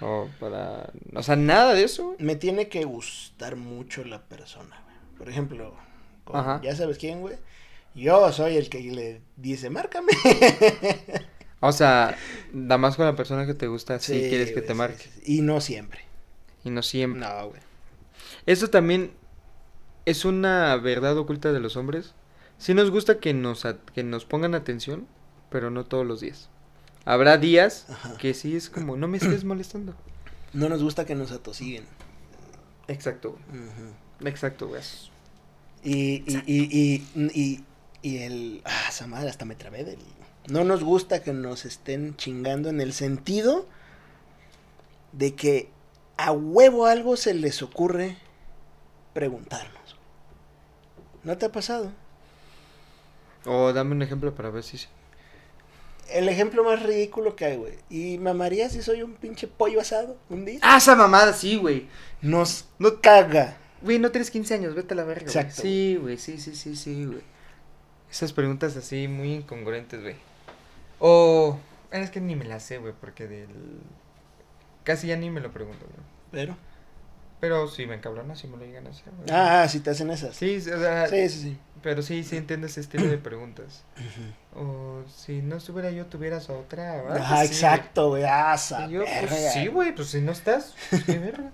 O 0.00 0.28
para... 0.38 0.92
O 1.12 1.24
sea, 1.24 1.34
nada 1.34 1.74
de 1.74 1.82
eso. 1.82 2.14
Me 2.20 2.36
tiene 2.36 2.68
que 2.68 2.84
gustar 2.84 3.56
mucho 3.56 4.04
la 4.04 4.22
persona, 4.22 4.80
güey. 4.84 5.18
Por 5.18 5.28
ejemplo, 5.28 5.74
con- 6.24 6.36
Ajá. 6.36 6.60
ya 6.62 6.76
sabes 6.76 6.96
quién, 6.96 7.20
güey. 7.20 7.34
Yo 7.96 8.30
soy 8.32 8.56
el 8.56 8.68
que 8.70 8.78
le 8.78 9.22
dice, 9.34 9.70
márcame. 9.70 10.12
O 11.58 11.72
sea, 11.72 12.16
nada 12.52 12.78
más 12.78 12.94
con 12.94 13.06
la 13.06 13.16
persona 13.16 13.44
que 13.44 13.54
te 13.54 13.66
gusta, 13.66 13.98
sí, 13.98 14.12
quieres 14.28 14.50
que 14.50 14.54
güey, 14.60 14.66
te 14.66 14.74
marque. 14.74 15.02
sí, 15.02 15.10
sí. 15.16 15.38
Y 15.38 15.40
no 15.40 15.60
siempre. 15.60 16.02
Y 16.62 16.70
no 16.70 16.82
siempre. 16.84 17.22
No, 17.22 17.48
güey. 17.48 17.66
Eso 18.46 18.68
también 18.68 19.12
es 20.04 20.24
una 20.24 20.76
verdad 20.76 21.16
oculta 21.18 21.52
de 21.52 21.60
los 21.60 21.76
hombres. 21.76 22.14
Sí 22.58 22.74
nos 22.74 22.90
gusta 22.90 23.18
que 23.18 23.34
nos, 23.34 23.66
que 23.94 24.02
nos 24.02 24.24
pongan 24.24 24.54
atención, 24.54 25.06
pero 25.50 25.70
no 25.70 25.84
todos 25.84 26.06
los 26.06 26.20
días. 26.20 26.48
Habrá 27.04 27.38
días 27.38 27.86
Ajá. 27.88 28.16
que 28.16 28.34
sí 28.34 28.56
es 28.56 28.70
como, 28.70 28.96
no 28.96 29.08
me 29.08 29.18
estés 29.18 29.44
molestando. 29.44 29.94
No 30.52 30.68
nos 30.68 30.82
gusta 30.82 31.04
que 31.04 31.14
nos 31.14 31.32
atosiguen. 31.32 31.84
Exacto. 32.88 33.36
Exacto, 34.24 34.68
güey. 34.68 34.82
Y, 35.84 36.24
y, 36.26 36.42
y, 36.46 37.04
y, 37.14 37.30
y, 37.34 37.64
y 38.02 38.18
el... 38.18 38.62
Ah, 38.64 38.86
esa 38.88 39.06
madre, 39.06 39.28
hasta 39.28 39.44
me 39.44 39.54
trabé 39.54 39.84
del... 39.84 39.98
No 40.48 40.64
nos 40.64 40.82
gusta 40.82 41.22
que 41.22 41.32
nos 41.32 41.64
estén 41.64 42.16
chingando 42.16 42.68
en 42.68 42.80
el 42.80 42.92
sentido 42.92 43.68
de 45.12 45.34
que 45.34 45.68
a 46.16 46.32
huevo 46.32 46.86
algo 46.86 47.16
se 47.16 47.34
les 47.34 47.62
ocurre 47.62 48.16
preguntarnos. 49.12 49.96
¿No 51.22 51.36
te 51.38 51.46
ha 51.46 51.52
pasado? 51.52 51.90
O 53.44 53.72
dame 53.72 53.92
un 53.92 54.02
ejemplo 54.02 54.34
para 54.34 54.50
ver 54.50 54.62
si... 54.62 54.78
El 56.08 56.28
ejemplo 56.28 56.62
más 56.62 56.82
ridículo 56.82 57.34
que 57.34 57.46
hay, 57.46 57.56
güey. 57.56 57.74
¿Y 57.90 58.18
mamaría 58.18 58.68
si 58.68 58.80
soy 58.80 59.02
un 59.02 59.14
pinche 59.14 59.48
pollo 59.48 59.80
asado 59.80 60.16
un 60.28 60.44
día? 60.44 60.60
Ah, 60.62 60.76
esa 60.76 60.94
mamada, 60.94 61.32
sí, 61.32 61.56
güey. 61.56 61.88
Nos 62.22 62.66
no 62.78 63.00
caga. 63.00 63.56
Güey, 63.82 63.98
no 63.98 64.10
tienes 64.12 64.30
15 64.30 64.54
años, 64.54 64.74
vete 64.74 64.94
a 64.94 64.96
la 64.96 65.04
verga. 65.04 65.24
güey. 65.24 65.36
Exacto. 65.36 65.62
Sí, 65.62 65.98
güey, 66.00 66.16
sí, 66.16 66.38
sí, 66.38 66.54
sí, 66.54 66.76
sí, 66.76 67.06
güey. 67.06 67.22
Esas 68.10 68.32
preguntas 68.32 68.76
así 68.76 69.08
muy 69.08 69.34
incongruentes, 69.34 70.00
güey. 70.00 70.16
O... 71.00 71.58
Es 71.90 72.10
que 72.10 72.20
ni 72.20 72.36
me 72.36 72.44
las 72.44 72.62
sé, 72.62 72.78
güey, 72.78 72.92
porque 73.00 73.26
del... 73.26 73.48
Casi 74.86 75.08
ya 75.08 75.16
ni 75.16 75.28
me 75.28 75.40
lo 75.42 75.50
pregunto, 75.50 75.84
güey. 75.84 76.06
Pero... 76.30 76.56
Pero 77.38 77.68
sí 77.68 77.86
me 77.86 77.96
encabrona 77.96 78.34
si 78.34 78.46
me 78.48 78.56
lo 78.56 78.64
llegan 78.64 78.86
a 78.86 78.90
hacer, 78.90 79.12
güey. 79.14 79.28
Ah, 79.30 79.62
ah, 79.62 79.68
si 79.68 79.80
te 79.80 79.90
hacen 79.90 80.10
esas. 80.10 80.34
Sí, 80.34 80.58
sí, 80.58 80.70
o 80.70 80.78
sea, 80.80 81.06
sí, 81.06 81.28
sí. 81.28 81.40
sí. 81.42 81.58
pero 81.82 82.00
sí, 82.00 82.24
sí 82.24 82.34
entiendo 82.38 82.66
ese 82.66 82.80
estilo 82.80 83.06
de 83.06 83.18
preguntas. 83.18 83.84
O 84.54 85.02
si 85.14 85.42
no 85.42 85.56
estuviera 85.56 85.90
yo, 85.90 86.06
tuvieras 86.06 86.48
a 86.48 86.54
otra. 86.54 87.02
¿verdad? 87.02 87.18
Ah, 87.22 87.34
Pues 87.40 87.48
sí, 87.50 87.54
exacto, 87.54 88.08
güey. 88.08 88.24
Ah, 88.24 88.54
güey. 88.54 88.54
esa 88.54 88.86
Y 88.86 88.90
yo, 88.90 89.00
pues 89.04 89.30
verga. 89.30 89.50
sí, 89.52 89.66
güey, 89.66 89.94
pues 89.94 90.08
si 90.08 90.22
no 90.22 90.32
estás, 90.32 90.74
pues 90.88 91.04
qué 91.04 91.18
verga. 91.18 91.50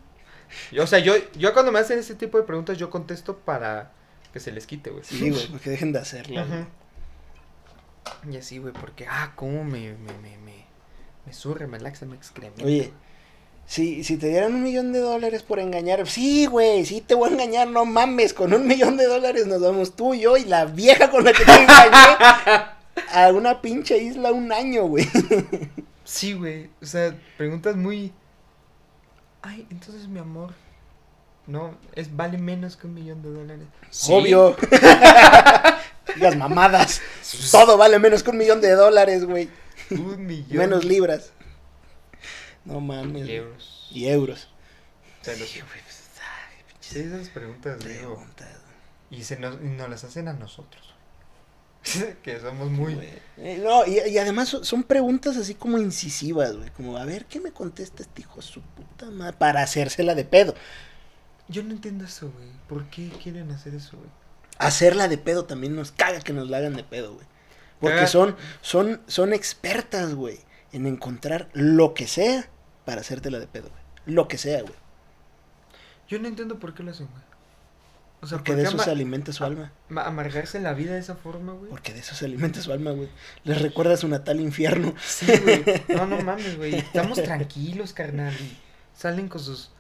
Y, 0.71 0.79
o 0.79 0.87
sea, 0.87 1.01
yo, 1.01 1.15
yo 1.35 1.53
cuando 1.53 1.73
me 1.73 1.81
hacen 1.81 1.99
ese 1.99 2.15
tipo 2.15 2.39
de 2.39 2.45
preguntas, 2.45 2.79
yo 2.79 2.89
contesto 2.89 3.39
para 3.39 3.91
que 4.33 4.39
se 4.39 4.53
les 4.53 4.67
quite, 4.69 4.91
güey. 4.91 5.03
Sí, 5.03 5.31
güey, 5.31 5.49
porque 5.49 5.71
dejen 5.71 5.93
de 5.93 5.99
hacerlo. 5.99 6.47
güey. 6.47 6.65
Y 8.31 8.37
así, 8.37 8.59
güey, 8.59 8.73
porque, 8.73 9.07
ah, 9.09 9.33
cómo 9.35 9.65
me, 9.65 9.95
me, 9.95 10.13
me, 10.23 10.39
me, 10.39 10.65
me 11.27 11.33
surre, 11.33 11.67
me 11.67 11.81
laxa, 11.81 12.07
me 12.07 12.15
excremento. 12.17 12.65
Oye, 12.65 12.93
si, 13.73 14.05
si 14.05 14.19
te 14.19 14.29
dieran 14.29 14.57
un 14.57 14.63
millón 14.65 14.93
de 14.93 14.99
dólares 14.99 15.43
por 15.43 15.59
engañar, 15.59 16.07
sí, 16.07 16.45
güey, 16.45 16.85
sí 16.85 17.01
te 17.01 17.15
voy 17.15 17.31
a 17.31 17.33
engañar, 17.33 17.69
no 17.69 17.87
mames, 17.87 18.35
con 18.35 18.53
un 18.53 18.67
millón 18.67 18.99
de 18.99 19.07
dólares 19.07 19.47
nos 19.47 19.63
vamos 19.63 19.97
tú, 19.97 20.15
yo 20.15 20.37
y 20.37 20.45
la 20.45 20.67
vieja 20.67 21.11
con 21.11 21.25
la 21.25 21.33
que 21.33 21.43
te 21.43 21.55
engañé 21.55 21.97
a 23.15 23.33
una 23.33 23.63
pinche 23.63 23.97
isla 23.97 24.31
un 24.31 24.53
año, 24.53 24.85
güey. 24.85 25.09
Sí, 26.05 26.35
güey, 26.35 26.69
o 26.83 26.85
sea, 26.85 27.17
preguntas 27.39 27.75
muy... 27.75 28.13
Ay, 29.41 29.67
entonces 29.71 30.07
mi 30.07 30.19
amor, 30.19 30.53
no, 31.47 31.75
es 31.95 32.15
vale 32.15 32.37
menos 32.37 32.77
que 32.77 32.87
un 32.87 32.93
millón 32.93 33.23
de 33.23 33.31
dólares. 33.31 33.67
Sí. 33.89 34.13
Obvio. 34.13 34.55
Las 36.17 36.37
mamadas. 36.37 37.01
Todo 37.51 37.79
vale 37.79 37.99
menos 37.99 38.23
que 38.23 38.33
un 38.33 38.37
millón 38.37 38.61
de 38.61 38.73
dólares, 38.73 39.25
güey. 39.25 39.49
Un 39.91 40.27
millón. 40.27 40.59
Menos 40.59 40.85
libras. 40.85 41.33
No 42.65 42.81
mames. 42.81 43.29
Y 43.29 43.33
euros. 43.35 43.89
Y 43.91 44.07
euros. 44.09 44.49
O 45.21 45.25
sea, 45.25 45.37
los- 45.37 45.49
Sí, 45.49 45.61
güey, 45.61 45.83
pues, 45.83 46.03
ay, 46.21 46.65
Sí, 46.81 46.99
esas 47.01 47.29
preguntas, 47.29 47.79
digo, 47.81 48.15
preguntas, 48.17 48.49
y, 49.11 49.23
se 49.25 49.39
nos, 49.39 49.57
y 49.63 49.67
nos 49.67 49.89
las 49.89 50.05
hacen 50.05 50.29
a 50.29 50.33
nosotros. 50.33 50.83
güey. 50.83 52.15
que 52.23 52.39
somos 52.41 52.71
muy... 52.71 52.95
Eh, 53.39 53.61
No, 53.63 53.85
y, 53.87 53.99
y 54.09 54.19
además 54.19 54.49
son, 54.49 54.65
son 54.65 54.83
preguntas 54.85 55.37
así 55.37 55.55
como 55.55 55.79
incisivas, 55.79 56.57
güey. 56.57 56.71
Como, 56.71 56.97
a 56.97 57.05
ver, 57.05 57.25
¿qué 57.27 57.41
me 57.41 57.51
contesta 57.53 58.03
este 58.03 58.23
hijo 58.23 58.37
de 58.37 58.43
su 58.43 58.61
puta 58.63 59.11
madre? 59.11 59.37
Para 59.37 59.63
hacérsela 59.63 60.15
de 60.15 60.25
pedo. 60.25 60.55
Yo 61.49 61.63
no 61.65 61.73
entiendo 61.73 62.05
eso, 62.05 62.31
güey. 62.31 62.49
¿Por 62.69 62.85
qué 62.87 63.09
quieren 63.23 63.51
hacer 63.51 63.75
eso, 63.75 63.97
güey? 63.97 64.09
Hacerla 64.59 65.09
de 65.09 65.19
pedo 65.19 65.45
también 65.45 65.75
nos 65.75 65.91
caga 65.91 66.21
que 66.21 66.33
nos 66.33 66.49
la 66.49 66.59
hagan 66.59 66.77
de 66.77 66.85
pedo, 66.85 67.15
güey. 67.15 67.27
Porque 67.81 67.97
Caga- 67.97 68.07
son, 68.07 68.37
son, 68.61 69.03
son 69.09 69.33
expertas, 69.33 70.15
güey, 70.15 70.39
en 70.73 70.87
encontrar 70.87 71.49
lo 71.53 71.95
que 71.95 72.07
sea 72.07 72.49
para 72.85 73.01
hacértela 73.03 73.39
de 73.39 73.47
pedo, 73.47 73.69
güey. 73.71 73.83
Lo 74.15 74.29
que 74.29 74.39
sea, 74.39 74.63
güey. 74.63 74.75
Yo 76.09 76.19
no 76.19 76.29
entiendo 76.29 76.59
por 76.59 76.75
qué 76.75 76.83
lo 76.83 76.91
hacen, 76.91 77.07
güey. 77.11 77.23
O 78.21 78.27
sea, 78.27 78.39
Porque 78.39 78.53
¿por 78.53 78.63
de 78.63 78.69
eso 78.69 78.79
se 78.79 78.91
alimenta 78.91 79.33
su 79.33 79.43
alma. 79.45 79.73
ma- 79.89 80.05
amargarse 80.07 80.61
la 80.61 80.75
vida 80.75 80.93
de 80.95 81.01
esa 81.01 81.17
forma, 81.17 81.55
güey? 81.55 81.71
Porque 81.71 81.93
de 81.93 81.99
eso 82.01 82.15
se 82.15 82.25
alimenta 82.27 82.61
su 82.61 82.73
alma, 82.73 82.93
güey. 82.93 83.09
Les 83.43 83.61
recuerda 83.61 83.97
su 83.97 84.07
natal 84.07 84.41
infierno. 84.41 84.95
Sí, 85.05 85.27
güey. 85.43 85.65
No, 85.89 86.07
no 86.07 86.21
mames, 86.21 86.57
güey. 86.57 86.77
Estamos 86.77 87.21
tranquilos, 87.23 87.93
carnal. 87.93 88.33
Y 88.35 88.57
salen 88.97 89.29
con 89.29 89.41
sus... 89.41 89.73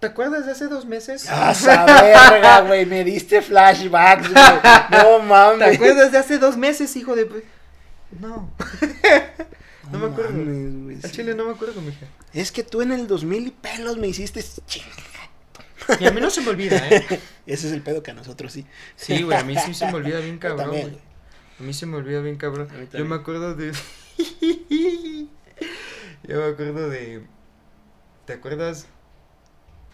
¿Te 0.00 0.06
acuerdas 0.08 0.46
de 0.46 0.52
hace 0.52 0.66
dos 0.66 0.84
meses? 0.86 1.26
¡Ah, 1.28 1.54
verga, 1.86 2.62
güey! 2.62 2.86
Me 2.86 3.04
diste 3.04 3.40
flashbacks, 3.42 4.32
güey. 4.32 4.44
No 4.90 5.18
¿Te 5.20 5.22
mames. 5.26 5.74
acuerdas 5.76 6.10
de 6.10 6.18
hace 6.18 6.38
dos 6.38 6.56
meses, 6.56 6.96
hijo 6.96 7.14
de... 7.14 7.26
pe- 7.26 7.44
No. 9.84 9.98
No 9.98 10.06
me 10.06 10.12
acuerdo. 10.12 10.32
mames, 10.32 10.84
güey, 10.84 10.96
Al 10.96 11.02
sí. 11.02 11.10
chile 11.10 11.34
no 11.34 11.44
me 11.46 11.52
acuerdo, 11.52 11.80
mija. 11.80 12.06
Es 12.32 12.52
que 12.52 12.62
tú 12.62 12.82
en 12.82 12.92
el 12.92 13.06
2000 13.06 13.46
y 13.46 13.50
pelos 13.50 13.96
me 13.96 14.08
hiciste... 14.08 14.44
Y 15.98 16.06
a 16.06 16.10
mí 16.10 16.20
no 16.20 16.30
se 16.30 16.42
me 16.42 16.50
olvida, 16.50 16.76
¿eh? 16.88 17.04
Ese 17.46 17.66
es 17.66 17.72
el 17.72 17.82
pedo 17.82 18.02
que 18.02 18.10
a 18.12 18.14
nosotros 18.14 18.52
sí. 18.52 18.66
Sí, 18.96 19.22
güey, 19.22 19.38
a 19.38 19.42
mí 19.42 19.56
sí 19.56 19.74
se 19.74 19.86
me 19.86 19.94
olvida 19.94 20.20
bien 20.20 20.38
cabrón, 20.38 20.66
también, 20.66 20.90
güey. 20.90 21.00
A 21.58 21.62
mí 21.62 21.72
se 21.72 21.86
me 21.86 21.96
olvida 21.96 22.20
bien 22.20 22.36
cabrón. 22.36 22.68
Yo 22.92 23.04
me 23.04 23.16
acuerdo 23.16 23.54
de... 23.54 23.72
Yo 26.22 26.36
me 26.38 26.44
acuerdo 26.44 26.88
de... 26.88 27.22
¿Te 28.26 28.34
acuerdas? 28.34 28.86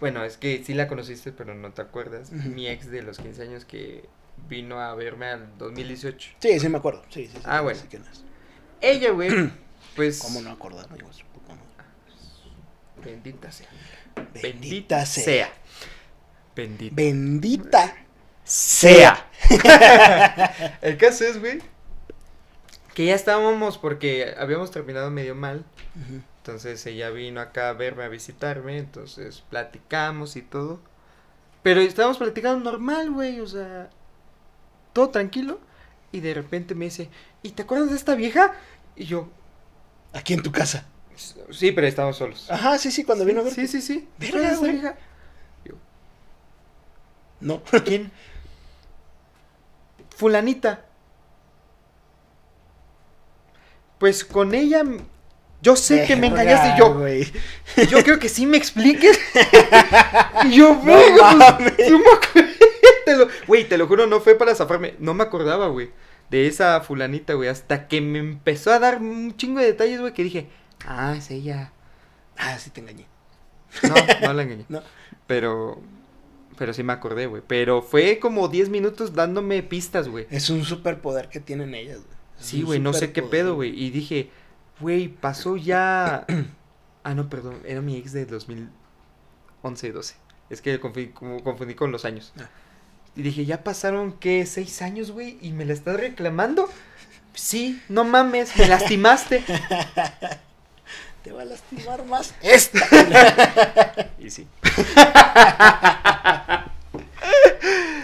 Bueno, 0.00 0.24
es 0.24 0.36
que 0.36 0.62
sí 0.64 0.74
la 0.74 0.88
conociste, 0.88 1.32
pero 1.32 1.54
no 1.54 1.72
te 1.72 1.80
acuerdas. 1.82 2.30
Mi 2.32 2.68
ex 2.68 2.90
de 2.90 3.02
los 3.02 3.18
15 3.18 3.42
años 3.42 3.64
que 3.64 4.04
vino 4.48 4.80
a 4.80 4.94
verme 4.94 5.26
al 5.26 5.56
2018. 5.58 6.32
Sí, 6.38 6.60
sí 6.60 6.68
me 6.68 6.78
acuerdo. 6.78 7.02
Sí, 7.08 7.26
sí, 7.26 7.32
sí. 7.34 7.42
Ah, 7.44 7.62
bueno. 7.62 7.78
sí 7.80 7.88
que 7.88 7.98
no 7.98 8.04
es. 8.04 8.24
Ella, 8.80 9.10
güey, 9.12 9.30
pues... 9.97 10.20
¿Cómo 10.20 10.40
no 10.40 10.51
acordarme? 10.51 10.98
de 10.98 11.12
su 11.12 11.24
puta 11.27 11.55
madre? 11.55 11.66
Bendita 13.02 13.51
sea. 13.51 13.68
Bendita 14.43 15.06
sea. 15.06 15.52
Bendita. 16.55 16.94
Bendita 16.94 17.97
sea. 18.44 19.31
El 20.82 20.97
caso 20.97 21.24
es, 21.24 21.39
güey, 21.40 21.60
que 22.94 23.06
ya 23.06 23.14
estábamos 23.14 23.78
porque 23.78 24.35
habíamos 24.39 24.70
terminado 24.70 25.10
medio 25.10 25.35
mal. 25.35 25.64
Entonces 26.39 26.85
ella 26.86 27.10
vino 27.10 27.40
acá 27.40 27.70
a 27.70 27.73
verme, 27.73 28.05
a 28.05 28.09
visitarme. 28.09 28.78
Entonces 28.78 29.43
platicamos 29.51 30.36
y 30.36 30.43
todo. 30.43 30.81
Pero 31.62 31.81
estábamos 31.81 32.18
platicando 32.18 32.70
normal, 32.70 33.10
güey. 33.10 33.40
O 33.40 33.47
sea, 33.47 33.90
todo 34.93 35.10
tranquilo. 35.10 35.60
Y 36.12 36.20
de 36.20 36.32
repente 36.35 36.74
me 36.74 36.86
dice, 36.86 37.10
¿y 37.43 37.51
te 37.51 37.62
acuerdas 37.62 37.90
de 37.90 37.97
esta 37.97 38.14
vieja? 38.14 38.55
Y 38.94 39.05
yo, 39.05 39.28
Aquí 40.16 40.34
en 40.34 40.43
tu 40.43 40.51
casa. 40.52 40.84
sí, 41.51 41.72
pero 41.72 41.86
estábamos 41.86 42.16
solos. 42.16 42.51
Ajá, 42.51 42.78
sí, 42.78 42.90
sí, 42.90 43.05
cuando 43.05 43.24
vino 43.24 43.40
a 43.40 43.44
ver. 43.44 43.55
Sí, 43.55 43.66
sí, 43.68 43.80
sí. 43.80 44.09
¿Te 44.18 44.32
Verga, 44.32 44.56
güey. 44.56 44.80
No. 47.40 47.62
¿Quién? 47.84 48.10
Fulanita. 50.16 50.84
Pues 53.98 54.24
con 54.24 54.55
ella. 54.55 54.82
Yo 55.62 55.74
sé 55.76 56.05
que 56.06 56.16
me 56.16 56.28
engañaste 56.28 56.74
y 56.74 56.78
yo. 56.78 56.94
güey. 56.94 57.30
Yo 57.90 58.02
creo 58.05 58.18
que 58.18 58.28
sí 58.28 58.47
me 58.47 58.56
expliques. 58.56 59.18
Y 60.44 60.55
yo, 60.56 60.74
No 60.84 61.36
mames. 61.36 61.72
pues. 62.32 62.47
Te 63.06 63.16
lo- 63.16 63.28
Güey, 63.47 63.66
te 63.68 63.78
lo 63.78 63.86
juro, 63.86 64.06
no 64.06 64.20
fue 64.20 64.34
para 64.34 64.55
zafarme. 64.55 64.94
No 64.98 65.14
me 65.14 65.22
acordaba, 65.24 65.68
güey. 65.68 65.90
De 66.30 66.46
esa 66.46 66.80
fulanita, 66.80 67.34
güey. 67.34 67.48
Hasta 67.48 67.88
que 67.88 68.00
me 68.00 68.18
empezó 68.18 68.72
a 68.72 68.78
dar 68.78 69.00
un 69.00 69.36
chingo 69.36 69.60
de 69.60 69.66
detalles, 69.66 70.00
güey, 70.00 70.12
que 70.12 70.24
dije, 70.24 70.48
ah, 70.86 71.14
es 71.16 71.30
ella. 71.30 71.72
Ah, 72.36 72.58
sí 72.58 72.70
te 72.70 72.80
engañé. 72.80 73.06
No, 73.82 73.94
no 74.22 74.32
la 74.32 74.42
engañé. 74.42 74.64
No. 74.68 74.82
Pero. 75.26 75.80
Pero 76.58 76.72
sí 76.72 76.82
me 76.82 76.94
acordé, 76.94 77.26
güey. 77.26 77.42
Pero 77.46 77.82
fue 77.82 78.18
como 78.18 78.48
10 78.48 78.70
minutos 78.70 79.14
dándome 79.14 79.62
pistas, 79.62 80.08
güey. 80.08 80.26
Es 80.30 80.48
un 80.48 80.64
superpoder 80.64 81.28
que 81.28 81.40
tienen 81.40 81.74
ellas, 81.74 81.98
güey. 81.98 82.16
Es 82.40 82.46
Sí, 82.46 82.62
güey, 82.62 82.80
no 82.80 82.92
sé 82.92 83.12
qué 83.12 83.22
pedo, 83.22 83.54
güey. 83.54 83.78
Y 83.78 83.90
dije, 83.90 84.30
güey, 84.80 85.08
pasó 85.08 85.56
ya. 85.56 86.26
ah, 87.04 87.14
no, 87.14 87.28
perdón, 87.28 87.60
era 87.64 87.82
mi 87.82 87.96
ex 87.96 88.12
de 88.12 88.24
2011 88.24 89.92
12. 89.92 90.14
Es 90.48 90.62
que 90.62 90.80
confundí, 90.80 91.08
como 91.08 91.42
confundí 91.42 91.74
con 91.74 91.92
los 91.92 92.04
años. 92.04 92.32
Ah. 92.38 92.48
Y 93.16 93.22
dije, 93.22 93.44
ya 93.47 93.64
pasaron, 93.64 94.12
¿qué? 94.12 94.44
¿Seis 94.47 94.82
años, 94.82 95.10
güey? 95.10 95.38
¿Y 95.40 95.52
me 95.52 95.64
la 95.64 95.72
estás 95.72 95.98
reclamando? 95.98 96.68
Sí, 97.34 97.80
no 97.88 98.05
mames, 98.05 98.55
me 98.56 98.68
lastimaste. 98.68 99.43
Te 101.24 101.32
va 101.32 101.43
a 101.43 101.47
lastimar 101.47 102.05
más 102.05 102.34
esta. 102.43 102.78
y 104.18 104.30
sí. 104.30 104.47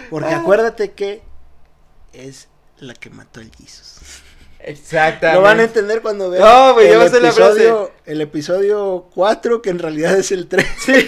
Porque 0.09 0.29
Ah. 0.33 0.37
acuérdate 0.39 0.91
que 0.91 1.21
es 2.11 2.47
la 2.77 2.93
que 2.93 3.09
mató 3.09 3.39
al 3.39 3.51
Jesus. 3.55 3.99
Exactamente. 4.59 5.35
Lo 5.39 5.41
van 5.41 5.59
a 5.59 5.63
entender 5.63 6.01
cuando 6.01 6.29
vean 6.29 6.43
No, 6.43 6.73
güey, 6.73 6.87
ya 6.87 6.93
el, 6.93 6.99
va 6.99 7.03
a 7.05 7.09
ser 7.09 7.21
la 7.21 7.29
episodio, 7.29 7.91
el 8.05 8.21
episodio 8.21 9.09
4, 9.13 9.61
que 9.61 9.69
en 9.69 9.79
realidad 9.79 10.17
es 10.17 10.31
el 10.31 10.47
3. 10.47 10.65
Sí. 10.85 11.05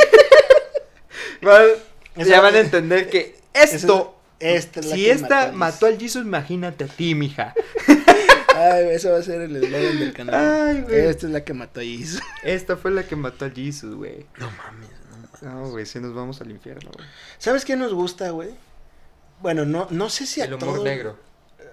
Esa- 2.15 2.29
ya 2.29 2.41
van 2.41 2.55
a 2.55 2.59
entender 2.59 3.09
que 3.09 3.37
esto. 3.55 4.11
Esta 4.39 4.81
es 4.81 4.85
la 4.87 4.95
si 4.95 5.09
esta 5.09 5.35
mató 5.51 5.57
mató 5.57 5.85
al 5.85 5.97
Jesus, 5.97 6.25
imagínate 6.25 6.83
a 6.83 6.87
ti, 6.87 7.15
mija. 7.15 7.53
Ay, 8.55 8.87
eso 8.91 9.11
va 9.11 9.17
a 9.19 9.23
ser 9.23 9.41
el 9.41 9.55
eslogan 9.55 9.99
del 9.99 10.13
canal. 10.13 10.35
Ay, 10.67 10.81
güey. 10.81 10.99
Esta 11.07 11.25
es 11.27 11.31
la 11.31 11.43
que 11.43 11.53
mató 11.53 11.79
a 11.79 11.83
Jesus. 11.83 12.21
Esta 12.43 12.77
fue 12.77 12.91
la 12.91 13.03
que 13.03 13.15
mató 13.15 13.45
a 13.45 13.49
Jesus, 13.49 13.95
güey. 13.95 14.25
No 14.37 14.49
mames, 14.51 14.89
no 15.09 15.17
mames. 15.17 15.41
No, 15.41 15.69
güey, 15.71 15.85
si 15.85 15.99
nos 15.99 16.13
vamos 16.13 16.41
al 16.41 16.51
infierno, 16.51 16.91
güey. 16.95 17.07
¿Sabes 17.37 17.65
qué 17.65 17.75
nos 17.75 17.93
gusta, 17.93 18.29
güey? 18.29 18.49
Bueno, 19.41 19.65
no, 19.65 19.87
no 19.89 20.09
sé 20.09 20.25
si 20.25 20.41
a 20.41 20.45
El 20.45 20.53
humor 20.55 20.75
todos- 20.75 20.83
negro. 20.83 21.19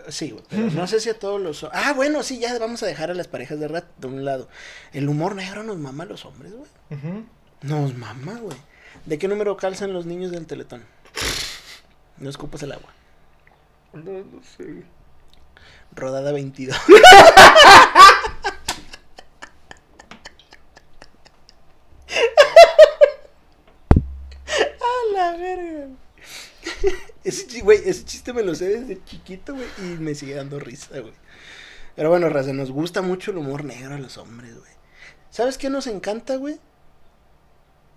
Sí, 0.08 0.32
güey, 0.32 0.42
pero 0.50 0.68
no 0.72 0.86
sé 0.88 0.98
si 0.98 1.10
a 1.10 1.18
todos 1.18 1.40
los... 1.40 1.62
Ah, 1.72 1.92
bueno, 1.94 2.24
sí, 2.24 2.40
ya 2.40 2.58
vamos 2.58 2.82
a 2.82 2.86
dejar 2.86 3.12
a 3.12 3.14
las 3.14 3.28
parejas 3.28 3.60
de 3.60 3.68
rat 3.68 3.84
de 3.98 4.08
un 4.08 4.24
lado. 4.24 4.48
El 4.92 5.08
humor 5.08 5.36
negro 5.36 5.62
nos 5.62 5.78
mama 5.78 6.02
a 6.02 6.06
los 6.08 6.24
hombres, 6.24 6.52
güey. 6.52 6.68
Nos 7.62 7.96
mama, 7.96 8.40
güey. 8.40 8.56
¿De 9.06 9.16
qué 9.18 9.28
número 9.28 9.56
calzan 9.56 9.92
los 9.92 10.04
niños 10.06 10.32
del 10.32 10.46
teletón? 10.46 10.82
No 12.22 12.30
escupas 12.30 12.62
el 12.62 12.70
agua. 12.70 12.88
No, 13.92 14.12
no 14.12 14.42
sé. 14.44 14.84
Rodada 15.90 16.30
22. 16.30 16.76
A 24.56 25.14
la 25.14 25.36
verga. 25.36 25.88
Ese, 27.24 27.60
güey, 27.62 27.80
ese 27.84 28.04
chiste 28.04 28.32
me 28.32 28.44
lo 28.44 28.54
sé 28.54 28.68
desde 28.68 29.04
chiquito, 29.04 29.54
güey, 29.54 29.66
y 29.78 29.98
me 29.98 30.14
sigue 30.14 30.36
dando 30.36 30.60
risa, 30.60 31.00
güey. 31.00 31.14
Pero 31.96 32.08
bueno, 32.10 32.28
Raza, 32.28 32.52
nos 32.52 32.70
gusta 32.70 33.02
mucho 33.02 33.32
el 33.32 33.38
humor 33.38 33.64
negro 33.64 33.96
a 33.96 33.98
los 33.98 34.16
hombres, 34.16 34.56
güey. 34.56 34.70
¿Sabes 35.30 35.58
qué 35.58 35.70
nos 35.70 35.88
encanta, 35.88 36.36
güey? 36.36 36.60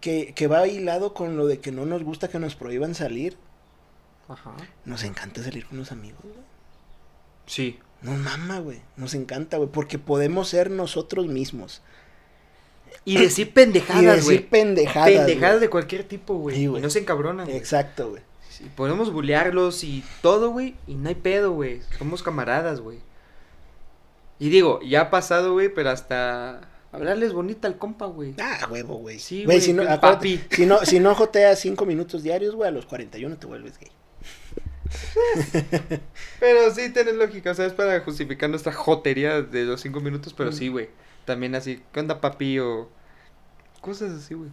Que, 0.02 0.34
que 0.34 0.48
va 0.48 0.68
hilado 0.68 1.14
con 1.14 1.38
lo 1.38 1.46
de 1.46 1.60
que 1.60 1.72
no 1.72 1.86
nos 1.86 2.02
gusta 2.04 2.28
que 2.28 2.40
nos 2.40 2.56
prohíban 2.56 2.96
salir. 2.96 3.38
Ajá. 4.28 4.56
Nos 4.86 5.04
encanta 5.04 5.44
salir 5.44 5.66
con 5.66 5.78
los 5.78 5.92
amigos, 5.92 6.22
güey. 6.24 6.36
Sí. 7.46 7.80
Nos 8.02 8.18
mama, 8.18 8.60
güey. 8.60 8.82
Nos 8.98 9.14
encanta, 9.14 9.58
güey. 9.58 9.70
Porque 9.70 10.00
podemos 10.00 10.50
ser 10.50 10.70
nosotros 10.72 11.28
mismos. 11.28 11.82
Y 13.04 13.18
decir 13.18 13.48
y 13.48 13.52
pendejadas, 13.52 14.16
decir 14.18 14.24
güey. 14.24 14.50
pendejadas. 14.50 15.10
Pendejadas 15.10 15.56
güey. 15.56 15.62
de 15.62 15.70
cualquier 15.70 16.04
tipo, 16.04 16.36
güey. 16.36 16.56
Sí, 16.56 16.64
y 16.64 16.68
güey. 16.68 16.82
no 16.82 16.90
se 16.90 17.00
encabronan, 17.00 17.46
güey. 17.46 17.58
Exacto, 17.58 18.10
güey. 18.10 18.24
Sí, 18.50 18.72
podemos 18.76 19.12
bulearlos 19.12 19.84
y 19.84 20.04
todo, 20.22 20.52
güey. 20.52 20.76
Y 20.88 20.96
no 20.96 21.10
hay 21.10 21.16
pedo, 21.16 21.52
güey. 21.52 21.82
Somos 21.98 22.24
camaradas, 22.24 22.80
güey. 22.80 23.00
Y 24.40 24.50
digo, 24.50 24.80
ya 24.82 25.02
ha 25.02 25.10
pasado, 25.10 25.54
güey, 25.54 25.70
pero 25.74 25.90
hasta 25.92 26.62
hablarles 26.92 27.34
bonita 27.34 27.68
al 27.68 27.78
compa, 27.78 28.06
güey. 28.06 28.34
Ah, 28.40 28.68
huevo, 28.70 28.96
güey. 28.96 29.20
Sí, 29.20 29.46
Güey, 29.46 29.58
güey, 29.58 29.62
si 29.62 29.74
no, 29.74 29.84
si 30.52 30.66
no, 30.66 30.80
si 30.86 31.00
no 31.00 31.16
joteas 31.16 31.60
cinco 31.60 31.86
minutos 31.86 32.24
diarios, 32.24 32.56
güey, 32.56 32.70
a 32.70 32.72
los 32.72 32.86
41 32.86 33.38
te 33.38 33.46
vuelves 33.46 33.78
gay. 33.78 33.92
Pero 36.40 36.74
sí 36.74 36.92
tienes 36.92 37.16
lógica, 37.16 37.52
o 37.52 37.54
sea, 37.54 37.66
es 37.66 37.74
para 37.74 38.00
justificar 38.02 38.50
nuestra 38.50 38.72
jotería 38.72 39.42
de 39.42 39.64
los 39.66 39.82
cinco 39.82 40.00
minutos, 40.00 40.34
pero 40.34 40.52
sí, 40.52 40.68
güey. 40.68 40.90
También 41.26 41.56
así, 41.56 41.84
¿qué 41.92 42.00
onda, 42.00 42.22
papi? 42.22 42.60
O 42.60 42.90
cosas 43.82 44.12
así, 44.14 44.34
güey. 44.34 44.50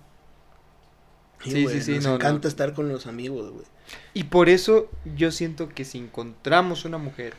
Sí, 1.44 1.66
sí, 1.68 1.82
sí, 1.82 1.94
Nos 1.94 2.04
no, 2.04 2.10
no. 2.10 2.16
encanta 2.16 2.48
estar 2.48 2.72
con 2.72 2.88
los 2.88 3.06
amigos, 3.06 3.50
güey. 3.50 3.66
Y 4.14 4.24
por 4.24 4.48
eso 4.48 4.88
yo 5.16 5.30
siento 5.32 5.68
que 5.68 5.84
si 5.84 5.98
encontramos 5.98 6.84
una 6.84 6.98
mujer 6.98 7.34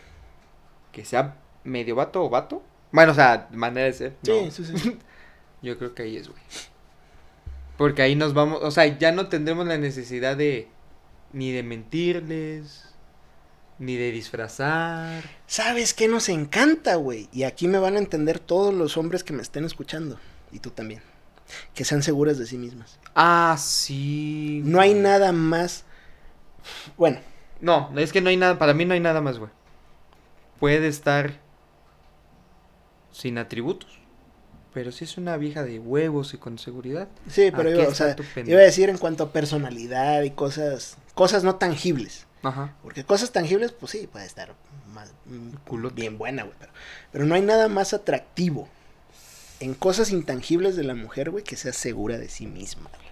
que 0.91 1.05
sea 1.05 1.37
medio 1.63 1.95
vato 1.95 2.23
o 2.23 2.29
vato, 2.29 2.61
bueno, 2.91 3.13
o 3.13 3.15
sea, 3.15 3.47
manera 3.51 3.87
de 3.87 3.93
ser, 3.93 4.15
Sí, 4.23 4.31
no, 4.45 4.51
sí, 4.51 4.65
sí. 4.65 4.99
yo 5.61 5.77
creo 5.77 5.95
que 5.95 6.03
ahí 6.03 6.17
es, 6.17 6.27
güey. 6.27 6.41
Porque 7.77 8.01
ahí 8.03 8.15
nos 8.15 8.33
vamos, 8.33 8.59
o 8.61 8.71
sea, 8.71 8.85
ya 8.85 9.11
no 9.11 9.29
tendremos 9.29 9.65
la 9.65 9.77
necesidad 9.77 10.37
de 10.37 10.67
ni 11.33 11.51
de 11.51 11.63
mentirles, 11.63 12.85
ni 13.79 13.95
de 13.95 14.11
disfrazar. 14.11 15.23
¿Sabes 15.47 15.93
qué 15.93 16.07
nos 16.07 16.29
encanta, 16.29 16.95
güey? 16.95 17.27
Y 17.33 17.43
aquí 17.43 17.67
me 17.67 17.79
van 17.79 17.95
a 17.95 17.99
entender 17.99 18.39
todos 18.39 18.73
los 18.73 18.95
hombres 18.97 19.23
que 19.23 19.33
me 19.33 19.41
estén 19.41 19.65
escuchando. 19.65 20.19
Y 20.51 20.59
tú 20.59 20.69
también. 20.69 21.01
Que 21.73 21.83
sean 21.83 22.03
seguras 22.03 22.37
de 22.37 22.45
sí 22.45 22.57
mismas. 22.57 22.99
Ah, 23.15 23.55
sí. 23.59 24.61
No 24.63 24.79
hay 24.79 24.93
nada 24.93 25.31
más. 25.31 25.83
Bueno, 26.97 27.19
No, 27.59 27.91
es 27.97 28.11
que 28.13 28.21
no 28.21 28.29
hay 28.29 28.37
nada, 28.37 28.57
para 28.57 28.73
mí 28.73 28.85
no 28.85 28.93
hay 28.93 28.99
nada 28.99 29.19
más, 29.21 29.37
güey. 29.39 29.51
Puede 30.59 30.87
estar 30.87 31.39
sin 33.11 33.37
atributos, 33.37 33.99
pero 34.73 34.91
si 34.91 35.03
es 35.03 35.17
una 35.17 35.37
vieja 35.37 35.63
de 35.63 35.79
huevos 35.79 36.33
y 36.33 36.37
con 36.37 36.57
seguridad. 36.57 37.07
sí, 37.29 37.51
pero 37.55 37.69
iba, 37.69 37.87
o 37.87 37.93
sea, 37.93 38.15
a 38.15 38.45
decir 38.45 38.89
en 38.89 38.97
cuanto 38.97 39.25
a 39.25 39.31
personalidad 39.31 40.23
y 40.23 40.31
cosas, 40.31 40.97
cosas 41.13 41.43
no 41.43 41.55
tangibles. 41.55 42.25
Ajá. 42.41 42.75
Porque 42.81 43.03
cosas 43.03 43.31
tangibles, 43.31 43.71
pues 43.71 43.91
sí, 43.91 44.07
puede 44.11 44.25
estar 44.25 44.53
más, 44.93 45.13
mm, 45.25 45.55
Culote. 45.65 45.95
bien 45.95 46.17
buena, 46.17 46.43
güey. 46.43 46.55
Pero, 46.59 46.71
pero 47.11 47.25
no 47.25 47.35
hay 47.35 47.41
nada 47.41 47.69
más 47.69 47.93
atractivo 47.93 48.67
en 49.59 49.73
cosas 49.75 50.11
intangibles 50.11 50.75
de 50.75 50.83
la 50.83 50.95
mujer, 50.95 51.29
güey, 51.29 51.43
que 51.43 51.55
sea 51.55 51.71
segura 51.71 52.17
de 52.17 52.27
sí 52.27 52.47
misma. 52.47 52.89
güey. 52.89 53.03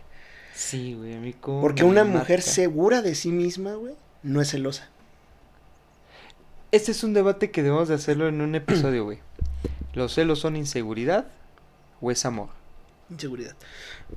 Sí, 0.54 0.96
güey, 0.96 1.16
a 1.16 1.20
mí 1.20 1.34
como 1.34 1.62
Porque 1.62 1.84
una 1.84 2.04
mujer 2.04 2.42
segura 2.42 3.02
de 3.02 3.16
sí 3.16 3.30
misma, 3.30 3.76
güey, 3.76 3.96
no 4.24 4.42
es 4.42 4.50
celosa. 4.52 4.90
Este 6.72 6.92
es 6.92 7.04
un 7.04 7.14
debate 7.14 7.52
que 7.52 7.64
debemos 7.64 7.88
de 7.88 7.96
hacerlo 7.96 8.28
en 8.28 8.42
un 8.42 8.56
episodio, 8.56 9.06
güey. 9.06 9.20
¿Los 9.94 10.14
celos 10.14 10.40
son 10.40 10.56
inseguridad 10.56 11.26
o 12.02 12.12
es 12.12 12.26
amor? 12.26 12.50
Inseguridad. 13.10 13.56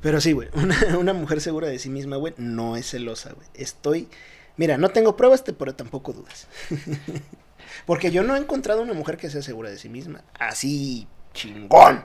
Pero 0.00 0.20
sí, 0.20 0.32
güey, 0.32 0.48
una, 0.54 0.98
una 0.98 1.12
mujer 1.12 1.40
segura 1.40 1.68
de 1.68 1.78
sí 1.78 1.90
misma, 1.90 2.16
güey, 2.16 2.34
no 2.36 2.76
es 2.76 2.90
celosa, 2.90 3.32
güey. 3.32 3.46
Estoy... 3.54 4.08
Mira, 4.56 4.78
no 4.78 4.90
tengo 4.90 5.16
pruebas, 5.16 5.42
pero 5.42 5.74
tampoco 5.74 6.12
dudas. 6.12 6.46
Porque 7.86 8.10
yo 8.12 8.22
no 8.22 8.36
he 8.36 8.38
encontrado 8.38 8.82
una 8.82 8.92
mujer 8.94 9.16
que 9.16 9.30
sea 9.30 9.42
segura 9.42 9.68
de 9.68 9.78
sí 9.78 9.88
misma. 9.88 10.22
Así, 10.38 11.08
chingón. 11.32 12.04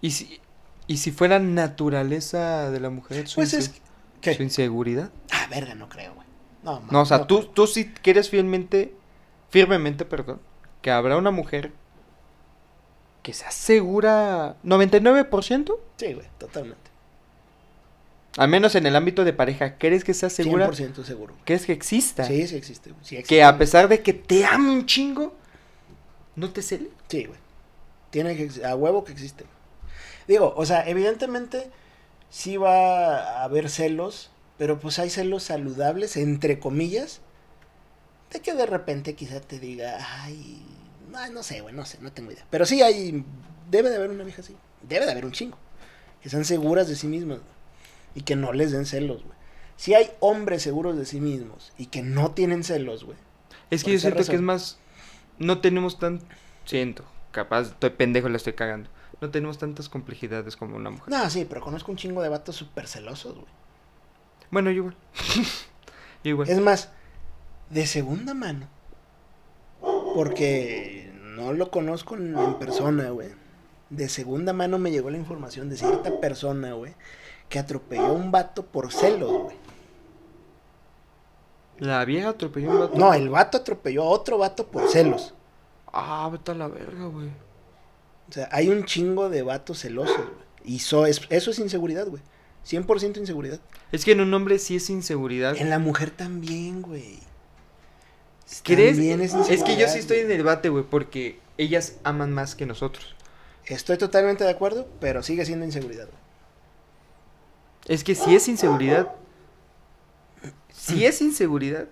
¿Y 0.00 0.12
si, 0.12 0.40
y 0.86 0.98
si 0.98 1.10
fuera 1.10 1.38
naturaleza 1.40 2.70
de 2.70 2.80
la 2.80 2.90
mujer 2.90 3.26
su, 3.28 3.36
Pues 3.36 3.54
es... 3.54 3.72
¿Qué? 4.20 4.34
su 4.34 4.42
inseguridad? 4.42 5.10
Ah, 5.32 5.46
verga, 5.50 5.74
no 5.74 5.88
creo, 5.88 6.14
güey. 6.14 6.26
No, 6.62 6.80
No, 6.90 7.00
o 7.02 7.06
sea, 7.06 7.18
no 7.18 7.26
tú, 7.26 7.38
creo. 7.40 7.50
tú 7.50 7.66
sí 7.66 7.86
quieres 8.02 8.28
fielmente, 8.30 8.94
firmemente, 9.48 10.04
perdón, 10.04 10.40
que 10.82 10.90
habrá 10.90 11.16
una 11.16 11.30
mujer 11.30 11.72
que 13.22 13.32
sea 13.34 13.50
segura 13.50 14.56
99%, 14.64 15.78
Sí, 15.96 16.12
güey, 16.14 16.26
totalmente. 16.38 16.90
al 18.38 18.48
menos 18.48 18.74
en 18.74 18.86
el 18.86 18.96
ámbito 18.96 19.24
de 19.24 19.32
pareja, 19.32 19.76
¿crees 19.76 20.04
que 20.04 20.14
sea 20.14 20.30
segura? 20.30 20.68
100% 20.70 21.04
seguro. 21.04 21.34
güey. 21.34 21.44
¿Crees 21.44 21.66
que 21.66 21.72
exista? 21.72 22.24
Sí, 22.24 22.46
sí 22.46 22.56
existe, 22.56 22.90
güey. 22.90 23.04
Sí 23.04 23.16
existe, 23.16 23.34
que 23.34 23.42
a 23.42 23.58
pesar 23.58 23.88
de 23.88 24.00
que 24.02 24.12
te 24.12 24.44
ame 24.46 24.70
un 24.70 24.86
chingo, 24.86 25.34
no 26.36 26.50
te 26.50 26.62
cele. 26.62 26.88
Sí, 27.08 27.24
güey. 27.24 27.38
Tiene 28.10 28.36
que 28.36 28.64
a 28.64 28.74
huevo 28.74 29.04
que 29.04 29.12
existe. 29.12 29.44
Digo, 30.26 30.54
o 30.56 30.64
sea, 30.64 30.88
evidentemente 30.88 31.70
sí 32.30 32.56
va 32.56 33.40
a 33.40 33.44
haber 33.44 33.68
celos, 33.68 34.30
Pero 34.58 34.78
pues 34.78 34.98
hay 34.98 35.08
celos 35.10 35.44
saludables, 35.44 36.16
entre 36.18 36.58
comillas, 36.58 37.20
de 38.30 38.40
que 38.40 38.54
de 38.54 38.66
repente 38.66 39.14
quizá 39.14 39.40
te 39.40 39.58
diga, 39.58 39.96
ay, 40.22 40.62
ay, 41.14 41.30
no 41.32 41.42
sé, 41.42 41.60
güey, 41.60 41.74
no 41.74 41.84
sé, 41.84 41.98
no 42.00 42.12
tengo 42.12 42.32
idea. 42.32 42.46
Pero 42.50 42.66
sí 42.66 42.82
hay, 42.82 43.24
debe 43.70 43.90
de 43.90 43.96
haber 43.96 44.10
una 44.10 44.24
vieja 44.24 44.42
así, 44.42 44.56
debe 44.82 45.06
de 45.06 45.12
haber 45.12 45.24
un 45.24 45.32
chingo, 45.32 45.58
que 46.22 46.28
sean 46.28 46.44
seguras 46.44 46.88
de 46.88 46.96
sí 46.96 47.06
mismas 47.06 47.38
güey, 47.38 47.50
y 48.14 48.22
que 48.22 48.36
no 48.36 48.52
les 48.52 48.72
den 48.72 48.86
celos, 48.86 49.22
güey. 49.24 49.38
Si 49.76 49.94
hay 49.94 50.10
hombres 50.20 50.62
seguros 50.62 50.98
de 50.98 51.06
sí 51.06 51.20
mismos 51.20 51.72
y 51.78 51.86
que 51.86 52.02
no 52.02 52.32
tienen 52.32 52.64
celos, 52.64 53.04
güey. 53.04 53.16
Es 53.70 53.82
que 53.82 53.92
yo 53.92 53.98
siento 53.98 54.22
que 54.24 54.34
es 54.34 54.42
más. 54.42 54.78
No 55.38 55.60
tenemos 55.62 55.98
tan. 55.98 56.20
Siento, 56.66 57.06
capaz, 57.32 57.68
estoy 57.68 57.88
pendejo, 57.88 58.28
la 58.28 58.36
estoy 58.36 58.52
cagando. 58.52 58.90
No 59.22 59.30
tenemos 59.30 59.56
tantas 59.56 59.88
complejidades 59.88 60.56
como 60.56 60.76
una 60.76 60.90
mujer. 60.90 61.08
No, 61.08 61.30
sí, 61.30 61.46
pero 61.48 61.62
conozco 61.62 61.90
un 61.90 61.96
chingo 61.96 62.20
de 62.20 62.28
vatos 62.28 62.56
súper 62.56 62.88
celosos, 62.88 63.36
güey. 63.36 63.46
Bueno, 64.50 64.70
yo 64.70 64.78
igual. 64.78 64.96
Yo 66.24 66.32
igual. 66.32 66.50
Es 66.50 66.60
más, 66.60 66.90
de 67.70 67.86
segunda 67.86 68.34
mano. 68.34 68.68
Porque 70.14 70.99
no 71.40 71.52
lo 71.52 71.70
conozco 71.70 72.14
en, 72.16 72.36
en 72.38 72.54
persona, 72.58 73.10
güey. 73.10 73.28
De 73.90 74.08
segunda 74.08 74.52
mano 74.52 74.78
me 74.78 74.90
llegó 74.90 75.10
la 75.10 75.16
información 75.18 75.68
de 75.68 75.76
cierta 75.76 76.20
persona, 76.20 76.74
güey, 76.74 76.94
que 77.48 77.58
atropelló 77.58 78.06
a 78.06 78.12
un 78.12 78.30
vato 78.30 78.64
por 78.66 78.92
celos, 78.92 79.30
güey. 79.44 79.56
La 81.78 82.04
vieja 82.04 82.28
atropelló 82.30 82.70
a 82.70 82.74
un 82.74 82.80
vato. 82.80 82.98
No, 82.98 83.14
el 83.14 83.28
vato 83.30 83.58
atropelló 83.58 84.02
a 84.02 84.08
otro 84.08 84.38
vato 84.38 84.66
por 84.66 84.88
celos. 84.88 85.34
Ah, 85.92 86.28
vete 86.30 86.52
a 86.52 86.54
la 86.54 86.68
verga, 86.68 87.06
güey. 87.06 87.28
O 88.28 88.32
sea, 88.32 88.48
hay 88.52 88.68
un 88.68 88.84
chingo 88.84 89.28
de 89.28 89.42
vatos 89.42 89.80
celosos, 89.80 90.16
güey. 90.16 90.50
Y 90.64 90.78
so- 90.80 91.06
es- 91.06 91.22
eso 91.30 91.50
es 91.50 91.58
inseguridad, 91.58 92.06
güey. 92.06 92.22
100% 92.64 93.16
inseguridad. 93.18 93.58
Es 93.90 94.04
que 94.04 94.12
en 94.12 94.20
un 94.20 94.32
hombre 94.34 94.58
sí 94.58 94.76
es 94.76 94.90
inseguridad. 94.90 95.56
En 95.56 95.70
la 95.70 95.78
mujer 95.78 96.10
también, 96.10 96.82
güey. 96.82 97.18
¿Crees? 98.62 98.98
Es, 98.98 99.34
es 99.34 99.62
que 99.62 99.76
yo 99.76 99.88
sí 99.88 99.98
estoy 99.98 100.18
en 100.18 100.30
el 100.30 100.38
debate, 100.38 100.68
güey, 100.68 100.84
porque 100.84 101.38
ellas 101.56 101.96
aman 102.04 102.32
más 102.32 102.54
que 102.54 102.66
nosotros. 102.66 103.14
Estoy 103.66 103.96
totalmente 103.98 104.44
de 104.44 104.50
acuerdo, 104.50 104.88
pero 105.00 105.22
sigue 105.22 105.44
siendo 105.44 105.64
inseguridad, 105.64 106.06
güey. 106.06 106.20
Es 107.86 108.04
que 108.04 108.14
si 108.14 108.34
es 108.34 108.48
inseguridad. 108.48 109.12
Si 110.72 111.04
es 111.04 111.20
inseguridad. 111.20 111.88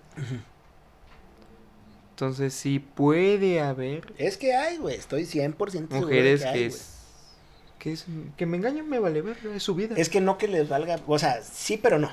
Entonces 2.11 2.53
sí 2.53 2.79
puede 2.79 3.61
haber 3.61 4.13
Es 4.17 4.35
que 4.35 4.53
hay, 4.53 4.77
güey. 4.77 4.95
Estoy 4.95 5.23
100% 5.23 5.27
seguro 5.27 5.71
de 5.71 5.99
mujeres 6.01 6.41
que, 6.41 6.47
hay, 6.47 6.59
que 6.59 6.65
es. 6.65 6.95
Que, 7.79 7.93
es, 7.93 8.05
que 8.35 8.45
me 8.45 8.57
engañan, 8.57 8.89
me 8.89 8.99
vale 8.99 9.21
ver, 9.21 9.37
es 9.55 9.63
su 9.63 9.73
vida. 9.73 9.95
Es 9.97 10.09
que 10.09 10.19
no 10.19 10.37
que 10.37 10.49
les 10.49 10.67
valga, 10.67 10.99
o 11.07 11.17
sea, 11.17 11.41
sí, 11.41 11.77
pero 11.77 11.97
no. 11.97 12.11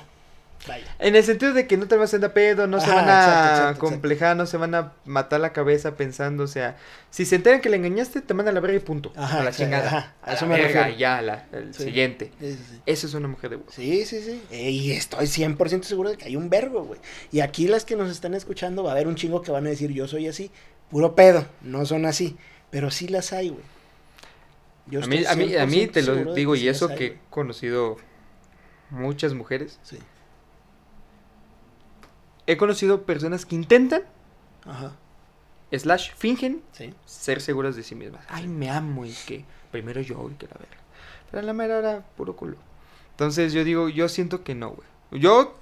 Vaya. 0.67 0.85
En 0.99 1.15
el 1.15 1.23
sentido 1.23 1.53
de 1.53 1.67
que 1.67 1.77
no 1.77 1.87
te 1.87 1.95
vas 1.95 2.13
a 2.13 2.17
hacer 2.17 2.33
pedo, 2.33 2.67
no 2.67 2.79
se 2.81 2.89
van 2.89 3.07
a 3.07 3.19
exacto, 3.19 3.49
exacto, 3.55 3.79
complejar, 3.79 4.35
no 4.35 4.45
se 4.45 4.57
van 4.57 4.75
a 4.75 4.93
matar 5.05 5.39
la 5.39 5.53
cabeza 5.53 5.95
pensando, 5.95 6.43
o 6.43 6.47
sea, 6.47 6.75
si 7.09 7.25
se 7.25 7.35
enteran 7.35 7.61
que 7.61 7.69
le 7.69 7.77
engañaste, 7.77 8.21
te 8.21 8.33
mandan 8.33 8.53
a 8.53 8.55
la 8.55 8.59
verga 8.61 8.77
y 8.77 8.81
punto. 8.81 9.13
Ajá, 9.15 9.39
a 9.39 9.43
la 9.43 9.51
chingada. 9.51 9.87
ajá, 9.87 10.13
a 10.23 10.31
a 10.31 10.33
eso 10.33 10.45
la 10.45 10.51
me 10.55 10.61
verga, 10.61 10.79
refiero. 10.83 10.99
ya, 10.99 11.21
la, 11.21 11.45
el 11.53 11.73
Sí. 11.73 11.83
siguiente. 11.83 12.31
Sí, 12.39 12.53
sí. 12.53 12.81
Eso 12.85 13.07
es 13.07 13.13
una 13.13 13.27
mujer 13.27 13.51
de 13.51 13.55
huevo. 13.57 13.69
Sí, 13.71 14.05
sí, 14.05 14.21
sí. 14.21 14.41
Y 14.55 14.91
estoy 14.91 15.27
100% 15.27 15.83
seguro 15.83 16.09
de 16.09 16.17
que 16.17 16.25
hay 16.25 16.35
un 16.35 16.49
vergo, 16.49 16.83
güey. 16.83 16.99
Y 17.31 17.39
aquí 17.41 17.67
las 17.67 17.85
que 17.85 17.95
nos 17.95 18.09
están 18.09 18.33
escuchando 18.33 18.83
va 18.83 18.89
a 18.89 18.93
haber 18.93 19.07
un 19.07 19.15
chingo 19.15 19.41
que 19.41 19.51
van 19.51 19.67
a 19.67 19.69
decir, 19.69 19.91
yo 19.91 20.07
soy 20.07 20.27
así. 20.27 20.51
Puro 20.89 21.15
pedo, 21.15 21.45
no 21.61 21.85
son 21.85 22.05
así. 22.05 22.35
Pero 22.71 22.91
sí 22.91 23.07
las 23.07 23.31
hay, 23.31 23.49
güey. 23.49 23.63
Yo 24.87 25.03
A 25.03 25.07
mí, 25.07 25.23
a 25.25 25.35
mí, 25.35 25.55
a 25.55 25.65
mí 25.65 25.85
100% 25.87 25.91
te 25.91 26.01
lo 26.01 26.33
digo, 26.33 26.55
y 26.55 26.67
eso 26.67 26.89
que 26.89 27.05
he 27.05 27.17
conocido 27.29 27.97
muchas 28.89 29.33
mujeres. 29.33 29.79
Sí. 29.83 29.97
He 32.47 32.57
conocido 32.57 33.03
personas 33.03 33.45
que 33.45 33.55
intentan, 33.55 34.01
Ajá. 34.65 34.93
slash, 35.71 36.11
fingen 36.15 36.61
Sí. 36.71 36.93
ser 37.05 37.41
seguras 37.41 37.75
de 37.75 37.83
sí 37.83 37.93
mismas. 37.95 38.25
Ay, 38.29 38.47
me 38.47 38.69
amo 38.69 39.05
y 39.05 39.13
que 39.27 39.45
primero 39.71 40.01
yo 40.01 40.29
y 40.31 40.35
que 40.35 40.47
la 40.47 40.53
verga. 40.57 40.77
Pero 41.29 41.43
la 41.45 41.53
mera 41.53 41.79
era 41.79 42.05
puro 42.15 42.35
culo. 42.35 42.55
Entonces 43.11 43.51
yo 43.53 43.63
digo, 43.63 43.89
yo 43.89 44.07
siento 44.09 44.43
que 44.43 44.55
no, 44.55 44.69
güey. 44.71 44.87
Yo 45.21 45.55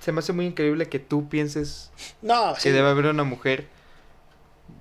se 0.00 0.12
me 0.12 0.18
hace 0.18 0.32
muy 0.32 0.46
increíble 0.46 0.88
que 0.88 0.98
tú 0.98 1.28
pienses 1.28 1.90
No, 2.22 2.54
que 2.54 2.60
sí. 2.60 2.70
debe 2.70 2.88
haber 2.88 3.06
una 3.06 3.24
mujer 3.24 3.68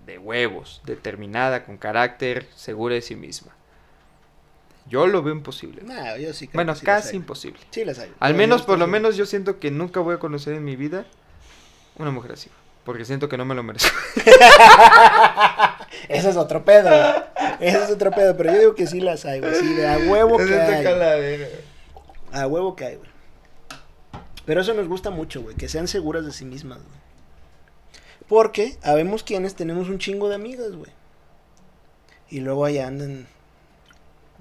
de 0.06 0.18
huevos, 0.18 0.82
determinada, 0.86 1.64
con 1.66 1.78
carácter, 1.78 2.48
segura 2.56 2.96
de 2.96 3.02
sí 3.02 3.16
misma. 3.16 3.54
Yo 4.88 5.08
lo 5.08 5.24
veo 5.24 5.34
imposible. 5.34 5.82
No, 5.84 6.18
yo 6.18 6.32
sí 6.34 6.48
creo 6.48 6.60
bueno, 6.60 6.74
que 6.74 6.80
sí 6.80 6.86
casi 6.86 7.16
imposible. 7.16 7.60
Sí 7.72 7.84
las 7.86 7.98
hay. 8.00 8.12
Al 8.20 8.36
menos 8.36 8.62
por 8.64 8.78
lo 8.78 8.86
menos 8.88 9.16
yo 9.16 9.26
siento 9.26 9.60
que 9.60 9.72
nunca 9.72 10.00
voy 10.00 10.16
a 10.16 10.20
conocer 10.20 10.54
en 10.54 10.64
mi 10.64 10.76
vida 10.76 11.06
una 11.98 12.12
mujer 12.12 12.34
así. 12.34 12.50
Porque 12.84 13.04
siento 13.04 13.28
que 13.28 13.38
no 13.38 13.46
me 13.46 13.56
lo 13.56 13.64
merezco. 13.64 13.96
Ese 16.08 16.30
es 16.30 16.38
otro 16.38 16.64
pedo. 16.64 16.90
güey. 16.90 17.14
Ese 17.60 17.84
es 17.84 17.90
otro 17.90 18.12
pedo, 18.12 18.38
pero 18.38 18.54
yo 18.54 18.60
digo 18.60 18.76
que 18.76 18.86
sí 18.86 19.02
las 19.02 19.26
hay, 19.26 19.40
güey. 19.40 19.56
Sí, 19.56 19.74
de 19.74 19.88
a 19.88 19.98
huevo 19.98 20.38
que 20.38 20.54
hay. 20.54 21.48
A 22.32 22.46
huevo 22.46 22.76
que 22.76 22.86
hay, 22.86 22.96
güey. 22.98 23.10
Pero 24.46 24.62
eso 24.62 24.74
nos 24.76 24.88
gusta 24.88 25.10
mucho, 25.10 25.42
güey, 25.42 25.56
que 25.56 25.68
sean 25.68 25.88
seguras 25.88 26.26
de 26.26 26.32
sí 26.32 26.46
mismas, 26.46 26.78
güey. 26.78 27.00
Porque 28.28 28.78
habemos 28.84 29.24
quienes 29.24 29.56
tenemos 29.56 29.90
un 29.90 29.98
chingo 29.98 30.30
de 30.30 30.36
amigas, 30.36 30.76
güey. 30.76 30.92
Y 32.30 32.42
luego 32.42 32.66
allá 32.66 32.88
andan 32.88 33.28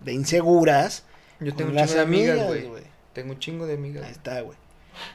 de 0.04 0.12
inseguras. 0.12 1.04
Yo 1.40 1.50
con 1.50 1.56
tengo 1.56 1.70
un 1.70 1.76
las 1.76 1.88
chingo 1.88 1.96
de 1.96 2.02
amigas, 2.02 2.38
amigas, 2.40 2.68
güey. 2.68 2.82
Tengo 3.14 3.32
un 3.32 3.38
chingo 3.38 3.66
de 3.66 3.74
amigas. 3.74 4.04
Ahí 4.04 4.12
está, 4.12 4.40
güey. 4.42 4.58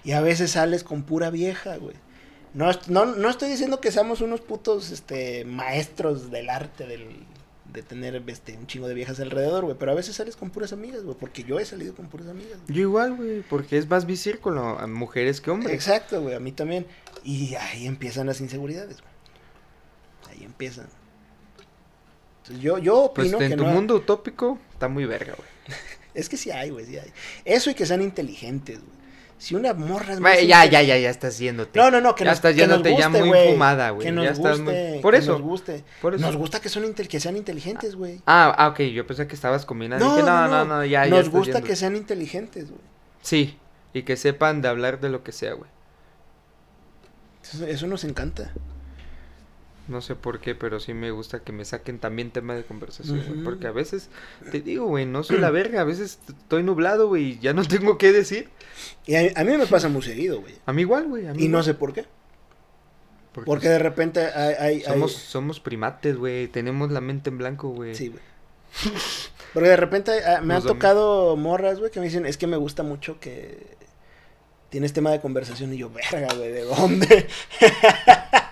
Y 0.03 0.11
a 0.11 0.21
veces 0.21 0.51
sales 0.51 0.83
con 0.83 1.03
pura 1.03 1.29
vieja, 1.29 1.77
güey. 1.77 1.95
No, 2.53 2.71
no, 2.87 3.05
no 3.05 3.29
estoy 3.29 3.49
diciendo 3.49 3.79
que 3.79 3.91
seamos 3.91 4.21
unos 4.21 4.41
putos 4.41 4.89
este, 4.91 5.45
maestros 5.45 6.31
del 6.31 6.49
arte 6.49 6.87
del, 6.87 7.07
de 7.71 7.83
tener 7.83 8.23
este, 8.27 8.57
un 8.57 8.65
chingo 8.65 8.87
de 8.87 8.95
viejas 8.95 9.19
alrededor, 9.19 9.65
güey. 9.65 9.77
Pero 9.77 9.91
a 9.91 9.95
veces 9.95 10.15
sales 10.15 10.35
con 10.35 10.49
puras 10.49 10.73
amigas, 10.73 11.03
güey. 11.03 11.15
Porque 11.17 11.43
yo 11.43 11.59
he 11.59 11.65
salido 11.65 11.93
con 11.95 12.07
puras 12.07 12.27
amigas. 12.27 12.57
güey. 12.65 12.75
Yo 12.75 12.81
igual, 12.81 13.15
güey, 13.15 13.41
porque 13.41 13.77
es 13.77 13.87
más 13.87 14.05
mi 14.05 14.15
círculo 14.17 14.79
a 14.79 14.87
mujeres 14.87 15.41
que 15.41 15.51
hombres. 15.51 15.73
Exacto, 15.75 16.21
güey. 16.21 16.33
A 16.35 16.39
mí 16.39 16.51
también. 16.51 16.87
Y 17.23 17.53
ahí 17.55 17.85
empiezan 17.85 18.25
las 18.27 18.41
inseguridades, 18.41 18.97
güey. 19.01 19.13
Ahí 20.39 20.43
empiezan. 20.43 20.87
Entonces, 22.41 22.63
yo, 22.63 22.77
yo 22.79 23.11
Pues 23.13 23.27
opino 23.33 23.43
en 23.43 23.51
que 23.51 23.57
tu 23.57 23.63
no- 23.65 23.71
mundo 23.73 23.95
utópico 23.95 24.57
está 24.73 24.87
muy 24.87 25.05
verga, 25.05 25.35
güey. 25.35 25.49
Es 26.15 26.27
que 26.27 26.37
sí 26.37 26.49
hay, 26.49 26.71
güey, 26.71 26.85
sí 26.85 26.97
hay. 26.97 27.11
Eso 27.45 27.69
y 27.69 27.75
que 27.75 27.85
sean 27.85 28.01
inteligentes, 28.01 28.79
güey. 28.79 28.98
Si 29.39 29.55
una 29.55 29.73
morra 29.73 30.13
es 30.13 30.19
más 30.19 30.35
Ya, 30.45 30.65
ya, 30.65 30.81
ya, 30.83 30.97
ya 30.97 31.09
estás 31.09 31.39
yéndote. 31.39 31.79
No, 31.79 31.89
no, 31.89 32.01
no, 32.01 32.13
que 32.13 32.25
ya 32.25 32.31
nos, 32.31 32.37
estás 32.39 32.53
que 32.55 32.67
nos 32.67 32.83
yéndote 32.83 32.89
ya 32.97 33.07
guste, 33.07 33.19
muy 33.21 33.29
güey. 33.29 33.51
fumada, 33.53 33.89
güey. 33.91 34.05
Que 34.05 34.11
nos 34.11 34.25
Ya 34.25 34.31
estás 34.31 34.59
muy... 34.59 34.73
guste, 34.73 34.99
Por 35.01 35.13
que 35.13 35.19
eso, 35.19 35.31
nos 35.31 35.41
guste. 35.41 35.83
por 36.01 36.13
eso. 36.13 36.25
Nos 36.25 36.35
gusta 36.35 36.59
que, 36.59 36.67
son 36.69 36.83
intel- 36.83 37.07
que 37.07 37.19
sean 37.21 37.37
inteligentes, 37.37 37.95
güey. 37.95 38.21
Ah, 38.27 38.53
ah, 38.57 38.67
ok, 38.67 38.81
yo 38.81 39.07
pensé 39.07 39.25
que 39.27 39.35
estabas 39.35 39.65
combinando. 39.65 40.05
No, 40.05 40.15
Dije, 40.17 40.27
no, 40.27 40.47
no, 40.47 40.65
no, 40.65 40.75
no, 40.77 40.85
ya, 40.85 41.05
ya 41.05 41.09
Nos 41.09 41.19
estás 41.19 41.33
gusta 41.33 41.53
yendo. 41.53 41.67
que 41.67 41.75
sean 41.77 41.95
inteligentes, 41.95 42.69
güey. 42.69 42.81
Sí, 43.21 43.57
y 43.93 44.03
que 44.03 44.17
sepan 44.17 44.61
de 44.61 44.67
hablar 44.67 44.99
de 44.99 45.09
lo 45.09 45.23
que 45.23 45.31
sea, 45.31 45.53
güey. 45.53 45.69
Eso, 47.41 47.65
eso 47.65 47.87
nos 47.87 48.03
encanta. 48.03 48.51
No 49.89 50.01
sé 50.01 50.15
por 50.15 50.39
qué, 50.39 50.53
pero 50.55 50.79
sí 50.79 50.93
me 50.93 51.09
gusta 51.11 51.39
que 51.43 51.51
me 51.51 51.65
saquen 51.65 51.99
también 51.99 52.29
tema 52.31 52.53
de 52.55 52.63
conversación, 52.63 53.23
güey. 53.27 53.43
Porque 53.43 53.67
a 53.67 53.71
veces, 53.71 54.09
te 54.51 54.61
digo, 54.61 54.85
güey, 54.85 55.05
no 55.05 55.23
soy 55.23 55.39
la 55.39 55.49
verga. 55.49 55.81
A 55.81 55.83
veces 55.83 56.19
estoy 56.27 56.61
nublado, 56.63 57.07
güey, 57.07 57.23
y 57.31 57.39
ya 57.39 57.53
no 57.53 57.63
tengo 57.67 57.97
qué 57.97 58.11
decir. 58.11 58.49
Y 59.07 59.15
a, 59.15 59.31
a 59.35 59.43
mí 59.43 59.57
me 59.57 59.65
pasa 59.65 59.89
muy 59.89 60.03
seguido, 60.03 60.39
güey. 60.41 60.53
A 60.65 60.73
mí 60.73 60.83
igual, 60.83 61.07
güey. 61.07 61.25
Y 61.43 61.47
no 61.47 61.63
sé 61.63 61.73
por 61.73 61.91
qué. 61.93 62.05
Porque 63.33 63.45
Porque 63.47 63.69
de 63.69 63.79
repente 63.79 64.21
hay... 64.25 64.53
hay- 64.59 64.81
somos, 64.81 65.15
hay- 65.15 65.21
somos 65.23 65.59
primates, 65.59 66.15
güey. 66.17 66.47
Tenemos 66.47 66.91
la 66.91 67.01
mente 67.01 67.29
en 67.31 67.37
blanco, 67.39 67.69
güey. 67.69 67.95
Sí, 67.95 68.09
güey. 68.09 68.21
Porque 69.53 69.69
de 69.69 69.77
repente 69.77 70.11
ah, 70.23 70.41
me 70.41 70.53
han 70.53 70.61
damos- 70.61 70.65
tocado 70.65 71.35
morras, 71.35 71.79
güey, 71.79 71.89
que 71.91 71.99
me 71.99 72.05
dicen, 72.05 72.27
es 72.27 72.37
que 72.37 72.45
me 72.47 72.57
gusta 72.57 72.83
mucho 72.83 73.19
que 73.19 73.75
tienes 74.69 74.93
tema 74.93 75.09
de 75.11 75.19
conversación. 75.19 75.73
Y 75.73 75.77
yo, 75.77 75.89
verga, 75.89 76.27
güey, 76.35 76.51
¿de 76.51 76.61
dónde? 76.61 77.27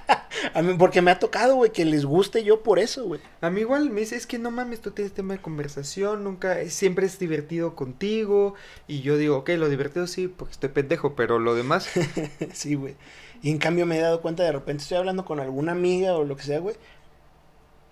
A 0.54 0.62
mí, 0.62 0.76
porque 0.78 1.02
me 1.02 1.12
ha 1.12 1.20
tocado, 1.20 1.56
güey, 1.56 1.72
que 1.72 1.86
les 1.86 2.06
guste 2.06 2.44
yo 2.44 2.64
por 2.64 2.80
eso, 2.80 3.06
güey. 3.06 3.22
A 3.42 3.50
mí 3.50 3.62
igual 3.62 3.90
me 3.90 4.02
dice, 4.02 4.16
es 4.16 4.28
que 4.28 4.38
no 4.40 4.52
mames, 4.52 4.82
tú 4.82 4.92
tienes 4.92 5.14
tema 5.14 5.34
de 5.34 5.42
conversación, 5.42 6.24
nunca, 6.24 6.58
siempre 6.70 7.06
es 7.06 7.20
divertido 7.20 7.76
contigo. 7.76 8.56
Y 8.88 9.02
yo 9.02 9.18
digo, 9.18 9.38
ok, 9.38 9.50
lo 9.58 9.70
divertido 9.70 10.08
sí, 10.08 10.28
porque 10.28 10.54
estoy 10.54 10.70
pendejo, 10.70 11.16
pero 11.16 11.40
lo 11.40 11.56
demás, 11.56 11.90
sí, 12.54 12.76
güey. 12.76 12.96
Y 13.42 13.52
en 13.52 13.58
cambio 13.58 13.86
me 13.86 13.98
he 13.98 14.02
dado 14.02 14.22
cuenta, 14.22 14.44
de 14.44 14.52
repente 14.52 14.84
estoy 14.84 14.98
hablando 14.98 15.26
con 15.26 15.40
alguna 15.40 15.72
amiga 15.74 16.16
o 16.16 16.24
lo 16.24 16.36
que 16.36 16.44
sea, 16.44 16.60
güey, 16.60 16.76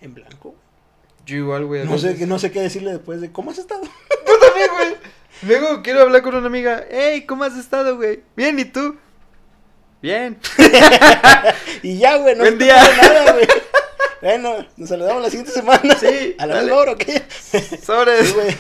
en 0.02 0.14
blanco. 0.14 0.56
yo 1.26 1.38
igual, 1.38 1.66
güey. 1.66 1.86
No 1.86 1.98
sé, 1.98 2.26
no 2.26 2.40
sé 2.40 2.52
qué 2.52 2.62
decirle 2.62 2.92
después 2.92 3.22
de, 3.22 3.32
¿cómo 3.32 3.52
has 3.52 3.58
estado? 3.58 3.84
Yo 3.84 4.40
también, 4.40 4.70
güey. 4.76 4.96
Luego 5.44 5.84
quiero 5.84 6.02
hablar 6.02 6.22
con 6.22 6.36
una 6.36 6.48
amiga, 6.48 6.86
hey, 6.90 7.26
¿cómo 7.28 7.44
has 7.44 7.58
estado, 7.58 7.98
güey? 7.98 8.24
Bien, 8.36 8.58
¿y 8.58 8.66
tú? 8.66 8.98
Bien. 10.06 10.38
Y 11.82 11.98
ya, 11.98 12.18
güey, 12.18 12.36
no 12.36 12.42
Buen 12.44 12.60
día. 12.60 12.76
nada, 12.76 13.32
güey. 13.34 13.48
Bueno, 14.22 14.68
nos 14.78 14.90
saludamos 14.90 15.24
la 15.24 15.30
siguiente 15.32 15.52
semana. 15.52 15.96
Sí, 16.00 16.36
A 16.40 16.46
la 16.46 16.62
misma 16.62 16.76
hora, 16.78 16.92
¿o 16.92 16.96
qué? 16.96 17.24
Sobres. 17.84 18.28
Sí, 18.28 18.34
güey. 18.34 18.58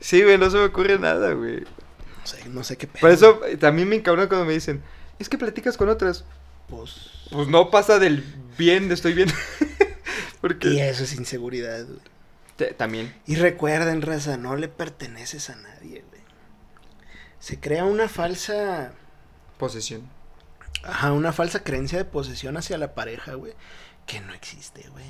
Sí, 0.00 0.22
güey, 0.22 0.36
no 0.36 0.50
se 0.50 0.58
me 0.58 0.64
ocurre 0.64 0.98
nada, 0.98 1.32
güey. 1.32 1.60
No 1.60 2.26
sé, 2.26 2.44
no 2.50 2.62
sé 2.62 2.76
qué 2.76 2.86
pedo. 2.86 3.00
Por 3.00 3.10
eso 3.10 3.40
eh, 3.46 3.56
también 3.56 3.88
me 3.88 3.96
encabrona 3.96 4.28
cuando 4.28 4.44
me 4.44 4.52
dicen, 4.52 4.82
es 5.18 5.30
que 5.30 5.38
platicas 5.38 5.78
con 5.78 5.88
otras. 5.88 6.24
Pues, 6.68 6.92
Pues 7.30 7.48
no 7.48 7.70
pasa 7.70 7.98
del 7.98 8.22
bien, 8.58 8.88
de 8.88 8.94
estoy 8.94 9.14
bien. 9.14 9.32
Porque 10.42 10.68
y 10.68 10.80
eso 10.80 11.04
es 11.04 11.14
inseguridad, 11.14 11.86
güey. 11.86 12.00
Te- 12.56 12.74
también. 12.74 13.14
Y 13.26 13.36
recuerden, 13.36 14.02
raza, 14.02 14.36
no 14.36 14.56
le 14.56 14.68
perteneces 14.68 15.48
a 15.48 15.56
nadie, 15.56 16.04
güey. 16.10 16.20
Se 17.38 17.58
crea 17.58 17.84
una 17.86 18.08
falsa... 18.10 18.92
Posesión. 19.58 20.12
Ajá, 20.86 21.12
una 21.12 21.32
falsa 21.32 21.62
creencia 21.62 21.98
de 21.98 22.04
posesión 22.04 22.56
hacia 22.56 22.78
la 22.78 22.94
pareja, 22.94 23.34
güey. 23.34 23.54
Que 24.06 24.20
no 24.20 24.34
existe, 24.34 24.88
güey. 24.90 25.04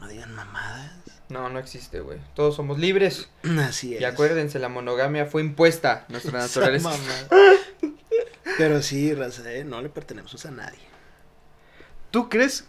No 0.00 0.08
digan 0.08 0.34
mamadas. 0.34 0.92
No, 1.28 1.48
no 1.48 1.58
existe, 1.58 2.00
güey. 2.00 2.18
Todos 2.34 2.56
somos 2.56 2.78
libres. 2.78 3.30
Así 3.60 3.94
es. 3.94 4.00
Y 4.00 4.04
acuérdense, 4.04 4.58
la 4.58 4.68
monogamia 4.68 5.26
fue 5.26 5.42
impuesta. 5.42 6.04
Nuestra 6.08 6.38
naturaleza. 6.40 6.90
Pero 8.58 8.82
sí, 8.82 9.14
raza, 9.14 9.50
eh, 9.52 9.64
no 9.64 9.82
le 9.82 9.88
pertenecemos 9.88 10.44
a 10.46 10.50
nadie. 10.50 10.78
¿Tú 12.10 12.28
crees? 12.28 12.64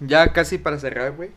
Ya 0.00 0.32
casi 0.32 0.58
para 0.58 0.78
cerrar, 0.78 1.12
güey. 1.12 1.30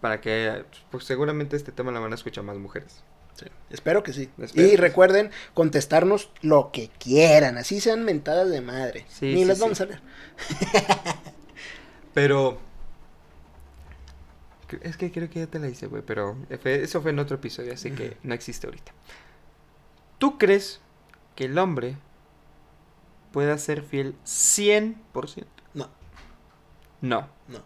Para 0.00 0.20
que, 0.20 0.64
pues 0.90 1.04
seguramente 1.04 1.56
este 1.56 1.72
tema 1.72 1.90
lo 1.90 2.00
van 2.00 2.12
a 2.12 2.14
escuchar 2.14 2.44
más 2.44 2.56
mujeres. 2.56 3.02
Sí. 3.34 3.46
Espero 3.70 4.02
que 4.02 4.12
sí. 4.12 4.28
Espero 4.38 4.66
y 4.66 4.70
que 4.70 4.70
sí. 4.70 4.76
recuerden 4.76 5.30
contestarnos 5.54 6.30
lo 6.42 6.70
que 6.72 6.90
quieran, 6.98 7.58
así 7.58 7.80
sean 7.80 8.04
mentadas 8.04 8.50
de 8.50 8.60
madre. 8.60 9.06
Sí, 9.08 9.34
Ni 9.34 9.44
las 9.44 9.58
vamos 9.60 9.80
a 9.80 9.86
leer. 9.86 10.00
Pero. 12.14 12.58
Es 14.82 14.96
que 14.96 15.10
creo 15.10 15.28
que 15.28 15.40
ya 15.40 15.46
te 15.48 15.58
la 15.58 15.68
hice, 15.68 15.86
güey. 15.86 16.02
Pero 16.06 16.36
eso 16.64 17.02
fue 17.02 17.10
en 17.10 17.18
otro 17.18 17.36
episodio, 17.36 17.72
así 17.72 17.90
que 17.90 18.16
no 18.22 18.34
existe 18.34 18.66
ahorita. 18.66 18.92
¿Tú 20.18 20.38
crees 20.38 20.80
que 21.34 21.46
el 21.46 21.58
hombre 21.58 21.96
pueda 23.32 23.56
ser 23.58 23.82
fiel 23.82 24.14
100%? 24.24 24.94
No, 25.74 25.88
No. 27.00 27.28
no. 27.48 27.62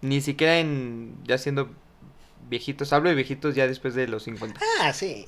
Ni 0.00 0.20
siquiera 0.20 0.58
en. 0.58 1.16
Ya 1.24 1.38
siendo 1.38 1.70
viejitos. 2.48 2.92
Hablo 2.92 3.08
de 3.08 3.14
viejitos 3.14 3.54
ya 3.54 3.66
después 3.66 3.94
de 3.94 4.08
los 4.08 4.24
50. 4.24 4.60
Ah, 4.80 4.92
sí, 4.92 5.26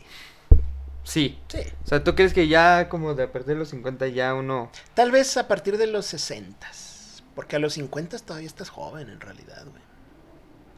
Sí. 1.02 1.38
sí. 1.48 1.58
O 1.84 1.86
sea, 1.88 2.04
¿tú 2.04 2.14
crees 2.14 2.34
que 2.34 2.46
ya 2.46 2.88
como 2.88 3.14
de 3.14 3.24
a 3.24 3.32
partir 3.32 3.54
de 3.54 3.58
los 3.58 3.70
50 3.70 4.06
ya 4.08 4.34
uno... 4.34 4.70
Tal 4.94 5.10
vez 5.10 5.36
a 5.36 5.48
partir 5.48 5.78
de 5.78 5.86
los 5.86 6.06
60. 6.06 6.70
Porque 7.34 7.56
a 7.56 7.58
los 7.58 7.72
50 7.74 8.18
todavía 8.18 8.46
estás 8.46 8.68
joven 8.68 9.08
en 9.08 9.18
realidad, 9.20 9.64
güey. 9.64 9.82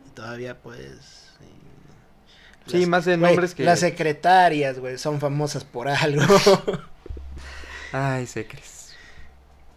Y 0.06 0.10
todavía 0.10 0.60
pues... 0.62 1.31
sí. 1.39 2.78
Sí, 2.78 2.86
más 2.86 3.06
en 3.09 3.19
güey, 3.20 3.32
hombres 3.32 3.55
que- 3.55 3.64
Las 3.64 3.81
secretarias, 3.81 4.78
güey, 4.78 4.97
son 4.97 5.19
famosas 5.19 5.64
por 5.64 5.89
algo. 5.89 6.23
Ay, 7.93 8.27
se 8.27 8.47
crees. 8.47 8.94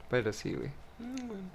Pero 0.10 0.32
sí, 0.32 0.54
güey. 0.54 0.72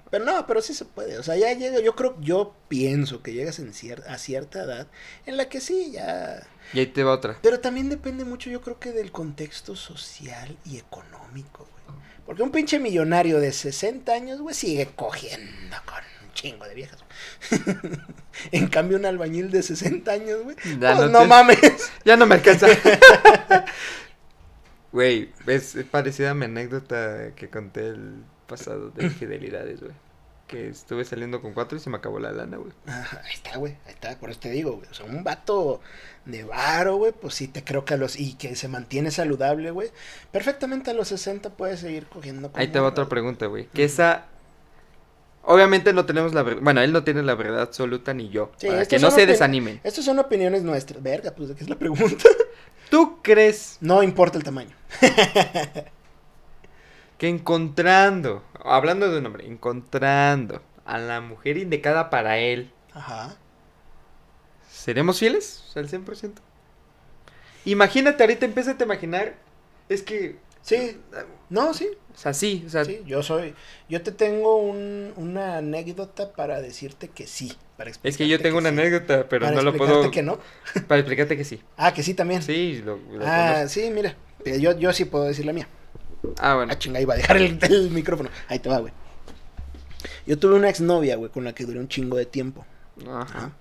Pero 0.09 0.25
no, 0.25 0.45
pero 0.45 0.61
sí 0.61 0.73
se 0.73 0.85
puede. 0.85 1.17
O 1.17 1.23
sea, 1.23 1.35
ya 1.35 1.51
llega, 1.53 1.79
yo 1.79 1.95
creo, 1.95 2.15
yo 2.21 2.53
pienso 2.67 3.23
que 3.23 3.33
llegas 3.33 3.59
en 3.59 3.73
cier- 3.73 4.05
a 4.07 4.17
cierta 4.17 4.63
edad 4.63 4.87
en 5.25 5.37
la 5.37 5.49
que 5.49 5.61
sí, 5.61 5.91
ya... 5.93 6.45
Y 6.73 6.79
ahí 6.79 6.87
te 6.87 7.03
va 7.03 7.13
otra. 7.13 7.37
Pero 7.41 7.59
también 7.59 7.89
depende 7.89 8.23
mucho, 8.25 8.49
yo 8.49 8.61
creo 8.61 8.79
que 8.79 8.91
del 8.91 9.11
contexto 9.11 9.75
social 9.75 10.57
y 10.65 10.77
económico, 10.77 11.67
güey. 11.87 11.99
Porque 12.25 12.43
un 12.43 12.51
pinche 12.51 12.79
millonario 12.79 13.39
de 13.39 13.51
60 13.51 14.11
años, 14.13 14.39
güey, 14.41 14.53
sigue 14.55 14.87
cogiendo 14.95 15.75
con 15.85 15.97
un 16.27 16.33
chingo 16.33 16.65
de 16.65 16.75
viejas. 16.75 16.99
en 18.51 18.67
cambio, 18.67 18.97
un 18.97 19.05
albañil 19.05 19.49
de 19.49 19.63
60 19.63 20.11
años, 20.11 20.43
güey, 20.43 20.55
Ya 20.79 20.95
pues 20.95 20.97
no 20.97 21.07
no, 21.09 21.19
te- 21.21 21.27
mames. 21.27 21.59
Ya 22.05 22.15
no 22.15 22.25
me 22.25 22.35
alcanza. 22.35 22.67
Güey, 24.91 25.31
es 25.47 25.77
parecida 25.89 26.31
a 26.31 26.33
mi 26.33 26.45
anécdota 26.45 27.33
que 27.35 27.49
conté 27.49 27.87
el 27.87 28.23
pasado 28.51 28.91
de 28.91 29.05
infidelidades, 29.05 29.81
güey. 29.81 29.93
Que 30.47 30.67
estuve 30.67 31.05
saliendo 31.05 31.41
con 31.41 31.53
cuatro 31.53 31.77
y 31.77 31.81
se 31.81 31.89
me 31.89 31.97
acabó 31.97 32.19
la 32.19 32.31
lana, 32.31 32.57
güey. 32.57 32.73
Ajá, 32.85 33.21
ahí 33.23 33.33
está, 33.33 33.57
güey, 33.57 33.77
ahí 33.85 33.93
está, 33.93 34.19
por 34.19 34.29
eso 34.29 34.41
te 34.41 34.51
digo, 34.51 34.73
güey. 34.73 34.89
O 34.89 34.93
sea, 34.93 35.05
un 35.05 35.23
vato 35.23 35.79
de 36.25 36.43
varo, 36.43 36.97
güey, 36.97 37.13
pues 37.13 37.35
sí 37.35 37.47
te 37.47 37.63
creo 37.63 37.85
que 37.85 37.93
a 37.93 37.97
los... 37.97 38.19
Y 38.19 38.33
que 38.33 38.55
se 38.55 38.67
mantiene 38.67 39.11
saludable, 39.11 39.71
güey. 39.71 39.89
Perfectamente 40.31 40.91
a 40.91 40.93
los 40.93 41.07
60 41.07 41.51
puede 41.51 41.77
seguir 41.77 42.05
cogiendo 42.07 42.51
Ahí 42.53 42.67
te 42.67 42.79
va 42.79 42.89
otra 42.89 43.07
pregunta, 43.07 43.45
güey. 43.45 43.67
Que 43.73 43.85
esa... 43.85 44.25
Obviamente 45.43 45.93
no 45.93 46.05
tenemos 46.05 46.33
la 46.33 46.43
verdad... 46.43 46.61
Bueno, 46.61 46.81
él 46.81 46.91
no 46.91 47.03
tiene 47.05 47.23
la 47.23 47.35
verdad 47.35 47.61
absoluta 47.61 48.13
ni 48.13 48.29
yo. 48.29 48.51
Sí, 48.57 48.67
para 48.67 48.85
que 48.85 48.99
no 48.99 49.09
se 49.09 49.25
desanimen. 49.25 49.79
Estas 49.83 50.03
son 50.03 50.19
opiniones 50.19 50.63
nuestras. 50.63 51.01
Verga, 51.01 51.31
pues 51.31 51.49
de 51.49 51.55
qué 51.55 51.63
es 51.63 51.69
la 51.69 51.79
pregunta. 51.79 52.25
¿Tú 52.91 53.21
crees 53.21 53.77
No 53.79 54.03
importa 54.03 54.37
el 54.37 54.43
tamaño. 54.43 54.75
que 57.21 57.27
encontrando... 57.27 58.43
Hablando 58.65 59.11
de 59.11 59.19
un 59.19 59.27
hombre, 59.27 59.45
encontrando 59.45 60.63
a 60.85 60.97
la 60.97 61.21
mujer 61.21 61.57
indicada 61.57 62.09
para 62.09 62.39
él... 62.39 62.71
Ajá. 62.95 63.37
¿Seremos 64.67 65.19
fieles? 65.19 65.63
Al 65.75 65.87
100%. 65.87 66.31
Imagínate, 67.65 68.23
ahorita 68.23 68.47
empieza 68.47 68.71
a 68.71 68.83
imaginar. 68.83 69.35
Es 69.87 70.01
que. 70.01 70.37
Sí. 70.63 70.99
No, 71.51 71.75
sí. 71.75 71.89
O 72.11 72.17
sea, 72.17 72.33
sí. 72.33 72.63
O 72.65 72.69
sea, 72.71 72.85
Sí, 72.85 73.03
yo 73.05 73.21
soy. 73.21 73.53
Yo 73.87 74.01
te 74.01 74.11
tengo 74.11 74.57
un, 74.57 75.13
una 75.15 75.57
anécdota 75.57 76.33
para 76.33 76.59
decirte 76.59 77.09
que 77.09 77.27
sí. 77.27 77.53
Para 77.77 77.91
es 77.91 78.17
que 78.17 78.27
yo 78.27 78.41
tengo 78.41 78.55
que 78.55 78.67
una 78.67 78.69
sí. 78.71 78.79
anécdota, 78.79 79.29
pero 79.29 79.45
Para 79.45 79.55
no 79.57 79.61
lo 79.61 79.77
puedo. 79.77 80.09
que 80.09 80.23
no. 80.23 80.39
Para 80.87 81.01
explicarte 81.01 81.37
que 81.37 81.43
sí. 81.43 81.61
Ah, 81.77 81.93
que 81.93 82.01
sí 82.01 82.15
también. 82.15 82.41
Sí, 82.41 82.81
lo, 82.83 82.97
lo 82.97 83.23
ah, 83.23 83.53
conozco. 83.53 83.69
sí, 83.69 83.91
mira. 83.91 84.15
Eh, 84.43 84.59
Yo, 84.59 84.75
yo 84.79 84.91
sí 84.91 85.05
puedo 85.05 85.25
decir 85.25 85.45
la 85.45 85.53
mía. 85.53 85.67
Ah, 86.39 86.55
bueno. 86.55 86.71
Ah, 86.71 86.77
chinga, 86.77 87.01
iba 87.01 87.13
a 87.13 87.17
dejar 87.17 87.37
el, 87.37 87.57
el 87.61 87.91
micrófono. 87.91 88.29
Ahí 88.47 88.59
te 88.59 88.69
va, 88.69 88.79
güey. 88.79 88.93
Yo 90.25 90.37
tuve 90.37 90.55
una 90.55 90.69
exnovia, 90.69 91.15
güey, 91.15 91.31
con 91.31 91.43
la 91.43 91.53
que 91.53 91.65
duré 91.65 91.79
un 91.79 91.87
chingo 91.87 92.17
de 92.17 92.25
tiempo. 92.25 92.65
Ajá. 93.07 93.51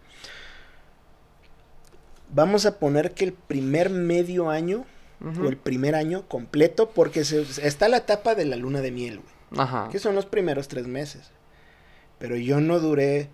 Vamos 2.33 2.67
a 2.67 2.79
poner 2.79 3.13
que 3.13 3.25
el 3.25 3.33
primer 3.33 3.91
medio 3.91 4.51
año, 4.51 4.85
o 5.21 5.49
el 5.49 5.57
primer 5.57 5.95
año 5.95 6.27
completo, 6.29 6.91
porque 6.91 7.25
se, 7.25 7.43
está 7.43 7.89
la 7.89 7.99
etapa 7.99 8.35
de 8.35 8.45
la 8.45 8.57
luna 8.57 8.81
de 8.81 8.91
miel, 8.91 9.21
güey. 9.21 9.63
Ajá. 9.63 9.89
Que 9.91 9.99
son 9.99 10.15
los 10.15 10.27
primeros 10.27 10.69
tres 10.69 10.87
meses. 10.87 11.31
Pero 12.19 12.37
yo 12.37 12.61
no 12.61 12.79
duré 12.79 13.29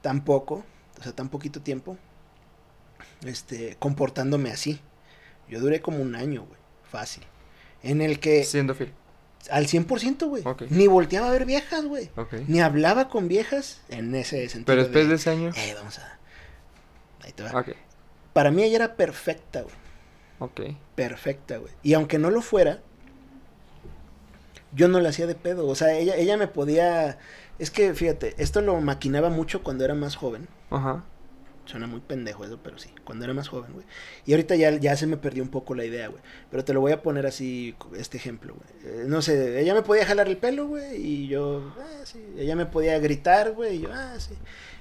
tan 0.00 0.24
poco, 0.24 0.64
o 0.98 1.02
sea, 1.02 1.12
tan 1.12 1.28
poquito 1.28 1.60
tiempo, 1.60 1.98
este, 3.24 3.76
comportándome 3.78 4.50
así. 4.50 4.80
Yo 5.48 5.60
duré 5.60 5.80
como 5.80 6.00
un 6.00 6.14
año, 6.14 6.44
güey, 6.44 6.60
fácil. 6.90 7.24
En 7.82 8.00
el 8.02 8.18
que, 8.20 8.44
Siendo 8.44 8.74
fiel. 8.74 8.92
al 9.50 9.66
100%, 9.66 10.26
güey. 10.28 10.42
Ok. 10.46 10.62
Ni 10.70 10.86
volteaba 10.86 11.28
a 11.28 11.32
ver 11.32 11.44
viejas, 11.44 11.84
güey. 11.84 12.10
Ni 12.48 12.60
hablaba 12.60 13.08
con 13.08 13.28
viejas 13.28 13.80
en 13.88 14.14
ese 14.14 14.48
sentido. 14.48 14.66
Pero 14.66 14.82
después 14.82 15.04
de, 15.04 15.10
de 15.10 15.14
ese 15.16 15.30
año. 15.30 15.50
Eh, 15.56 15.74
vamos 15.76 15.98
a... 15.98 16.18
Ahí 17.22 17.32
te 17.32 17.42
va. 17.42 17.64
Para 18.32 18.50
mí 18.50 18.62
ella 18.62 18.76
era 18.76 18.96
perfecta, 18.96 19.62
güey. 19.62 19.74
Ok. 20.40 20.60
perfecta, 20.94 21.56
güey. 21.58 21.72
Y 21.82 21.94
aunque 21.94 22.18
no 22.18 22.30
lo 22.30 22.42
fuera, 22.42 22.80
yo 24.72 24.88
no 24.88 25.00
la 25.00 25.08
hacía 25.08 25.26
de 25.26 25.34
pedo. 25.34 25.66
O 25.66 25.74
sea, 25.74 25.94
ella, 25.94 26.16
ella 26.16 26.36
me 26.36 26.46
podía. 26.46 27.18
Es 27.58 27.70
que, 27.70 27.92
fíjate, 27.94 28.34
esto 28.38 28.60
lo 28.60 28.80
maquinaba 28.80 29.30
mucho 29.30 29.62
cuando 29.62 29.84
era 29.84 29.94
más 29.94 30.14
joven. 30.16 30.46
Ajá. 30.70 31.04
Suena 31.68 31.86
muy 31.86 32.00
pendejo 32.00 32.46
eso, 32.46 32.58
pero 32.62 32.78
sí, 32.78 32.88
cuando 33.04 33.26
era 33.26 33.34
más 33.34 33.48
joven, 33.48 33.74
güey. 33.74 33.84
Y 34.24 34.32
ahorita 34.32 34.56
ya, 34.56 34.70
ya 34.78 34.96
se 34.96 35.06
me 35.06 35.18
perdió 35.18 35.42
un 35.42 35.50
poco 35.50 35.74
la 35.74 35.84
idea, 35.84 36.08
güey. 36.08 36.22
Pero 36.50 36.64
te 36.64 36.72
lo 36.72 36.80
voy 36.80 36.92
a 36.92 37.02
poner 37.02 37.26
así, 37.26 37.74
este 37.94 38.16
ejemplo, 38.16 38.54
güey. 38.54 39.00
Eh, 39.02 39.04
no 39.06 39.20
sé, 39.20 39.60
ella 39.60 39.74
me 39.74 39.82
podía 39.82 40.06
jalar 40.06 40.28
el 40.28 40.38
pelo, 40.38 40.66
güey, 40.66 40.96
y 40.96 41.28
yo, 41.28 41.74
ah, 41.78 42.04
sí. 42.04 42.24
Ella 42.38 42.56
me 42.56 42.64
podía 42.64 42.98
gritar, 43.00 43.52
güey, 43.52 43.76
y 43.76 43.80
yo, 43.82 43.90
ah, 43.92 44.14
sí. 44.18 44.32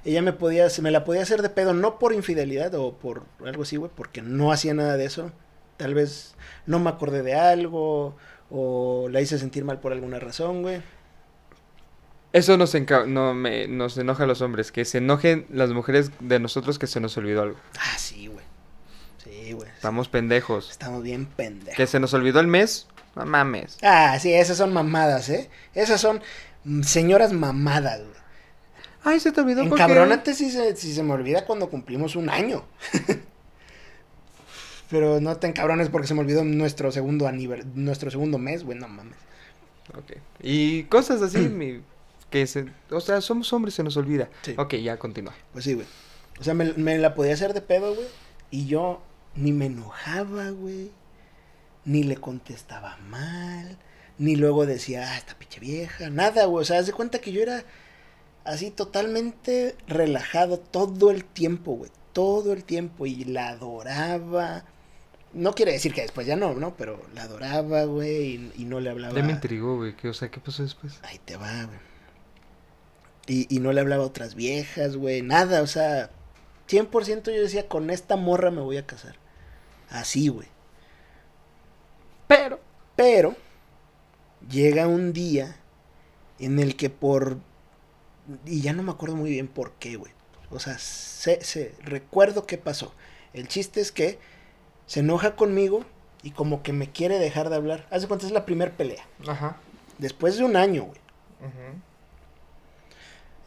Ella 0.05 0.21
me 0.21 0.31
podía, 0.31 0.69
se 0.69 0.81
me 0.81 0.91
la 0.91 1.03
podía 1.03 1.23
hacer 1.23 1.41
de 1.41 1.49
pedo, 1.49 1.73
no 1.73 1.99
por 1.99 2.13
infidelidad 2.13 2.73
o 2.75 2.97
por 2.97 3.25
algo 3.45 3.63
así, 3.63 3.75
güey, 3.75 3.91
porque 3.93 4.21
no 4.21 4.53
hacía 4.53 4.73
nada 4.73 4.95
de 4.95 5.03
eso. 5.03 5.33
Tal 5.75 5.93
vez 5.93 6.35
no 6.65 6.79
me 6.79 6.89
acordé 6.89 7.21
de 7.21 7.33
algo, 7.33 8.15
o 8.49 9.09
la 9.11 9.19
hice 9.19 9.37
sentir 9.37 9.65
mal 9.65 9.81
por 9.81 9.91
alguna 9.91 10.19
razón, 10.19 10.61
güey. 10.61 10.81
Eso 12.37 12.57
nos, 12.57 12.75
enca- 12.75 13.05
no, 13.07 13.33
me, 13.33 13.67
nos 13.67 13.97
enoja 13.97 14.23
a 14.23 14.27
los 14.27 14.41
hombres. 14.41 14.71
Que 14.71 14.85
se 14.85 14.99
enojen 14.99 15.45
las 15.49 15.71
mujeres 15.71 16.11
de 16.19 16.39
nosotros 16.39 16.77
que 16.79 16.87
se 16.87 16.99
nos 16.99 17.17
olvidó 17.17 17.41
algo. 17.43 17.57
Ah, 17.79 17.97
sí, 17.97 18.27
güey. 18.27 18.45
Sí, 19.23 19.53
güey. 19.53 19.69
Estamos 19.69 20.07
pendejos. 20.09 20.69
Estamos 20.71 21.03
bien 21.03 21.25
pendejos. 21.25 21.75
Que 21.75 21.87
se 21.87 21.99
nos 21.99 22.13
olvidó 22.13 22.39
el 22.39 22.47
mes. 22.47 22.87
No 23.15 23.25
mames. 23.25 23.77
Ah, 23.81 24.17
sí, 24.19 24.33
esas 24.33 24.57
son 24.57 24.71
mamadas, 24.73 25.29
¿eh? 25.29 25.49
Esas 25.73 25.99
son 25.99 26.21
mm, 26.65 26.83
señoras 26.83 27.33
mamadas, 27.33 27.99
güey. 28.01 28.17
Ay, 29.03 29.19
se 29.19 29.31
te 29.31 29.41
olvidó 29.41 29.67
porque... 29.67 29.81
Encabrónate 29.83 30.33
si 30.33 30.51
se, 30.51 30.75
si 30.75 30.93
se 30.93 31.01
me 31.01 31.13
olvida 31.13 31.45
cuando 31.45 31.69
cumplimos 31.69 32.15
un 32.15 32.29
año. 32.29 32.65
Pero 34.89 35.19
no 35.19 35.35
te 35.37 35.47
encabrones 35.47 35.89
porque 35.89 36.07
se 36.07 36.13
me 36.13 36.21
olvidó 36.21 36.43
nuestro 36.45 36.91
segundo 36.91 37.27
aniver 37.27 37.65
nuestro 37.75 38.09
segundo 38.09 38.37
mes, 38.37 38.63
güey, 38.63 38.77
no 38.77 38.87
mames. 38.87 39.17
Ok. 39.97 40.17
Y 40.41 40.83
cosas 40.83 41.21
así, 41.21 41.39
mi- 41.39 41.81
que 42.29 42.45
se... 42.47 42.65
O 42.89 42.99
sea, 42.99 43.21
somos 43.21 43.51
hombres, 43.53 43.75
se 43.75 43.83
nos 43.83 43.97
olvida. 43.97 44.29
Sí. 44.41 44.55
Ok, 44.57 44.75
ya 44.75 44.97
continúa. 44.97 45.33
Pues 45.53 45.65
sí, 45.65 45.73
güey. 45.73 45.87
O 46.39 46.43
sea, 46.43 46.53
me, 46.53 46.73
me 46.73 46.97
la 46.97 47.15
podía 47.15 47.33
hacer 47.33 47.53
de 47.53 47.61
pedo, 47.61 47.95
güey. 47.95 48.07
Y 48.51 48.67
yo 48.67 49.01
ni 49.35 49.51
me 49.51 49.67
enojaba, 49.67 50.49
güey, 50.49 50.91
ni 51.85 52.03
le 52.03 52.17
contestaba 52.17 52.97
mal, 53.09 53.77
ni 54.17 54.35
luego 54.35 54.65
decía, 54.65 55.11
ah, 55.11 55.17
esta 55.17 55.37
pinche 55.37 55.59
vieja, 55.59 56.09
nada, 56.09 56.45
güey. 56.45 56.63
O 56.63 56.65
sea, 56.65 56.79
haz 56.79 56.87
de 56.87 56.93
cuenta 56.93 57.19
que 57.19 57.31
yo 57.31 57.41
era 57.41 57.63
así 58.43 58.71
totalmente 58.71 59.75
relajado 59.87 60.57
todo 60.57 61.11
el 61.11 61.23
tiempo, 61.23 61.73
güey. 61.73 61.91
Todo 62.13 62.53
el 62.53 62.63
tiempo. 62.63 63.05
Y 63.05 63.25
la 63.25 63.49
adoraba. 63.49 64.65
No 65.33 65.53
quiere 65.53 65.73
decir 65.73 65.93
que 65.93 66.01
después 66.01 66.25
ya 66.25 66.35
no, 66.35 66.53
¿no? 66.55 66.75
Pero 66.75 66.99
la 67.13 67.23
adoraba, 67.23 67.83
güey, 67.83 68.35
y, 68.35 68.53
y 68.57 68.65
no 68.65 68.79
le 68.79 68.89
hablaba. 68.89 69.13
Ya 69.13 69.23
me 69.23 69.33
intrigó, 69.33 69.77
güey. 69.77 69.95
¿Qué, 69.95 70.09
o 70.09 70.13
sea, 70.13 70.31
¿qué 70.31 70.39
pasó 70.39 70.63
después? 70.63 70.99
Ahí 71.03 71.19
te 71.23 71.37
va, 71.37 71.65
güey. 71.65 71.86
Y, 73.27 73.53
y 73.53 73.59
no 73.59 73.73
le 73.73 73.81
hablaba 73.81 74.03
a 74.03 74.07
otras 74.07 74.35
viejas, 74.35 74.95
güey, 74.95 75.21
nada, 75.21 75.61
o 75.61 75.67
sea, 75.67 76.09
100% 76.67 77.25
yo 77.33 77.41
decía, 77.41 77.67
con 77.67 77.89
esta 77.89 78.15
morra 78.15 78.51
me 78.51 78.61
voy 78.61 78.77
a 78.77 78.85
casar. 78.85 79.15
Así, 79.89 80.27
güey. 80.27 80.47
Pero. 82.27 82.59
Pero 82.95 83.35
llega 84.49 84.87
un 84.87 85.13
día 85.13 85.57
en 86.39 86.59
el 86.59 86.75
que 86.75 86.89
por... 86.89 87.37
Y 88.45 88.61
ya 88.61 88.73
no 88.73 88.83
me 88.83 88.91
acuerdo 88.91 89.15
muy 89.15 89.29
bien 89.29 89.47
por 89.47 89.73
qué, 89.73 89.95
güey. 89.95 90.11
O 90.49 90.59
sea, 90.59 90.77
sé, 90.79 91.43
sé, 91.43 91.75
recuerdo 91.79 92.45
qué 92.45 92.57
pasó. 92.57 92.93
El 93.33 93.47
chiste 93.47 93.81
es 93.81 93.91
que 93.91 94.19
se 94.85 95.01
enoja 95.01 95.35
conmigo 95.35 95.85
y 96.23 96.31
como 96.31 96.63
que 96.63 96.73
me 96.73 96.91
quiere 96.91 97.19
dejar 97.19 97.49
de 97.49 97.55
hablar. 97.55 97.87
Hace 97.91 98.07
cuenta 98.07 98.25
es 98.25 98.31
la 98.31 98.45
primera 98.45 98.75
pelea. 98.75 99.05
Ajá. 99.27 99.57
Después 99.97 100.37
de 100.37 100.43
un 100.43 100.55
año, 100.55 100.83
güey. 100.83 100.99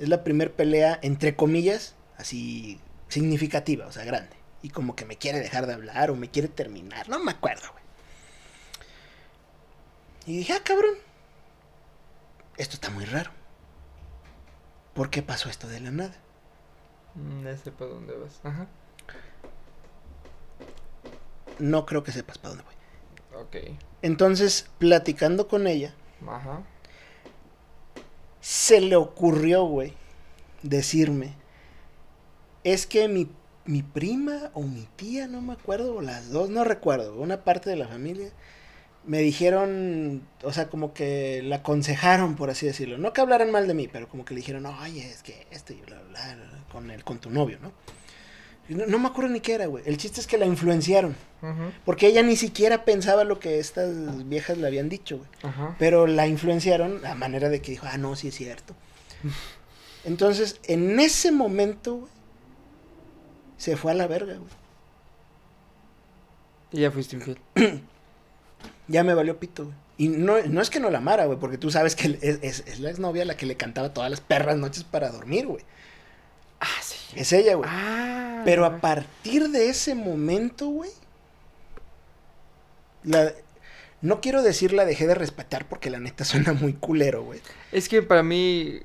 Es 0.01 0.09
la 0.09 0.25
primera 0.25 0.51
pelea, 0.51 0.99
entre 1.03 1.37
comillas, 1.37 1.95
así 2.17 2.81
significativa, 3.09 3.87
o 3.87 3.93
sea, 3.93 4.05
grande. 4.05 4.35
Y 4.63 4.71
como 4.71 4.97
que 4.97 5.05
me 5.05 5.17
quiere 5.17 5.39
dejar 5.39 5.67
de 5.67 5.75
hablar 5.75 6.11
o 6.11 6.17
me 6.17 6.31
quiere 6.31 6.49
terminar. 6.49 7.09
No 7.09 7.23
me 7.23 7.31
acuerdo, 7.31 7.69
güey. 7.71 7.85
Y 10.27 10.39
dije, 10.39 10.55
ah, 10.55 10.61
cabrón. 10.65 10.95
Esto 12.57 12.75
está 12.75 12.91
muy 12.91 13.05
raro. 13.05 13.31
¿Por 14.95 15.11
qué 15.11 15.23
pasó 15.23 15.49
esto 15.49 15.69
de 15.69 15.81
la 15.81 15.91
nada? 15.91 16.15
Mm, 17.15 17.45
Ya 17.45 17.57
sé 17.57 17.71
para 17.71 17.91
dónde 17.91 18.15
vas. 18.15 18.41
Ajá. 18.43 18.67
No 21.59 21.85
creo 21.87 22.03
que 22.03 22.13
sepas 22.13 22.39
para 22.39 22.55
dónde 22.55 22.65
voy. 22.65 23.43
Ok. 23.43 23.57
Entonces, 24.03 24.67
platicando 24.79 25.47
con 25.47 25.67
ella, 25.67 25.95
Ajá. 26.27 26.63
Se 28.41 28.81
le 28.81 28.97
ocurrió, 28.97 29.65
güey, 29.65 29.93
decirme, 30.63 31.35
es 32.65 32.87
que 32.87 33.09
mi, 33.09 33.29
mi 33.65 33.83
prima 33.83 34.51
o 34.55 34.63
mi 34.63 34.87
tía, 34.97 35.27
no 35.27 35.41
me 35.41 35.53
acuerdo, 35.53 35.97
o 35.97 36.03
las 36.03 36.31
dos, 36.31 36.51
no 36.51 36.65
recuerdo, 36.65 37.15
una 37.17 37.45
parte 37.45 37.71
de 37.71 37.77
la 37.77 37.89
familia, 37.89 38.31
me 39.05 39.19
dijeron, 39.19 40.23
o 40.43 40.53
sea, 40.53 40.69
como 40.69 40.93
que 40.93 41.43
la 41.43 41.57
aconsejaron, 41.57 42.37
por 42.37 42.51
así 42.51 42.67
decirlo, 42.67 42.99
no 42.99 43.13
que 43.13 43.21
hablaran 43.21 43.51
mal 43.51 43.67
de 43.67 43.75
mí, 43.75 43.89
pero 43.89 44.09
como 44.09 44.25
que 44.25 44.35
le 44.35 44.41
dijeron, 44.41 44.67
oye, 44.67 45.09
es 45.09 45.23
que 45.23 45.47
esto 45.51 45.73
y 45.73 45.81
bla, 45.81 46.01
bla, 46.03 46.35
bla, 46.35 46.35
bla", 46.35 46.65
con, 46.71 46.91
el, 46.91 47.03
con 47.05 47.19
tu 47.19 47.31
novio, 47.31 47.59
¿no? 47.63 47.73
No, 48.71 48.87
no 48.87 48.99
me 48.99 49.09
acuerdo 49.09 49.31
ni 49.31 49.41
qué 49.41 49.55
era, 49.55 49.67
güey. 49.67 49.83
El 49.87 49.97
chiste 49.97 50.21
es 50.21 50.27
que 50.27 50.39
la 50.39 50.47
influenciaron. 50.47 51.15
Porque 51.85 52.07
ella 52.07 52.23
ni 52.23 52.37
siquiera 52.37 52.85
pensaba 52.85 53.25
lo 53.25 53.39
que 53.41 53.59
estas 53.59 54.29
viejas 54.29 54.59
le 54.59 54.67
habían 54.67 54.89
dicho, 54.89 55.19
güey. 55.19 55.29
Pero 55.79 56.07
la 56.07 56.27
influenciaron 56.27 57.05
a 57.07 57.15
manera 57.15 57.49
de 57.49 57.61
que 57.63 57.73
dijo, 57.73 57.87
ah, 57.91 57.97
no, 57.99 58.15
sí 58.17 58.29
es 58.29 58.35
cierto. 58.35 58.75
Entonces, 60.05 60.61
en 60.65 60.99
ese 61.01 61.33
momento, 61.33 61.97
güey, 61.97 62.13
se 63.57 63.77
fue 63.77 63.93
a 63.93 63.95
la 63.95 64.07
verga, 64.07 64.35
güey. 64.35 64.51
Y 66.73 66.81
ya 66.81 66.91
fuiste 66.91 67.17
infiel. 67.17 67.39
Ya 68.89 69.05
me 69.05 69.15
valió 69.15 69.39
pito, 69.39 69.67
güey. 69.67 69.77
Y 69.99 70.09
no, 70.09 70.35
no 70.49 70.61
es 70.61 70.69
que 70.69 70.81
no 70.81 70.91
la 70.91 70.99
amara, 70.99 71.27
güey, 71.27 71.39
porque 71.39 71.59
tú 71.59 71.71
sabes 71.71 71.95
que 71.95 72.19
es, 72.23 72.39
es- 72.43 72.65
es 72.67 72.81
la 72.81 72.91
exnovia 72.91 73.25
la 73.25 73.37
que 73.37 73.47
le 73.47 73.57
cantaba 73.57 73.95
todas 73.95 74.11
las 74.11 74.21
perras 74.21 74.57
noches 74.57 74.83
para 74.83 75.11
dormir, 75.11 75.47
güey. 75.47 75.63
Ah, 76.61 76.67
sí. 76.83 76.97
Es 77.17 77.33
ella, 77.33 77.55
güey. 77.55 77.69
Ah. 77.71 78.43
Pero 78.45 78.65
a 78.65 78.79
partir 78.79 79.49
de 79.49 79.69
ese 79.69 79.95
momento, 79.95 80.69
güey, 80.69 80.91
la... 83.05 83.33
No 84.03 84.21
quiero 84.23 84.43
decir 84.43 84.73
la 84.73 84.87
dejé 84.87 85.07
de 85.07 85.15
respetar 85.15 85.69
porque 85.69 85.91
la 85.91 86.01
neta 86.01 86.25
suena 86.25 86.53
muy 86.53 86.73
culero, 86.73 87.23
güey. 87.23 87.41
Es 87.71 87.89
que 87.89 88.03
para 88.03 88.23
mí. 88.23 88.81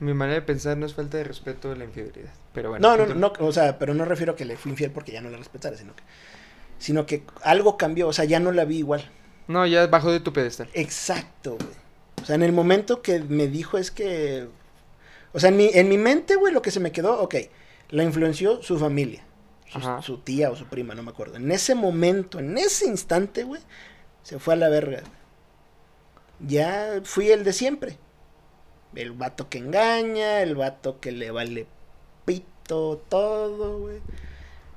Mi 0.00 0.12
manera 0.12 0.40
de 0.40 0.42
pensar 0.42 0.76
no 0.76 0.86
es 0.86 0.94
falta 0.94 1.18
de 1.18 1.24
respeto 1.24 1.70
de 1.70 1.76
la 1.76 1.84
infidelidad. 1.84 2.32
Pero 2.52 2.70
bueno. 2.70 2.86
No, 2.86 2.96
no, 2.96 3.04
continúa. 3.06 3.32
no, 3.38 3.46
o 3.46 3.52
sea, 3.52 3.78
pero 3.78 3.94
no 3.94 4.04
refiero 4.04 4.32
a 4.32 4.36
que 4.36 4.44
le 4.44 4.56
fui 4.56 4.72
infiel 4.72 4.90
porque 4.90 5.12
ya 5.12 5.20
no 5.20 5.30
la 5.30 5.38
respetara, 5.38 5.76
sino 5.76 5.94
que, 5.94 6.02
sino 6.78 7.06
que 7.06 7.22
algo 7.42 7.76
cambió, 7.76 8.08
o 8.08 8.12
sea, 8.12 8.24
ya 8.24 8.40
no 8.40 8.50
la 8.50 8.64
vi 8.64 8.78
igual. 8.78 9.08
No, 9.46 9.66
ya 9.66 9.86
bajó 9.86 10.10
de 10.10 10.20
tu 10.20 10.32
pedestal. 10.32 10.68
Exacto, 10.74 11.56
güey. 11.56 11.84
O 12.22 12.26
sea, 12.26 12.34
en 12.34 12.42
el 12.42 12.52
momento 12.52 13.02
que 13.02 13.20
me 13.20 13.46
dijo 13.46 13.78
es 13.78 13.90
que, 13.90 14.48
o 15.34 15.40
sea, 15.40 15.48
en 15.48 15.56
mi, 15.56 15.68
en 15.74 15.88
mi 15.88 15.98
mente, 15.98 16.36
güey, 16.36 16.52
lo 16.52 16.62
que 16.62 16.70
se 16.70 16.78
me 16.78 16.92
quedó, 16.92 17.20
ok, 17.20 17.34
la 17.90 18.04
influenció 18.04 18.62
su 18.62 18.78
familia, 18.78 19.24
su, 19.66 19.80
su 20.00 20.18
tía 20.18 20.50
o 20.50 20.56
su 20.56 20.66
prima, 20.66 20.94
no 20.94 21.02
me 21.02 21.10
acuerdo. 21.10 21.36
En 21.36 21.50
ese 21.50 21.74
momento, 21.74 22.38
en 22.38 22.56
ese 22.56 22.86
instante, 22.86 23.42
güey, 23.42 23.60
se 24.22 24.38
fue 24.38 24.54
a 24.54 24.56
la 24.56 24.68
verga. 24.68 25.02
Ya 26.38 27.00
fui 27.02 27.30
el 27.30 27.42
de 27.42 27.52
siempre. 27.52 27.98
El 28.94 29.10
vato 29.10 29.48
que 29.48 29.58
engaña, 29.58 30.40
el 30.40 30.54
vato 30.54 31.00
que 31.00 31.10
le 31.10 31.32
vale 31.32 31.66
pito, 32.24 33.02
todo, 33.08 33.80
güey. 33.80 34.00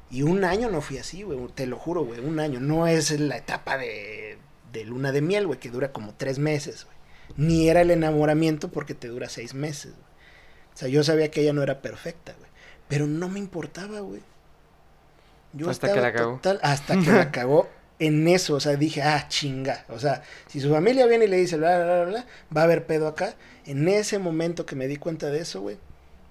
Y 0.10 0.24
un 0.24 0.44
año 0.44 0.72
no 0.72 0.82
fui 0.82 0.98
así, 0.98 1.22
güey, 1.22 1.38
te 1.54 1.68
lo 1.68 1.78
juro, 1.78 2.04
güey, 2.04 2.20
un 2.20 2.40
año. 2.40 2.60
No 2.60 2.88
es 2.88 3.20
la 3.20 3.38
etapa 3.38 3.78
de, 3.78 4.40
de 4.74 4.86
luna 4.86 5.12
de 5.12 5.22
miel, 5.22 5.46
güey, 5.46 5.60
que 5.60 5.70
dura 5.70 5.92
como 5.92 6.16
tres 6.16 6.40
meses, 6.40 6.86
güey. 6.86 6.98
Ni 7.36 7.70
era 7.70 7.82
el 7.82 7.92
enamoramiento 7.92 8.70
porque 8.70 8.96
te 8.96 9.08
dura 9.08 9.30
seis 9.30 9.54
meses, 9.54 9.94
güey. 9.94 10.07
O 10.78 10.80
sea, 10.80 10.90
yo 10.90 11.04
sabía 11.04 11.32
que 11.32 11.42
ella 11.42 11.54
no 11.54 11.64
era 11.64 11.82
perfecta, 11.82 12.34
güey. 12.38 12.52
Pero 12.88 13.08
no 13.08 13.30
me 13.30 13.40
importaba, 13.40 14.00
güey. 14.02 14.22
Yo 15.54 15.72
Hasta 15.72 15.92
que 15.92 16.00
la 16.00 16.14
cagó. 16.14 16.34
total- 16.36 16.60
hasta 16.62 17.00
que 17.00 17.12
la 17.12 17.32
cagó 17.32 17.68
en 17.98 18.28
eso. 18.28 18.54
O 18.54 18.60
sea, 18.60 18.76
dije, 18.76 19.02
ah, 19.02 19.28
chinga. 19.28 19.86
O 19.90 19.98
sea, 19.98 20.22
si 20.46 20.62
su 20.62 20.70
familia 20.72 21.08
viene 21.08 21.26
y 21.26 21.30
le 21.30 21.38
dice, 21.38 21.58
bla, 21.58 21.78
bla, 21.84 21.96
bla, 21.96 22.06
bla, 22.06 22.26
va 22.56 22.62
a 22.62 22.64
haber 22.66 22.86
pedo 22.86 23.08
acá. 23.08 23.34
En 23.66 23.88
ese 23.88 24.20
momento 24.20 24.68
que 24.68 24.76
me 24.76 24.86
di 24.88 24.98
cuenta 24.98 25.32
de 25.32 25.40
eso, 25.40 25.62
güey, 25.62 25.80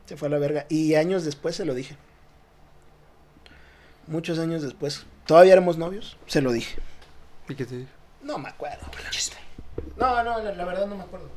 se 0.05 0.17
fue 0.17 0.29
a 0.29 0.31
la 0.31 0.39
verga. 0.39 0.65
Y 0.69 0.95
años 0.95 1.25
después 1.25 1.57
se 1.57 1.65
lo 1.65 1.75
dije. 1.75 1.97
Muchos 4.07 4.39
años 4.39 4.63
después. 4.63 5.07
Todavía 5.27 5.55
éramos 5.55 5.77
novios. 5.77 6.17
Se 6.29 6.41
lo 6.41 6.53
dije. 6.53 6.77
¿Y 7.49 7.57
qué 7.57 7.67
te 7.67 7.79
dijo? 7.79 7.91
No 8.23 8.39
me 8.39 8.49
acuerdo. 8.49 8.87
No, 9.97 10.23
no, 10.23 10.41
la, 10.41 10.53
la 10.53 10.65
verdad 10.65 10.87
no 10.87 10.95
me 10.97 11.03
acuerdo. 11.03 11.29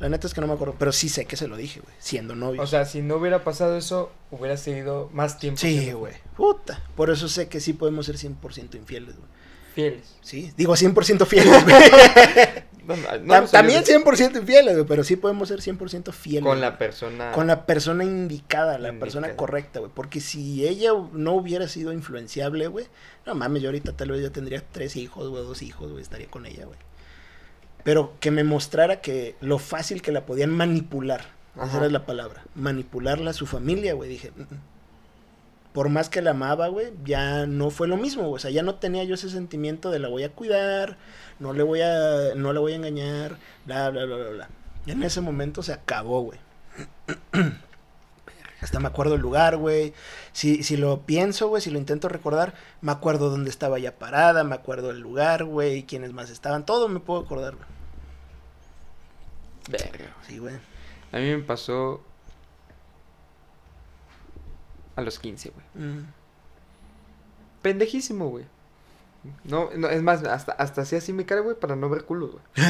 La 0.00 0.08
neta 0.08 0.26
es 0.26 0.34
que 0.34 0.40
no 0.40 0.46
me 0.46 0.54
acuerdo. 0.54 0.74
Pero 0.78 0.92
sí 0.92 1.08
sé 1.08 1.24
que 1.24 1.36
se 1.36 1.46
lo 1.48 1.56
dije, 1.56 1.80
güey. 1.80 1.94
Siendo 1.98 2.34
novio. 2.34 2.60
O 2.62 2.66
sea, 2.66 2.84
si 2.84 3.00
no 3.00 3.16
hubiera 3.16 3.44
pasado 3.44 3.76
eso, 3.76 4.10
hubiera 4.30 4.56
seguido 4.56 5.08
más 5.12 5.38
tiempo. 5.38 5.60
sí, 5.60 5.92
güey. 5.92 6.14
Puta. 6.36 6.82
Por 6.96 7.10
eso 7.10 7.28
sé 7.28 7.48
que 7.48 7.60
sí 7.60 7.72
podemos 7.72 8.06
ser 8.06 8.16
100% 8.16 8.74
infieles, 8.74 9.16
güey. 9.16 9.28
Fieles. 9.74 10.14
Sí, 10.20 10.52
digo 10.56 10.74
100% 10.74 11.26
fieles, 11.26 11.64
güey. 11.64 11.74
No, 12.86 12.96
no, 12.96 13.40
no 13.40 13.46
También 13.48 13.82
bien. 13.82 14.02
100% 14.04 14.36
infieles, 14.40 14.74
güey. 14.74 14.86
Pero 14.86 15.04
sí 15.04 15.16
podemos 15.16 15.48
ser 15.48 15.60
100% 15.60 16.12
fieles. 16.12 16.44
Con 16.44 16.60
la 16.60 16.76
persona. 16.76 17.32
Con 17.32 17.46
la 17.46 17.64
persona 17.64 18.04
indicada, 18.04 18.72
la 18.78 18.88
Indicada. 18.90 19.00
persona 19.00 19.36
correcta, 19.36 19.80
güey. 19.80 19.90
Porque 19.94 20.20
si 20.20 20.68
ella 20.68 20.90
no 21.12 21.32
hubiera 21.32 21.66
sido 21.66 21.94
influenciable, 21.94 22.66
güey. 22.66 22.86
No 23.24 23.34
mames, 23.34 23.62
yo 23.62 23.68
ahorita 23.70 23.92
tal 23.96 24.10
vez 24.10 24.22
ya 24.22 24.28
tendría 24.30 24.62
tres 24.70 24.96
hijos, 24.96 25.30
güey, 25.30 25.42
dos 25.42 25.62
hijos, 25.62 25.90
güey. 25.90 26.02
Estaría 26.02 26.26
con 26.26 26.44
ella, 26.44 26.66
güey. 26.66 26.78
Pero 27.84 28.14
que 28.18 28.30
me 28.30 28.44
mostrara 28.44 29.00
que 29.00 29.36
lo 29.40 29.58
fácil 29.58 30.02
que 30.02 30.12
la 30.12 30.26
podían 30.26 30.50
manipular. 30.50 31.26
Esa 31.62 31.76
era 31.76 31.88
la 31.88 32.04
palabra. 32.04 32.42
Manipularla 32.56 33.30
a 33.30 33.34
su 33.34 33.46
familia, 33.46 33.94
güey. 33.94 34.08
Dije, 34.10 34.32
"Mm, 34.34 34.42
mm". 34.42 34.60
por 35.72 35.88
más 35.88 36.08
que 36.08 36.22
la 36.22 36.30
amaba, 36.30 36.68
güey, 36.68 36.92
ya 37.04 37.46
no 37.46 37.70
fue 37.70 37.88
lo 37.88 37.96
mismo, 37.96 38.22
güey. 38.22 38.34
O 38.34 38.38
sea, 38.38 38.50
ya 38.52 38.62
no 38.62 38.76
tenía 38.76 39.02
yo 39.04 39.14
ese 39.16 39.28
sentimiento 39.28 39.90
de 39.90 39.98
la 39.98 40.08
voy 40.08 40.22
a 40.22 40.30
cuidar, 40.30 40.98
no 41.40 41.52
le 41.52 41.64
voy 41.64 41.80
a, 41.80 42.34
no 42.36 42.52
la 42.52 42.60
voy 42.60 42.72
a 42.72 42.76
engañar, 42.76 43.38
bla, 43.66 43.90
bla, 43.90 44.04
bla, 44.04 44.16
bla, 44.16 44.30
bla. 44.30 44.48
Y 44.86 44.92
en 44.92 45.02
ese 45.02 45.20
momento 45.20 45.62
se 45.64 45.72
acabó, 45.72 46.22
güey. 46.22 46.38
Hasta 48.60 48.78
me 48.80 48.86
acuerdo 48.86 49.16
el 49.16 49.20
lugar, 49.20 49.56
güey. 49.56 49.92
Si, 50.32 50.62
si 50.62 50.76
lo 50.76 51.02
pienso, 51.02 51.48
güey, 51.48 51.60
si 51.60 51.70
lo 51.70 51.78
intento 51.78 52.08
recordar, 52.08 52.54
me 52.80 52.92
acuerdo 52.92 53.28
dónde 53.28 53.50
estaba 53.50 53.78
ya 53.78 53.98
parada, 53.98 54.44
me 54.44 54.54
acuerdo 54.54 54.90
el 54.90 55.00
lugar, 55.00 55.44
güey, 55.44 55.82
quiénes 55.84 56.12
más 56.12 56.30
estaban, 56.30 56.64
todo 56.64 56.88
me 56.88 57.00
puedo 57.00 57.20
acordar, 57.20 57.56
güey. 57.56 57.73
Verga. 59.68 60.14
Sí, 60.26 60.38
güey. 60.38 60.54
A 61.12 61.16
mí 61.18 61.30
me 61.36 61.38
pasó. 61.42 62.02
A 64.96 65.00
los 65.02 65.18
15, 65.18 65.50
güey. 65.50 65.86
Mm. 65.86 66.06
Pendejísimo, 67.62 68.28
güey. 68.28 68.44
No, 69.44 69.70
no, 69.74 69.88
es 69.88 70.02
más, 70.02 70.22
hasta, 70.24 70.52
hasta 70.52 70.82
hacía 70.82 70.98
así 70.98 71.12
mi 71.12 71.24
cara, 71.24 71.40
güey, 71.40 71.56
para 71.58 71.76
no 71.76 71.88
ver 71.88 72.04
culos, 72.04 72.32
güey. 72.32 72.44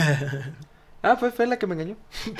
Ah, 1.06 1.16
fue, 1.16 1.30
fue 1.32 1.46
la 1.46 1.58
que 1.58 1.66
me 1.66 1.74
engañó. 1.74 1.96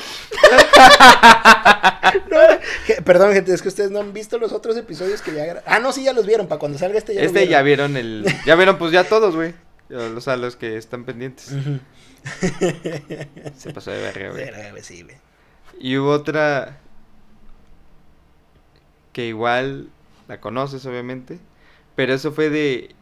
Que- 2.86 3.02
Perdón, 3.05 3.32
gente, 3.35 3.52
es 3.52 3.60
que 3.60 3.68
ustedes 3.68 3.90
no 3.90 4.01
han 4.01 4.14
visto 4.14 4.39
los 4.39 4.52
otros 4.52 4.76
episodios 4.78 5.20
que 5.20 5.35
ya... 5.35 5.62
Ah, 5.66 5.81
no, 5.81 5.93
sí, 5.93 6.05
ya 6.05 6.12
los 6.14 6.24
vieron. 6.26 6.47
Para 6.48 6.59
cuando 6.59 6.78
salga 6.78 6.97
este 6.98 7.14
ya 7.14 7.20
lo 7.20 7.26
Este 7.26 7.47
ya 7.47 7.60
vieron. 7.62 7.93
vieron 7.93 8.24
el. 8.24 8.35
Ya 8.47 8.55
vieron, 8.56 8.78
pues 8.78 8.93
ya 8.93 9.05
todos, 9.05 9.35
güey. 9.35 9.55
O 9.90 10.20
sea, 10.20 10.36
los 10.36 10.56
que 10.56 10.77
están 10.77 11.05
pendientes. 11.05 11.47
Se 13.56 13.73
pasó 13.73 13.90
de 13.90 14.01
verga, 14.01 14.31
güey. 14.31 14.44
Verga, 14.44 14.70
güey, 14.70 14.82
sí, 14.82 15.02
güey. 15.02 15.16
Y 15.78 15.97
hubo 15.98 16.11
otra. 16.11 16.78
Que 19.12 19.27
igual 19.27 19.89
la 20.28 20.40
conoces, 20.40 20.86
obviamente. 20.86 21.39
Pero 21.97 22.15
eso 22.15 22.32
fue 22.32 22.51
de. 22.51 22.94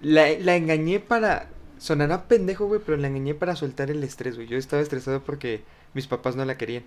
La, 0.00 0.30
la 0.38 0.56
engañé 0.56 1.00
para. 1.00 1.48
Sonará 1.78 2.26
pendejo, 2.26 2.66
güey, 2.66 2.80
pero 2.84 2.96
la 2.96 3.08
engañé 3.08 3.34
para 3.34 3.54
soltar 3.54 3.90
el 3.90 4.02
estrés, 4.02 4.36
güey. 4.36 4.48
Yo 4.48 4.56
estaba 4.56 4.82
estresado 4.82 5.22
porque 5.22 5.62
mis 5.94 6.06
papás 6.06 6.34
no 6.34 6.44
la 6.44 6.56
querían. 6.56 6.84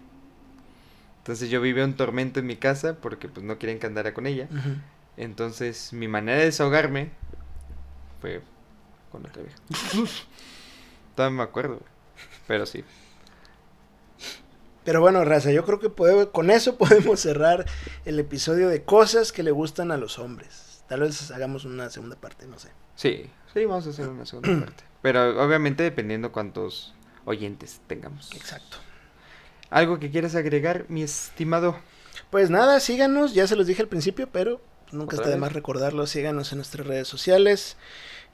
Entonces 1.20 1.50
yo 1.50 1.62
vivía 1.62 1.86
un 1.86 1.94
tormento 1.94 2.40
en 2.40 2.48
mi 2.48 2.56
casa 2.56 2.98
porque 3.00 3.28
pues 3.28 3.46
no 3.46 3.60
querían 3.60 3.78
que 3.78 3.86
andara 3.86 4.14
con 4.14 4.26
ella. 4.26 4.50
Entonces 5.18 5.94
mi 5.94 6.08
manera 6.08 6.40
de 6.40 6.46
desahogarme 6.46 7.12
fue 8.22 8.42
con 9.12 9.26
otra 9.26 9.44
vieja. 9.44 9.58
Todavía 11.16 11.38
me 11.38 11.44
acuerdo, 11.44 11.76
güey. 11.76 11.92
Pero 12.48 12.66
sí. 12.66 12.84
Pero 14.84 15.00
bueno, 15.02 15.24
Raza, 15.24 15.52
yo 15.52 15.64
creo 15.66 15.80
que 15.80 15.92
con 16.32 16.50
eso 16.50 16.76
podemos 16.78 17.20
cerrar 17.20 17.66
el 18.06 18.20
episodio 18.20 18.70
de 18.70 18.84
cosas 18.84 19.32
que 19.32 19.44
le 19.44 19.52
gustan 19.52 19.92
a 19.92 19.98
los 19.98 20.20
hombres. 20.20 20.84
Tal 20.88 21.02
vez 21.02 21.32
hagamos 21.32 21.66
una 21.66 21.90
segunda 21.90 22.16
parte, 22.16 22.48
no 22.48 22.60
sé. 22.60 22.70
Sí, 22.96 23.30
sí, 23.54 23.66
vamos 23.66 23.88
a 23.88 23.92
hacer 23.92 24.08
una 24.08 24.26
segunda 24.26 24.66
parte. 24.66 24.84
Pero 25.02 25.44
obviamente 25.44 25.84
dependiendo 25.84 26.32
cuántos 26.32 26.94
oyentes 27.26 27.82
tengamos. 27.88 28.32
Exacto. 28.34 28.78
¿Algo 29.70 30.00
que 30.00 30.12
quieras 30.12 30.36
agregar, 30.36 30.86
mi 30.90 31.02
estimado? 31.02 31.78
Pues 32.30 32.50
nada, 32.50 32.80
síganos, 32.80 33.34
ya 33.34 33.48
se 33.48 33.56
los 33.56 33.68
dije 33.68 33.82
al 33.82 33.88
principio, 33.88 34.28
pero 34.30 34.62
nunca 34.92 35.16
¿Otra 35.16 35.26
está 35.26 35.30
de 35.30 35.38
más 35.38 35.54
recordarlo. 35.54 36.06
Síganos 36.08 36.52
en 36.52 36.58
nuestras 36.58 36.86
redes 36.86 37.08
sociales, 37.08 37.78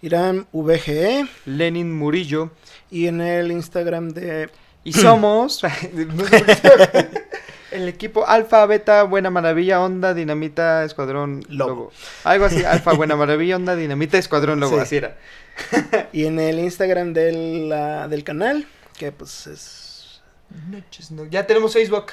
Irán 0.01 0.47
VGE 0.51 1.27
Lenin 1.45 1.95
Murillo. 1.95 2.51
y 2.91 3.07
en 3.07 3.21
el 3.21 3.51
Instagram 3.51 4.09
de... 4.09 4.49
Y 4.83 4.93
somos 4.93 5.61
el 7.71 7.87
equipo 7.89 8.25
Alfa, 8.25 8.65
Beta, 8.65 9.03
Buena 9.03 9.29
Maravilla, 9.29 9.81
Onda, 9.81 10.13
Dinamita, 10.13 10.83
Escuadrón, 10.85 11.43
Lobo. 11.49 11.69
Lobo. 11.69 11.91
Algo 12.23 12.45
así, 12.45 12.63
Alfa, 12.63 12.93
Buena 12.93 13.15
Maravilla, 13.15 13.57
Onda, 13.57 13.75
Dinamita, 13.75 14.17
Escuadrón, 14.17 14.59
Lobo. 14.59 14.75
Sí. 14.77 14.81
Así 14.81 14.95
era. 14.97 15.17
Y 16.13 16.25
en 16.25 16.39
el 16.39 16.59
Instagram 16.59 17.13
del, 17.13 17.69
la- 17.69 18.07
del 18.07 18.23
canal, 18.23 18.65
que 18.97 19.11
pues 19.11 19.47
es... 19.47 20.21
Noches 20.69 21.11
no- 21.11 21.25
Ya 21.25 21.45
tenemos 21.45 21.73
Facebook. 21.73 22.05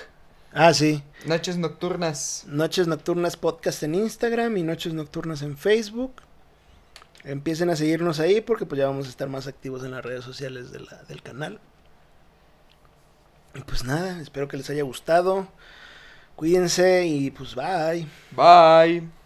Ah, 0.53 0.75
sí. 0.75 1.03
Noches 1.27 1.57
Nocturnas. 1.57 2.45
Noches 2.49 2.89
Nocturnas 2.89 3.37
Podcast 3.37 3.83
en 3.85 3.95
Instagram 3.95 4.57
y 4.57 4.63
Noches 4.65 4.93
Nocturnas 4.95 5.43
en 5.43 5.57
Facebook. 5.57 6.15
Empiecen 7.25 7.71
a 7.71 7.77
seguirnos 7.77 8.21
ahí 8.21 8.41
porque 8.41 8.67
pues 8.67 8.79
ya 8.79 8.87
vamos 8.87 9.07
a 9.07 9.11
estar 9.11 9.29
más 9.29 9.47
activos 9.47 9.83
en 9.85 9.93
las 9.93 10.05
redes 10.05 10.25
sociales 10.25 10.71
de 10.71 10.87
del 11.09 11.23
canal. 11.23 11.59
Y 13.55 13.61
pues 13.61 13.85
nada, 13.85 14.21
espero 14.21 14.49
que 14.49 14.57
les 14.57 14.69
haya 14.71 14.83
gustado. 14.83 15.49
Cuídense 16.37 17.07
y 17.07 17.31
pues 17.31 17.55
bye. 17.55 18.07
Bye. 18.33 19.24